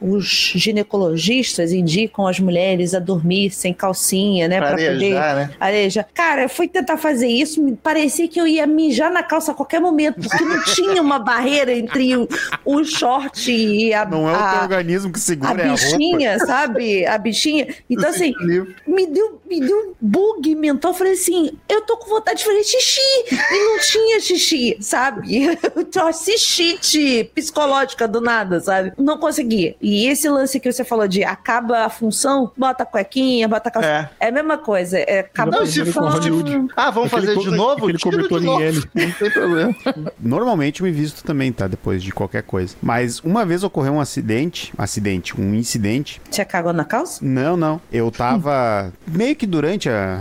os 0.00 0.24
ginecologistas 0.54 1.72
indicam 1.72 2.26
as 2.26 2.38
mulheres 2.40 2.94
a 2.94 2.98
dormir 2.98 3.50
sem 3.50 3.72
calcinha, 3.72 4.48
né? 4.48 4.58
Pra 4.58 4.68
Pra 4.68 4.76
poder 4.76 4.88
arejar, 4.88 5.36
né? 5.36 5.50
arejar. 5.60 6.06
Cara, 6.14 6.42
eu 6.44 6.48
fui 6.48 6.66
tentar 6.68 6.96
fazer 6.96 7.28
isso, 7.28 7.62
me 7.62 7.76
parecia 7.76 8.26
que 8.28 8.40
eu 8.40 8.46
ia 8.46 8.66
mijar 8.66 9.10
na 9.12 9.22
calça 9.22 9.52
a 9.52 9.54
qualquer 9.54 9.80
momento, 9.80 10.20
porque 10.20 10.44
não 10.44 10.62
tinha 10.64 11.00
uma 11.02 11.18
barreira 11.18 11.72
entre 11.72 12.16
o, 12.16 12.28
o 12.64 12.82
short 12.84 13.50
e 13.52 13.92
a, 13.94 14.04
Não 14.04 14.28
é 14.28 14.32
o 14.32 14.36
teu 14.36 14.44
a, 14.44 14.62
organismo 14.62 15.12
que 15.12 15.18
a 15.18 15.22
segura, 15.22 15.62
é 15.62 15.64
a 15.66 15.68
roupa. 15.68 15.82
bichinha, 15.84 16.38
sabe? 16.40 17.06
A 17.06 17.18
bichinha. 17.18 17.68
Então, 17.88 18.08
assim, 18.08 18.32
me 18.86 19.06
deu, 19.06 19.40
me 19.48 19.60
deu 19.60 19.76
um 19.76 19.94
bug 20.00 20.54
mental. 20.54 20.92
Eu 20.92 20.96
falei 20.98 21.12
assim: 21.14 21.50
eu 21.68 21.80
tô 21.82 21.96
com 21.96 22.08
vontade 22.10 22.38
de 22.38 22.44
fazer 22.44 22.64
xixi. 22.64 23.00
E 23.30 23.58
não 23.64 23.78
tinha 23.80 24.20
xixi, 24.20 24.76
sabe? 24.80 25.44
Eu 25.74 25.84
tô 25.84 26.00
assistite 26.02 27.30
psicológica 27.34 28.06
do 28.06 28.20
nada, 28.20 28.60
sabe? 28.60 28.92
Não 28.98 29.18
consegui. 29.18 29.76
E 29.80 30.06
esse 30.06 30.28
lance 30.28 30.58
que 30.60 30.70
você 30.72 30.84
falou 30.84 31.08
de 31.08 31.24
acaba 31.24 31.84
a 31.84 31.88
função, 31.90 32.50
bota 32.56 32.82
a 32.82 32.86
cuequinha, 32.86 33.48
bota 33.48 33.68
a 33.68 33.72
calça. 33.72 33.88
É. 33.88 34.26
É, 34.26 34.28
a 34.28 34.32
mesma 34.32 34.58
coisa. 34.58 34.98
É, 34.98 35.20
acaba 35.20 35.50
Não, 35.50 35.66
se 35.66 35.80
a 35.82 35.86
for 35.86 35.92
função. 36.04 36.10
Hollywood. 36.20 36.68
Ah, 36.76 36.90
vamos 36.90 37.12
Aquele 37.12 37.34
fazer 37.34 37.50
de 37.50 37.56
novo? 37.56 37.92
de 37.92 37.98
cobertor 37.98 38.42
em. 38.44 38.62
L. 38.62 38.82
Não 38.94 39.10
tem 39.12 39.30
problema. 39.30 39.74
Normalmente 40.20 40.80
eu 40.80 40.86
me 40.86 40.92
visto 40.92 41.22
também, 41.24 41.52
tá? 41.52 41.66
Depois 41.66 42.02
de 42.02 42.12
qualquer 42.12 42.42
coisa. 42.42 42.74
Mas 42.82 43.20
uma 43.20 43.44
vez 43.44 43.62
ocorreu 43.64 43.94
um 43.94 44.00
acidente, 44.00 44.72
acidente, 44.78 45.38
um 45.40 45.54
incidente. 45.54 46.20
Você 46.30 46.44
cagou 46.44 46.72
na 46.72 46.84
calça? 46.84 47.18
Não, 47.24 47.56
não. 47.56 47.80
Eu 47.92 48.10
tava 48.10 48.92
meio 49.06 49.34
que 49.36 49.46
durante 49.46 49.88
a, 49.88 50.20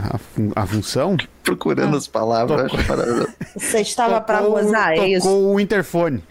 a, 0.56 0.61
a 0.64 0.65
função. 0.65 1.15
Procurando 1.44 1.98
as 1.98 2.07
palavras, 2.07 2.72
maravilhoso. 2.88 3.27
Você 3.57 3.81
estava 3.81 4.22
pra 4.22 4.38
tocou- 4.40 4.61
gozar, 4.61 4.94
é 4.94 4.95
tocou 4.95 5.07
isso? 5.10 5.30
o 5.30 5.60
interfone. 5.60 6.23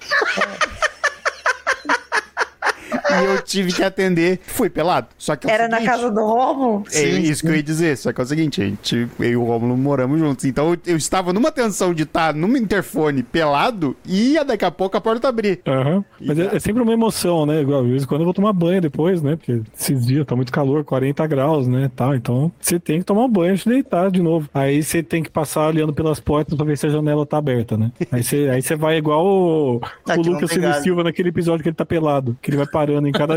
E 3.20 3.24
eu 3.24 3.43
tive 3.43 3.72
que 3.72 3.82
atender. 3.82 4.40
Fui 4.47 4.70
pelado. 4.70 5.09
Só 5.18 5.36
que 5.36 5.47
é 5.47 5.51
o 5.51 5.52
Era 5.52 5.68
na 5.68 5.78
seguinte, 5.78 5.90
casa 5.90 6.10
do 6.10 6.20
Romulo? 6.24 6.84
É 6.93 7.02
isso 7.02 7.43
que 7.43 7.48
eu 7.48 7.56
ia 7.56 7.62
dizer, 7.62 7.97
só 7.97 8.12
que 8.12 8.20
é 8.20 8.24
o 8.24 8.26
seguinte, 8.26 8.62
a 8.62 8.64
gente, 8.64 9.09
eu 9.18 9.30
e 9.30 9.36
o 9.36 9.44
Romulo 9.44 9.76
moramos 9.76 10.18
juntos. 10.18 10.44
Então 10.44 10.70
eu, 10.70 10.78
eu 10.86 10.97
estava 10.97 11.32
numa 11.32 11.51
tensão 11.51 11.93
de 11.93 12.05
estar 12.05 12.34
numa 12.34 12.59
interfone 12.59 13.22
pelado 13.22 13.97
e 14.06 14.32
ia 14.32 14.44
daqui 14.44 14.64
a 14.64 14.70
pouco 14.70 14.97
a 14.97 15.01
porta 15.01 15.28
abrir. 15.28 15.60
Aham. 15.66 16.05
Mas 16.20 16.39
é, 16.39 16.56
é 16.56 16.60
sempre 16.60 16.82
uma 16.82 16.93
emoção, 16.93 17.47
né? 17.47 17.60
Igual, 17.60 17.84
de 17.84 17.90
vez 17.90 18.02
em 18.02 18.06
quando 18.06 18.20
eu 18.22 18.24
vou 18.26 18.34
tomar 18.34 18.52
banho 18.52 18.80
depois, 18.80 19.22
né? 19.22 19.36
Porque 19.36 19.60
esses 19.78 20.06
dias 20.06 20.26
tá 20.26 20.36
muito 20.36 20.52
calor, 20.52 20.84
40 20.84 21.26
graus, 21.26 21.66
né? 21.66 21.90
Tal. 21.94 22.14
Então 22.14 22.52
você 22.60 22.78
tem 22.78 22.98
que 22.98 23.05
tomar 23.05 23.24
um 23.24 23.28
banho 23.28 23.52
antes 23.52 23.64
de 23.64 23.70
deitar 23.70 24.10
de 24.10 24.22
novo. 24.22 24.48
Aí 24.52 24.82
você 24.82 25.02
tem 25.02 25.22
que 25.22 25.30
passar 25.30 25.68
olhando 25.68 25.93
pelas 25.93 26.20
portas 26.20 26.56
pra 26.56 26.64
ver 26.66 26.78
se 26.78 26.86
a 26.86 26.90
janela 26.90 27.26
tá 27.26 27.39
aberta, 27.39 27.76
né? 27.76 27.93
Aí 28.10 28.22
você, 28.22 28.48
aí 28.52 28.62
você 28.62 28.76
vai 28.76 28.97
igual 28.97 29.24
o, 29.24 29.80
Aqui 30.06 30.20
o 30.20 30.32
Lucas. 30.32 30.51
Silva 30.82 31.05
naquele 31.05 31.28
episódio 31.28 31.62
que 31.62 31.68
ele 31.68 31.76
tá 31.76 31.84
pelado, 31.84 32.36
que 32.40 32.51
ele 32.51 32.56
vai 32.56 32.66
parando 32.66 33.02
em 33.07 33.12
cada, 33.12 33.35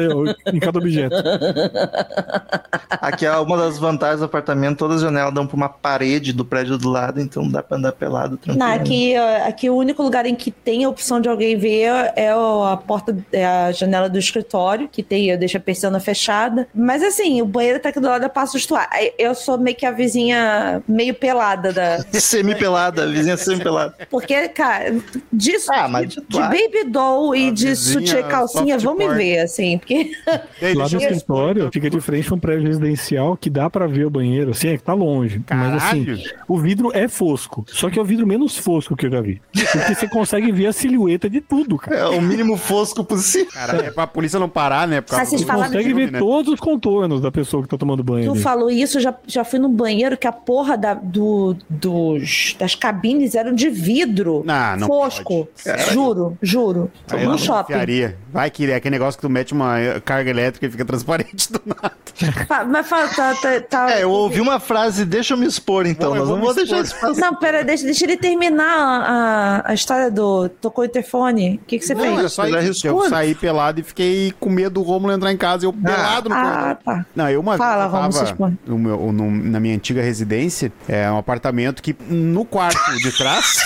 em 0.54 0.60
cada 0.60 0.80
objeto. 0.80 1.16
Aqui 2.90 3.26
é 3.26 3.36
uma 3.38 3.58
das 3.58 3.78
vantagens 3.78 4.20
do 4.20 4.26
apartamento, 4.26 4.78
todas 4.78 4.98
as 4.98 5.02
janelas 5.04 5.34
dão 5.34 5.46
pra 5.46 5.56
uma 5.56 5.70
parede 5.70 6.34
do 6.34 6.44
prédio 6.46 6.78
do 6.78 6.90
lado, 6.90 7.20
então 7.20 7.48
dá 7.48 7.62
pra 7.62 7.78
andar 7.78 7.92
pelado 7.92 8.38
tranquilo. 8.38 8.66
Não, 8.68 8.74
aqui, 8.74 9.16
aqui 9.16 9.70
o 9.70 9.76
único 9.76 10.02
lugar 10.02 10.26
em 10.26 10.36
que 10.36 10.52
tem 10.52 10.84
a 10.84 10.90
opção 10.90 11.20
de 11.20 11.30
alguém 11.30 11.58
ver 11.58 12.12
é 12.16 12.30
a 12.32 12.78
porta, 12.78 13.16
é 13.32 13.46
a 13.46 13.72
janela 13.72 14.10
do 14.10 14.18
escritório, 14.18 14.88
que 14.88 15.04
tem, 15.04 15.30
eu 15.30 15.38
deixo 15.38 15.58
a 15.58 15.60
persiana 15.60 16.00
fechada. 16.00 16.68
Mas 16.74 17.04
assim, 17.04 17.42
o 17.42 17.46
banheiro 17.46 17.80
tá 17.80 17.90
aqui 17.90 18.00
do 18.00 18.08
lado, 18.08 18.24
eu 18.24 18.30
passo. 18.30 18.58
Aí 18.92 19.14
Eu 19.18 19.36
sou 19.36 19.58
meio 19.58 19.76
que 19.76 19.86
a 19.86 19.92
vizinha 19.92 20.82
meio 20.88 21.14
pelada 21.14 21.72
da. 21.72 22.00
Semi-pelada, 22.20 23.04
a 23.04 23.08
vizinha 23.08 23.38
semi-pelada. 23.38 23.96
Porque, 24.10 24.48
cara, 24.50 24.96
disso, 25.32 25.72
Ah, 25.74 25.88
mas 25.88 26.10
de, 26.10 26.22
de 26.22 26.40
baby 26.40 26.86
doll 26.88 27.36
e 27.36 27.50
A 27.50 27.52
de 27.52 27.76
sutiã 27.76 28.24
calcinha, 28.24 28.78
vão 28.78 28.96
me 28.96 29.08
ver, 29.10 29.45
assim, 29.46 29.78
porque. 29.78 30.12
Aí, 30.62 30.74
Lá 30.74 30.90
no 30.90 30.98
escritório 30.98 31.70
fica 31.72 31.90
de 31.90 32.00
frente 32.02 32.34
um 32.34 32.40
prédio 32.40 32.68
residencial 32.68 33.38
que 33.38 33.50
dá 33.50 33.70
pra 33.70 33.88
ver 33.88 34.06
o 34.06 34.10
banheiro, 34.10 34.52
assim, 34.52 34.70
é 34.70 34.78
que 34.78 34.84
tá 34.84 34.94
longe. 34.94 35.42
Mas 35.50 35.84
assim, 35.84 36.06
Caralho. 36.06 36.24
o 36.48 36.58
vidro 36.58 36.92
é 36.94 37.08
fosco. 37.08 37.66
Só 37.68 37.90
que 37.90 37.98
é 37.98 38.02
o 38.02 38.06
vidro 38.06 38.28
menos 38.28 38.58
fosco 38.58 38.96
que 38.96 39.06
eu 39.06 39.12
já 39.12 39.22
vi. 39.22 39.42
Porque 39.54 39.96
você 39.96 40.08
consegue 40.08 40.52
ver 40.52 40.68
a 40.68 40.74
silhueta 40.74 41.30
de 41.30 41.42
tudo, 41.42 41.78
cara. 41.78 41.98
É 41.98 42.08
o 42.08 42.22
mínimo 42.22 42.58
fosco 42.58 43.04
possível. 43.04 43.52
Cara, 43.52 43.86
é 43.86 43.92
pra 43.92 44.08
polícia 44.08 44.40
não 44.40 44.50
parar, 44.50 44.88
né? 44.88 45.02
Por 45.02 45.12
causa 45.12 45.26
vocês 45.26 45.42
do 45.42 45.48
Você 45.48 45.54
consegue 45.54 45.94
ver 45.94 46.12
né? 46.12 46.20
todos 46.20 46.54
os 46.54 46.60
contornos 46.60 47.22
da 47.22 47.32
pessoa 47.32 47.64
que 47.64 47.70
tá 47.70 47.78
tomando 47.78 48.04
banho. 48.04 48.26
Tu 48.26 48.32
ali. 48.32 48.42
falou 48.42 48.70
isso, 48.70 48.98
eu 48.98 49.02
já, 49.02 49.16
já 49.28 49.44
fui 49.44 49.60
no 49.60 49.70
banheiro 49.70 50.18
que 50.18 50.28
a 50.28 50.32
porra 50.32 50.78
da, 50.78 50.94
do, 50.94 51.56
dos, 51.70 52.56
das 52.58 52.76
cabines 52.76 53.36
eram 53.36 53.54
de 53.54 53.70
vidro. 53.70 54.44
Não, 54.46 54.78
não 54.78 54.88
Fosco. 54.88 55.48
Juro, 55.92 56.38
juro. 56.42 56.92
Aí 57.10 57.26
no 57.26 57.38
shopping. 57.38 57.74
confiaria. 57.74 58.18
Vai 58.32 58.50
que 58.50 58.70
é 58.70 58.76
aquele 58.76 58.94
negócio 58.94 59.18
que 59.18 59.28
tu 59.28 59.30
mete 59.36 59.52
uma 59.53 59.76
carga 60.03 60.30
elétrica 60.30 60.66
e 60.66 60.70
fica 60.70 60.86
transparente 60.86 61.52
do 61.52 61.62
nada. 61.66 61.91
Mas 62.70 62.88
fala, 62.88 63.07
tá, 63.10 63.36
tá, 63.36 63.60
tá- 63.62 63.91
É, 63.91 64.03
eu 64.03 64.10
ouvi 64.10 64.40
uma 64.40 64.57
frase, 64.60 65.03
deixa 65.03 65.34
eu 65.34 65.38
me 65.38 65.45
expor 65.45 65.86
então, 65.86 66.12
Bom, 66.12 66.16
eu 66.16 66.20
nós 66.20 66.28
vou 66.30 66.38
não 66.38 66.45
vou 66.45 66.53
deixar 66.53 66.80
expor. 66.82 67.10
isso 67.10 67.16
passar. 67.20 67.22
Não, 67.32 67.36
pera, 67.38 67.64
deixa, 67.64 67.84
deixa 67.84 68.06
ele 68.06 68.16
terminar 68.16 68.66
a, 68.66 69.72
a 69.72 69.74
história 69.74 70.10
do 70.10 70.48
tocou 70.48 70.84
o 70.84 70.88
interfone. 70.88 71.60
O 71.62 71.66
que, 71.68 71.78
que 71.80 71.86
você 71.86 71.94
Não, 71.94 72.02
fez? 72.02 72.16
Ele 72.18 72.26
isso. 72.26 72.41
arriscou, 72.41 73.03
Eu 73.03 73.10
saí 73.10 73.36
pelado 73.36 73.82
e 73.82 73.84
fiquei 73.84 74.34
com 74.40 74.49
medo 74.49 74.76
do 74.76 74.82
Romulo 74.82 75.12
entrar 75.14 75.32
em 75.32 75.38
casa 75.38 75.66
e 75.66 75.68
eu 75.68 75.74
pelado 75.74 76.30
no 76.30 76.36
corredor. 76.36 76.57
Ah, 76.70 76.76
tá. 76.76 77.06
Não, 77.16 77.30
eu 77.30 77.41
uma 77.41 77.57
Fala, 77.57 77.88
vez 78.07 78.16
eu 78.16 78.26
tava 78.36 78.53
no 78.66 78.78
meu- 78.80 79.12
no- 79.12 79.32
na 79.32 79.60
minha 79.60 79.76
antiga 79.76 80.02
residência, 80.02 80.72
é 80.88 81.12
um 81.12 81.18
apartamento 81.18 81.84
que 81.84 81.94
no 82.10 82.45
quarto 82.45 82.80
de 82.99 83.12
trás, 83.12 83.57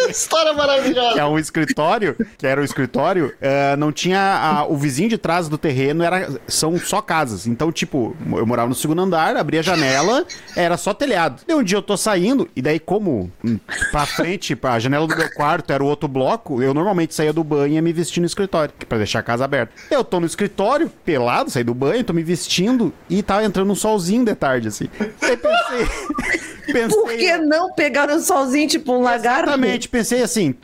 Essa 0.00 0.10
história 0.10 0.52
maravilhosa. 0.52 1.14
que 1.14 1.20
é 1.20 1.24
um 1.24 1.38
escritório, 1.38 2.16
que 2.36 2.46
era 2.46 2.60
o 2.60 2.64
escritório, 2.64 3.34
é, 3.40 3.76
não 3.76 3.90
tinha 3.92 4.20
a- 4.20 4.64
o 4.66 4.76
vizinho 4.76 5.08
de 5.08 5.18
trás 5.18 5.48
do 5.48 5.58
terreno 5.58 6.02
era 6.02 6.28
são 6.46 6.78
só 6.78 7.00
casas. 7.00 7.46
Então, 7.46 7.70
tipo, 7.72 8.16
eu 8.32 8.46
morava 8.46 8.68
no 8.68 8.74
segundo 8.74 9.02
andar, 9.02 9.36
abria 9.36 9.60
a 9.60 9.62
janela, 9.62 10.24
era 10.56 10.76
só 10.76 10.92
telhado. 10.94 11.42
E 11.48 11.54
um 11.54 11.62
dia 11.62 11.78
eu 11.78 11.82
tô 11.82 11.96
saindo 11.96 12.48
e 12.54 12.62
daí 12.62 12.78
como 12.78 13.30
hum, 13.44 13.58
pra 13.90 14.06
frente, 14.06 14.54
pra 14.56 14.78
janela 14.78 15.06
do 15.06 15.16
meu 15.16 15.30
quarto 15.32 15.72
era 15.72 15.82
o 15.82 15.86
outro 15.86 16.08
bloco, 16.08 16.62
eu 16.62 16.72
normalmente 16.74 17.14
saía 17.14 17.32
do 17.32 17.42
banho 17.44 17.72
e 17.72 17.74
ia 17.74 17.82
me 17.82 17.92
vestir 17.92 18.20
no 18.20 18.26
escritório, 18.26 18.72
pra 18.88 18.98
deixar 18.98 19.20
a 19.20 19.22
casa 19.22 19.44
aberta. 19.44 19.72
Eu 19.90 20.04
tô 20.04 20.20
no 20.20 20.26
escritório, 20.26 20.90
pelado, 21.04 21.50
saí 21.50 21.64
do 21.64 21.74
banho, 21.74 22.04
tô 22.04 22.12
me 22.12 22.22
vestindo 22.22 22.92
e 23.08 23.22
tava 23.22 23.44
entrando 23.44 23.70
um 23.70 23.74
solzinho 23.74 24.24
de 24.24 24.34
tarde 24.34 24.68
assim. 24.68 24.88
Aí 25.20 25.36
pensei, 25.36 26.57
pensei 26.72 27.00
Por 27.00 27.16
que 27.16 27.36
não 27.38 27.72
pegar 27.74 28.10
um 28.10 28.20
solzinho, 28.20 28.68
tipo 28.68 28.92
um 28.92 29.02
lagarto? 29.02 29.48
Exatamente, 29.48 29.88
pensei 29.88 30.22
assim, 30.22 30.54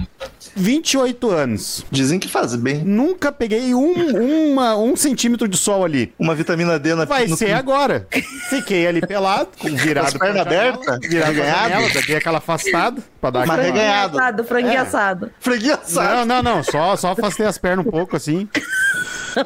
28 0.56 1.30
anos. 1.30 1.84
Dizem 1.90 2.18
que 2.18 2.28
faz 2.28 2.54
bem. 2.54 2.76
Nunca 2.84 3.32
peguei 3.32 3.74
um, 3.74 4.50
uma, 4.52 4.76
um 4.76 4.94
centímetro 4.96 5.48
de 5.48 5.56
sol 5.56 5.84
ali. 5.84 6.12
Uma 6.18 6.34
vitamina 6.34 6.78
D 6.78 6.94
na 6.94 7.04
Vai 7.04 7.26
no- 7.26 7.36
ser 7.36 7.52
agora. 7.52 8.06
Fiquei 8.48 8.86
ali 8.86 9.00
pelado, 9.00 9.48
virado 9.62 10.06
Com 10.06 10.08
as 10.08 10.14
pernas 10.14 10.14
pra 10.14 10.26
janela, 10.28 10.74
abertas, 10.74 11.08
virado 11.10 11.34
janela, 11.34 11.88
dei 12.06 12.16
aquela 12.16 12.38
afastada 12.38 13.02
pra 13.20 13.30
dar 13.30 13.40
aquela... 13.42 13.58
arreganhado. 13.58 14.14
Franguinho 14.14 14.20
assado, 14.20 14.44
franguinho 14.44 14.74
É. 14.74 14.76
assado. 14.78 15.30
Freguinha 15.40 15.74
assado. 15.74 16.26
Não, 16.26 16.42
não, 16.42 16.42
não, 16.56 16.62
só, 16.62 16.96
só 16.96 17.12
afastei 17.12 17.46
as 17.46 17.58
pernas 17.58 17.86
um 17.86 17.90
pouco 17.90 18.16
assim. 18.16 18.48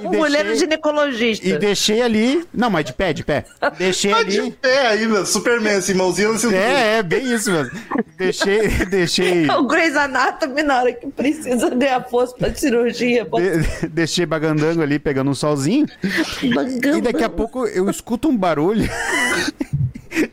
Mulher 0.03 0.45
deixei, 0.45 0.61
ginecologista. 0.61 1.47
e 1.47 1.59
deixei 1.59 2.03
ali. 2.03 2.45
Não, 2.53 2.69
mas 2.71 2.85
de 2.85 2.93
pé, 2.93 3.13
de 3.13 3.25
pé. 3.25 3.45
Deixei 3.77 4.13
de 4.25 4.41
ali. 4.41 4.51
pé 4.51 4.89
aí, 4.89 5.07
meu. 5.07 5.25
Superman, 5.25 5.77
assim, 5.77 5.95
mãozinha 5.95 6.33
cinturão. 6.37 6.59
É, 6.59 6.99
é, 6.99 7.03
bem 7.03 7.33
isso 7.33 7.51
mesmo. 7.51 7.79
Deixei, 8.17 8.69
deixei. 8.91 9.49
O 9.51 9.67
Grey's 9.67 9.97
Anatomy 9.97 10.63
na 10.63 10.79
hora 10.81 10.93
que 10.93 11.07
precisa 11.09 11.71
ganhar 11.71 12.05
força 12.09 12.35
pra 12.37 12.55
cirurgia. 12.55 13.25
De- 13.25 13.89
deixei 13.89 14.27
bagandango 14.27 14.83
ali 14.83 14.99
pegando 14.99 15.31
um 15.31 15.35
solzinho. 15.35 15.87
E 16.43 17.01
daqui 17.01 17.25
a 17.25 17.29
pouco 17.29 17.67
eu 17.67 17.89
escuto 17.89 18.29
um 18.29 18.37
barulho. 18.37 18.89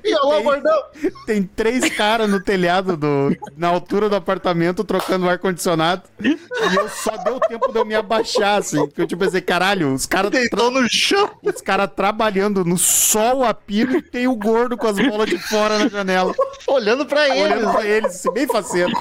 E 0.03 0.15
olha 0.15 0.35
lá 0.35 0.41
gordão. 0.41 0.83
Tem 1.25 1.43
três 1.43 1.89
caras 1.95 2.29
no 2.29 2.39
telhado 2.39 2.95
do, 2.97 3.35
na 3.57 3.67
altura 3.67 4.09
do 4.09 4.15
apartamento 4.15 4.83
trocando 4.83 5.25
o 5.25 5.29
ar-condicionado. 5.29 6.03
E 6.21 6.37
eu 6.75 6.89
só 6.89 7.15
deu 7.17 7.39
tempo 7.39 7.71
de 7.71 7.77
eu 7.77 7.85
me 7.85 7.95
abaixar, 7.95 8.59
assim. 8.59 8.87
Que 8.89 9.01
eu 9.01 9.07
tipo 9.07 9.23
pensei, 9.23 9.41
caralho, 9.41 9.93
os 9.93 10.05
caras 10.05 10.31
Deitou 10.31 10.71
no 10.71 10.87
chão. 10.89 11.29
os 11.43 11.61
cara 11.61 11.87
trabalhando 11.87 12.63
no 12.63 12.77
sol 12.77 13.43
a 13.43 13.53
pino 13.53 13.97
e 13.97 14.01
tem 14.01 14.27
o 14.27 14.35
gordo 14.35 14.77
com 14.77 14.87
as 14.87 14.97
bolas 14.97 15.29
de 15.29 15.37
fora 15.37 15.79
na 15.79 15.87
janela. 15.87 16.33
Olhando 16.67 17.05
pra 17.05 17.27
ele. 17.29 17.53
Olhando 17.53 17.71
pra 17.71 17.85
eles, 17.85 18.15
assim, 18.15 18.31
bem 18.33 18.47
faceiro. 18.47 18.91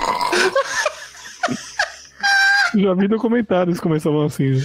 Já 2.76 2.94
vi 2.94 3.06
documentários 3.06 3.78
começavam 3.78 4.24
assim. 4.24 4.60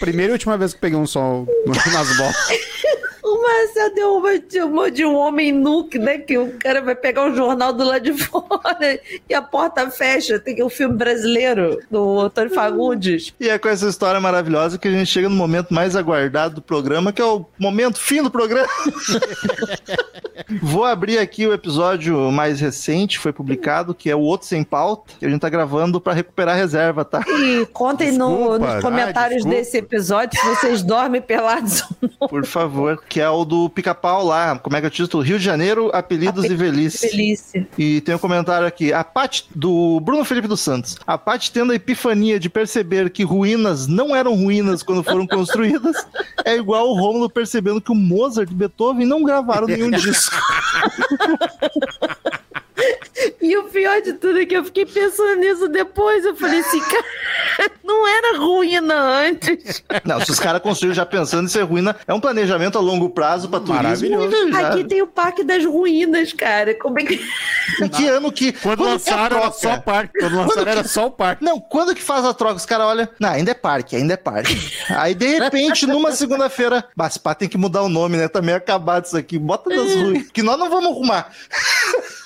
Primeira 0.00 0.32
e 0.32 0.34
última 0.34 0.58
vez 0.58 0.74
que 0.74 0.80
peguei 0.80 0.98
um 0.98 1.06
sol 1.06 1.46
nas 1.92 2.16
bolas. 2.16 2.36
O 3.32 3.40
Marcel 3.42 3.94
deu 3.94 4.14
uma 4.16 4.38
de, 4.38 4.60
uma 4.60 4.90
de 4.90 5.04
um 5.06 5.14
homem 5.16 5.52
nu, 5.52 5.84
que, 5.84 5.98
né? 5.98 6.18
Que 6.18 6.36
o 6.36 6.58
cara 6.58 6.82
vai 6.82 6.94
pegar 6.94 7.30
o 7.30 7.34
jornal 7.34 7.72
do 7.72 7.82
lado 7.84 8.02
de 8.02 8.12
fora 8.24 9.00
e 9.28 9.32
a 9.34 9.40
porta 9.40 9.90
fecha. 9.90 10.38
Tem 10.38 10.62
o 10.62 10.68
filme 10.68 10.94
brasileiro 10.94 11.78
do 11.90 12.20
Antônio 12.20 12.52
Fagundes. 12.52 13.32
E 13.40 13.48
é 13.48 13.58
com 13.58 13.68
essa 13.68 13.88
história 13.88 14.20
maravilhosa 14.20 14.76
que 14.78 14.86
a 14.86 14.90
gente 14.90 15.06
chega 15.06 15.28
no 15.28 15.34
momento 15.34 15.72
mais 15.72 15.96
aguardado 15.96 16.56
do 16.56 16.62
programa, 16.62 17.12
que 17.12 17.22
é 17.22 17.24
o 17.24 17.46
momento 17.58 17.98
fim 17.98 18.22
do 18.22 18.30
programa. 18.30 18.68
Vou 20.60 20.84
abrir 20.84 21.18
aqui 21.18 21.46
o 21.46 21.52
episódio 21.52 22.30
mais 22.30 22.60
recente, 22.60 23.18
foi 23.18 23.32
publicado, 23.32 23.94
que 23.94 24.10
é 24.10 24.16
o 24.16 24.20
Outro 24.20 24.46
Sem 24.46 24.62
Pauta, 24.64 25.14
que 25.18 25.24
a 25.24 25.28
gente 25.28 25.40
tá 25.40 25.48
gravando 25.48 26.00
pra 26.00 26.12
recuperar 26.12 26.54
a 26.54 26.58
reserva, 26.58 27.04
tá? 27.04 27.22
E 27.26 27.66
contem 27.72 28.12
no- 28.12 28.58
nos 28.58 28.82
comentários 28.82 29.46
ah, 29.46 29.48
desse 29.48 29.78
episódio 29.78 30.38
se 30.38 30.46
vocês 30.46 30.82
dormem 30.82 31.20
pelados 31.22 31.82
ou 31.82 32.10
não. 32.20 32.28
Por 32.28 32.44
favor. 32.44 33.02
Que 33.08 33.20
é 33.22 33.30
o 33.30 33.44
do 33.44 33.70
pica-pau 33.70 34.26
lá, 34.26 34.58
como 34.58 34.76
é 34.76 34.80
que 34.80 34.86
é 34.86 34.88
o 34.88 34.90
título? 34.90 35.22
Rio 35.22 35.38
de 35.38 35.44
Janeiro, 35.44 35.90
Apelidos 35.94 36.44
e 36.44 36.54
Velhice. 36.54 37.10
Delícia. 37.10 37.68
E 37.78 38.00
tem 38.00 38.14
um 38.14 38.18
comentário 38.18 38.66
aqui, 38.66 38.92
a 38.92 39.04
Paty, 39.04 39.46
do 39.54 40.00
Bruno 40.00 40.24
Felipe 40.24 40.48
dos 40.48 40.60
Santos. 40.60 40.98
A 41.06 41.16
Paty 41.16 41.52
tendo 41.52 41.72
a 41.72 41.74
epifania 41.74 42.38
de 42.38 42.50
perceber 42.50 43.10
que 43.10 43.22
ruínas 43.22 43.86
não 43.86 44.14
eram 44.14 44.34
ruínas 44.34 44.82
quando 44.82 45.02
foram 45.02 45.26
construídas, 45.26 45.96
é 46.44 46.56
igual 46.56 46.88
o 46.88 46.94
Rômulo 46.94 47.30
percebendo 47.30 47.80
que 47.80 47.92
o 47.92 47.94
Mozart 47.94 48.50
e 48.50 48.54
Beethoven 48.54 49.06
não 49.06 49.22
gravaram 49.22 49.66
nenhum 49.66 49.90
disco. 49.96 50.36
E 53.40 53.56
o 53.56 53.64
pior 53.64 54.00
de 54.00 54.12
tudo 54.14 54.38
é 54.40 54.46
que 54.46 54.56
eu 54.56 54.64
fiquei 54.64 54.86
pensando 54.86 55.36
nisso 55.36 55.68
depois. 55.68 56.24
Eu 56.24 56.34
falei 56.36 56.60
assim, 56.60 56.80
cara, 56.80 57.70
não 57.84 58.06
era 58.06 58.38
ruína 58.38 58.94
antes. 58.94 59.82
Não, 60.04 60.20
se 60.20 60.30
os 60.30 60.40
caras 60.40 60.62
construíram 60.62 60.94
já 60.94 61.06
pensando 61.06 61.46
em 61.46 61.48
ser 61.48 61.62
ruína, 61.62 61.96
é 62.06 62.14
um 62.14 62.20
planejamento 62.20 62.78
a 62.78 62.80
longo 62.80 63.10
prazo 63.10 63.48
para 63.48 63.60
turismo. 63.60 63.82
Maravilhoso. 63.82 64.36
invejável. 64.36 64.68
Aqui 64.68 64.84
tem 64.84 65.02
o 65.02 65.06
Parque 65.06 65.44
das 65.44 65.64
Ruínas, 65.64 66.32
cara. 66.32 66.74
Como 66.74 66.98
é 66.98 67.04
que. 67.04 67.20
Em 67.80 67.88
que 67.88 68.06
ano 68.06 68.32
que... 68.32 68.52
Quando 68.52 68.78
que 68.78 68.84
é 68.84 68.86
a 68.86 68.92
lançaram 68.92 69.36
era 69.38 69.52
só 69.52 69.78
parque. 69.78 70.18
Quando 70.18 70.36
lançaram 70.36 70.70
era 70.70 70.84
só 70.84 71.06
o 71.06 71.10
parque. 71.10 71.44
Não, 71.44 71.60
quando 71.60 71.94
que 71.94 72.02
faz 72.02 72.24
a 72.24 72.34
troca? 72.34 72.56
Os 72.56 72.66
caras 72.66 72.86
olham, 72.86 73.08
não, 73.18 73.28
ainda 73.30 73.50
é 73.50 73.54
parque, 73.54 73.96
ainda 73.96 74.14
é 74.14 74.16
parque. 74.16 74.56
Aí, 74.90 75.14
de 75.14 75.38
repente, 75.38 75.86
numa 75.86 76.12
segunda-feira, 76.12 76.84
mas 76.96 77.16
pá, 77.16 77.34
tem 77.34 77.48
que 77.48 77.58
mudar 77.58 77.82
o 77.82 77.88
nome, 77.88 78.16
né? 78.16 78.28
Tá 78.28 78.40
meio 78.42 78.56
acabado 78.56 79.04
isso 79.04 79.16
aqui. 79.16 79.38
Bota 79.38 79.70
nas 79.70 79.94
ruas, 79.94 80.30
que 80.32 80.42
nós 80.42 80.58
não 80.58 80.70
vamos 80.70 80.90
arrumar. 80.90 81.32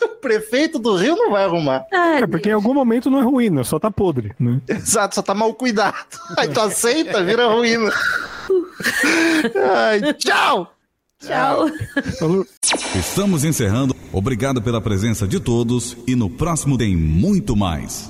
Prefeito 0.09 0.79
do 0.79 0.97
Rio 0.97 1.17
não 1.17 1.31
vai 1.31 1.45
arrumar. 1.45 1.85
Ah, 1.93 2.21
É, 2.21 2.27
porque 2.27 2.49
em 2.49 2.53
algum 2.53 2.75
momento 2.75 3.11
não 3.11 3.21
é 3.21 3.23
ruína, 3.23 3.65
só 3.65 3.79
tá 3.79 3.91
podre, 3.91 4.33
né? 4.39 4.61
Exato, 4.69 5.15
só 5.15 5.23
tá 5.23 5.35
mal 5.35 5.53
cuidado. 5.55 5.97
Aí 6.37 6.49
tu 6.49 6.61
aceita, 6.61 7.23
vira 7.23 7.47
ruína. 7.47 7.91
Ai, 9.75 10.15
tchau! 10.15 10.73
tchau. 11.21 11.67
Falou. 12.19 12.47
Estamos 12.95 13.45
encerrando. 13.45 13.95
Obrigado 14.13 14.63
pela 14.63 14.81
presença 14.81 15.27
de 15.27 15.41
todos 15.41 15.97
e 16.07 16.15
no 16.15 16.31
próximo 16.31 16.79
tem 16.79 16.97
muito 16.97 17.57
mais. 17.57 18.05